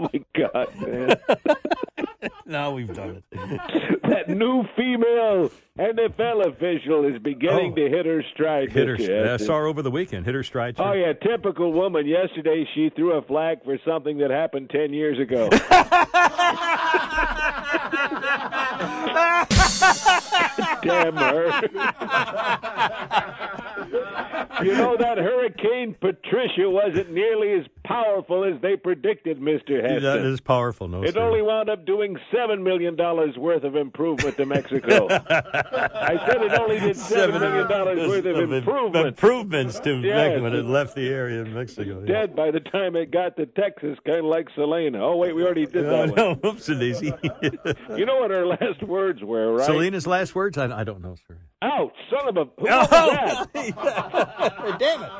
my 0.00 0.24
God, 0.34 0.74
man. 0.80 1.16
now 2.46 2.72
we've 2.72 2.92
done 2.94 3.22
it. 3.32 4.00
that 4.02 4.28
new 4.28 4.64
female 4.76 5.50
NFL 5.78 6.46
official 6.46 7.04
is 7.06 7.20
beginning 7.22 7.72
Oh. 7.72 7.76
to 7.76 7.88
hit 7.88 8.06
her 8.06 8.22
stride. 8.34 8.70
Hit 8.70 8.88
her. 8.88 8.96
I 8.98 9.04
uh, 9.04 9.28
Heston. 9.32 9.46
saw 9.46 9.58
her 9.58 9.66
over 9.66 9.82
the 9.82 9.90
weekend. 9.90 10.26
Hit 10.26 10.34
her 10.34 10.42
stride. 10.42 10.76
too. 10.76 10.82
Oh 10.82 10.92
yeah, 10.92 11.12
typical 11.14 11.72
woman. 11.72 12.06
Yesterday 12.06 12.66
she 12.74 12.90
threw 12.94 13.12
a 13.12 13.22
flag 13.22 13.64
for 13.64 13.78
something 13.86 14.18
that 14.18 14.30
happened 14.30 14.70
ten 14.70 14.92
years 14.92 15.18
ago. 15.18 15.48
Damn 20.82 21.16
her. 21.16 21.60
You 24.64 24.74
know 24.74 24.96
that 24.96 25.18
Hurricane 25.18 25.94
Patricia 26.00 26.68
wasn't 26.68 27.10
nearly 27.12 27.52
as 27.52 27.66
powerful 27.84 28.44
as 28.44 28.60
they 28.62 28.76
predicted, 28.76 29.38
Mr. 29.40 29.82
Heston. 29.82 30.02
That 30.02 30.20
is 30.20 30.40
powerful. 30.40 30.88
No, 30.88 31.02
It 31.02 31.14
sir. 31.14 31.20
only 31.20 31.42
wound 31.42 31.68
up 31.68 31.84
doing 31.84 32.16
seven 32.34 32.62
million 32.62 32.96
dollars 32.96 33.36
worth 33.36 33.64
of 33.64 33.76
improvement 33.76 34.36
to 34.36 34.46
Mexico. 34.46 35.06
I 35.10 36.18
said 36.26 36.42
it 36.42 36.52
only 36.58 36.80
did 36.80 36.96
seven 36.96 37.40
million 37.40 37.68
dollars 37.68 38.08
worth 38.08 38.24
of 38.26 38.36
im- 38.36 38.52
improvement. 38.52 39.06
improvements 39.08 39.80
to 39.80 39.96
Yes. 40.00 40.14
Mexico 40.16 40.42
when 40.42 40.54
it 40.54 40.64
left 40.66 40.94
the 40.94 41.08
area 41.08 41.42
in 41.42 41.52
Mexico. 41.54 42.00
yeah. 42.00 42.12
Dead 42.12 42.36
by 42.36 42.50
the 42.50 42.60
time 42.60 42.96
it 42.96 43.10
got 43.10 43.36
to 43.36 43.46
Texas, 43.46 43.98
kind 44.06 44.18
of 44.18 44.24
like 44.26 44.48
Selena. 44.54 45.04
Oh 45.04 45.16
wait, 45.16 45.34
we 45.34 45.42
already 45.44 45.66
did 45.66 45.84
that 45.86 46.14
no, 46.16 46.34
whoops 46.42 46.68
a 46.68 46.74
daisy. 46.74 47.12
You 47.96 48.06
know 48.06 48.16
what 48.16 48.30
her 48.30 48.46
last 48.46 48.82
words 48.82 49.22
were, 49.22 49.54
right? 49.54 49.66
Selena's 49.66 50.06
last 50.06 50.34
words? 50.34 50.56
I, 50.58 50.80
I 50.80 50.84
don't 50.84 51.02
know, 51.02 51.14
sir. 51.28 51.36
Ouch, 51.62 51.92
son 52.10 52.28
of 52.28 52.36
a. 52.36 52.44
Who 52.58 52.66
Oh? 52.68 54.48
Damn 54.78 55.02
it. 55.02 55.10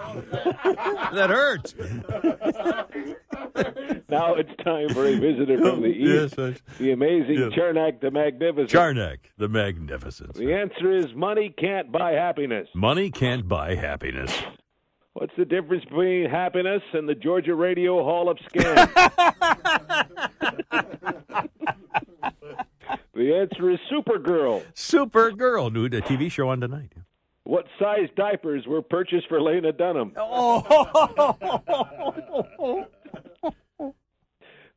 That 1.14 1.30
hurts. 1.30 1.74
now 4.08 4.34
it's 4.34 4.50
time 4.64 4.88
for 4.90 5.06
a 5.06 5.18
visitor 5.18 5.58
from 5.60 5.82
the 5.82 5.88
east. 5.94 6.34
Yes, 6.38 6.40
yes. 6.52 6.58
The 6.78 6.92
amazing 6.92 7.34
Yeah. 7.38 7.48
Charnak 7.48 8.00
the 8.00 8.10
Magnificent. 8.10 8.70
Charnak, 8.70 9.18
the 9.38 9.48
magnificent. 9.48 10.34
The 10.34 10.52
answer 10.54 10.92
is 10.96 11.06
money 11.14 11.54
can't 11.58 11.90
buy 11.92 12.12
happiness. 12.12 12.68
Money 12.74 13.10
can't 13.10 13.48
buy 13.48 13.74
happiness. 13.74 14.32
What's 15.14 15.32
the 15.36 15.44
difference 15.44 15.84
between 15.84 16.30
happiness 16.30 16.82
and 16.94 17.06
the 17.08 17.14
Georgia 17.14 17.54
Radio 17.54 18.02
Hall 18.02 18.30
of 18.30 18.38
Scam? 18.50 18.74
the 23.14 23.34
answer 23.34 23.70
is 23.70 23.78
Supergirl. 23.92 24.62
Supergirl, 24.74 25.72
new 25.72 25.88
the 25.88 26.00
TV 26.00 26.30
show 26.30 26.48
on 26.48 26.60
tonight. 26.60 26.92
What 27.44 27.66
size 27.78 28.08
diapers 28.16 28.66
were 28.66 28.82
purchased 28.82 29.28
for 29.28 29.40
Lena 29.40 29.72
Dunham? 29.72 30.12
Oh. 30.18 30.62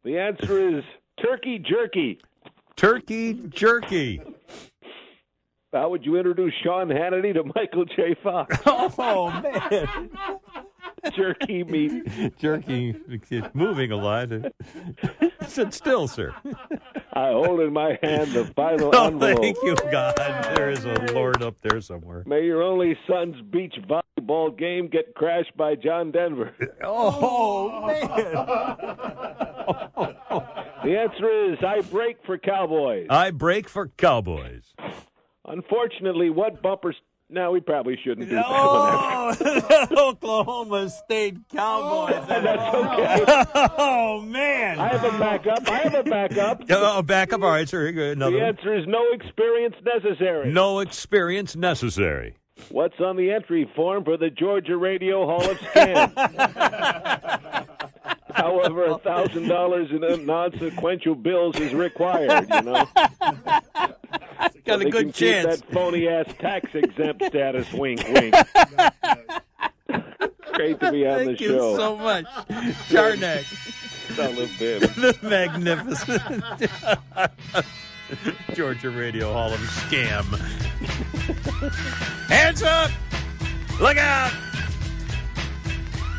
The 0.04 0.20
answer 0.20 0.78
is 0.78 0.84
turkey 1.22 1.60
jerky. 1.60 2.20
Turkey 2.76 3.34
jerky. 3.50 4.22
How 5.74 5.90
would 5.90 6.06
you 6.06 6.16
introduce 6.18 6.54
Sean 6.64 6.88
Hannity 6.90 7.34
to 7.34 7.44
Michael 7.56 7.86
J. 7.86 8.16
Fox? 8.24 8.56
Oh 8.66 9.30
man, 9.42 10.10
jerky 11.16 11.64
meat. 11.64 12.38
jerky, 12.38 12.96
it's 13.30 13.54
moving 13.54 13.92
a 13.92 13.96
lot. 13.98 14.30
Sit 15.48 15.74
still, 15.74 16.08
sir. 16.08 16.34
I 17.14 17.32
hold 17.32 17.60
in 17.62 17.72
my 17.74 17.98
hand 18.02 18.32
the 18.34 18.46
final 18.56 18.90
Oh, 18.94 19.08
envelope. 19.08 19.40
thank 19.40 19.58
you, 19.64 19.76
God. 19.92 20.16
There 20.56 20.70
is 20.72 20.84
a 20.86 20.94
Lord 21.14 21.42
up 21.44 21.56
there 21.62 21.80
somewhere. 21.82 22.24
May 22.26 22.44
your 22.46 22.62
only 22.64 22.98
son's 23.08 23.40
beach 23.52 23.76
volleyball 23.88 24.58
game 24.58 24.88
get 24.88 25.14
crashed 25.16 25.56
by 25.56 25.76
John 25.76 26.12
Denver. 26.12 26.54
Oh 26.84 27.88
man. 27.88 28.06
The 30.84 30.98
answer 31.00 31.52
is 31.54 31.58
I 31.66 31.82
break 31.90 32.18
for 32.26 32.38
Cowboys. 32.38 33.08
I 33.10 33.32
break 33.32 33.68
for 33.70 33.88
Cowboys. 33.88 34.74
Unfortunately, 35.48 36.30
what 36.30 36.62
bumper 36.62 36.94
No, 37.28 37.52
we 37.52 37.60
probably 37.60 37.98
shouldn't 38.04 38.30
do 38.30 38.36
that. 38.36 38.46
Oh, 38.48 39.36
Oklahoma 40.10 40.90
State 40.90 41.38
Cowboys. 41.52 42.24
Oh, 42.30 42.42
that's 42.42 42.76
okay. 42.76 43.70
Oh, 43.78 44.22
man. 44.22 44.80
I 44.80 44.90
have 44.96 45.04
a 45.04 45.18
backup. 45.18 45.68
I 45.68 45.78
have 45.80 45.96
a 45.96 46.04
backup. 46.04 46.62
Oh, 46.70 47.02
backup. 47.02 47.42
All 47.42 47.50
right, 47.50 47.68
sir. 47.68 47.88
Another 47.88 48.32
The 48.32 48.38
one. 48.38 48.48
answer 48.48 48.76
is 48.78 48.86
no 48.88 49.04
experience 49.12 49.76
necessary. 49.84 50.52
No 50.54 50.80
experience 50.80 51.56
necessary. 51.56 52.36
What's 52.70 53.00
on 53.00 53.18
the 53.18 53.32
entry 53.32 53.70
form 53.76 54.04
for 54.06 54.18
the 54.18 54.30
Georgia 54.30 54.78
Radio 54.78 55.26
Hall 55.26 55.50
of 55.50 55.58
Fame? 55.60 56.12
However, 58.34 58.86
a 58.86 58.98
thousand 59.00 59.48
dollars 59.48 59.90
in 59.92 60.26
non-sequential 60.26 61.16
bills 61.16 61.58
is 61.60 61.74
required. 61.74 62.48
You 62.54 62.62
know, 62.64 62.86
Got 64.66 64.82
a 64.82 64.90
good 64.90 65.14
chance. 65.14 65.58
Keep 65.58 65.66
that 65.68 65.74
phony 65.74 66.08
ass 66.08 66.34
tax 66.40 66.74
exempt 66.74 67.24
status. 67.28 67.72
Wink, 67.74 68.04
wink. 68.10 68.36
Great 70.54 70.80
to 70.80 70.92
be 70.92 71.06
on 71.08 71.26
Thank 71.26 71.38
the 71.38 71.44
you 71.44 71.50
show. 71.52 71.76
so 71.78 71.98
much, 71.98 72.26
Charnack. 72.90 73.44
Son 74.16 74.38
of 74.38 74.50
Bim. 74.60 74.80
the 74.80 75.18
magnificent 75.24 76.22
Georgia 78.54 78.90
Radio 78.90 79.34
Hall 79.34 79.52
of 79.52 79.60
Scam. 79.60 80.24
Hands 82.30 82.64
up! 82.64 82.92
Look 83.82 83.98
out! 83.98 84.32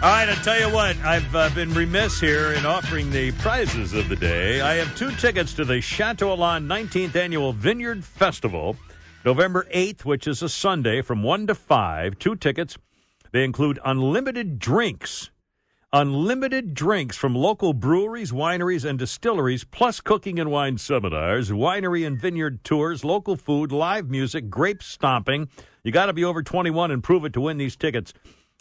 All 0.02 0.12
right, 0.12 0.28
I'll 0.28 0.44
tell 0.44 0.60
you 0.60 0.73
what, 0.73 0.94
I've 0.98 1.35
uh, 1.35 1.48
been 1.55 1.73
remiss 1.73 2.20
here 2.20 2.52
in 2.52 2.66
offering 2.66 3.10
the 3.10 3.32
prizes 3.32 3.94
of 3.94 4.10
the 4.10 4.14
day. 4.14 4.60
I 4.60 4.74
have 4.74 4.94
two 4.94 5.10
tickets 5.12 5.55
to 5.55 5.64
the 5.64 5.81
Chateau 5.81 6.32
Elan 6.32 6.68
19th 6.68 7.16
Annual 7.16 7.55
Vineyard 7.55 8.05
Festival, 8.05 8.77
November 9.24 9.66
8th, 9.74 10.05
which 10.05 10.28
is 10.28 10.43
a 10.43 10.51
Sunday, 10.51 11.01
from 11.01 11.23
1 11.23 11.47
to 11.47 11.55
5. 11.55 12.18
Two 12.18 12.36
tickets. 12.36 12.77
They 13.32 13.43
include 13.43 13.78
unlimited 13.86 14.59
drinks 14.59 15.31
unlimited 15.93 16.74
drinks 16.74 17.16
from 17.16 17.35
local 17.35 17.73
breweries, 17.73 18.31
wineries, 18.31 18.85
and 18.85 18.98
distilleries, 18.98 19.64
plus 19.64 20.01
cooking 20.01 20.39
and 20.39 20.51
wine 20.51 20.77
seminars, 20.77 21.51
winery 21.51 22.06
and 22.06 22.20
vineyard 22.20 22.62
tours, 22.64 23.02
local 23.02 23.35
food, 23.35 23.73
live 23.73 24.10
music, 24.10 24.51
grape 24.51 24.82
stomping. 24.82 25.48
You 25.85 25.93
got 25.93 26.06
to 26.06 26.12
be 26.12 26.24
over 26.24 26.43
21 26.43 26.90
and 26.90 27.02
prove 27.02 27.24
it 27.24 27.32
to 27.32 27.40
win 27.40 27.56
these 27.56 27.77
tickets. 27.77 28.12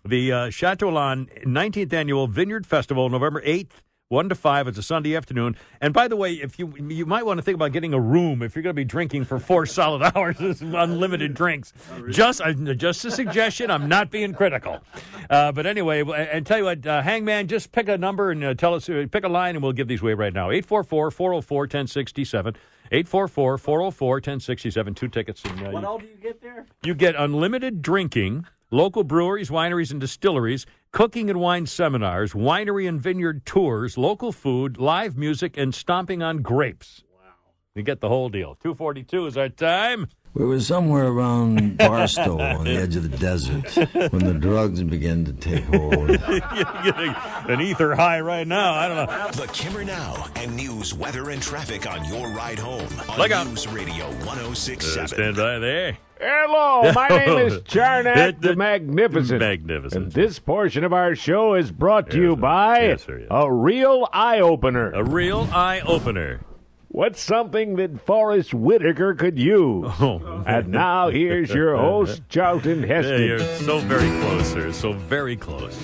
The 0.07 0.32
uh, 0.32 0.49
Chateau 0.52 0.90
Elan 0.90 1.27
19th 1.45 1.91
Annual 1.91 2.27
Vineyard 2.27 2.65
Festival, 2.68 3.10
November 3.10 3.41
8th. 3.41 3.72
1 4.10 4.30
to 4.30 4.36
5. 4.36 4.68
It's 4.68 4.77
a 4.77 4.84
Sunday 4.84 5.15
afternoon. 5.15 5.57
And 5.82 5.91
by 5.91 6.07
the 6.07 6.15
way, 6.15 6.34
if 6.34 6.60
you 6.60 6.72
you 6.77 7.07
might 7.07 7.26
want 7.26 7.40
to 7.40 7.41
think 7.41 7.56
about 7.56 7.72
getting 7.72 7.91
a 7.91 7.99
room 7.99 8.44
if 8.44 8.56
you're 8.56 8.61
going 8.61 8.76
to 8.76 8.80
be 8.80 8.86
drinking 8.86 9.26
for 9.26 9.40
four 9.40 9.65
solid 9.65 10.03
hours, 10.15 10.36
it's 10.40 10.61
unlimited 10.61 11.34
drinks. 11.34 11.73
Just 12.11 12.40
uh, 12.40 12.53
just 12.53 13.03
a 13.06 13.10
suggestion. 13.10 13.72
I'm 13.72 13.90
not 13.90 14.11
being 14.11 14.36
critical. 14.36 14.80
Uh, 15.27 15.52
but 15.52 15.65
anyway, 15.65 16.02
and 16.02 16.11
and 16.11 16.45
tell 16.45 16.60
you 16.60 16.65
what, 16.65 16.86
uh, 16.86 17.02
Hangman, 17.02 17.48
just 17.48 17.72
pick 17.72 17.90
a 17.90 17.98
number 17.98 18.30
and 18.30 18.44
uh, 18.44 18.53
tell 18.53 18.76
us, 18.76 18.88
uh, 18.88 19.07
pick 19.10 19.23
a 19.23 19.27
line, 19.27 19.56
and 19.56 19.64
we'll 19.64 19.73
give 19.73 19.88
these 19.88 20.03
away 20.03 20.14
right 20.14 20.34
now. 20.34 20.52
844 20.52 21.10
404 21.10 21.61
1067. 21.61 22.56
844 22.91 23.57
404 23.57 24.14
1067. 24.18 24.94
Two 24.94 25.07
tickets. 25.07 25.44
And, 25.45 25.73
What 25.73 25.84
all 25.84 25.98
do 25.98 26.06
you 26.06 26.15
get 26.22 26.40
there? 26.44 26.68
you 26.84 26.94
get 26.94 27.15
unlimited 27.18 27.82
drinking, 27.82 28.45
local 28.76 29.03
breweries, 29.03 29.49
wineries, 29.49 29.89
and 29.91 30.02
distilleries, 30.02 30.65
cooking 30.91 31.30
and 31.30 31.39
wine 31.39 31.65
seminars, 31.65 32.34
winery 32.34 32.88
and 32.88 33.02
vineyard 33.02 33.45
tours, 33.45 33.97
local 33.97 34.31
food, 34.31 34.77
live 34.77 35.18
music, 35.18 35.57
and 35.57 35.73
stomping 35.73 36.22
on 36.22 36.41
grapes. 36.41 37.03
Wow. 37.14 37.31
You 37.73 37.84
get 37.84 38.02
the 38.02 38.10
whole 38.10 38.30
deal. 38.30 38.56
242 38.61 39.27
is 39.27 39.38
our 39.38 39.49
time. 39.49 40.07
We 40.34 40.43
were 40.43 40.60
somewhere 40.60 41.07
around 41.07 41.77
Barstow 41.77 42.38
on 42.41 42.65
the 42.65 42.76
edge 42.76 42.97
of 42.97 43.10
the 43.10 43.18
desert 43.18 43.73
when 44.11 44.26
the 44.26 44.34
drugs 44.34 44.84
began 44.84 45.23
to 45.23 45.31
take 45.31 45.64
hold. 45.64 46.07
Getting 46.10 47.15
an 47.49 47.61
ether 47.61 47.95
high 47.95 48.19
right 48.19 48.45
now. 48.45 48.73
I 48.73 48.88
don't 48.89 49.07
know. 49.07 49.45
The 49.45 49.49
Kimmer 49.53 49.85
Now 49.85 50.27
and 50.35 50.53
news, 50.53 50.93
weather, 50.93 51.30
and 51.30 51.41
traffic 51.41 51.89
on 51.89 52.03
your 52.14 52.27
ride 52.31 52.60
home 52.60 52.89
on 53.07 53.18
Look 53.18 53.31
out. 53.31 53.47
News 53.47 53.65
Radio 53.69 54.07
Uh, 54.07 54.26
1067. 54.26 55.07
stand 55.07 55.35
by 55.38 55.60
there. 55.60 55.97
Hello, 56.20 56.92
my 56.94 57.08
name 57.26 57.38
is 57.40 57.60
Carnac 57.68 58.40
the 58.40 58.56
Magnificent. 58.56 59.40
Magnificent. 59.40 60.04
And 60.06 60.12
this 60.14 60.40
portion 60.40 60.84
of 60.84 60.94
our 60.94 61.14
show 61.16 61.56
is 61.56 61.72
brought 61.72 62.10
to 62.12 62.22
you 62.22 62.36
by 62.36 62.88
Yes, 62.88 63.04
sir, 63.04 63.20
yes. 63.20 63.28
a 63.30 63.52
real 63.52 64.08
eye 64.14 64.40
opener. 64.40 64.92
A 64.94 65.04
real 65.04 65.48
eye 65.52 65.82
opener. 65.82 66.40
What's 66.88 67.20
something 67.20 67.76
that 67.76 68.00
Forest 68.06 68.54
Whitaker 68.54 69.14
could 69.16 69.38
use? 69.38 69.92
Oh. 70.00 70.44
And 70.48 70.70
now 70.70 71.10
here's 71.10 71.50
your 71.54 71.76
host, 71.76 72.22
Charlton 72.30 72.82
Yeah, 72.82 72.88
Heston. 72.88 73.22
you're 73.24 73.40
so 73.40 73.80
very 73.80 74.08
close, 74.22 74.48
sir. 74.54 74.72
So 74.72 74.94
very 74.94 75.36
close. 75.36 75.78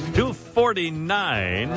249 0.56 1.72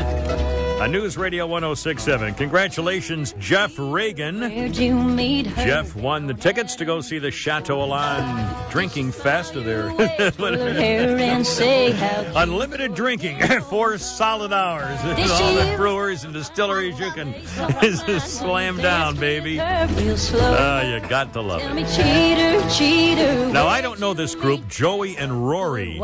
on 0.82 0.90
News 0.90 1.16
Radio 1.16 1.46
1067. 1.46 2.34
Congratulations, 2.34 3.32
Jeff 3.38 3.74
Reagan. 3.78 4.40
Where'd 4.40 4.76
you 4.76 4.94
meet 4.96 5.46
her? 5.46 5.64
Jeff 5.64 5.94
won 5.94 6.26
the 6.26 6.34
tickets 6.34 6.74
to 6.76 6.84
go 6.84 7.00
see 7.00 7.20
the 7.20 7.30
Chateau 7.30 7.80
Elan 7.82 8.52
Drinking 8.72 9.12
Fest 9.12 9.54
of 9.54 9.64
their 9.64 9.90
Pull 9.90 10.54
her 10.58 10.72
hair 10.72 11.16
and 11.16 11.46
say 11.46 11.92
how 11.92 12.42
unlimited 12.42 12.96
drinking 12.96 13.38
for 13.70 13.96
solid 13.96 14.52
hours. 14.52 15.00
Did 15.02 15.30
all 15.30 15.54
the 15.54 15.74
brewers 15.76 16.24
and 16.24 16.34
distilleries 16.34 16.98
you 16.98 17.12
can 17.12 17.32
slam 18.20 18.76
down, 18.78 19.16
baby. 19.16 19.56
her 19.58 19.86
real 19.96 20.16
slow. 20.16 20.40
Ah, 20.42 20.82
you 20.82 20.98
got 21.08 21.32
to 21.34 21.40
love 21.40 21.60
it. 21.62 21.86
cheater, 21.94 22.68
cheater. 22.70 23.52
Now 23.52 23.68
I 23.68 23.80
don't 23.80 24.00
know 24.00 24.14
this 24.14 24.34
group, 24.34 24.66
Joey 24.66 25.16
and 25.16 25.48
Rory. 25.48 25.96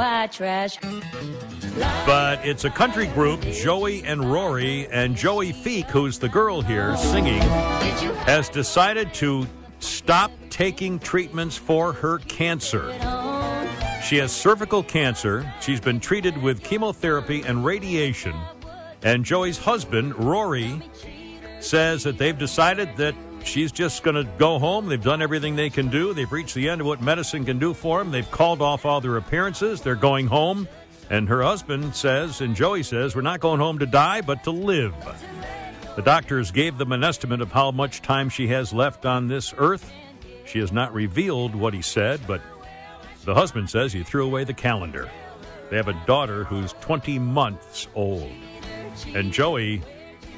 But 2.06 2.44
it's 2.44 2.59
a 2.64 2.70
country 2.70 3.06
group, 3.06 3.40
Joey 3.42 4.02
and 4.04 4.32
Rory, 4.32 4.86
and 4.88 5.16
Joey 5.16 5.52
Feek, 5.52 5.86
who's 5.86 6.18
the 6.18 6.28
girl 6.28 6.60
here 6.60 6.96
singing, 6.96 7.40
has 7.40 8.48
decided 8.48 9.14
to 9.14 9.46
stop 9.78 10.30
taking 10.50 10.98
treatments 10.98 11.56
for 11.56 11.92
her 11.92 12.18
cancer. 12.18 12.92
She 14.02 14.16
has 14.16 14.32
cervical 14.32 14.82
cancer. 14.82 15.50
She's 15.60 15.80
been 15.80 16.00
treated 16.00 16.36
with 16.42 16.62
chemotherapy 16.62 17.42
and 17.42 17.64
radiation. 17.64 18.34
And 19.02 19.24
Joey's 19.24 19.58
husband, 19.58 20.16
Rory, 20.16 20.82
says 21.60 22.02
that 22.02 22.18
they've 22.18 22.36
decided 22.36 22.96
that 22.96 23.14
she's 23.44 23.72
just 23.72 24.02
going 24.02 24.16
to 24.16 24.24
go 24.38 24.58
home. 24.58 24.86
They've 24.86 25.02
done 25.02 25.22
everything 25.22 25.56
they 25.56 25.70
can 25.70 25.88
do. 25.88 26.12
They've 26.12 26.30
reached 26.30 26.54
the 26.54 26.68
end 26.68 26.80
of 26.80 26.86
what 26.86 27.00
medicine 27.00 27.44
can 27.44 27.58
do 27.58 27.72
for 27.72 27.98
them. 27.98 28.10
They've 28.10 28.30
called 28.30 28.60
off 28.60 28.84
all 28.84 29.00
their 29.00 29.16
appearances. 29.16 29.80
They're 29.80 29.94
going 29.94 30.26
home. 30.26 30.68
And 31.10 31.28
her 31.28 31.42
husband 31.42 31.96
says, 31.96 32.40
and 32.40 32.54
Joey 32.54 32.84
says, 32.84 33.16
we're 33.16 33.22
not 33.22 33.40
going 33.40 33.58
home 33.58 33.80
to 33.80 33.86
die, 33.86 34.20
but 34.20 34.44
to 34.44 34.52
live. 34.52 34.94
The 35.96 36.02
doctors 36.02 36.52
gave 36.52 36.78
them 36.78 36.92
an 36.92 37.02
estimate 37.02 37.40
of 37.40 37.50
how 37.50 37.72
much 37.72 38.00
time 38.00 38.28
she 38.28 38.46
has 38.48 38.72
left 38.72 39.04
on 39.04 39.26
this 39.26 39.52
earth. 39.58 39.92
She 40.46 40.60
has 40.60 40.70
not 40.70 40.94
revealed 40.94 41.56
what 41.56 41.74
he 41.74 41.82
said, 41.82 42.20
but 42.28 42.40
the 43.24 43.34
husband 43.34 43.68
says 43.68 43.92
he 43.92 44.04
threw 44.04 44.24
away 44.24 44.44
the 44.44 44.54
calendar. 44.54 45.10
They 45.68 45.76
have 45.76 45.88
a 45.88 46.00
daughter 46.06 46.44
who's 46.44 46.74
20 46.80 47.18
months 47.18 47.88
old. 47.96 48.30
And 49.14 49.32
Joey, 49.32 49.82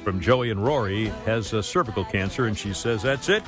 from 0.03 0.19
Joey 0.21 0.49
and 0.49 0.63
Rory, 0.63 1.05
has 1.25 1.53
a 1.53 1.61
cervical 1.61 2.03
cancer, 2.03 2.45
and 2.47 2.57
she 2.57 2.73
says, 2.73 3.03
That's 3.03 3.29
it. 3.29 3.43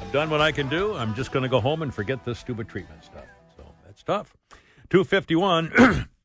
I've 0.00 0.12
done 0.12 0.30
what 0.30 0.40
I 0.40 0.52
can 0.52 0.68
do. 0.68 0.94
I'm 0.94 1.14
just 1.14 1.32
going 1.32 1.42
to 1.42 1.48
go 1.48 1.60
home 1.60 1.82
and 1.82 1.92
forget 1.92 2.24
this 2.24 2.38
stupid 2.38 2.68
treatment 2.68 3.04
stuff. 3.04 3.24
So 3.56 3.64
that's 3.84 4.02
tough. 4.02 4.36
251 4.90 6.08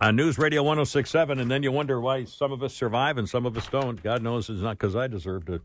on 0.00 0.16
News 0.16 0.38
Radio 0.38 0.62
1067, 0.62 1.38
and 1.38 1.50
then 1.50 1.62
you 1.62 1.70
wonder 1.70 2.00
why 2.00 2.24
some 2.24 2.52
of 2.52 2.62
us 2.62 2.74
survive 2.74 3.18
and 3.18 3.28
some 3.28 3.44
of 3.44 3.56
us 3.56 3.68
don't. 3.68 4.02
God 4.02 4.22
knows 4.22 4.48
it's 4.48 4.62
not 4.62 4.78
because 4.78 4.96
I 4.96 5.06
deserve 5.06 5.46
to 5.46 5.60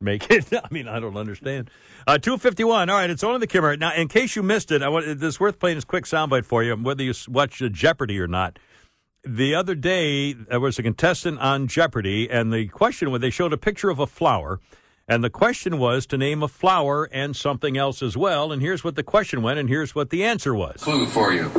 make 0.00 0.30
it. 0.30 0.52
I 0.52 0.68
mean, 0.70 0.86
I 0.86 1.00
don't 1.00 1.16
understand. 1.16 1.70
Uh, 2.06 2.18
251. 2.18 2.88
All 2.88 2.96
right, 2.96 3.10
it's 3.10 3.24
on 3.24 3.40
the 3.40 3.46
camera. 3.46 3.76
Now, 3.76 3.92
in 3.94 4.08
case 4.08 4.36
you 4.36 4.42
missed 4.42 4.70
it, 4.70 4.82
I 4.82 4.88
want, 4.88 5.06
it's 5.06 5.40
worth 5.40 5.58
playing 5.58 5.76
this 5.76 5.84
quick 5.84 6.04
soundbite 6.04 6.44
for 6.44 6.62
you, 6.62 6.76
whether 6.76 7.02
you 7.02 7.14
watch 7.28 7.62
Jeopardy 7.72 8.20
or 8.20 8.28
not. 8.28 8.58
The 9.22 9.54
other 9.54 9.74
day, 9.74 10.32
there 10.32 10.60
was 10.60 10.78
a 10.78 10.82
contestant 10.82 11.40
on 11.40 11.66
Jeopardy, 11.66 12.30
and 12.30 12.52
the 12.52 12.68
question 12.68 13.10
was 13.10 13.20
they 13.20 13.28
showed 13.28 13.52
a 13.52 13.58
picture 13.58 13.90
of 13.90 13.98
a 13.98 14.06
flower, 14.06 14.60
and 15.06 15.22
the 15.22 15.28
question 15.28 15.78
was 15.78 16.06
to 16.06 16.16
name 16.16 16.42
a 16.42 16.48
flower 16.48 17.06
and 17.12 17.36
something 17.36 17.76
else 17.76 18.02
as 18.02 18.16
well. 18.16 18.50
And 18.50 18.62
here's 18.62 18.82
what 18.82 18.94
the 18.94 19.02
question 19.02 19.42
went, 19.42 19.58
and 19.58 19.68
here's 19.68 19.94
what 19.94 20.08
the 20.08 20.24
answer 20.24 20.54
was. 20.54 20.82
Clue 20.82 21.06
for 21.06 21.34
you. 21.34 21.50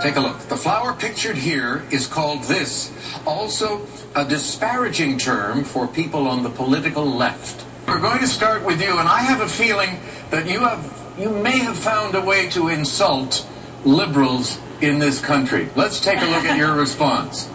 Take 0.00 0.16
a 0.16 0.20
look. 0.20 0.38
The 0.48 0.56
flower 0.56 0.94
pictured 0.94 1.36
here 1.36 1.84
is 1.90 2.06
called 2.06 2.44
this, 2.44 2.90
also 3.26 3.86
a 4.16 4.24
disparaging 4.24 5.18
term 5.18 5.62
for 5.62 5.86
people 5.86 6.26
on 6.26 6.42
the 6.42 6.48
political 6.48 7.04
left. 7.04 7.66
We're 7.86 8.00
going 8.00 8.20
to 8.20 8.26
start 8.26 8.64
with 8.64 8.80
you, 8.80 8.98
and 8.98 9.06
I 9.06 9.20
have 9.20 9.42
a 9.42 9.48
feeling 9.48 10.00
that 10.30 10.48
you 10.48 10.60
have 10.60 10.96
you 11.18 11.28
may 11.28 11.58
have 11.58 11.76
found 11.76 12.14
a 12.14 12.20
way 12.22 12.48
to 12.50 12.68
insult 12.68 13.46
liberals 13.84 14.58
in 14.80 14.98
this 14.98 15.20
country. 15.20 15.68
Let's 15.76 16.00
take 16.00 16.18
a 16.18 16.24
look 16.24 16.44
at 16.44 16.56
your 16.56 16.74
response. 16.76 17.50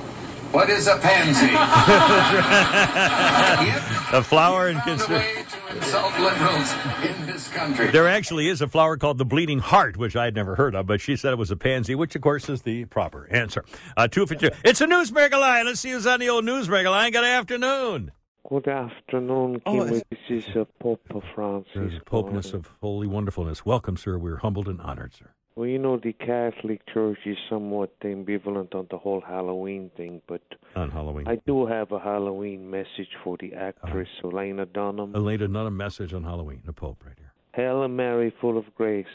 What 0.56 0.70
is 0.70 0.88
a 0.88 0.98
pansy? 0.98 1.48
a 4.18 4.24
flower 4.24 4.68
and 4.68 4.80
Found 4.80 5.02
a 5.02 5.08
way 5.14 5.44
to 5.50 5.76
insult 5.76 6.18
liberals 6.18 6.74
in 7.04 7.26
this 7.26 7.50
country. 7.50 7.92
There 7.92 8.08
actually 8.08 8.48
is 8.48 8.62
a 8.62 8.68
flower 8.70 8.96
called 8.96 9.18
the 9.18 9.26
bleeding 9.26 9.60
heart, 9.60 9.98
which 9.98 10.16
I 10.16 10.24
had 10.24 10.34
never 10.34 10.56
heard 10.56 10.74
of, 10.74 10.88
but 10.88 11.02
she 11.02 11.18
said 11.18 11.34
it 11.34 11.38
was 11.38 11.52
a 11.52 11.58
pansy, 11.58 11.94
which 11.94 12.16
of 12.16 12.22
course 12.22 12.48
is 12.48 12.62
the 12.62 12.86
proper 12.86 13.28
answer. 13.30 13.66
Uh, 13.98 14.08
two 14.08 14.26
for 14.26 14.36
two. 14.36 14.50
It's 14.64 14.80
a 14.80 14.88
Newsmaker 14.88 15.38
line. 15.40 15.66
Let's 15.66 15.82
see 15.82 15.92
who's 15.92 16.08
on 16.08 16.22
the 16.22 16.30
old 16.30 16.46
Newsmaker 16.46 16.90
line. 16.90 17.12
Good 17.12 17.26
afternoon. 17.26 18.12
Good 18.48 18.68
afternoon, 18.70 19.62
Oh, 19.66 19.74
Kimmy. 19.74 19.88
it's- 19.88 20.04
This 20.30 20.46
is 20.46 20.56
uh, 20.56 20.64
Pope 20.80 21.02
Francis. 21.34 21.72
There's 21.76 22.00
Popeness 22.06 22.54
of 22.54 22.70
holy 22.80 23.08
wonderfulness. 23.08 23.66
Welcome, 23.66 23.98
sir. 23.98 24.18
We're 24.18 24.38
humbled 24.38 24.70
and 24.70 24.80
honored, 24.80 25.14
sir. 25.16 25.32
Well, 25.56 25.68
you 25.70 25.80
know, 25.80 25.96
the 25.96 26.12
Catholic 26.12 26.82
Church 26.94 27.20
is 27.26 27.38
somewhat 27.50 27.98
ambivalent 28.02 28.76
on 28.76 28.88
the 28.92 28.98
whole 28.98 29.22
Halloween 29.22 29.90
thing, 29.96 30.22
but 30.28 30.42
On 30.76 30.92
Halloween. 30.92 31.26
I 31.30 31.38
do 31.48 31.66
have 31.66 31.94
a 31.94 32.00
Halloween 32.00 32.70
message 32.70 33.08
for 33.24 33.38
the 33.40 33.54
actress 33.54 34.10
Elena 34.22 34.66
Dunham. 34.66 35.16
Elena, 35.16 35.48
not 35.48 35.66
a 35.66 35.72
message 35.72 36.14
on 36.14 36.26
Halloween. 36.26 36.62
The 36.66 36.74
Pope 36.74 37.02
right 37.06 37.16
here. 37.18 37.32
Hail 37.54 37.88
Mary, 37.88 38.34
full 38.42 38.58
of 38.58 38.66
grace. 38.76 39.06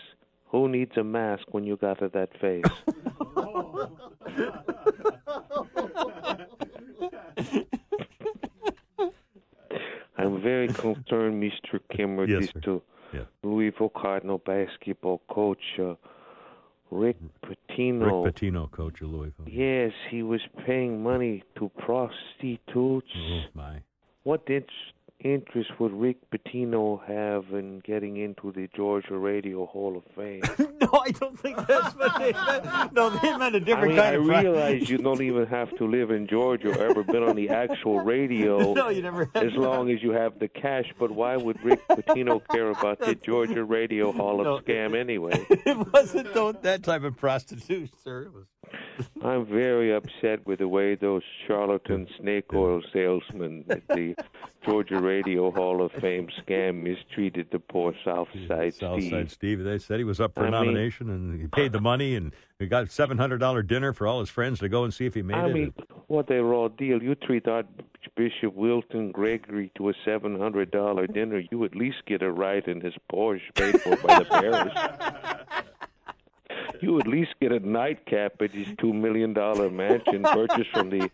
Who 0.46 0.66
needs 0.68 0.96
a 0.96 1.04
mask 1.04 1.42
when 1.50 1.64
you 1.64 1.76
got 1.76 2.00
that 2.00 2.30
face? 2.40 2.64
I'm 10.16 10.42
very 10.42 10.68
concerned, 10.68 11.42
Mr. 11.42 11.80
Kimmer, 11.94 12.26
Yes, 12.26 12.48
to. 12.62 12.82
Louisville 13.42 13.90
Cardinal 13.90 14.38
basketball 14.38 15.20
coach 15.28 15.78
uh, 15.78 15.94
Rick 16.90 17.16
hmm. 17.18 17.26
Pitino. 17.44 18.24
Rick 18.24 18.34
Pitino, 18.34 18.70
coach 18.70 19.00
of 19.00 19.08
Louisville. 19.10 19.46
Yes, 19.48 19.92
he 20.10 20.22
was 20.22 20.40
paying 20.66 21.02
money 21.02 21.42
to 21.56 21.70
prostitutes. 21.78 23.08
Oh, 23.16 23.40
my. 23.54 23.80
What 24.24 24.42
in- 24.48 24.64
interest 25.24 25.70
would 25.78 25.92
Rick 25.92 26.16
Pitino 26.30 27.00
have 27.06 27.52
in 27.58 27.80
getting 27.80 28.16
into 28.16 28.52
the 28.52 28.68
Georgia 28.74 29.16
Radio 29.16 29.66
Hall 29.66 29.96
of 29.96 30.04
Fame? 30.16 30.42
No, 30.80 30.98
I 31.04 31.10
don't 31.10 31.38
think 31.38 31.56
that's 31.68 31.94
what 31.94 32.18
they 32.18 32.32
meant. 32.32 32.92
No, 32.94 33.10
they 33.10 33.36
meant 33.36 33.54
a 33.54 33.60
different 33.60 33.88
mean, 33.88 33.96
kind 33.98 34.16
I 34.16 34.18
of 34.18 34.24
pri- 34.24 34.40
realize 34.40 34.88
you 34.90 34.96
don't 34.96 35.20
even 35.20 35.46
have 35.46 35.76
to 35.76 35.86
live 35.86 36.10
in 36.10 36.26
Georgia 36.26 36.70
or 36.70 36.82
ever 36.90 37.04
been 37.04 37.22
on 37.22 37.36
the 37.36 37.50
actual 37.50 38.00
radio 38.00 38.72
No, 38.74 38.88
you 38.88 39.02
never 39.02 39.30
have. 39.34 39.44
as 39.44 39.52
long 39.52 39.90
as 39.90 40.02
you 40.02 40.12
have 40.12 40.38
the 40.38 40.48
cash. 40.48 40.86
But 40.98 41.10
why 41.10 41.36
would 41.36 41.62
Rick 41.62 41.86
Pitino 41.86 42.40
care 42.50 42.70
about 42.70 42.98
the 42.98 43.14
Georgia 43.14 43.62
Radio 43.62 44.10
Hall 44.10 44.40
of 44.40 44.46
No. 44.46 44.58
Scam 44.60 44.98
anyway? 44.98 45.32
it 45.50 45.92
wasn't 45.92 46.32
that 46.62 46.82
type 46.82 47.02
of 47.04 47.16
prostitute, 47.18 47.90
sir. 48.02 48.22
It 48.22 48.32
was 48.32 48.46
I'm 49.22 49.46
very 49.46 49.94
upset 49.94 50.46
with 50.46 50.58
the 50.60 50.68
way 50.68 50.94
those 50.94 51.22
charlatan 51.46 52.06
snake 52.18 52.52
oil 52.52 52.82
salesmen 52.92 53.64
at 53.68 53.86
the 53.88 54.14
Georgia 54.64 54.98
Radio 55.00 55.50
Hall 55.50 55.82
of 55.82 55.90
Fame 55.92 56.28
scam 56.46 56.82
mistreated 56.82 57.48
the 57.50 57.58
poor 57.58 57.94
South 58.04 58.28
Side 58.46 58.74
Steve. 58.74 58.88
Southside 58.88 59.30
Steve. 59.30 59.64
They 59.64 59.78
said 59.78 59.98
he 59.98 60.04
was 60.04 60.20
up 60.20 60.34
for 60.34 60.44
a 60.44 60.48
I 60.48 60.50
mean- 60.50 60.52
nomination 60.64 61.08
and 61.10 61.40
he 61.40 61.46
paid 61.46 61.72
the 61.72 61.80
money 61.80 62.14
and 62.14 62.32
he 62.58 62.66
got 62.66 62.84
a 62.84 62.88
seven 62.88 63.16
hundred 63.18 63.38
dollar 63.38 63.62
dinner 63.62 63.92
for 63.92 64.06
all 64.06 64.20
his 64.20 64.28
friends 64.30 64.58
to 64.60 64.68
go 64.68 64.84
and 64.84 64.92
see 64.92 65.06
if 65.06 65.14
he 65.14 65.22
made 65.22 65.36
I 65.36 65.46
it. 65.48 65.52
mean, 65.54 65.74
what 66.08 66.30
a 66.30 66.42
raw 66.42 66.68
deal. 66.68 67.02
You 67.02 67.14
treat 67.14 67.48
Archbishop 67.48 68.54
Wilton 68.54 69.12
Gregory 69.12 69.70
to 69.76 69.88
a 69.88 69.94
$700 70.06 71.12
dinner, 71.14 71.42
you 71.50 71.64
at 71.64 71.74
least 71.74 71.98
get 72.06 72.22
a 72.22 72.30
ride 72.30 72.68
in 72.68 72.80
his 72.82 72.94
Porsche 73.10 73.40
paid 73.54 73.80
for 73.80 73.96
by 73.96 74.18
the 74.18 74.24
parish. 74.30 74.74
You 76.80 76.98
at 76.98 77.06
least 77.06 77.34
get 77.40 77.52
a 77.52 77.60
nightcap 77.60 78.40
at 78.40 78.52
his 78.52 78.68
$2 78.68 78.94
million 78.94 79.32
mansion 79.76 80.22
purchased 80.24 80.70
from 80.72 80.90
the 80.90 81.10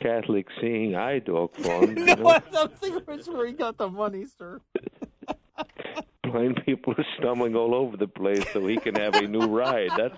Catholic 0.00 0.46
Seeing 0.60 0.94
Eye 0.94 1.18
Dog 1.18 1.54
Fund. 1.56 1.98
You 1.98 2.16
know? 2.16 2.26
I 2.28 2.38
don't 2.50 2.78
think 2.78 3.04
that's 3.06 3.28
where 3.28 3.46
he 3.46 3.52
got 3.52 3.76
the 3.76 3.88
money, 3.88 4.26
sir. 4.26 4.60
Blind 6.22 6.62
people 6.64 6.94
are 6.96 7.06
stumbling 7.18 7.56
all 7.56 7.74
over 7.74 7.96
the 7.96 8.06
place 8.06 8.44
so 8.52 8.66
he 8.66 8.76
can 8.76 8.94
have 8.94 9.14
a 9.14 9.26
new 9.26 9.46
ride. 9.46 9.90
That's 9.96 10.14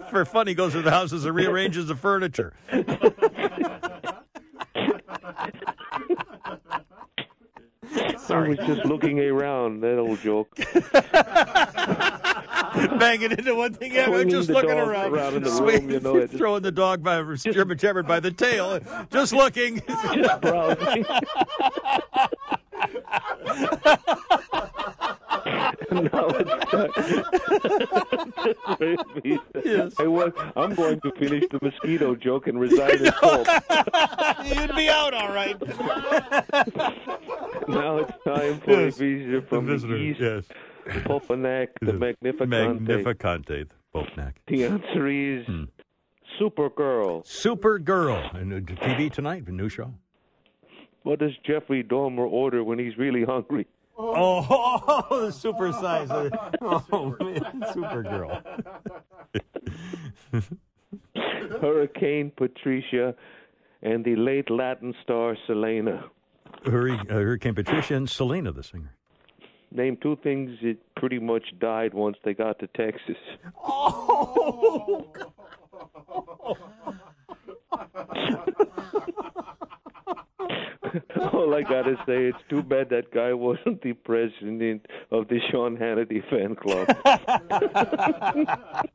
for 0.10 0.24
fun, 0.24 0.46
he 0.46 0.54
goes 0.54 0.72
to 0.72 0.82
the 0.82 0.90
houses 0.90 1.24
and 1.24 1.34
rearranges 1.34 1.86
the 1.86 1.94
furniture. 1.94 2.54
I 8.30 8.48
was 8.48 8.58
just 8.58 8.84
looking 8.84 9.18
around, 9.20 9.80
that 9.80 9.98
old 9.98 10.20
joke. 10.20 10.54
Banging 12.98 13.32
into 13.32 13.54
one 13.54 13.74
thing 13.74 13.96
after 13.96 14.12
Swinging 14.12 14.28
just 14.30 14.48
looking 14.48 14.70
around, 14.70 15.12
around 15.12 15.34
in 15.34 15.42
the 15.42 15.50
Swing- 15.50 15.82
room, 15.86 15.90
you 15.90 16.00
know, 16.00 16.16
it- 16.16 16.30
throwing 16.38 16.62
the 16.62 16.70
dog 16.70 17.02
by 17.02 17.20
German 17.34 17.78
Shepherd 17.78 18.06
by 18.06 18.20
the 18.20 18.30
tail, 18.30 18.78
just 19.10 19.32
looking. 19.32 19.82
Just 20.14 20.40
browsing. 20.40 21.04
no, 25.92 26.30
it's 26.38 26.72
not. 26.72 26.90
Yes. 29.64 29.92
I 29.98 30.06
was, 30.06 30.32
I'm 30.56 30.74
going 30.74 31.00
to 31.00 31.10
finish 31.12 31.44
the 31.50 31.58
mosquito 31.62 32.14
joke 32.14 32.46
and 32.46 32.60
resign 32.60 33.04
as 33.06 33.10
Pope. 33.14 33.46
You'd 34.44 34.74
be 34.76 34.88
out 34.88 35.14
all 35.14 35.32
right. 35.32 35.56
Now 37.68 37.98
it's 37.98 38.12
time 38.24 38.60
for 38.60 38.70
Yes. 38.70 38.96
a 38.96 38.98
visitor 38.98 39.42
from 39.42 39.66
The 39.66 39.72
visitor, 39.72 39.94
the 39.98 40.02
east. 40.02 40.20
yes. 40.20 40.44
The 40.84 41.92
Magnificante. 41.92 42.80
Magnificante, 42.80 43.66
Popnak. 43.94 44.32
The 44.48 44.64
answer 44.64 45.06
is 45.08 45.46
Hmm. 45.46 45.64
Supergirl. 46.40 47.24
Supergirl. 47.26 48.34
And 48.34 48.66
TV 48.66 49.10
tonight, 49.12 49.46
a 49.48 49.52
new 49.52 49.68
show. 49.68 49.92
What 51.02 51.18
does 51.18 51.32
Jeffrey 51.46 51.82
Dahmer 51.82 52.26
order 52.30 52.62
when 52.64 52.78
he's 52.78 52.96
really 52.96 53.24
hungry? 53.24 53.66
Oh, 53.98 55.04
the 55.26 55.30
super 55.30 55.72
size. 55.72 56.08
Oh, 56.10 57.16
man, 57.20 57.40
Supergirl. 57.74 58.42
Hurricane 61.60 62.32
Patricia 62.36 63.14
and 63.82 64.04
the 64.04 64.16
late 64.16 64.50
Latin 64.50 64.94
star 65.02 65.36
Selena. 65.46 66.04
Hurricane, 66.64 67.06
uh, 67.10 67.14
Hurricane 67.14 67.54
Patricia 67.54 67.94
and 67.94 68.08
Selena, 68.08 68.52
the 68.52 68.62
singer. 68.62 68.94
Name 69.72 69.96
two 70.02 70.16
things 70.22 70.50
that 70.62 70.76
pretty 70.96 71.18
much 71.18 71.44
died 71.60 71.94
once 71.94 72.16
they 72.24 72.34
got 72.34 72.58
to 72.58 72.66
Texas. 72.68 73.16
Oh, 73.64 75.06
All 81.32 81.54
I 81.54 81.62
gotta 81.62 81.94
say, 82.06 82.26
it's 82.26 82.38
too 82.48 82.62
bad 82.62 82.88
that 82.90 83.12
guy 83.12 83.32
wasn't 83.32 83.82
the 83.82 83.92
president 83.92 84.86
of 85.10 85.28
the 85.28 85.38
Sean 85.50 85.76
Hannity 85.76 86.22
fan 86.28 86.56
club. 86.56 86.88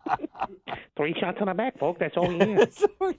Three 0.98 1.16
shots 1.20 1.38
on 1.40 1.48
the 1.48 1.54
back, 1.54 1.78
folks. 1.80 2.00
That's 2.00 2.18
all 2.18 2.30
he 2.30 2.38
is. 2.38 2.86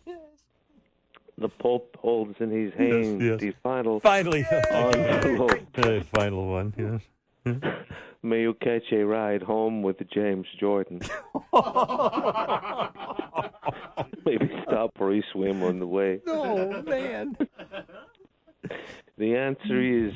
the 1.39 1.49
Pope 1.49 1.97
holds 2.01 2.37
in 2.41 2.51
his 2.51 2.73
hand 2.75 3.21
yes. 3.21 3.41
the 3.41 3.53
final 3.63 4.01
Finally. 4.01 4.47
envelope. 4.71 5.61
The 5.75 6.05
final 6.13 6.47
one, 6.49 6.75
yes. 6.77 7.03
May 8.23 8.41
you 8.41 8.55
catch 8.55 8.91
a 8.93 9.05
ride 9.05 9.43
home 9.43 9.83
with 9.83 9.99
James 10.11 10.47
Jordan. 10.59 11.01
Maybe 14.25 14.51
stop 14.67 14.97
for 14.97 15.13
a 15.15 15.23
swim 15.33 15.63
on 15.63 15.79
the 15.79 15.87
way. 15.87 16.21
Oh, 16.27 16.83
man. 16.83 17.37
The 19.19 19.37
answer 19.37 19.81
is 19.81 20.13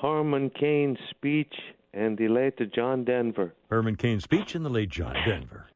Herman 0.00 0.50
Cain's 0.50 0.98
speech 1.10 1.54
and 1.94 2.18
the 2.18 2.28
late 2.28 2.58
John 2.74 3.04
Denver. 3.04 3.54
Herman 3.70 3.96
Cain's 3.96 4.24
speech 4.24 4.54
and 4.54 4.64
the 4.64 4.68
late 4.68 4.90
John 4.90 5.14
Denver. 5.26 5.66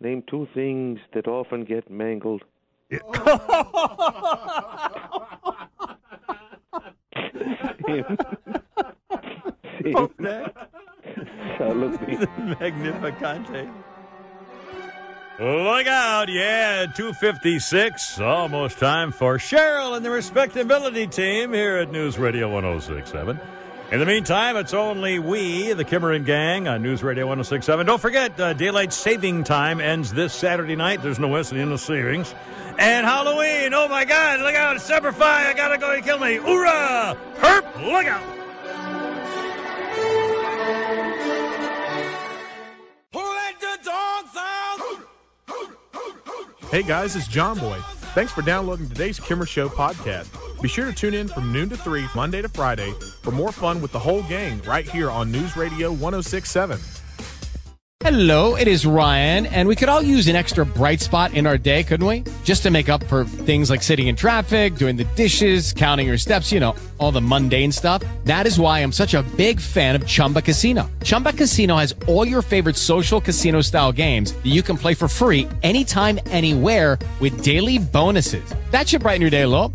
Name 0.00 0.22
two 0.28 0.46
things 0.52 0.98
that 1.14 1.26
often 1.26 1.64
get 1.64 1.90
mangled. 1.90 2.44
Magnificante. 12.60 13.70
Look 15.40 15.86
out, 15.88 16.28
yeah, 16.28 16.86
256. 16.94 18.20
Almost 18.20 18.78
time 18.78 19.10
for 19.10 19.36
Cheryl 19.38 19.96
and 19.96 20.04
the 20.04 20.10
respectability 20.10 21.08
team 21.08 21.52
here 21.52 21.78
at 21.78 21.90
News 21.90 22.18
Radio 22.18 22.48
1067. 22.48 23.40
In 23.92 24.00
the 24.00 24.06
meantime, 24.06 24.56
it's 24.56 24.74
only 24.74 25.18
we, 25.18 25.72
the 25.72 25.84
Kimmerin 25.84 26.24
Gang, 26.24 26.66
on 26.66 26.82
News 26.82 27.02
Radio 27.02 27.26
1067. 27.26 27.86
Don't 27.86 28.00
forget, 28.00 28.38
uh, 28.40 28.52
daylight 28.54 28.92
saving 28.92 29.44
time 29.44 29.80
ends 29.80 30.12
this 30.12 30.32
Saturday 30.32 30.74
night. 30.74 31.02
There's 31.02 31.18
no 31.18 31.28
West 31.28 31.52
in 31.52 31.70
the 31.70 31.78
savings. 31.78 32.34
And 32.78 33.06
Halloween, 33.06 33.72
oh 33.72 33.86
my 33.86 34.04
God, 34.04 34.40
look 34.40 34.54
out, 34.54 34.74
it's 34.74 34.84
Semper 34.84 35.12
Fi, 35.12 35.50
I 35.50 35.52
gotta 35.52 35.78
go 35.78 35.92
and 35.92 36.02
kill 36.02 36.18
me. 36.18 36.36
Hoorah! 36.36 37.16
Herp, 37.36 37.92
look 37.92 38.06
out! 38.06 38.34
Hey 46.74 46.82
guys, 46.82 47.14
it's 47.14 47.28
John 47.28 47.56
Boy. 47.56 47.78
Thanks 48.16 48.32
for 48.32 48.42
downloading 48.42 48.88
today's 48.88 49.20
Kimmer 49.20 49.46
Show 49.46 49.68
podcast. 49.68 50.43
Be 50.64 50.68
sure 50.68 50.86
to 50.86 50.94
tune 50.94 51.12
in 51.12 51.28
from 51.28 51.52
noon 51.52 51.68
to 51.68 51.76
3, 51.76 52.06
Monday 52.14 52.40
to 52.40 52.48
Friday, 52.48 52.90
for 53.20 53.30
more 53.30 53.52
fun 53.52 53.82
with 53.82 53.92
the 53.92 53.98
whole 53.98 54.22
gang 54.22 54.62
right 54.62 54.88
here 54.88 55.10
on 55.10 55.30
News 55.30 55.58
Radio 55.58 55.92
1067. 55.92 56.80
Hello, 58.00 58.56
it 58.56 58.66
is 58.66 58.86
Ryan, 58.86 59.44
and 59.44 59.68
we 59.68 59.76
could 59.76 59.90
all 59.90 60.00
use 60.00 60.26
an 60.26 60.36
extra 60.36 60.64
bright 60.64 61.02
spot 61.02 61.34
in 61.34 61.46
our 61.46 61.58
day, 61.58 61.82
couldn't 61.84 62.06
we? 62.06 62.24
Just 62.44 62.62
to 62.62 62.70
make 62.70 62.88
up 62.88 63.04
for 63.04 63.26
things 63.26 63.68
like 63.68 63.82
sitting 63.82 64.08
in 64.08 64.16
traffic, 64.16 64.76
doing 64.76 64.96
the 64.96 65.04
dishes, 65.04 65.74
counting 65.74 66.06
your 66.06 66.16
steps, 66.16 66.50
you 66.50 66.60
know, 66.60 66.74
all 66.96 67.12
the 67.12 67.20
mundane 67.20 67.70
stuff. 67.70 68.02
That 68.24 68.46
is 68.46 68.58
why 68.58 68.80
I'm 68.80 68.92
such 68.92 69.12
a 69.12 69.22
big 69.36 69.60
fan 69.60 69.94
of 69.94 70.06
Chumba 70.06 70.40
Casino. 70.40 70.90
Chumba 71.02 71.34
Casino 71.34 71.76
has 71.76 71.94
all 72.06 72.26
your 72.26 72.40
favorite 72.40 72.76
social 72.76 73.20
casino 73.20 73.60
style 73.60 73.92
games 73.92 74.32
that 74.32 74.46
you 74.46 74.62
can 74.62 74.78
play 74.78 74.94
for 74.94 75.08
free 75.08 75.46
anytime, 75.62 76.18
anywhere 76.28 76.98
with 77.20 77.42
daily 77.42 77.78
bonuses. 77.78 78.54
That 78.70 78.88
should 78.88 79.02
brighten 79.02 79.20
your 79.20 79.30
day 79.30 79.42
a 79.42 79.48
little. 79.48 79.74